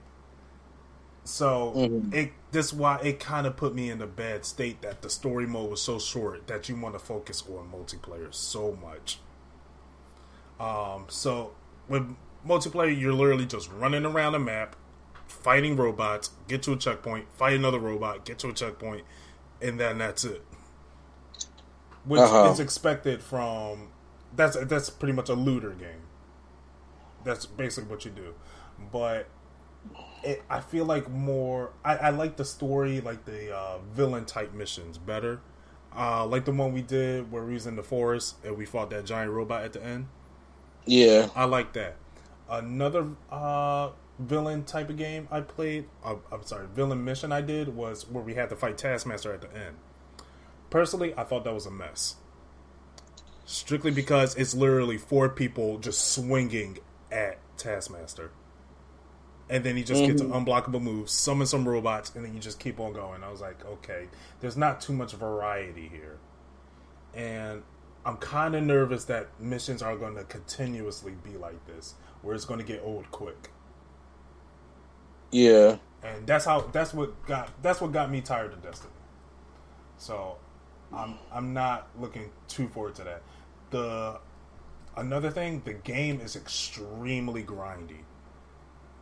So 1.25 1.73
Mhm. 1.75 2.13
it 2.13 2.33
this 2.53 2.73
why 2.73 2.99
it 3.01 3.19
kind 3.21 3.47
of 3.47 3.57
put 3.57 3.75
me 3.75 3.91
in 3.91 4.01
a 4.03 4.07
bad 4.07 4.45
state 4.45 4.83
that 4.83 5.03
the 5.03 5.09
story 5.11 5.47
mode 5.47 5.71
was 5.71 5.81
so 5.83 5.99
short 5.99 6.47
that 6.49 6.69
you 6.69 6.77
want 6.77 6.95
to 6.95 6.99
focus 6.99 7.43
on 7.49 7.71
multiplayer 7.73 8.33
so 8.35 8.77
much. 8.83 9.21
Um, 10.61 11.07
so 11.09 11.53
with 11.89 12.15
multiplayer, 12.47 12.99
you're 12.99 13.13
literally 13.13 13.47
just 13.47 13.71
running 13.73 14.05
around 14.05 14.33
the 14.33 14.39
map, 14.39 14.77
fighting 15.27 15.77
robots, 15.77 16.31
get 16.49 16.63
to 16.65 16.73
a 16.73 16.77
checkpoint, 16.77 17.33
fight 17.33 17.55
another 17.55 17.79
robot, 17.79 18.25
get 18.25 18.39
to 18.41 18.49
a 18.49 18.53
checkpoint, 18.53 19.05
and 19.63 19.79
then 19.81 19.99
that's 19.99 20.25
it. 20.25 20.45
Which 22.05 22.33
Uh-huh. 22.33 22.45
is 22.45 22.61
expected 22.61 23.23
from 23.23 23.89
that's 24.35 24.57
that's 24.67 24.91
pretty 24.91 25.13
much 25.13 25.29
a 25.29 25.35
looter 25.35 25.71
game. 25.73 26.03
That's 27.25 27.47
basically 27.47 27.91
what 27.91 28.05
you 28.05 28.11
do, 28.11 28.35
but 28.93 29.29
it, 30.23 30.43
I 30.51 30.61
feel 30.61 30.85
like 30.87 31.11
more. 31.11 31.73
I, 31.85 31.97
I 31.97 32.11
like 32.11 32.37
the 32.37 32.45
story, 32.45 33.01
like 33.01 33.25
the 33.25 33.55
uh, 33.57 33.79
villain 33.93 34.27
type 34.27 34.55
missions 34.55 34.99
better. 34.99 35.41
Uh, 35.97 36.27
like 36.27 36.45
the 36.45 36.53
one 36.53 36.73
we 36.73 36.83
did 36.83 37.31
where 37.33 37.45
we 37.45 37.55
was 37.55 37.67
in 37.67 37.77
the 37.77 37.83
forest 37.83 38.37
and 38.45 38.57
we 38.59 38.67
fought 38.67 38.91
that 38.91 39.07
giant 39.07 39.33
robot 39.33 39.65
at 39.65 39.73
the 39.75 39.83
end. 39.85 40.09
Yeah. 40.87 41.29
I 41.35 41.45
like 41.45 41.73
that. 41.75 41.97
Another 42.49 43.09
uh, 43.31 43.91
villain 44.19 44.65
type 44.65 44.91
of 44.91 44.97
game 44.97 45.29
I 45.31 45.41
played, 45.41 45.87
uh, 46.05 46.17
I'm 46.31 46.45
sorry, 46.45 46.67
villain 46.67 47.05
mission 47.05 47.33
I 47.33 47.41
did 47.41 47.69
was 47.69 48.09
where 48.09 48.23
we 48.23 48.35
had 48.35 48.51
to 48.51 48.57
fight 48.57 48.79
Taskmaster 48.79 49.33
at 49.33 49.41
the 49.41 49.49
end. 49.57 49.77
Personally, 50.71 51.15
I 51.17 51.25
thought 51.25 51.45
that 51.45 51.55
was 51.55 51.67
a 51.67 51.71
mess. 51.71 52.17
Strictly 53.45 53.91
because 53.91 54.35
it's 54.37 54.55
literally 54.55 54.99
four 54.99 55.29
people 55.29 55.79
just 55.79 56.13
swinging 56.13 56.79
at 57.13 57.39
Taskmaster. 57.57 58.31
And 59.49 59.63
then 59.63 59.77
he 59.77 59.85
just 59.85 60.05
gets 60.07 60.23
an 60.23 60.31
unblockable 60.31 60.81
move, 60.81 61.11
summon 61.11 61.47
some 61.47 61.69
robots, 61.69 62.15
and 62.15 62.25
then 62.25 62.33
you 62.33 62.41
just 62.41 62.59
keep 62.59 62.81
on 62.81 62.95
going. 62.95 63.23
I 63.23 63.31
was 63.31 63.43
like, 63.43 63.65
okay, 63.65 64.09
there's 64.41 64.57
not 64.57 64.81
too 64.81 64.95
much 64.95 65.13
variety 65.13 65.87
here. 65.87 66.19
And 67.13 67.63
I'm 68.07 68.17
kind 68.17 68.55
of 68.55 68.63
nervous 68.63 69.05
that 69.05 69.29
missions 69.39 69.83
are 69.83 69.97
going 69.97 70.17
to 70.17 70.25
continuously 70.25 71.13
be 71.23 71.37
like 71.37 71.67
this, 71.67 71.95
where 72.25 72.35
it's 72.35 72.45
going 72.47 72.61
to 72.61 72.67
get 72.67 72.83
old 72.85 73.11
quick. 73.11 73.51
Yeah. 75.31 75.77
And 76.03 76.27
that's 76.27 76.45
how 76.45 76.61
that's 76.63 76.95
what 76.95 77.25
got 77.27 77.51
that's 77.63 77.81
what 77.81 77.93
got 77.93 78.11
me 78.11 78.21
tired 78.21 78.53
of 78.53 78.63
Destiny. 78.63 78.93
So, 79.97 80.37
I'm 80.93 81.17
I'm 81.33 81.53
not 81.55 81.89
looking 81.99 82.31
too 82.49 82.69
forward 82.69 82.95
to 82.97 83.05
that. 83.05 83.23
The 83.71 84.21
another 84.97 85.31
thing, 85.31 85.63
the 85.65 85.75
game 85.75 86.21
is 86.21 86.37
extremely 86.37 87.43
grindy. 87.43 88.05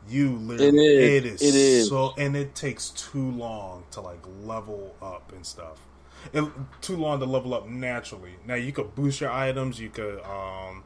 You 0.08 0.36
literally, 0.36 0.78
It 0.78 1.24
is. 1.26 1.42
it 1.42 1.42
is, 1.42 1.42
It 1.42 1.54
is. 1.54 1.88
so, 1.88 2.14
and 2.18 2.36
it 2.36 2.54
takes 2.54 2.90
too 2.90 3.30
long 3.32 3.84
to 3.92 4.00
like 4.00 4.24
level 4.42 4.94
up 5.02 5.32
and 5.32 5.46
stuff. 5.46 5.78
It, 6.32 6.44
too 6.80 6.96
long 6.96 7.20
to 7.20 7.26
level 7.26 7.54
up 7.54 7.68
naturally. 7.68 8.34
Now 8.46 8.54
you 8.54 8.72
could 8.72 8.94
boost 8.94 9.20
your 9.20 9.30
items. 9.30 9.80
You 9.80 9.90
could 9.90 10.20
um, 10.24 10.84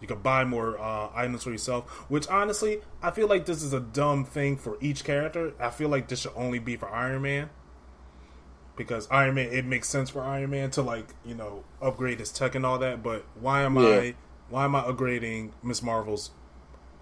you 0.00 0.06
could 0.06 0.22
buy 0.22 0.44
more 0.44 0.78
uh, 0.78 1.10
items 1.14 1.44
for 1.44 1.50
yourself. 1.50 1.88
Which 2.10 2.28
honestly, 2.28 2.80
I 3.02 3.10
feel 3.10 3.28
like 3.28 3.46
this 3.46 3.62
is 3.62 3.72
a 3.72 3.80
dumb 3.80 4.24
thing 4.24 4.56
for 4.56 4.78
each 4.80 5.04
character. 5.04 5.52
I 5.58 5.70
feel 5.70 5.88
like 5.88 6.08
this 6.08 6.20
should 6.20 6.32
only 6.36 6.58
be 6.58 6.76
for 6.76 6.88
Iron 6.90 7.22
Man 7.22 7.50
because 8.76 9.08
Iron 9.10 9.34
Man 9.34 9.52
it 9.52 9.64
makes 9.64 9.88
sense 9.88 10.10
for 10.10 10.22
Iron 10.22 10.50
Man 10.50 10.70
to 10.72 10.82
like 10.82 11.14
you 11.24 11.34
know 11.34 11.64
upgrade 11.82 12.20
his 12.20 12.30
tech 12.32 12.54
and 12.54 12.64
all 12.64 12.78
that. 12.78 13.02
But 13.02 13.24
why 13.40 13.62
am 13.62 13.76
Yeah. 13.76 13.88
I 13.88 14.14
why 14.48 14.64
am 14.64 14.74
I 14.74 14.82
upgrading 14.82 15.52
Miss 15.62 15.82
Marvel's 15.82 16.30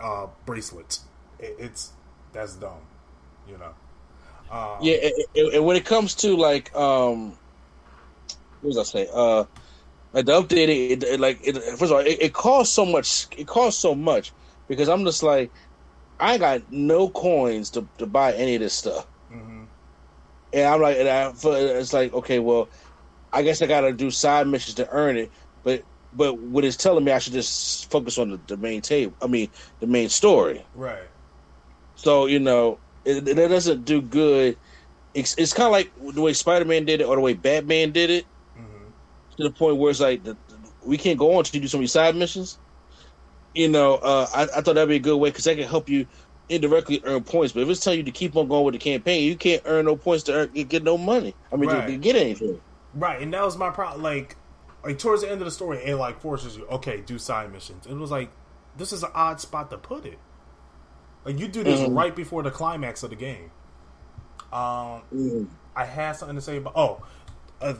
uh, 0.01 0.27
bracelets? 0.47 1.05
It, 1.39 1.57
it's 1.59 1.93
that's 2.33 2.55
dumb, 2.57 2.81
you 3.49 3.59
know. 3.59 3.75
Um, 4.51 4.79
Yeah, 4.81 5.11
and, 5.35 5.65
when 5.65 5.77
it 5.77 5.85
comes 5.85 6.15
to 6.17 6.37
like, 6.37 6.75
um, 6.75 7.31
what 8.61 8.69
was 8.69 8.79
I 8.79 8.83
say? 8.85 9.09
Uh, 9.13 9.45
like 10.13 10.27
the 10.27 10.33
update, 10.41 10.69
it, 10.69 11.03
it 11.05 11.21
like 11.21 11.41
it, 11.43 11.57
first 11.79 11.85
of 11.85 11.93
all, 11.93 11.99
it, 11.99 12.19
it 12.21 12.35
costs 12.35 12.75
so 12.75 12.85
much. 12.87 13.27
It 13.37 13.47
costs 13.47 13.81
so 13.81 13.95
much 13.95 14.35
because 14.69 14.89
I'm 14.89 15.05
just 15.05 15.23
like, 15.23 15.53
I 16.19 16.33
ain't 16.33 16.41
got 16.41 16.63
no 16.71 17.11
coins 17.11 17.71
to 17.73 17.89
to 17.99 18.07
buy 18.07 18.33
any 18.35 18.55
of 18.57 18.61
this 18.61 18.75
stuff, 18.75 19.07
mhm. 19.33 19.69
and 20.53 20.67
I'm 20.67 20.81
like, 20.81 20.97
and 20.99 21.09
I, 21.09 21.33
it's 21.45 21.93
like, 21.93 22.13
okay, 22.15 22.39
well, 22.39 22.71
I 23.33 23.43
guess 23.43 23.63
I 23.63 23.67
got 23.67 23.83
to 23.83 23.93
do 23.93 24.11
side 24.11 24.47
missions 24.49 24.75
to 24.77 24.89
earn 24.91 25.17
it, 25.17 25.33
but. 25.63 25.85
But 26.13 26.39
what 26.41 26.65
it's 26.65 26.77
telling 26.79 27.05
me, 27.05 27.13
I 27.13 27.19
should 27.19 27.35
just 27.35 27.91
focus 27.91 28.17
on 28.17 28.31
the, 28.31 28.41
the 28.47 28.57
main 28.57 28.81
table. 28.81 29.15
I 29.21 29.27
mean, 29.27 29.51
the 29.81 29.87
main 29.87 30.09
story. 30.09 30.67
right. 30.75 31.11
So 31.95 32.27
you 32.27 32.39
know, 32.41 32.81
it, 33.05 33.27
it 33.29 33.49
doesn't 33.49 33.85
do 33.85 34.01
good. 34.03 34.59
It's, 35.15 35.35
it's 35.39 35.53
kind 35.53 35.67
of 35.67 35.73
like 35.73 35.93
the 36.15 36.21
way 36.23 36.33
Spider 36.33 36.65
Man 36.65 36.85
did 36.85 37.01
it, 37.01 37.05
or 37.05 37.17
the 37.17 37.23
way 37.23 37.35
Batman 37.35 37.93
did 37.93 38.11
it, 38.11 38.27
to 39.39 39.45
the 39.45 39.51
point 39.51 39.77
where 39.77 39.91
it's 39.91 40.01
like 40.01 40.25
the, 40.25 40.37
we 40.85 40.99
can't 40.99 41.19
go 41.19 41.33
on 41.33 41.39
until 41.39 41.59
you 41.59 41.63
do 41.63 41.69
some 41.69 41.81
of 41.81 41.83
these 41.83 41.93
side 41.93 42.17
missions. 42.17 42.59
You 43.55 43.69
know, 43.69 43.95
uh, 43.97 44.27
I, 44.35 44.43
I 44.43 44.47
thought 44.61 44.75
that'd 44.75 44.89
be 44.89 44.97
a 44.97 45.01
good 45.01 45.17
way 45.17 45.31
because 45.31 45.45
that 45.45 45.57
can 45.57 45.69
help 45.69 45.89
you 45.89 46.07
indirectly 46.49 47.01
earn 47.05 47.25
points. 47.25 47.53
But 47.55 47.63
if 47.63 47.69
it's 47.71 47.81
telling 47.81 48.01
you 48.01 48.05
to 48.05 48.13
keep 48.13 48.37
on 48.37 48.49
going 48.49 48.65
with 48.65 48.75
the 48.75 48.79
campaign, 48.79 49.25
you 49.25 49.37
can't 49.37 49.63
earn 49.65 49.87
no 49.87 49.97
points 49.97 50.25
to 50.25 50.35
earn, 50.35 50.53
get 50.53 50.83
no 50.85 50.99
money. 50.99 51.37
I 51.53 51.57
mean, 51.57 51.71
to, 51.71 51.83
to 51.83 51.97
Right. 51.97 52.01
get 52.01 52.17
anything. 52.17 52.61
Right, 52.95 53.21
and 53.21 53.33
that 53.35 53.43
was 53.43 53.57
my 53.57 53.71
problem. 53.71 54.03
Like, 54.03 54.37
like 54.85 54.99
towards 54.99 55.23
the 55.23 55.31
end 55.31 55.41
of 55.41 55.45
the 55.47 55.51
story, 55.51 55.79
it 55.85 55.97
like 55.97 56.21
forces 56.21 56.57
you, 56.57 56.67
okay, 56.67 57.03
do 57.03 57.19
side 57.19 57.53
missions. 57.53 57.87
It 57.87 57.95
was 57.95 58.11
like, 58.11 58.31
this 58.77 58.93
is 58.93 59.03
an 59.03 59.11
odd 59.15 59.41
spot 59.41 59.71
to 59.71 59.79
put 59.79 60.07
it. 60.07 60.19
Like 61.25 61.39
you 61.39 61.49
do 61.49 61.65
this 61.65 61.83
Mhm. 61.83 61.95
right 61.95 62.15
before 62.15 62.43
the 62.43 62.51
climax 62.51 63.03
of 63.03 63.11
the 63.11 63.17
game. 63.17 63.51
Um, 64.53 65.03
Mm. 65.13 65.49
I 65.75 65.85
had 65.85 66.13
something 66.13 66.37
to 66.37 66.43
say 66.43 66.57
about. 66.59 66.73
Oh, 66.77 67.05
uh, 67.61 67.75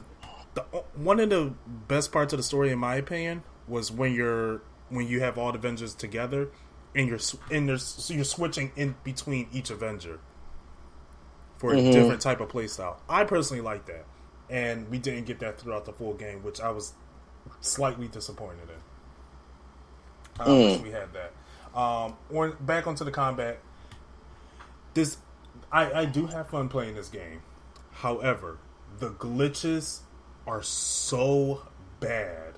the 0.57 0.63
one 0.95 1.21
of 1.21 1.31
the 1.31 1.53
best 1.87 2.11
parts 2.11 2.33
of 2.33 2.39
the 2.39 2.43
story, 2.43 2.71
in 2.73 2.79
my 2.79 2.97
opinion, 2.97 3.45
was 3.69 3.93
when 3.93 4.13
you're 4.13 4.63
when 4.89 5.07
you 5.07 5.21
have 5.21 5.39
all 5.39 5.53
the 5.53 5.59
Avengers 5.59 5.95
together, 5.95 6.49
and 6.95 7.07
you're 7.09 7.21
and 7.51 7.69
there's 7.69 7.85
so 7.85 8.15
you're 8.15 8.25
switching 8.25 8.73
in 8.75 8.97
between 9.05 9.49
each 9.53 9.71
Avenger 9.71 10.19
for 11.59 11.73
a 11.73 11.77
Mhm. 11.77 11.93
different 11.93 12.21
type 12.21 12.41
of 12.41 12.49
playstyle. 12.49 12.97
I 13.09 13.25
personally 13.25 13.63
like 13.63 13.87
that, 13.87 14.07
and 14.51 14.89
we 14.91 14.99
didn't 14.99 15.27
get 15.27 15.39
that 15.41 15.61
throughout 15.61 15.85
the 15.85 15.93
full 15.93 16.15
game, 16.15 16.43
which 16.43 16.61
I 16.61 16.71
was 16.71 16.95
slightly 17.61 18.09
disappointed 18.09 18.69
in. 18.69 20.43
I 20.43 20.53
wish 20.53 20.81
we 20.81 20.91
had 20.91 21.09
that. 21.13 21.33
Um, 21.79 22.17
or 22.31 22.51
back 22.53 22.87
onto 22.87 23.05
the 23.05 23.11
combat. 23.11 23.59
This, 24.95 25.19
I, 25.71 25.93
I 25.93 26.05
do 26.07 26.27
have 26.27 26.49
fun 26.49 26.69
playing 26.69 26.95
this 26.95 27.09
game. 27.09 27.43
However, 27.93 28.59
the 28.99 29.11
glitches 29.11 30.01
are 30.47 30.63
so 30.63 31.63
bad 32.01 32.55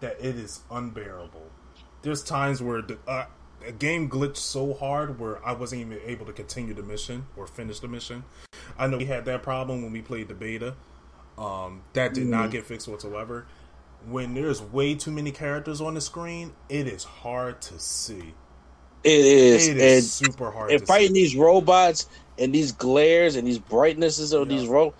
that 0.00 0.16
it 0.20 0.36
is 0.36 0.60
unbearable. 0.70 1.50
There's 2.02 2.22
times 2.22 2.62
where 2.62 2.82
the, 2.82 2.98
uh, 3.08 3.26
a 3.66 3.72
game 3.72 4.08
glitched 4.08 4.36
so 4.36 4.74
hard 4.74 5.18
where 5.18 5.44
I 5.46 5.52
wasn't 5.52 5.80
even 5.80 5.98
able 6.04 6.26
to 6.26 6.32
continue 6.32 6.74
the 6.74 6.82
mission 6.82 7.26
or 7.36 7.46
finish 7.46 7.80
the 7.80 7.88
mission. 7.88 8.24
I 8.78 8.86
know 8.86 8.98
we 8.98 9.06
had 9.06 9.24
that 9.24 9.42
problem 9.42 9.82
when 9.82 9.92
we 9.92 10.02
played 10.02 10.28
the 10.28 10.34
beta. 10.34 10.74
Um, 11.38 11.82
that 11.94 12.14
did 12.14 12.26
not 12.26 12.50
get 12.50 12.64
fixed 12.66 12.88
whatsoever. 12.88 13.46
when 14.08 14.34
there's 14.34 14.62
way 14.62 14.94
too 14.94 15.10
many 15.10 15.32
characters 15.32 15.80
on 15.80 15.94
the 15.94 16.00
screen, 16.00 16.52
it 16.68 16.86
is 16.86 17.02
hard 17.02 17.60
to 17.60 17.78
see. 17.80 18.34
It 19.02 19.24
is, 19.24 19.66
It 19.68 19.78
is 19.78 20.12
super 20.12 20.50
hard 20.50 20.70
and 20.70 20.86
fighting 20.86 21.08
see. 21.08 21.22
these 21.22 21.34
robots 21.36 22.06
and 22.38 22.54
these 22.54 22.70
glares 22.72 23.34
and 23.36 23.46
these 23.48 23.58
brightnesses 23.58 24.32
of 24.32 24.48
Yeah. 24.50 24.58
these 24.58 24.68
ro 24.68 24.94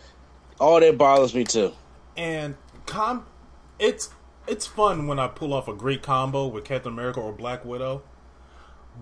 all 0.59 0.80
that 0.80 0.97
bothers 0.98 1.34
me 1.34 1.44
too. 1.44 1.72
And 2.16 2.56
com 2.86 3.26
it's 3.78 4.10
it's 4.47 4.66
fun 4.66 5.06
when 5.06 5.18
I 5.18 5.28
pull 5.28 5.52
off 5.52 5.68
a 5.68 5.74
great 5.74 6.02
combo 6.02 6.47
with 6.47 6.64
Captain 6.64 6.93
America 6.93 7.20
or 7.20 7.32
Black 7.32 7.64
Widow, 7.64 8.02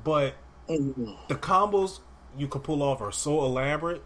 but 0.02 0.34
mm-hmm. 0.68 1.12
the 1.28 1.34
combos 1.34 2.00
you 2.36 2.48
could 2.48 2.64
pull 2.64 2.82
off 2.82 3.00
are 3.00 3.12
so 3.12 3.44
elaborate, 3.44 4.02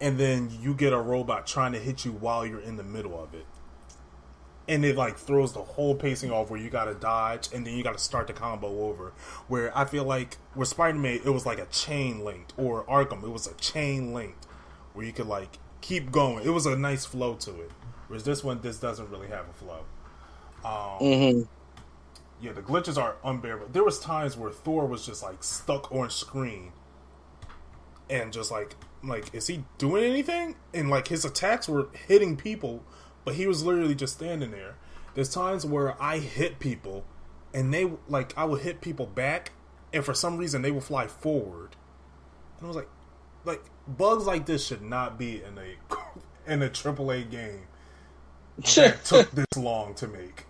and 0.00 0.18
then 0.18 0.50
you 0.60 0.72
get 0.74 0.92
a 0.92 1.00
robot 1.00 1.46
trying 1.46 1.72
to 1.72 1.78
hit 1.78 2.04
you 2.04 2.12
while 2.12 2.46
you're 2.46 2.60
in 2.60 2.76
the 2.76 2.84
middle 2.84 3.20
of 3.20 3.34
it, 3.34 3.44
and 4.68 4.84
it 4.84 4.96
like 4.96 5.18
throws 5.18 5.52
the 5.52 5.62
whole 5.62 5.94
pacing 5.94 6.30
off 6.30 6.48
where 6.48 6.60
you 6.60 6.70
got 6.70 6.84
to 6.84 6.94
dodge 6.94 7.48
and 7.52 7.66
then 7.66 7.76
you 7.76 7.82
got 7.82 7.98
to 7.98 8.02
start 8.02 8.28
the 8.28 8.32
combo 8.32 8.84
over. 8.84 9.12
Where 9.48 9.76
I 9.76 9.84
feel 9.84 10.04
like 10.04 10.38
with 10.54 10.68
Spider 10.68 10.96
Man 10.96 11.20
it 11.24 11.30
was 11.30 11.44
like 11.44 11.58
a 11.58 11.66
chain 11.66 12.24
linked, 12.24 12.54
or 12.56 12.84
Arkham 12.84 13.22
it 13.24 13.30
was 13.30 13.46
a 13.46 13.54
chain 13.54 14.14
linked, 14.14 14.46
where 14.94 15.04
you 15.04 15.12
could 15.12 15.26
like 15.26 15.58
keep 15.80 16.12
going. 16.12 16.46
It 16.46 16.50
was 16.50 16.66
a 16.66 16.76
nice 16.76 17.04
flow 17.04 17.34
to 17.34 17.50
it. 17.62 17.70
Whereas 18.12 18.24
this 18.24 18.44
one, 18.44 18.60
this 18.60 18.78
doesn't 18.78 19.08
really 19.08 19.28
have 19.28 19.46
a 19.48 19.52
flow. 19.54 19.84
Um, 20.66 20.98
hmm 20.98 21.42
yeah, 22.42 22.52
the 22.52 22.60
glitches 22.60 23.00
are 23.00 23.16
unbearable. 23.24 23.68
There 23.72 23.84
was 23.84 23.98
times 23.98 24.36
where 24.36 24.50
Thor 24.50 24.84
was 24.84 25.06
just 25.06 25.22
like 25.22 25.42
stuck 25.42 25.90
on 25.90 26.10
screen, 26.10 26.72
and 28.10 28.30
just 28.30 28.50
like, 28.50 28.76
like, 29.02 29.34
is 29.34 29.46
he 29.46 29.64
doing 29.78 30.04
anything? 30.04 30.56
And 30.74 30.90
like 30.90 31.08
his 31.08 31.24
attacks 31.24 31.70
were 31.70 31.88
hitting 32.06 32.36
people, 32.36 32.84
but 33.24 33.36
he 33.36 33.46
was 33.46 33.64
literally 33.64 33.94
just 33.94 34.16
standing 34.16 34.50
there. 34.50 34.74
There's 35.14 35.30
times 35.30 35.64
where 35.64 36.00
I 36.02 36.18
hit 36.18 36.58
people, 36.58 37.06
and 37.54 37.72
they 37.72 37.92
like 38.08 38.36
I 38.36 38.44
would 38.44 38.60
hit 38.60 38.82
people 38.82 39.06
back, 39.06 39.52
and 39.90 40.04
for 40.04 40.12
some 40.12 40.36
reason 40.36 40.60
they 40.60 40.70
would 40.70 40.84
fly 40.84 41.06
forward, 41.06 41.76
and 42.58 42.66
I 42.66 42.68
was 42.68 42.76
like, 42.76 42.90
like 43.46 43.62
bugs 43.88 44.26
like 44.26 44.44
this 44.44 44.66
should 44.66 44.82
not 44.82 45.18
be 45.18 45.42
in 45.42 45.56
a 45.56 45.76
in 46.52 46.62
a 46.62 46.68
AAA 46.68 47.30
game 47.30 47.68
that 48.58 49.04
took 49.04 49.30
this 49.32 49.46
long 49.56 49.94
to 49.94 50.08
make. 50.08 50.44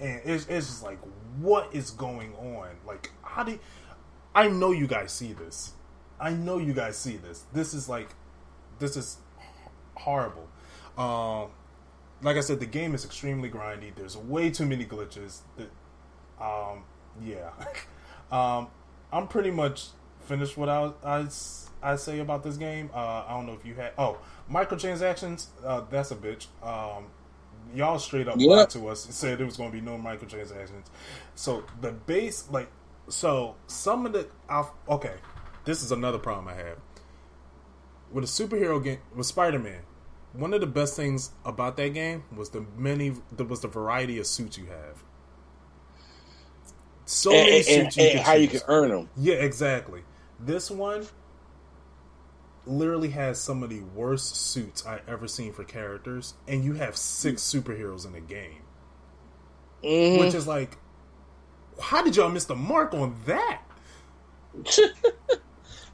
And 0.00 0.20
it's, 0.24 0.46
it's 0.46 0.66
just 0.66 0.82
like, 0.82 0.98
what 1.40 1.74
is 1.74 1.90
going 1.90 2.34
on? 2.36 2.68
Like, 2.86 3.10
how 3.22 3.44
do 3.44 3.58
I 4.34 4.48
know 4.48 4.72
you 4.72 4.86
guys 4.86 5.12
see 5.12 5.32
this? 5.32 5.72
I 6.20 6.30
know 6.30 6.58
you 6.58 6.72
guys 6.72 6.96
see 6.96 7.16
this. 7.16 7.44
This 7.52 7.74
is 7.74 7.88
like, 7.88 8.08
this 8.78 8.96
is 8.96 9.18
horrible. 9.94 10.48
Um, 10.96 11.50
like 12.22 12.36
I 12.36 12.40
said, 12.40 12.60
the 12.60 12.66
game 12.66 12.94
is 12.94 13.04
extremely 13.04 13.50
grindy. 13.50 13.94
There's 13.94 14.16
way 14.16 14.50
too 14.50 14.66
many 14.66 14.84
glitches. 14.84 15.40
That, 15.56 15.70
um, 16.44 16.84
yeah. 17.22 17.50
um, 18.32 18.68
I'm 19.12 19.28
pretty 19.28 19.50
much 19.50 19.88
finished 20.24 20.56
what 20.56 20.68
I, 20.68 20.92
I, 21.04 21.26
I 21.82 21.96
say 21.96 22.18
about 22.18 22.42
this 22.42 22.56
game. 22.56 22.90
Uh, 22.92 23.24
I 23.26 23.30
don't 23.30 23.46
know 23.46 23.54
if 23.54 23.64
you 23.64 23.74
had. 23.74 23.92
Oh, 23.96 24.18
microtransactions. 24.50 25.46
Uh, 25.64 25.82
that's 25.90 26.10
a 26.10 26.16
bitch. 26.16 26.46
Um, 26.62 27.06
y'all 27.74 27.98
straight 27.98 28.28
up 28.28 28.36
Yep. 28.38 28.48
lied 28.50 28.70
to 28.70 28.88
us 28.88 29.04
and 29.04 29.14
said 29.14 29.38
there 29.38 29.46
was 29.46 29.56
going 29.56 29.70
to 29.70 29.76
be 29.76 29.80
no 29.84 29.96
microtransactions. 29.98 30.86
So 31.34 31.64
the 31.80 31.92
base, 31.92 32.48
like, 32.50 32.70
so 33.08 33.56
some 33.66 34.06
of 34.06 34.12
the. 34.12 34.28
I'll, 34.48 34.74
okay, 34.88 35.14
this 35.64 35.82
is 35.82 35.92
another 35.92 36.18
problem 36.18 36.48
I 36.48 36.54
have 36.54 36.78
with 38.10 38.24
a 38.24 38.26
superhero 38.26 38.82
game 38.82 38.98
with 39.14 39.26
Spider 39.26 39.58
Man. 39.58 39.80
One 40.34 40.52
of 40.54 40.60
the 40.60 40.66
best 40.66 40.94
things 40.94 41.30
about 41.44 41.76
that 41.78 41.94
game 41.94 42.24
was 42.34 42.50
the 42.50 42.64
many, 42.76 43.14
the, 43.34 43.44
was 43.44 43.60
the 43.60 43.68
variety 43.68 44.18
of 44.18 44.26
suits 44.26 44.58
you 44.58 44.66
have. 44.66 45.02
So 47.06 47.32
and, 47.32 47.40
many 47.46 47.56
and- 47.56 47.64
suits 47.64 47.96
and 47.96 48.04
you 48.06 48.12
can 48.12 48.22
how 48.22 48.34
you 48.34 48.48
can 48.48 48.60
earn 48.68 48.90
them. 48.90 49.08
Yeah, 49.16 49.36
exactly. 49.36 50.02
This 50.40 50.70
one 50.70 51.06
literally 52.68 53.10
has 53.10 53.40
some 53.40 53.62
of 53.62 53.70
the 53.70 53.80
worst 53.94 54.36
suits 54.36 54.86
I 54.86 55.00
ever 55.08 55.26
seen 55.28 55.52
for 55.52 55.64
characters, 55.64 56.34
and 56.46 56.64
you 56.64 56.74
have 56.74 56.96
six 56.96 57.42
superheroes 57.42 58.04
in 58.06 58.12
the 58.12 58.20
game, 58.20 58.62
Mhm. 59.82 60.20
which 60.20 60.34
is 60.34 60.46
like, 60.46 60.76
how 61.80 62.02
did 62.02 62.16
y'all 62.16 62.28
miss 62.28 62.44
the 62.44 62.56
mark 62.56 62.94
on 62.94 63.16
that? 63.26 63.62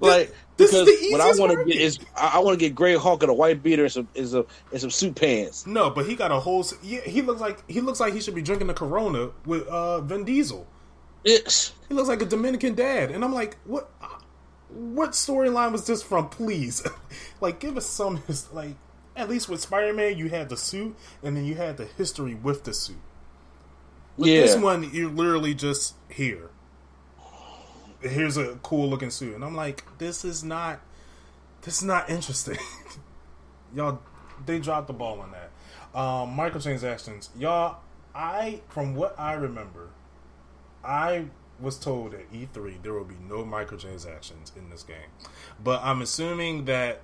like 0.00 0.32
this 0.56 0.72
is 0.72 0.84
because 0.84 1.00
the 1.00 1.12
what 1.12 1.20
I 1.20 1.32
want 1.38 1.52
to 1.58 1.64
get 1.64 1.80
is 1.80 1.98
I, 2.16 2.32
I 2.34 2.38
want 2.38 2.58
to 2.58 2.64
get 2.64 2.74
Grey 2.74 2.96
Hulk 2.96 3.22
in 3.22 3.28
a 3.28 3.34
white 3.34 3.62
beater 3.62 3.84
and 3.84 3.92
some 3.92 4.08
is 4.14 4.34
a 4.34 4.44
and 4.72 4.80
some 4.80 4.90
suit 4.90 5.14
pants. 5.14 5.66
No, 5.66 5.90
but 5.90 6.06
he 6.06 6.14
got 6.14 6.30
a 6.32 6.40
whole. 6.40 6.64
Yeah, 6.82 7.00
he 7.00 7.22
looks 7.22 7.40
like 7.40 7.68
he 7.70 7.80
looks 7.80 8.00
like 8.00 8.12
he 8.14 8.20
should 8.20 8.34
be 8.34 8.42
drinking 8.42 8.68
the 8.68 8.74
Corona 8.74 9.30
with 9.46 9.66
uh, 9.66 10.00
Vin 10.00 10.24
Diesel. 10.24 10.66
It's 11.24 11.72
He 11.88 11.94
looks 11.94 12.08
like 12.08 12.20
a 12.22 12.26
Dominican 12.26 12.74
dad, 12.74 13.10
and 13.10 13.24
I'm 13.24 13.32
like, 13.32 13.56
what? 13.64 13.90
What 14.74 15.12
storyline 15.12 15.72
was 15.72 15.86
this 15.86 16.02
from? 16.02 16.28
Please, 16.28 16.86
like, 17.40 17.60
give 17.60 17.76
us 17.76 17.86
some 17.86 18.22
like. 18.52 18.74
At 19.16 19.28
least 19.28 19.48
with 19.48 19.60
Spider-Man, 19.60 20.18
you 20.18 20.28
had 20.28 20.48
the 20.48 20.56
suit, 20.56 20.96
and 21.22 21.36
then 21.36 21.44
you 21.44 21.54
had 21.54 21.76
the 21.76 21.84
history 21.84 22.34
with 22.34 22.64
the 22.64 22.74
suit. 22.74 22.96
With 24.16 24.28
yeah. 24.28 24.40
this 24.40 24.56
one, 24.56 24.90
you're 24.92 25.08
literally 25.08 25.54
just 25.54 25.94
here. 26.08 26.50
Here's 28.00 28.36
a 28.36 28.58
cool 28.64 28.90
looking 28.90 29.10
suit, 29.10 29.36
and 29.36 29.44
I'm 29.44 29.54
like, 29.54 29.84
this 29.98 30.24
is 30.24 30.42
not, 30.42 30.80
this 31.62 31.76
is 31.78 31.84
not 31.84 32.10
interesting. 32.10 32.58
y'all, 33.74 34.00
they 34.44 34.58
dropped 34.58 34.88
the 34.88 34.92
ball 34.92 35.20
on 35.20 35.30
that. 35.30 35.98
Um, 35.98 36.36
microtransactions, 36.36 37.28
y'all. 37.38 37.78
I, 38.14 38.62
from 38.68 38.94
what 38.94 39.18
I 39.18 39.34
remember, 39.34 39.90
I 40.84 41.26
was 41.60 41.78
told 41.78 42.14
at 42.14 42.32
E3 42.32 42.82
there 42.82 42.92
will 42.92 43.04
be 43.04 43.16
no 43.28 43.44
microtransactions 43.44 44.56
in 44.56 44.70
this 44.70 44.82
game, 44.82 45.10
but 45.62 45.80
I'm 45.82 46.02
assuming 46.02 46.64
that 46.66 47.00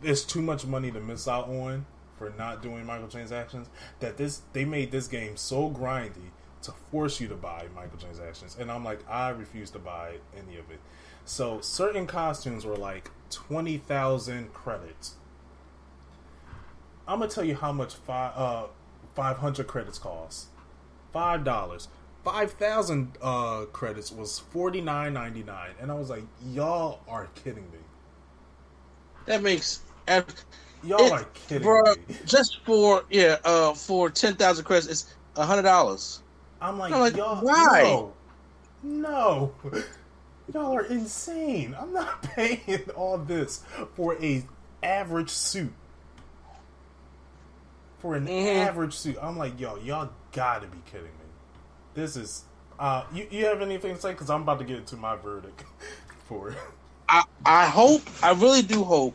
there's 0.00 0.24
too 0.24 0.42
much 0.42 0.66
money 0.66 0.90
to 0.90 1.00
miss 1.00 1.28
out 1.28 1.48
on 1.48 1.86
for 2.16 2.32
not 2.36 2.62
doing 2.62 2.84
microtransactions 2.84 3.66
that 4.00 4.16
this 4.16 4.42
they 4.52 4.64
made 4.64 4.90
this 4.90 5.08
game 5.08 5.36
so 5.36 5.70
grindy 5.70 6.30
to 6.62 6.72
force 6.90 7.20
you 7.20 7.28
to 7.28 7.34
buy 7.34 7.66
microtransactions 7.74 8.58
and 8.58 8.70
I'm 8.70 8.84
like 8.84 9.00
I 9.08 9.30
refuse 9.30 9.70
to 9.70 9.78
buy 9.78 10.16
any 10.36 10.58
of 10.58 10.70
it. 10.70 10.80
So 11.24 11.60
certain 11.60 12.06
costumes 12.06 12.64
were 12.66 12.76
like 12.76 13.10
20,000 13.30 14.52
credits. 14.52 15.14
I'm 17.06 17.18
going 17.18 17.30
to 17.30 17.34
tell 17.34 17.44
you 17.44 17.56
how 17.56 17.72
much 17.72 17.94
five 17.94 18.32
uh 18.36 18.66
500 19.14 19.66
credits 19.66 19.98
cost. 19.98 20.48
$5. 21.14 21.88
5,000 22.24 23.16
uh 23.22 23.64
credits 23.72 24.12
was 24.12 24.42
49.99 24.54 25.70
and 25.80 25.90
I 25.90 25.94
was 25.94 26.10
like 26.10 26.24
y'all 26.44 27.00
are 27.08 27.28
kidding 27.34 27.64
me. 27.70 27.78
that 29.26 29.42
makes 29.42 29.80
Y'all 30.82 31.00
it- 31.06 31.12
are 31.12 31.24
kidding 31.34 31.66
bruh, 31.68 31.96
me. 32.08 32.16
just 32.26 32.58
for 32.64 33.04
yeah 33.10 33.36
uh 33.44 33.72
for 33.74 34.10
ten 34.10 34.34
thousand 34.34 34.64
credits 34.64 34.86
it's 34.88 35.14
a 35.36 35.44
hundred 35.44 35.62
dollars. 35.62 36.22
I'm 36.60 36.78
like, 36.78 36.92
I'm 36.92 37.00
like, 37.00 37.16
y'all, 37.16 37.42
why? 37.42 37.82
no, 37.82 38.12
no, 38.82 39.54
y'all 40.52 40.76
are 40.76 40.84
insane. 40.84 41.74
I'm 41.78 41.92
not 41.92 42.22
paying 42.34 42.90
all 42.94 43.16
this 43.16 43.62
for 43.94 44.22
a 44.22 44.44
average 44.82 45.30
suit. 45.30 45.72
For 48.00 48.14
an 48.14 48.26
Mhm. 48.26 48.56
average 48.56 48.94
suit, 48.94 49.16
I'm 49.22 49.36
like, 49.38 49.58
yo, 49.60 49.76
y'all 49.76 50.10
gotta 50.32 50.66
be 50.66 50.78
kidding 50.86 51.04
me. 51.06 51.19
This 51.94 52.16
is. 52.16 52.44
Uh, 52.78 53.04
you, 53.12 53.26
you 53.30 53.44
have 53.46 53.60
anything 53.60 53.94
to 53.94 54.00
say? 54.00 54.12
Because 54.12 54.30
I'm 54.30 54.42
about 54.42 54.58
to 54.60 54.64
get 54.64 54.78
into 54.78 54.96
my 54.96 55.16
verdict 55.16 55.64
for 56.28 56.50
it. 56.50 56.58
I 57.08 57.24
I 57.44 57.66
hope 57.66 58.02
I 58.22 58.32
really 58.32 58.62
do 58.62 58.84
hope 58.84 59.14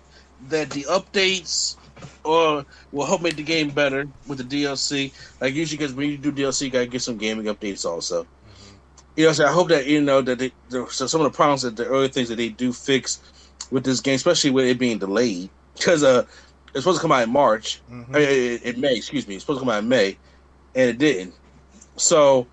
that 0.50 0.70
the 0.70 0.84
updates 0.84 1.78
uh, 2.26 2.64
will 2.92 3.06
help 3.06 3.22
make 3.22 3.38
the 3.38 3.44
game 3.44 3.70
better 3.70 4.08
with 4.28 4.38
the 4.38 4.44
DLC. 4.44 5.14
Like 5.42 5.54
usually, 5.54 5.78
because 5.78 5.94
when 5.94 6.10
you 6.10 6.18
do 6.18 6.32
DLC, 6.32 6.64
you 6.64 6.70
gotta 6.70 6.86
get 6.88 7.02
some 7.02 7.18
gaming 7.18 7.46
updates 7.46 7.86
also. 7.86 8.28
You 9.16 9.28
know, 9.28 9.32
so 9.32 9.46
I 9.46 9.52
hope 9.52 9.70
that 9.70 9.88
you 9.88 10.02
know 10.02 10.22
that 10.22 10.40
they, 10.40 10.52
the, 10.70 10.86
so 10.90 11.08
some 11.08 11.22
of 11.22 11.32
the 11.32 11.36
problems 11.36 11.62
that 11.62 11.78
the 11.78 11.86
early 11.86 12.10
things 12.10 12.28
that 12.30 12.36
they 12.36 12.50
do 12.50 12.74
fix 12.74 13.22
with 13.72 13.86
this 13.86 14.02
game, 14.02 14.16
especially 14.16 14.52
with 14.52 14.66
it 14.66 14.78
being 14.78 15.00
delayed, 15.00 15.50
because 15.76 16.04
uh, 16.04 16.26
it's 16.74 16.80
supposed 16.84 16.98
to 16.98 17.02
come 17.02 17.14
out 17.14 17.24
in 17.24 17.32
March, 17.32 17.82
Mhm. 17.90 18.10
I 18.14 18.20
mean, 18.20 18.60
in 18.76 18.82
May. 18.82 18.96
Excuse 18.98 19.26
me, 19.26 19.36
it's 19.36 19.44
supposed 19.44 19.60
to 19.60 19.66
come 19.66 19.74
out 19.74 19.82
in 19.84 19.90
May, 19.90 20.18
and 20.76 20.90
it 20.90 20.98
didn't. 20.98 21.34
So, 21.96 22.46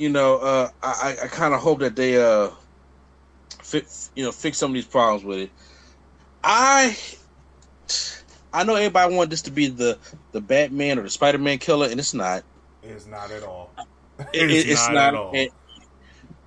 you 0.00 0.08
know, 0.08 0.38
uh, 0.38 0.68
I 0.82 1.16
I 1.24 1.26
kind 1.28 1.52
of 1.52 1.60
hope 1.60 1.80
that 1.80 1.94
they 1.94 2.16
uh, 2.20 2.48
fi- 3.62 3.84
you 4.16 4.24
know, 4.24 4.32
fix 4.32 4.56
some 4.56 4.70
of 4.70 4.74
these 4.74 4.86
problems 4.86 5.24
with 5.24 5.38
it. 5.40 5.50
I 6.42 6.96
I 8.52 8.64
know 8.64 8.76
everybody 8.76 9.14
wanted 9.14 9.30
this 9.30 9.42
to 9.42 9.50
be 9.50 9.68
the 9.68 9.98
the 10.32 10.40
Batman 10.40 10.98
or 10.98 11.02
the 11.02 11.10
Spider 11.10 11.36
Man 11.38 11.58
killer, 11.58 11.86
and 11.88 12.00
it's 12.00 12.14
not. 12.14 12.44
It's 12.82 13.06
not 13.06 13.30
at 13.30 13.42
all. 13.42 13.70
It- 14.32 14.50
it- 14.50 14.70
It's 14.70 14.88
not 14.88 14.96
at 14.96 15.14
all. 15.14 15.34
it- 15.34 15.52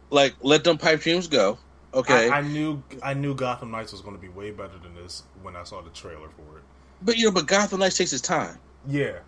like 0.09 0.35
let 0.41 0.63
them 0.63 0.77
pipe 0.79 1.01
dreams 1.01 1.27
go. 1.27 1.59
Okay, 1.93 2.29
I, 2.29 2.39
I 2.39 2.41
knew 2.41 2.83
I 3.03 3.13
knew 3.13 3.35
Gotham 3.35 3.69
Knights 3.69 3.91
was 3.91 4.01
going 4.01 4.15
to 4.15 4.21
be 4.21 4.29
way 4.29 4.49
better 4.49 4.79
than 4.81 4.95
this 4.95 5.23
when 5.43 5.55
I 5.55 5.63
saw 5.63 5.81
the 5.83 5.91
trailer 5.91 6.29
for 6.29 6.57
it. 6.57 6.63
but 7.03 7.17
you 7.17 7.25
know, 7.25 7.31
but 7.31 7.45
Gotham 7.45 7.79
Knights 7.81 7.97
takes 7.97 8.13
its 8.13 8.21
time. 8.21 8.57
Yeah, 8.87 9.19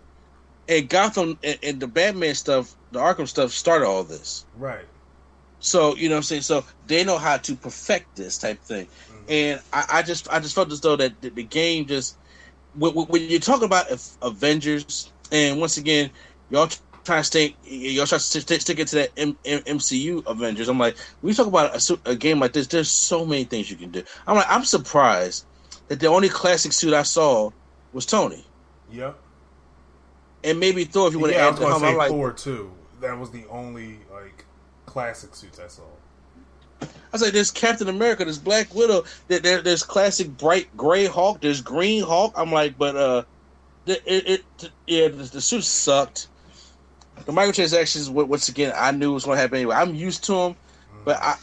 and 0.68 0.88
Gotham 0.88 1.38
and, 1.42 1.58
and 1.62 1.80
the 1.80 1.86
Batman 1.86 2.34
stuff, 2.34 2.74
the 2.92 2.98
Arkham 2.98 3.28
stuff 3.28 3.52
started 3.52 3.86
all 3.86 4.04
this. 4.04 4.44
Right. 4.56 4.84
So 5.60 5.96
you 5.96 6.08
know 6.08 6.14
what 6.14 6.18
I'm 6.18 6.22
saying. 6.24 6.42
So 6.42 6.64
they 6.86 7.04
know 7.04 7.18
how 7.18 7.38
to 7.38 7.56
perfect 7.56 8.16
this 8.16 8.38
type 8.38 8.60
thing, 8.60 8.86
mm-hmm. 8.86 9.24
and 9.28 9.60
I, 9.72 9.86
I, 9.94 10.02
just 10.02 10.30
I 10.30 10.38
just 10.38 10.54
felt 10.54 10.70
as 10.70 10.80
though 10.80 10.96
that 10.96 11.20
the, 11.20 11.30
the 11.30 11.42
game 11.42 11.86
just 11.86 12.16
when, 12.74 12.92
when, 12.92 13.22
you're 13.22 13.40
talking 13.40 13.64
about 13.64 13.86
Avengers, 14.22 15.10
and 15.32 15.58
once 15.58 15.76
again, 15.78 16.10
y'all 16.50 16.68
trying 17.04 17.20
to 17.20 17.24
stay, 17.24 17.56
y'all 17.64 18.06
try 18.06 18.18
to 18.18 18.24
stick, 18.24 18.60
stick 18.60 18.78
it 18.78 18.88
to 18.88 18.96
that 18.96 19.12
M, 19.16 19.36
M, 19.44 19.60
MCU 19.60 20.26
Avengers. 20.26 20.68
I'm 20.68 20.78
like, 20.78 20.96
when 21.20 21.30
you 21.30 21.34
talk 21.34 21.46
about 21.46 21.74
a, 21.74 21.98
a, 22.10 22.14
game 22.14 22.40
like 22.40 22.52
this, 22.52 22.66
there's 22.66 22.90
so 22.90 23.24
many 23.24 23.44
things 23.44 23.70
you 23.70 23.76
can 23.76 23.90
do. 23.90 24.02
I'm 24.26 24.36
like, 24.36 24.46
I'm 24.48 24.64
surprised 24.64 25.46
that 25.88 26.00
the 26.00 26.08
only 26.08 26.28
classic 26.28 26.72
suit 26.72 26.92
I 26.92 27.02
saw 27.02 27.50
was 27.92 28.04
Tony. 28.06 28.44
Yep. 28.92 29.18
And 30.46 30.60
maybe 30.60 30.84
Thor 30.84 31.08
if 31.08 31.12
you 31.12 31.18
want 31.18 31.32
yeah, 31.32 31.50
to 31.50 31.56
add 31.56 31.62
I 31.62 31.72
was 31.72 31.80
say 31.80 31.96
like, 31.96 32.08
Thor 32.08 32.32
too. 32.32 32.72
That 33.00 33.18
was 33.18 33.30
the 33.30 33.44
only 33.50 33.98
like 34.12 34.44
classic 34.86 35.34
suits 35.34 35.58
I 35.58 35.66
saw. 35.66 35.82
I 36.80 36.86
was 37.12 37.22
like, 37.22 37.32
there's 37.32 37.50
Captain 37.50 37.88
America, 37.88 38.24
there's 38.24 38.38
Black 38.38 38.72
Widow, 38.74 39.04
there, 39.28 39.40
there, 39.40 39.62
there's 39.62 39.82
classic 39.82 40.28
bright 40.36 40.74
gray 40.76 41.06
Hulk, 41.06 41.40
there's 41.40 41.60
Green 41.60 42.04
Hulk. 42.04 42.32
I'm 42.36 42.52
like, 42.52 42.78
but 42.78 42.94
uh, 42.96 43.22
it, 43.86 44.02
it, 44.06 44.44
it 44.60 44.70
yeah, 44.86 45.08
the, 45.08 45.24
the 45.24 45.40
suit 45.40 45.64
sucked. 45.64 46.28
The 47.24 47.32
microtransactions, 47.32 48.08
once 48.10 48.48
again, 48.48 48.72
I 48.76 48.92
knew 48.92 49.10
it 49.10 49.14
was 49.14 49.24
going 49.24 49.36
to 49.36 49.40
happen 49.40 49.56
anyway. 49.56 49.74
I'm 49.74 49.94
used 49.94 50.22
to 50.24 50.32
them, 50.32 50.56
but 51.04 51.16
I, 51.20 51.36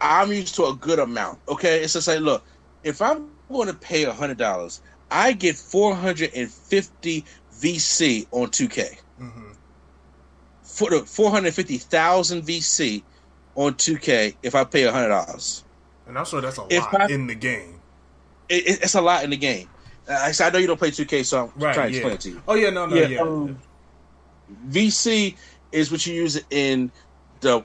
I'm 0.00 0.30
used 0.30 0.54
to 0.56 0.66
a 0.66 0.74
good 0.74 1.00
amount. 1.00 1.40
Okay, 1.48 1.82
it's 1.82 1.94
just 1.94 2.06
like, 2.06 2.20
look, 2.20 2.44
if 2.84 3.02
I'm 3.02 3.28
going 3.50 3.68
to 3.68 3.74
pay 3.74 4.04
a 4.04 4.12
hundred 4.12 4.36
dollars, 4.36 4.82
I 5.10 5.32
get 5.32 5.56
450 5.56 7.24
VC 7.60 8.26
on 8.30 8.48
2K. 8.48 8.98
Mm-hmm. 9.20 9.52
For 10.62 10.90
the 10.90 11.00
450,000 11.00 12.42
VC 12.42 13.02
on 13.54 13.74
2K 13.74 14.36
if 14.42 14.54
I 14.54 14.64
pay 14.64 14.84
hundred 14.84 15.08
dollars. 15.08 15.64
And 16.06 16.18
I'm 16.18 16.24
sure 16.24 16.40
that's 16.40 16.58
a 16.58 16.66
if 16.70 16.82
lot 16.92 17.10
I, 17.10 17.14
in 17.14 17.26
the 17.26 17.34
game. 17.34 17.80
It, 18.48 18.82
it's 18.82 18.94
a 18.94 19.00
lot 19.00 19.24
in 19.24 19.30
the 19.30 19.36
game. 19.36 19.68
I, 20.08 20.32
I 20.38 20.50
know 20.50 20.58
you 20.58 20.66
don't 20.66 20.78
play 20.78 20.90
2K, 20.90 21.24
so 21.24 21.44
I'm 21.44 21.62
right, 21.62 21.74
trying 21.74 21.92
to 21.92 21.98
yeah. 21.98 21.98
explain 21.98 22.14
it 22.14 22.20
to 22.20 22.30
you. 22.30 22.42
Oh 22.46 22.54
yeah, 22.54 22.70
no, 22.70 22.86
no, 22.86 22.94
yeah. 22.94 23.08
yeah. 23.08 23.20
Um, 23.20 23.58
VC 24.68 25.36
is 25.72 25.90
what 25.90 26.06
you 26.06 26.14
use 26.14 26.40
in 26.50 26.92
the 27.40 27.64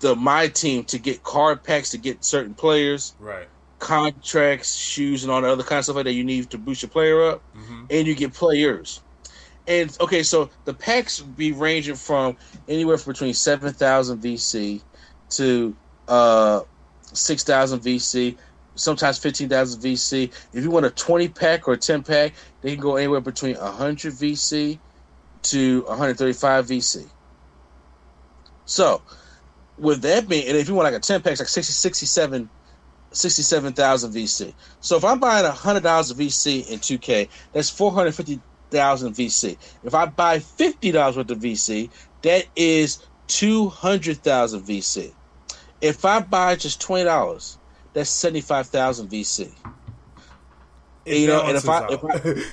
the 0.00 0.16
my 0.16 0.48
team 0.48 0.84
to 0.84 0.98
get 0.98 1.22
card 1.22 1.62
packs 1.62 1.90
to 1.90 1.98
get 1.98 2.24
certain 2.24 2.54
players, 2.54 3.14
right? 3.18 3.48
Contracts, 3.78 4.74
shoes, 4.74 5.24
and 5.24 5.32
all 5.32 5.42
the 5.42 5.48
other 5.48 5.62
kind 5.62 5.78
of 5.78 5.84
stuff 5.84 5.96
like 5.96 6.04
that 6.04 6.12
you 6.12 6.24
need 6.24 6.50
to 6.50 6.58
boost 6.58 6.82
your 6.82 6.88
player 6.88 7.22
up, 7.24 7.42
mm-hmm. 7.54 7.84
and 7.90 8.06
you 8.06 8.14
get 8.14 8.32
players. 8.32 9.02
And 9.66 9.96
okay, 10.00 10.22
so 10.22 10.50
the 10.64 10.74
packs 10.74 11.20
be 11.20 11.52
ranging 11.52 11.94
from 11.94 12.36
anywhere 12.68 12.98
from 12.98 13.12
between 13.12 13.34
seven 13.34 13.72
thousand 13.72 14.20
VC 14.20 14.82
to 15.30 15.74
uh, 16.08 16.60
6,000 17.12 17.80
VC, 17.80 18.36
sometimes 18.74 19.18
15,000 19.18 19.80
VC. 19.80 20.30
If 20.52 20.64
you 20.64 20.70
want 20.70 20.86
a 20.86 20.90
20 20.90 21.28
pack 21.28 21.68
or 21.68 21.74
a 21.74 21.76
10 21.76 22.02
pack, 22.02 22.34
they 22.60 22.72
can 22.72 22.80
go 22.80 22.96
anywhere 22.96 23.20
between 23.20 23.56
100 23.56 24.12
VC 24.12 24.78
to 25.42 25.82
135 25.82 26.66
VC. 26.66 27.06
So, 28.66 29.02
with 29.78 30.02
that 30.02 30.28
being, 30.28 30.46
and 30.48 30.56
if 30.56 30.68
you 30.68 30.74
want 30.74 30.84
like 30.84 30.94
a 30.94 31.00
10 31.00 31.22
pack, 31.22 31.32
it's 31.32 31.40
like 31.40 31.48
60, 31.48 31.72
67, 31.72 32.48
67,000 33.12 34.12
VC. 34.12 34.54
So 34.80 34.96
if 34.96 35.04
I'm 35.04 35.20
buying 35.20 35.44
$100 35.44 36.10
of 36.10 36.16
VC 36.16 36.68
in 36.68 36.78
2K, 36.78 37.28
that's 37.52 37.70
450,000 38.70 39.14
VC. 39.14 39.56
If 39.84 39.94
I 39.94 40.06
buy 40.06 40.38
$50 40.38 41.16
worth 41.16 41.30
of 41.30 41.38
VC, 41.38 41.90
that 42.22 42.46
is 42.56 43.04
200,000 43.28 44.60
VC. 44.62 45.12
If 45.80 46.04
I 46.04 46.20
buy 46.20 46.56
just 46.56 46.80
$20, 46.80 47.56
that's 47.92 48.10
75,000 48.10 49.08
VC. 49.08 49.52
It 51.04 51.18
you 51.18 51.26
know, 51.26 51.42
and 51.42 51.56
if 51.56 51.68
I, 51.68 51.86
if 51.90 52.02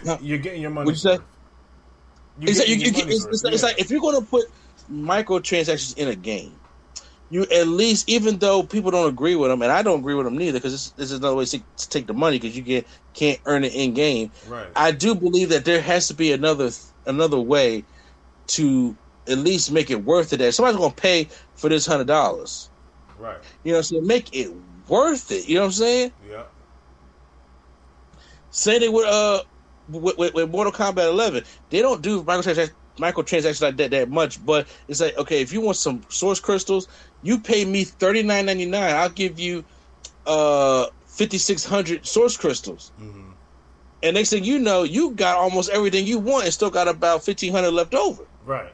I 0.09 0.17
you're 0.21 0.37
getting 0.37 0.61
your 0.61 0.71
money. 0.71 0.85
What 0.85 0.91
you 0.91 0.97
say? 0.97 1.17
It's, 2.41 2.59
like, 2.59 2.67
you, 2.67 2.75
you, 2.75 2.91
it's, 2.95 3.43
it's 3.45 3.63
like 3.63 3.79
if 3.79 3.89
you're 3.89 4.01
going 4.01 4.19
to 4.19 4.27
put 4.27 4.45
microtransactions 4.91 5.97
in 5.97 6.09
a 6.09 6.15
game, 6.15 6.53
you 7.31 7.43
at 7.43 7.67
least, 7.67 8.09
even 8.09 8.37
though 8.37 8.61
people 8.61 8.91
don't 8.91 9.07
agree 9.07 9.35
with 9.35 9.49
them, 9.49 9.61
and 9.61 9.71
I 9.71 9.81
don't 9.81 10.01
agree 10.01 10.15
with 10.15 10.25
them 10.25 10.37
neither, 10.37 10.59
because 10.59 10.73
this, 10.73 10.89
this, 10.91 11.11
is 11.11 11.19
another 11.19 11.35
way 11.35 11.45
to, 11.45 11.59
to 11.59 11.89
take 11.89 12.05
the 12.05 12.13
money 12.13 12.37
because 12.37 12.55
you 12.55 12.61
get 12.61 12.85
can't 13.13 13.39
earn 13.45 13.63
it 13.63 13.73
in 13.73 13.93
game. 13.93 14.31
Right. 14.47 14.67
I 14.75 14.91
do 14.91 15.15
believe 15.15 15.49
that 15.49 15.63
there 15.63 15.81
has 15.81 16.09
to 16.09 16.13
be 16.13 16.33
another 16.33 16.71
another 17.05 17.39
way 17.39 17.85
to 18.47 18.95
at 19.27 19.37
least 19.37 19.71
make 19.71 19.89
it 19.89 20.03
worth 20.03 20.33
it. 20.33 20.37
That 20.37 20.53
somebody's 20.53 20.77
going 20.77 20.91
to 20.91 21.01
pay 21.01 21.29
for 21.55 21.69
this 21.69 21.85
hundred 21.85 22.07
dollars. 22.07 22.69
Right. 23.17 23.37
You 23.63 23.73
know, 23.73 23.81
so 23.81 24.01
make 24.01 24.35
it 24.35 24.51
worth 24.89 25.31
it. 25.31 25.47
You 25.47 25.55
know 25.55 25.61
what 25.61 25.67
I'm 25.67 25.71
saying? 25.71 26.11
Yeah. 26.29 26.43
Same 28.49 28.81
thing 28.81 28.91
with 28.91 29.05
uh 29.05 29.43
with, 29.89 30.17
with, 30.17 30.33
with 30.33 30.49
Mortal 30.49 30.73
Kombat 30.73 31.07
11. 31.07 31.45
They 31.69 31.81
don't 31.81 32.01
do 32.01 32.23
microtransactions 32.23 32.71
microtransactions 32.97 33.61
like 33.61 33.77
that 33.77 33.91
that 33.91 34.09
much, 34.09 34.43
but 34.45 34.67
it's 34.87 34.99
like 35.01 35.17
okay, 35.17 35.41
if 35.41 35.53
you 35.53 35.61
want 35.61 35.77
some 35.77 36.03
source 36.09 36.39
crystals, 36.39 36.87
you 37.23 37.39
pay 37.39 37.65
me 37.65 37.83
thirty 37.83 38.23
nine 38.23 38.45
ninety 38.45 38.65
nine. 38.65 38.95
I'll 38.95 39.09
give 39.09 39.39
you 39.39 39.63
uh 40.25 40.87
fifty 41.05 41.37
six 41.37 41.63
hundred 41.63 42.05
source 42.05 42.37
crystals. 42.37 42.91
Mm-hmm. 42.99 43.31
And 44.03 44.15
next 44.15 44.31
thing 44.31 44.43
you 44.43 44.59
know, 44.59 44.83
you 44.83 45.11
got 45.11 45.37
almost 45.37 45.69
everything 45.69 46.07
you 46.07 46.17
want 46.19 46.45
and 46.45 46.53
still 46.53 46.71
got 46.71 46.87
about 46.87 47.23
fifteen 47.23 47.51
hundred 47.51 47.71
left 47.71 47.93
over. 47.93 48.23
Right. 48.45 48.73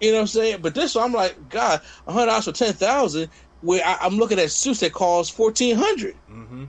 You 0.00 0.10
know 0.10 0.16
what 0.16 0.22
I'm 0.22 0.26
saying? 0.26 0.58
But 0.60 0.74
this 0.74 0.94
one, 0.94 1.04
I'm 1.04 1.12
like, 1.12 1.48
God, 1.48 1.80
hundred 2.06 2.26
dollars 2.26 2.44
for 2.46 2.52
ten 2.52 2.72
thousand. 2.72 3.30
Where 3.60 3.82
I, 3.84 4.04
am 4.04 4.18
looking 4.18 4.38
at 4.38 4.50
suits 4.50 4.80
that 4.80 4.92
cost 4.92 5.32
fourteen 5.34 5.76
hundred. 5.76 6.16
Mm-hmm. 6.30 6.64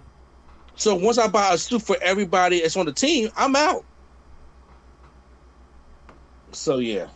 So 0.75 0.95
once 0.95 1.17
I 1.17 1.27
buy 1.27 1.53
a 1.53 1.57
suit 1.57 1.81
for 1.81 1.97
everybody 2.01 2.61
that's 2.61 2.77
on 2.77 2.85
the 2.85 2.93
team, 2.93 3.29
I'm 3.35 3.55
out. 3.55 3.83
So 6.51 6.77
yeah. 6.77 7.07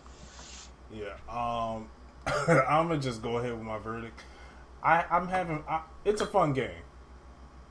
Yeah. 0.92 1.14
Um, 1.30 1.89
I'm 2.48 2.88
gonna 2.88 3.00
just 3.00 3.22
go 3.22 3.38
ahead 3.38 3.54
with 3.54 3.64
my 3.64 3.78
verdict. 3.78 4.22
I 4.84 5.06
I'm 5.10 5.28
having 5.28 5.64
I, 5.68 5.82
it's 6.06 6.22
a 6.22 6.26
fun 6.26 6.54
game. 6.54 6.84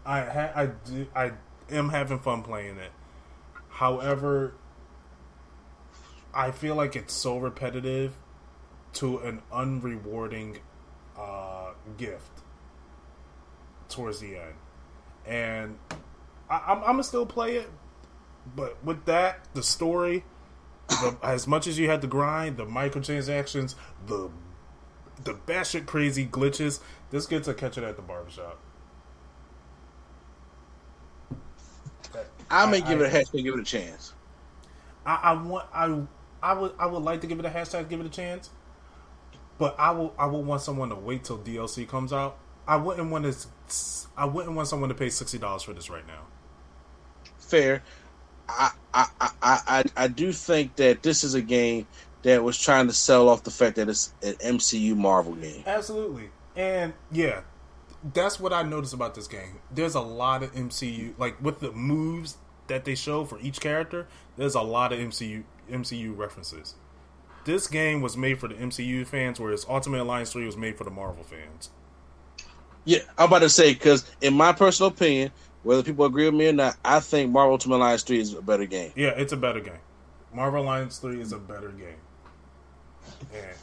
I 0.04 0.20
ha, 0.20 0.52
I 0.54 0.66
do, 0.66 1.06
I 1.14 1.32
am 1.70 1.88
having 1.90 2.18
fun 2.18 2.42
playing 2.42 2.78
it. 2.78 2.92
However, 3.68 4.54
I 6.34 6.50
feel 6.50 6.74
like 6.74 6.96
it's 6.96 7.14
so 7.14 7.38
repetitive 7.38 8.16
to 8.94 9.18
an 9.18 9.42
unrewarding 9.52 10.58
uh, 11.16 11.72
gift 11.96 12.40
towards 13.88 14.20
the 14.20 14.36
end. 14.36 14.54
And 15.26 15.78
I, 16.48 16.72
am 16.72 16.80
gonna 16.80 17.02
still 17.02 17.26
play 17.26 17.56
it, 17.56 17.70
but 18.56 18.82
with 18.84 19.04
that, 19.04 19.44
the 19.54 19.62
story, 19.62 20.24
the, 20.88 21.16
as 21.22 21.46
much 21.46 21.66
as 21.66 21.78
you 21.78 21.88
had 21.88 22.00
to 22.02 22.06
grind, 22.06 22.56
the 22.56 22.64
microtransactions, 22.64 23.74
the 24.06 24.30
the 25.24 25.34
batshit 25.34 25.86
crazy 25.86 26.26
glitches, 26.26 26.80
this 27.10 27.26
gets 27.26 27.48
a 27.48 27.54
catch 27.54 27.78
it 27.78 27.84
at 27.84 27.96
the 27.96 28.02
barbershop. 28.02 28.58
I 32.50 32.66
may 32.66 32.80
give 32.80 33.00
it 33.00 33.12
a 33.12 33.16
hashtag, 33.16 33.44
give 33.44 33.54
it 33.54 33.60
a 33.60 33.64
chance. 33.64 34.14
I, 35.04 35.14
I 35.14 35.32
want 35.34 35.66
I 35.72 36.02
I 36.42 36.52
would 36.54 36.72
I 36.78 36.86
would 36.86 37.02
like 37.02 37.20
to 37.22 37.26
give 37.26 37.38
it 37.38 37.44
a 37.44 37.50
hashtag, 37.50 37.88
give 37.88 38.00
it 38.00 38.06
a 38.06 38.10
chance. 38.10 38.50
But 39.58 39.74
I 39.78 39.90
will 39.90 40.14
I 40.18 40.26
will 40.26 40.42
want 40.42 40.62
someone 40.62 40.88
to 40.90 40.94
wait 40.94 41.24
till 41.24 41.38
DLC 41.38 41.86
comes 41.88 42.12
out. 42.12 42.38
I 42.66 42.76
wouldn't 42.76 43.10
want 43.10 43.24
to 43.24 43.48
I 44.16 44.24
wouldn't 44.24 44.54
want 44.54 44.68
someone 44.68 44.88
to 44.88 44.94
pay 44.94 45.10
sixty 45.10 45.38
dollars 45.38 45.62
for 45.62 45.72
this 45.72 45.90
right 45.90 46.06
now. 46.06 46.26
Fair. 47.38 47.82
I, 48.48 48.70
I 48.94 49.06
I 49.20 49.30
I 49.42 49.84
I 49.96 50.08
do 50.08 50.32
think 50.32 50.76
that 50.76 51.02
this 51.02 51.22
is 51.22 51.34
a 51.34 51.42
game 51.42 51.86
that 52.22 52.42
was 52.42 52.58
trying 52.58 52.86
to 52.88 52.92
sell 52.92 53.28
off 53.28 53.44
the 53.44 53.50
fact 53.50 53.76
that 53.76 53.88
it's 53.88 54.12
an 54.22 54.34
MCU 54.34 54.96
Marvel 54.96 55.34
game. 55.34 55.62
Absolutely. 55.66 56.30
And 56.56 56.92
yeah, 57.12 57.42
that's 58.14 58.40
what 58.40 58.52
I 58.52 58.62
noticed 58.62 58.94
about 58.94 59.14
this 59.14 59.28
game. 59.28 59.60
There's 59.70 59.94
a 59.94 60.00
lot 60.00 60.42
of 60.42 60.54
MCU 60.54 61.18
like 61.18 61.40
with 61.42 61.60
the 61.60 61.72
moves 61.72 62.36
that 62.66 62.84
they 62.84 62.94
show 62.94 63.24
for 63.24 63.40
each 63.40 63.60
character, 63.60 64.06
there's 64.36 64.54
a 64.54 64.60
lot 64.62 64.92
of 64.92 64.98
MCU 64.98 65.44
MCU 65.70 66.16
references 66.16 66.74
this 67.48 67.66
game 67.66 68.02
was 68.02 68.14
made 68.14 68.38
for 68.38 68.46
the 68.46 68.54
MCU 68.54 69.06
fans, 69.06 69.40
whereas 69.40 69.64
Ultimate 69.68 70.02
Alliance 70.02 70.32
Three 70.32 70.44
was 70.44 70.56
made 70.56 70.76
for 70.76 70.84
the 70.84 70.90
Marvel 70.90 71.24
fans. 71.24 71.70
Yeah, 72.84 72.98
I'm 73.16 73.28
about 73.28 73.38
to 73.40 73.48
say 73.48 73.72
because 73.72 74.08
in 74.20 74.34
my 74.34 74.52
personal 74.52 74.90
opinion, 74.90 75.30
whether 75.62 75.82
people 75.82 76.04
agree 76.04 76.26
with 76.26 76.34
me 76.34 76.48
or 76.48 76.52
not, 76.52 76.76
I 76.84 77.00
think 77.00 77.32
Marvel 77.32 77.52
Ultimate 77.52 77.76
Alliance 77.76 78.02
Three 78.02 78.20
is 78.20 78.34
a 78.34 78.42
better 78.42 78.66
game. 78.66 78.92
Yeah, 78.94 79.10
it's 79.16 79.32
a 79.32 79.36
better 79.36 79.60
game. 79.60 79.78
Marvel 80.32 80.62
Alliance 80.62 80.98
Three 80.98 81.22
is 81.22 81.32
a 81.32 81.38
better 81.38 81.70
game. 81.70 81.96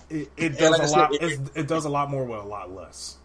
It, 0.10 0.32
it 0.38 0.58
does 0.58 0.72
like 0.72 0.82
a 0.82 0.88
said, 0.88 0.98
lot. 0.98 1.14
It, 1.14 1.40
it, 1.56 1.68
does 1.68 1.86
a 1.86 1.90
lot 1.90 2.10
more 2.10 2.26
with 2.26 2.40
a 2.40 2.44
lot 2.44 2.72
less. 2.72 3.18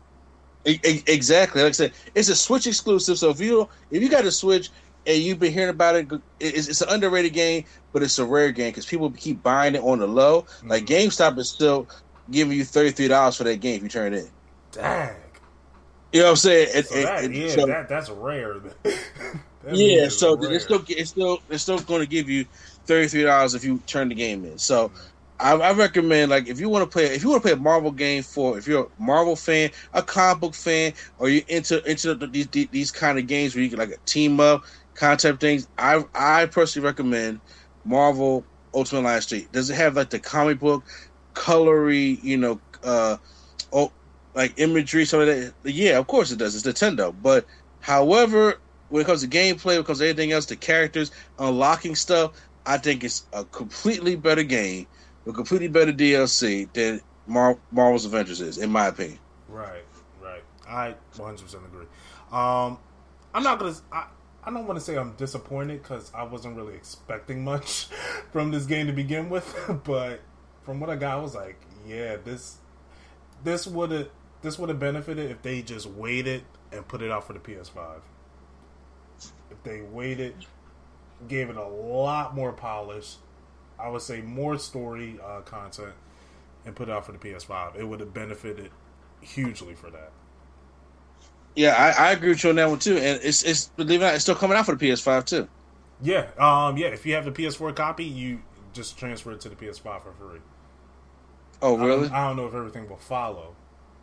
Exactly. 0.65 1.63
Like 1.63 1.71
I 1.71 1.73
said, 1.73 1.93
it's 2.15 2.29
a 2.29 2.37
Switch 2.37 2.67
exclusive. 2.67 3.19
So 3.19 3.31
if 3.31 3.41
you 3.41 3.69
if 3.91 4.03
you 4.03 4.09
got 4.09 4.25
a 4.25 4.33
Switch, 4.33 4.71
and 5.07 5.23
you've 5.23 5.39
been 5.39 5.53
hearing 5.53 5.71
about 5.71 5.97
it. 5.97 6.09
It's, 6.39 6.69
it's 6.69 6.81
an 6.81 6.89
underrated 6.91 7.33
game, 7.33 7.65
but 7.93 8.03
it's 8.03 8.19
a 8.19 8.25
rare 8.25 8.53
game 8.53 8.71
because 8.71 8.87
people 8.87 9.11
keep 9.11 9.43
buying 9.43 9.75
it 9.75 9.83
on 9.83 9.99
the 9.99 10.07
low. 10.07 10.43
Mm-hmm. 10.43 10.69
Like 10.69 10.87
GameStop 10.87 11.39
is 11.39 11.49
still 11.49 11.89
giving 12.31 12.57
you 12.57 12.65
thirty 12.65 12.91
three 12.91 13.09
dollars 13.09 13.37
for 13.37 13.45
that 13.45 13.61
game 13.61 13.77
if 13.77 13.83
you 13.83 13.89
turn 13.89 14.15
it 14.15 14.19
in. 14.19 14.31
Dang. 14.73 15.15
You 16.13 16.21
know 16.21 16.27
what 16.27 16.31
I'm 16.31 16.37
saying? 16.37 16.69
And, 16.75 16.87
so 16.87 17.03
that, 17.03 17.25
and, 17.25 17.35
yeah, 17.35 17.49
so, 17.49 17.67
that, 17.67 17.89
that's 17.89 18.11
rare. 18.11 18.59
that 18.83 18.97
yeah, 19.73 20.09
so 20.09 20.37
rare. 20.37 20.53
it's 20.55 20.65
still 20.65 20.85
it's 20.89 21.11
still 21.11 21.41
it's 21.49 21.63
still 21.63 21.79
going 21.79 22.01
to 22.01 22.07
give 22.07 22.29
you 22.29 22.45
thirty 22.85 23.09
three 23.09 23.23
dollars 23.23 23.55
if 23.55 23.65
you 23.65 23.81
turn 23.87 24.09
the 24.09 24.15
game 24.15 24.45
in. 24.45 24.59
So 24.59 24.89
mm-hmm. 24.89 25.07
I, 25.41 25.53
I, 25.55 25.73
recommend 25.73 26.31
like 26.31 26.49
if 26.49 26.61
you 26.61 26.69
want 26.69 26.83
to 26.83 26.87
play 26.87 27.07
if 27.07 27.23
you 27.23 27.31
want 27.31 27.43
to 27.43 27.49
play 27.49 27.57
a 27.57 27.61
Marvel 27.61 27.91
game 27.91 28.23
for 28.23 28.59
if 28.59 28.69
you're 28.69 28.85
a 28.85 29.03
Marvel 29.03 29.37
fan, 29.37 29.71
a 29.95 30.03
comic 30.03 30.41
book 30.41 30.55
fan, 30.55 30.93
or 31.19 31.29
you're 31.31 31.45
into 31.49 31.83
into 31.91 32.15
these 32.15 32.47
these 32.49 32.91
kind 32.91 33.19
of 33.19 33.27
games 33.27 33.55
where 33.55 33.65
you 33.65 33.71
can 33.71 33.79
like 33.79 33.91
a 33.91 33.97
team 34.07 34.39
up 34.39 34.65
concept 34.95 35.41
things. 35.41 35.67
I 35.79 36.05
I 36.15 36.47
personally 36.47 36.87
recommend 36.87 37.41
Marvel 37.85 38.45
Ultimate 38.75 39.01
Alliance 39.01 39.27
Three. 39.27 39.49
Does 39.51 39.71
it 39.71 39.75
have 39.75 39.97
like 39.97 40.11
the 40.11 40.19
comic 40.19 40.59
book 40.59 40.85
colory, 41.35 42.23
you 42.23 42.37
know, 42.37 42.61
uh, 42.85 43.17
oh, 43.73 43.91
like 44.35 44.53
imagery, 44.59 45.07
some 45.07 45.21
of 45.21 45.27
that? 45.27 45.55
Yeah, 45.65 45.99
of 45.99 46.07
course 46.07 46.31
it 46.31 46.39
does. 46.39 46.55
It's 46.55 46.67
Nintendo, 46.67 47.15
but 47.23 47.47
however, 47.81 48.59
when 48.91 49.03
it 49.03 49.07
comes 49.07 49.23
to 49.23 49.29
gameplay, 49.29 49.65
when 49.65 49.81
it 49.81 49.87
comes 49.87 50.01
to 50.01 50.05
anything 50.05 50.33
else, 50.33 50.47
the 50.47 50.57
characters 50.57 51.11
unlocking 51.39 51.95
stuff, 51.95 52.33
I 52.67 52.77
think 52.77 53.05
it's 53.05 53.25
a 53.33 53.45
completely 53.47 54.17
better 54.17 54.43
game 54.43 54.87
a 55.27 55.33
completely 55.33 55.69
better 55.69 55.93
DLC 55.93 56.73
than 56.73 57.01
Mar- 57.27 57.59
Marvel's 57.71 58.05
Avengers 58.05 58.41
is, 58.41 58.59
in 58.59 58.71
my 58.71 58.87
opinion. 58.89 59.19
Right, 59.49 59.85
right. 60.23 60.43
I 60.69 60.95
100 61.17 61.43
percent 61.43 61.65
agree. 61.65 61.87
Um, 62.33 62.79
I'm 63.35 63.43
not 63.43 63.59
gonna. 63.59 63.75
I, 63.93 64.07
I 64.43 64.51
don't 64.51 64.67
want 64.67 64.79
to 64.79 64.85
say 64.85 64.97
I'm 64.97 65.15
disappointed 65.17 65.83
because 65.83 66.11
I 66.15 66.23
wasn't 66.23 66.57
really 66.57 66.75
expecting 66.75 67.45
much 67.45 67.87
from 68.33 68.51
this 68.51 68.67
game 68.67 68.87
to 68.87 68.93
begin 68.93 69.29
with, 69.29 69.55
but 69.85 70.21
from 70.63 70.81
what 70.81 70.91
I 70.91 70.97
got, 70.97 71.19
I 71.19 71.23
was 71.23 71.35
like, 71.35 71.61
yeah, 71.87 72.17
this 72.17 72.59
this 73.45 73.67
would 73.67 73.91
have 73.91 74.09
this 74.43 74.59
would 74.59 74.69
have 74.69 74.79
benefited 74.79 75.31
if 75.31 75.43
they 75.43 75.63
just 75.63 75.87
waited 75.87 76.45
and 76.73 76.87
put 76.87 77.03
it 77.03 77.11
out 77.11 77.27
for 77.27 77.33
the 77.33 77.39
PS5. 77.39 78.01
If 79.51 79.63
they 79.65 79.83
waited, 79.83 80.35
gave 81.29 81.51
it 81.51 81.57
a 81.57 81.67
lot 81.67 82.35
more 82.35 82.53
polish, 82.53 83.17
I 83.83 83.89
would 83.89 84.03
say 84.03 84.21
more 84.21 84.59
story 84.59 85.19
uh, 85.25 85.41
content 85.41 85.95
and 86.65 86.75
put 86.75 86.89
it 86.89 86.93
out 86.93 87.07
for 87.07 87.13
the 87.13 87.19
PS5. 87.19 87.77
It 87.77 87.85
would 87.85 88.01
have 88.01 88.13
benefited 88.13 88.71
hugely 89.21 89.75
for 89.75 89.91
that. 89.91 90.13
Yeah, 91.57 91.75
I, 91.75 92.09
I, 92.09 92.13
agree 92.13 92.31
with 92.31 92.45
you 92.45 92.51
on 92.51 92.57
that 92.57 92.69
one 92.69 92.79
too. 92.79 92.97
And 92.97 93.21
it's 93.23 93.43
it's 93.43 93.67
believe 93.67 94.01
it 94.01 94.05
or 94.05 94.07
not, 94.07 94.15
it's 94.15 94.23
still 94.23 94.37
coming 94.37 94.57
out 94.57 94.67
for 94.67 94.75
the 94.75 94.89
PS5 94.89 95.25
too. 95.25 95.49
Yeah, 96.01 96.29
um, 96.39 96.77
yeah. 96.77 96.89
If 96.89 97.05
you 97.05 97.15
have 97.15 97.25
the 97.25 97.33
PS4 97.33 97.75
copy, 97.75 98.05
you 98.05 98.41
just 98.73 98.99
transfer 98.99 99.33
it 99.33 99.41
to 99.41 99.49
the 99.49 99.57
PS5 99.57 100.03
for 100.03 100.13
free. 100.13 100.41
Oh, 101.61 101.77
really? 101.77 102.07
I 102.07 102.09
don't, 102.09 102.13
I 102.13 102.29
don't 102.29 102.37
know 102.37 102.47
if 102.47 102.55
everything 102.55 102.89
will 102.89 102.97
follow. 102.97 103.55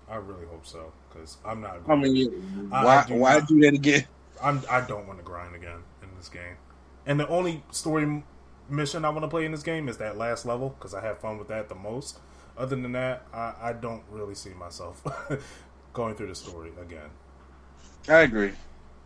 I 0.10 0.16
really 0.16 0.46
hope 0.46 0.66
so 0.66 0.92
because 1.10 1.38
I'm 1.46 1.62
not. 1.62 1.80
I 1.88 1.96
mean, 1.96 2.30
why 2.70 2.98
I 2.98 3.06
do 3.06 3.14
why 3.16 3.40
not, 3.40 3.48
do 3.48 3.60
that 3.62 3.74
again? 3.74 4.06
I'm 4.42 4.62
I 4.70 4.82
don't 4.82 5.08
want 5.08 5.20
to 5.20 5.26
grind 5.26 5.56
again 5.56 5.80
in 6.02 6.10
this 6.18 6.30
game. 6.30 6.58
And 7.06 7.20
the 7.20 7.28
only 7.28 7.64
story 7.72 8.24
mission 8.70 9.06
I 9.06 9.10
want 9.10 9.24
to 9.24 9.28
play 9.28 9.46
in 9.46 9.52
this 9.52 9.64
game 9.64 9.88
is 9.88 9.98
that 9.98 10.18
last 10.18 10.46
level 10.46 10.70
because 10.70 10.94
I 10.94 11.02
have 11.02 11.20
fun 11.20 11.38
with 11.38 11.48
that 11.50 11.70
the 11.70 11.76
most. 11.76 12.20
Other 12.58 12.76
than 12.76 12.92
that, 12.94 13.26
I, 13.34 13.54
I 13.62 13.74
don't 13.74 14.04
really 14.10 14.36
see 14.36 14.50
myself 14.50 15.04
going 15.94 16.16
through 16.16 16.28
the 16.28 16.36
story 16.36 16.72
again. 16.82 17.10
I 18.08 18.20
agree. 18.20 18.54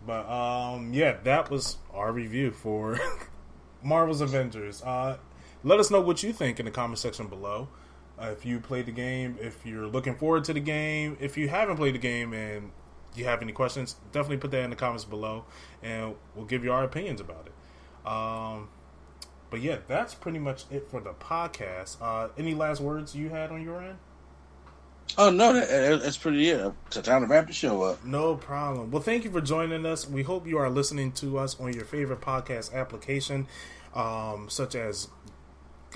But 0.06 0.28
um, 0.30 0.94
yeah, 0.94 1.18
that 1.24 1.50
was 1.50 1.78
our 1.94 2.12
review 2.12 2.52
for 2.52 3.00
Marvel's 3.84 4.22
Avengers. 4.22 4.82
Uh, 4.82 5.18
let 5.64 5.80
us 5.80 5.92
know 5.92 6.02
what 6.02 6.24
you 6.24 6.34
think 6.34 6.60
in 6.60 6.66
the 6.66 6.72
comment 6.72 7.00
section 7.00 7.28
below. 7.28 7.68
Uh, 8.20 8.28
if 8.28 8.46
you 8.46 8.60
played 8.60 8.86
the 8.86 8.92
game, 8.92 9.38
if 9.42 9.66
you're 9.66 9.88
looking 9.88 10.16
forward 10.16 10.44
to 10.46 10.54
the 10.54 10.60
game, 10.60 11.18
if 11.20 11.38
you 11.38 11.50
haven't 11.50 11.78
played 11.78 11.96
the 11.96 12.00
game 12.00 12.34
and 12.34 12.72
you 13.16 13.26
have 13.26 13.42
any 13.42 13.52
questions, 13.52 13.96
definitely 14.12 14.38
put 14.38 14.52
that 14.52 14.64
in 14.64 14.70
the 14.70 14.76
comments 14.76 15.06
below, 15.06 15.46
and 15.84 16.16
we'll 16.36 16.46
give 16.46 16.64
you 16.64 16.72
our 16.72 16.84
opinions 16.84 17.20
about 17.20 17.48
it. 17.48 18.08
Um, 18.08 18.70
but 19.52 19.62
yeah, 19.62 19.78
that's 19.88 20.16
pretty 20.16 20.40
much 20.40 20.64
it 20.72 20.90
for 20.90 21.02
the 21.02 21.12
podcast. 21.12 21.98
Uh, 22.02 22.30
any 22.38 22.56
last 22.56 22.82
words 22.82 23.14
you 23.14 23.30
had 23.30 23.52
on 23.52 23.62
your 23.62 23.84
end? 23.84 23.98
Oh 25.18 25.30
no, 25.30 25.54
that, 25.54 26.02
that's 26.02 26.18
pretty 26.18 26.50
it. 26.50 26.74
It's 26.88 26.98
time 27.02 27.22
to 27.22 27.28
wrap 27.28 27.48
the 27.48 27.54
show 27.54 27.82
up. 27.82 28.04
No 28.06 28.36
problem. 28.36 28.92
Well, 28.92 29.02
thank 29.02 29.26
you 29.26 29.32
for 29.32 29.42
joining 29.42 29.86
us. 29.86 30.10
We 30.10 30.24
hope 30.24 30.48
you 30.48 30.58
are 30.58 30.70
listening 30.70 31.12
to 31.14 31.38
us 31.38 31.60
on 31.60 31.74
your 31.74 31.84
favorite 31.84 32.22
podcast 32.22 32.74
application, 32.74 33.48
um, 33.94 34.48
such 34.50 34.74
as 34.74 35.10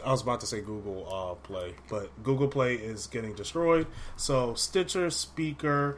I 0.05 0.11
was 0.11 0.21
about 0.21 0.41
to 0.41 0.45
say 0.45 0.59
Google 0.59 1.07
uh, 1.09 1.35
Play, 1.35 1.75
but 1.89 2.11
Google 2.23 2.49
Play 2.49 2.75
is 2.75 3.07
getting 3.07 3.33
destroyed. 3.33 3.87
So 4.17 4.53
Stitcher, 4.53 5.07
Spreaker. 5.07 5.95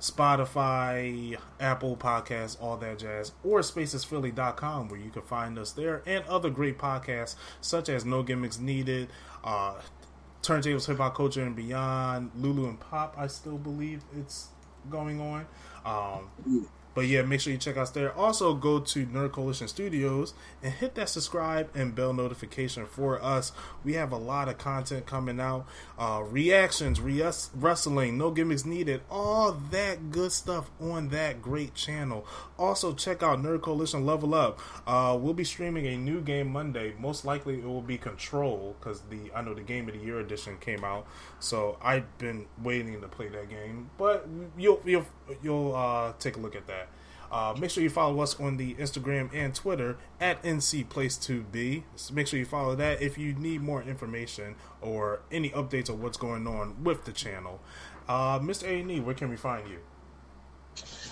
Spotify, 0.00 1.36
Apple 1.58 1.96
Podcasts, 1.96 2.56
all 2.60 2.76
that 2.78 2.98
jazz, 2.98 3.32
or 3.42 3.60
spacesphilly.com 3.60 4.88
where 4.88 5.00
you 5.00 5.10
can 5.10 5.22
find 5.22 5.58
us 5.58 5.72
there 5.72 6.02
and 6.06 6.24
other 6.26 6.50
great 6.50 6.78
podcasts 6.78 7.34
such 7.60 7.88
as 7.88 8.04
No 8.04 8.22
Gimmicks 8.22 8.58
Needed, 8.58 9.08
uh, 9.44 9.74
Turntables, 10.42 10.86
Hip 10.86 10.98
Hop 10.98 11.14
Culture 11.16 11.42
and 11.42 11.56
Beyond, 11.56 12.30
Lulu 12.36 12.68
and 12.68 12.78
Pop, 12.78 13.14
I 13.18 13.26
still 13.26 13.58
believe 13.58 14.02
it's 14.16 14.48
going 14.90 15.20
on. 15.20 15.46
Um, 15.84 16.68
but 16.96 17.06
yeah, 17.06 17.20
make 17.20 17.42
sure 17.42 17.52
you 17.52 17.58
check 17.58 17.76
us 17.76 17.90
there. 17.90 18.10
Also, 18.14 18.54
go 18.54 18.80
to 18.80 19.06
Nerd 19.06 19.32
Coalition 19.32 19.68
Studios 19.68 20.32
and 20.62 20.72
hit 20.72 20.94
that 20.94 21.10
subscribe 21.10 21.68
and 21.74 21.94
bell 21.94 22.14
notification 22.14 22.86
for 22.86 23.22
us. 23.22 23.52
We 23.84 23.92
have 23.92 24.12
a 24.12 24.16
lot 24.16 24.48
of 24.48 24.56
content 24.56 25.04
coming 25.04 25.38
out, 25.38 25.66
uh, 25.98 26.22
reactions, 26.26 26.98
re- 26.98 27.30
wrestling, 27.54 28.16
no 28.16 28.30
gimmicks 28.30 28.64
needed, 28.64 29.02
all 29.10 29.52
that 29.70 30.10
good 30.10 30.32
stuff 30.32 30.70
on 30.80 31.10
that 31.10 31.42
great 31.42 31.74
channel. 31.74 32.26
Also, 32.58 32.94
check 32.94 33.22
out 33.22 33.42
Nerd 33.42 33.60
Coalition 33.60 34.06
Level 34.06 34.34
Up. 34.34 34.58
Uh, 34.86 35.18
we'll 35.20 35.34
be 35.34 35.44
streaming 35.44 35.86
a 35.86 35.98
new 35.98 36.22
game 36.22 36.50
Monday. 36.50 36.94
Most 36.98 37.26
likely, 37.26 37.58
it 37.58 37.66
will 37.66 37.82
be 37.82 37.98
Control 37.98 38.74
because 38.80 39.02
the 39.10 39.30
I 39.34 39.42
know 39.42 39.52
the 39.52 39.60
Game 39.60 39.86
of 39.88 39.94
the 39.94 40.00
Year 40.00 40.20
edition 40.20 40.56
came 40.60 40.82
out, 40.82 41.06
so 41.40 41.76
I've 41.82 42.16
been 42.16 42.46
waiting 42.62 42.98
to 42.98 43.08
play 43.08 43.28
that 43.28 43.50
game. 43.50 43.90
But 43.98 44.26
you'll 44.56 44.80
you'll 44.86 45.06
you'll 45.42 45.74
uh, 45.74 46.14
take 46.18 46.36
a 46.36 46.40
look 46.40 46.56
at 46.56 46.66
that. 46.68 46.85
Uh, 47.30 47.54
make 47.58 47.70
sure 47.70 47.82
you 47.82 47.90
follow 47.90 48.20
us 48.20 48.38
on 48.40 48.56
the 48.56 48.74
Instagram 48.74 49.30
and 49.34 49.54
Twitter 49.54 49.96
at 50.20 50.42
NC 50.42 50.88
Place 50.88 51.16
to 51.18 51.42
Be. 51.42 51.84
So 51.96 52.14
make 52.14 52.26
sure 52.26 52.38
you 52.38 52.44
follow 52.44 52.74
that 52.76 53.02
if 53.02 53.18
you 53.18 53.34
need 53.34 53.60
more 53.60 53.82
information 53.82 54.56
or 54.80 55.20
any 55.30 55.50
updates 55.50 55.90
on 55.90 56.00
what's 56.00 56.16
going 56.16 56.46
on 56.46 56.82
with 56.84 57.04
the 57.04 57.12
channel. 57.12 57.60
Uh, 58.08 58.38
Mr. 58.38 58.64
A&E, 58.64 59.00
where 59.00 59.14
can 59.14 59.28
we 59.28 59.36
find 59.36 59.68
you? 59.68 59.78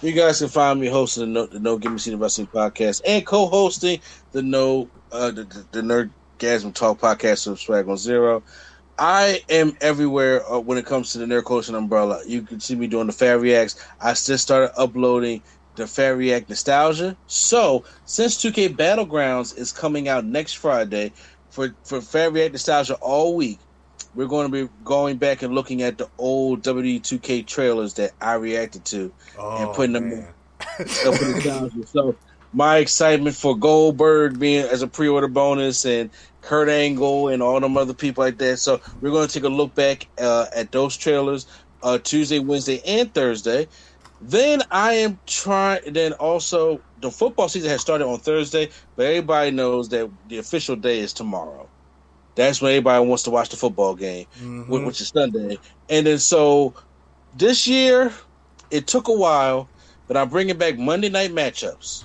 You 0.02 0.12
guys 0.12 0.40
can 0.40 0.48
find 0.48 0.80
me 0.80 0.88
hosting 0.88 1.22
the 1.22 1.30
No, 1.30 1.46
the 1.46 1.58
no 1.58 1.78
Gimmicks 1.78 2.06
Needed 2.06 2.20
Wrestling 2.20 2.48
podcast 2.48 3.00
and 3.06 3.24
co-hosting 3.24 4.00
the 4.32 4.42
No 4.42 4.88
uh, 5.10 5.30
the, 5.30 5.44
the, 5.44 5.66
the 5.72 6.10
Nerdgasm 6.38 6.74
Talk 6.74 7.00
podcast 7.00 7.46
of 7.46 7.58
Swag 7.58 7.88
on 7.88 7.96
Zero. 7.96 8.42
I 8.98 9.42
am 9.48 9.76
everywhere 9.80 10.48
uh, 10.50 10.60
when 10.60 10.78
it 10.78 10.86
comes 10.86 11.12
to 11.12 11.18
the 11.18 11.24
Nerd 11.24 11.44
Coalition 11.44 11.74
umbrella. 11.74 12.22
You 12.26 12.42
can 12.42 12.60
see 12.60 12.76
me 12.76 12.86
doing 12.86 13.06
the 13.06 13.12
Fat 13.12 13.40
Reacts. 13.40 13.84
I 14.00 14.10
just 14.12 14.38
started 14.38 14.78
uploading 14.78 15.42
the 15.76 15.86
Fat 15.86 16.16
React 16.16 16.50
Nostalgia. 16.50 17.16
So, 17.26 17.84
since 18.04 18.36
2K 18.36 18.76
Battlegrounds 18.76 19.56
is 19.56 19.72
coming 19.72 20.08
out 20.08 20.24
next 20.24 20.54
Friday 20.54 21.12
for, 21.50 21.74
for 21.84 22.00
React 22.32 22.52
Nostalgia 22.52 22.94
all 22.94 23.34
week, 23.36 23.58
we're 24.14 24.26
going 24.26 24.50
to 24.50 24.66
be 24.66 24.72
going 24.84 25.16
back 25.16 25.42
and 25.42 25.54
looking 25.54 25.82
at 25.82 25.98
the 25.98 26.08
old 26.18 26.62
W2K 26.62 27.46
trailers 27.46 27.94
that 27.94 28.12
I 28.20 28.34
reacted 28.34 28.84
to 28.86 29.12
oh, 29.38 29.66
and 29.66 29.74
putting 29.74 29.92
them 29.92 30.12
in. 30.12 30.26
The 30.78 31.40
challenge. 31.42 31.88
So, 31.88 32.16
my 32.52 32.76
excitement 32.76 33.34
for 33.34 33.56
Goldberg 33.56 34.38
being 34.38 34.64
as 34.64 34.82
a 34.82 34.86
pre-order 34.86 35.26
bonus 35.26 35.84
and 35.84 36.08
Kurt 36.40 36.68
Angle 36.68 37.28
and 37.28 37.42
all 37.42 37.58
them 37.58 37.76
other 37.76 37.94
people 37.94 38.22
like 38.22 38.38
that. 38.38 38.58
So 38.58 38.80
we're 39.00 39.10
going 39.10 39.26
to 39.26 39.32
take 39.32 39.42
a 39.42 39.48
look 39.48 39.74
back 39.74 40.06
uh, 40.20 40.46
at 40.54 40.70
those 40.70 40.96
trailers 40.96 41.46
uh, 41.82 41.98
Tuesday, 41.98 42.38
Wednesday, 42.38 42.80
and 42.86 43.12
Thursday. 43.12 43.68
Then 44.26 44.62
I 44.70 44.94
am 44.94 45.18
trying. 45.26 45.92
Then 45.92 46.14
also 46.14 46.80
the 47.02 47.10
football 47.10 47.48
season 47.48 47.68
has 47.68 47.82
started 47.82 48.06
on 48.06 48.18
Thursday, 48.18 48.70
but 48.96 49.04
everybody 49.04 49.50
knows 49.50 49.90
that 49.90 50.10
the 50.28 50.38
official 50.38 50.76
day 50.76 51.00
is 51.00 51.12
tomorrow. 51.12 51.68
That's 52.34 52.62
when 52.62 52.72
everybody 52.72 53.06
wants 53.06 53.24
to 53.24 53.30
watch 53.30 53.50
the 53.50 53.56
football 53.56 53.94
game, 53.94 54.26
mm-hmm. 54.40 54.84
which 54.84 55.00
is 55.02 55.08
Sunday. 55.08 55.58
And 55.90 56.06
then 56.06 56.18
so 56.18 56.72
this 57.36 57.66
year, 57.66 58.12
it 58.70 58.86
took 58.86 59.08
a 59.08 59.12
while, 59.12 59.68
but 60.08 60.16
I'm 60.16 60.30
bringing 60.30 60.56
back 60.56 60.78
Monday 60.78 61.10
night 61.10 61.30
matchups. 61.30 62.04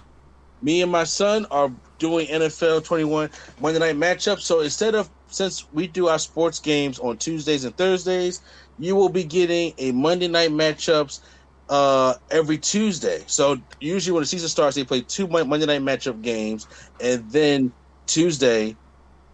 Me 0.61 0.81
and 0.81 0.91
my 0.91 1.05
son 1.05 1.45
are 1.51 1.71
doing 1.99 2.27
NFL 2.27 2.83
21 2.83 3.29
Monday 3.61 3.79
night 3.79 3.95
matchups. 3.95 4.41
So 4.41 4.59
instead 4.59 4.93
of 4.93 5.09
since 5.27 5.71
we 5.71 5.87
do 5.87 6.09
our 6.09 6.19
sports 6.19 6.59
games 6.59 6.99
on 6.99 7.17
Tuesdays 7.17 7.63
and 7.63 7.75
Thursdays, 7.77 8.41
you 8.77 8.95
will 8.95 9.09
be 9.09 9.23
getting 9.23 9.73
a 9.77 9.93
Monday 9.93 10.27
night 10.27 10.49
matchups 10.49 11.21
uh, 11.69 12.15
every 12.31 12.57
Tuesday. 12.57 13.23
So 13.27 13.57
usually 13.79 14.13
when 14.13 14.23
the 14.23 14.27
season 14.27 14.49
starts, 14.49 14.75
they 14.75 14.83
play 14.83 15.01
two 15.01 15.27
Monday 15.27 15.65
night 15.65 15.81
matchup 15.81 16.21
games, 16.21 16.67
and 17.01 17.29
then 17.31 17.71
Tuesday, 18.07 18.75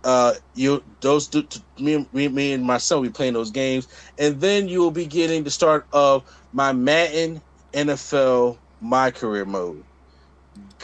uh, 0.03 0.33
you 0.53 0.83
those 1.01 1.33
me, 1.79 2.07
me, 2.13 2.27
me 2.27 2.53
and 2.53 2.63
my 2.63 2.77
son 2.77 2.99
will 2.99 3.07
be 3.07 3.13
playing 3.13 3.33
those 3.33 3.51
games, 3.51 3.87
and 4.19 4.39
then 4.39 4.67
you 4.67 4.79
will 4.79 4.91
be 4.91 5.05
getting 5.05 5.43
the 5.43 5.51
start 5.51 5.87
of 5.93 6.23
my 6.51 6.73
Madden 6.73 7.41
NFL 7.73 8.59
My 8.81 9.11
Career 9.11 9.45
mode. 9.45 9.83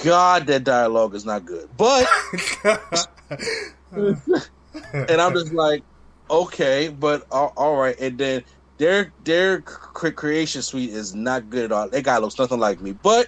God, 0.04 0.48
that 0.48 0.64
dialogue 0.64 1.14
is 1.16 1.26
not 1.26 1.46
good, 1.46 1.70
but 1.78 2.08
and 3.92 5.22
I'm 5.22 5.34
just 5.34 5.54
like, 5.54 5.84
okay, 6.30 6.88
but 6.88 7.28
all, 7.30 7.54
all 7.58 7.76
right, 7.76 8.00
and 8.00 8.18
then 8.18 8.44
their 8.82 9.14
their 9.26 9.62
creation 9.62 10.64
suite 10.64 10.90
is 10.90 11.14
not 11.14 11.52
good 11.52 11.66
at 11.66 11.72
all. 11.72 11.88
That 11.88 12.04
guy 12.04 12.18
looks 12.18 12.40
nothing 12.40 12.60
like 12.60 12.82
me, 12.82 12.94
but 12.94 13.28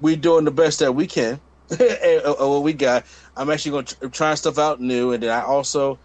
we 0.00 0.16
doing 0.16 0.44
the 0.44 0.50
best 0.50 0.80
that 0.80 0.92
we 0.92 1.06
can. 1.06 1.40
and, 1.70 1.80
uh, 2.24 2.34
what 2.38 2.64
we 2.64 2.72
got, 2.72 3.06
I'm 3.36 3.48
actually 3.48 3.70
going 3.70 3.84
to 3.84 4.08
try 4.08 4.34
stuff 4.34 4.58
out 4.58 4.80
new, 4.80 5.12
and 5.12 5.22
then 5.22 5.30
I 5.30 5.42
also 5.42 6.00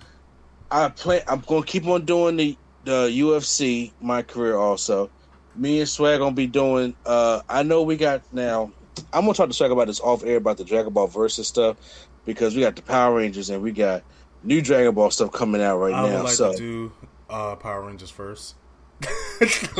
I 0.69 0.89
play. 0.89 1.23
I'm 1.27 1.39
going 1.39 1.63
to 1.63 1.67
keep 1.67 1.87
on 1.87 2.05
doing 2.05 2.37
the 2.37 2.55
the 2.83 3.07
UFC 3.07 3.91
my 3.99 4.21
career 4.21 4.57
also. 4.57 5.09
Me 5.55 5.79
and 5.79 5.89
Swag 5.89 6.19
gonna 6.19 6.35
be 6.35 6.45
doing. 6.45 6.95
uh 7.07 7.41
I 7.49 7.63
know 7.63 7.81
we 7.81 7.97
got 7.97 8.21
now. 8.31 8.71
I'm 9.11 9.21
gonna 9.21 9.33
talk 9.33 9.47
to 9.47 9.53
Swag 9.55 9.71
about 9.71 9.87
this 9.87 10.01
off 10.01 10.23
air 10.23 10.37
about 10.37 10.57
the 10.57 10.65
Dragon 10.65 10.93
Ball 10.93 11.07
versus 11.07 11.47
stuff 11.47 11.77
because 12.25 12.53
we 12.53 12.61
got 12.61 12.75
the 12.75 12.83
Power 12.83 13.15
Rangers 13.15 13.49
and 13.49 13.63
we 13.63 13.71
got 13.71 14.03
new 14.43 14.61
Dragon 14.61 14.93
Ball 14.93 15.09
stuff 15.09 15.31
coming 15.31 15.63
out 15.63 15.79
right 15.79 15.95
I 15.95 16.09
now. 16.09 16.23
like 16.23 16.33
so 16.33 16.51
to 16.51 16.57
do 16.57 16.91
uh, 17.27 17.55
Power 17.55 17.87
Rangers 17.87 18.11
first. 18.11 18.55
if 19.41 19.73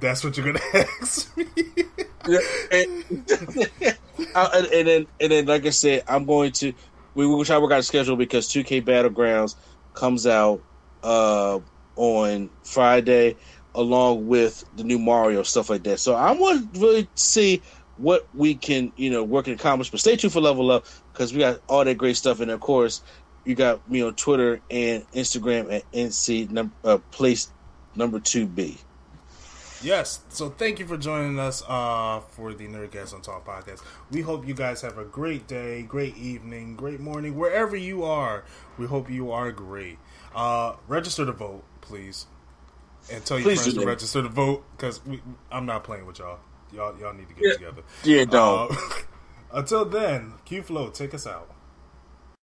that's 0.00 0.24
what 0.24 0.36
you're 0.36 0.52
gonna 0.52 0.64
ask 1.02 1.36
me. 1.36 1.46
and, 2.26 2.70
and, 4.34 4.66
and, 4.66 4.88
then 4.88 5.06
and 5.20 5.32
then 5.32 5.46
like 5.46 5.66
I 5.66 5.70
said, 5.70 6.04
I'm 6.08 6.24
going 6.24 6.52
to 6.52 6.72
we 7.14 7.26
will 7.26 7.44
try 7.44 7.56
to 7.56 7.60
work 7.60 7.72
out 7.72 7.80
a 7.80 7.82
schedule 7.82 8.16
because 8.16 8.48
2K 8.48 8.82
Battlegrounds 8.82 9.56
comes 9.94 10.26
out 10.26 10.62
uh, 11.02 11.58
on 11.96 12.50
Friday 12.62 13.36
along 13.74 14.26
with 14.26 14.64
the 14.76 14.84
new 14.84 14.98
Mario 14.98 15.42
stuff 15.42 15.70
like 15.70 15.82
that. 15.84 16.00
So 16.00 16.14
I 16.14 16.32
want 16.32 16.74
to 16.74 16.80
really 16.80 17.08
see 17.14 17.62
what 17.96 18.26
we 18.34 18.54
can 18.54 18.92
you 18.96 19.10
know 19.10 19.22
work 19.22 19.46
and 19.46 19.58
accomplish. 19.58 19.90
But 19.90 20.00
stay 20.00 20.16
tuned 20.16 20.32
for 20.32 20.40
Level 20.40 20.70
Up 20.70 20.86
because 21.12 21.32
we 21.32 21.40
got 21.40 21.60
all 21.68 21.84
that 21.84 21.98
great 21.98 22.16
stuff, 22.16 22.40
and 22.40 22.50
of 22.50 22.60
course 22.60 23.02
you 23.44 23.54
got 23.54 23.88
me 23.90 24.02
on 24.02 24.14
Twitter 24.14 24.60
and 24.70 25.10
Instagram 25.12 25.72
at 25.72 25.90
NC 25.92 26.50
number 26.50 26.74
uh, 26.84 26.98
place 27.10 27.50
number 27.94 28.20
two 28.20 28.46
B. 28.46 28.78
Yes, 29.82 30.20
so 30.28 30.50
thank 30.50 30.78
you 30.78 30.86
for 30.86 30.98
joining 30.98 31.38
us 31.38 31.62
uh, 31.66 32.20
for 32.32 32.52
the 32.52 32.66
Nerdgasm 32.66 33.14
on 33.14 33.22
Talk 33.22 33.46
podcast. 33.46 33.82
We 34.10 34.20
hope 34.20 34.46
you 34.46 34.52
guys 34.52 34.82
have 34.82 34.98
a 34.98 35.06
great 35.06 35.46
day, 35.46 35.82
great 35.82 36.18
evening, 36.18 36.76
great 36.76 37.00
morning, 37.00 37.34
wherever 37.34 37.74
you 37.74 38.04
are. 38.04 38.44
We 38.76 38.86
hope 38.86 39.10
you 39.10 39.32
are 39.32 39.50
great. 39.52 39.98
Uh, 40.34 40.74
register 40.86 41.24
to 41.24 41.32
vote, 41.32 41.64
please, 41.80 42.26
and 43.10 43.24
tell 43.24 43.38
your 43.38 43.48
please 43.48 43.62
friends 43.62 43.78
to 43.78 43.86
register 43.86 44.22
to 44.22 44.28
vote 44.28 44.64
because 44.76 45.00
I'm 45.50 45.64
not 45.64 45.84
playing 45.84 46.04
with 46.04 46.18
y'all. 46.18 46.40
Y'all, 46.72 46.96
y'all 46.98 47.14
need 47.14 47.28
to 47.28 47.34
get 47.34 47.44
yeah. 47.44 47.52
together. 47.54 47.82
Yeah, 48.04 48.24
don't. 48.26 48.70
Uh, 48.70 48.76
until 49.54 49.86
then, 49.86 50.34
Q 50.44 50.62
Flow, 50.62 50.90
take 50.90 51.14
us 51.14 51.26
out. 51.26 51.50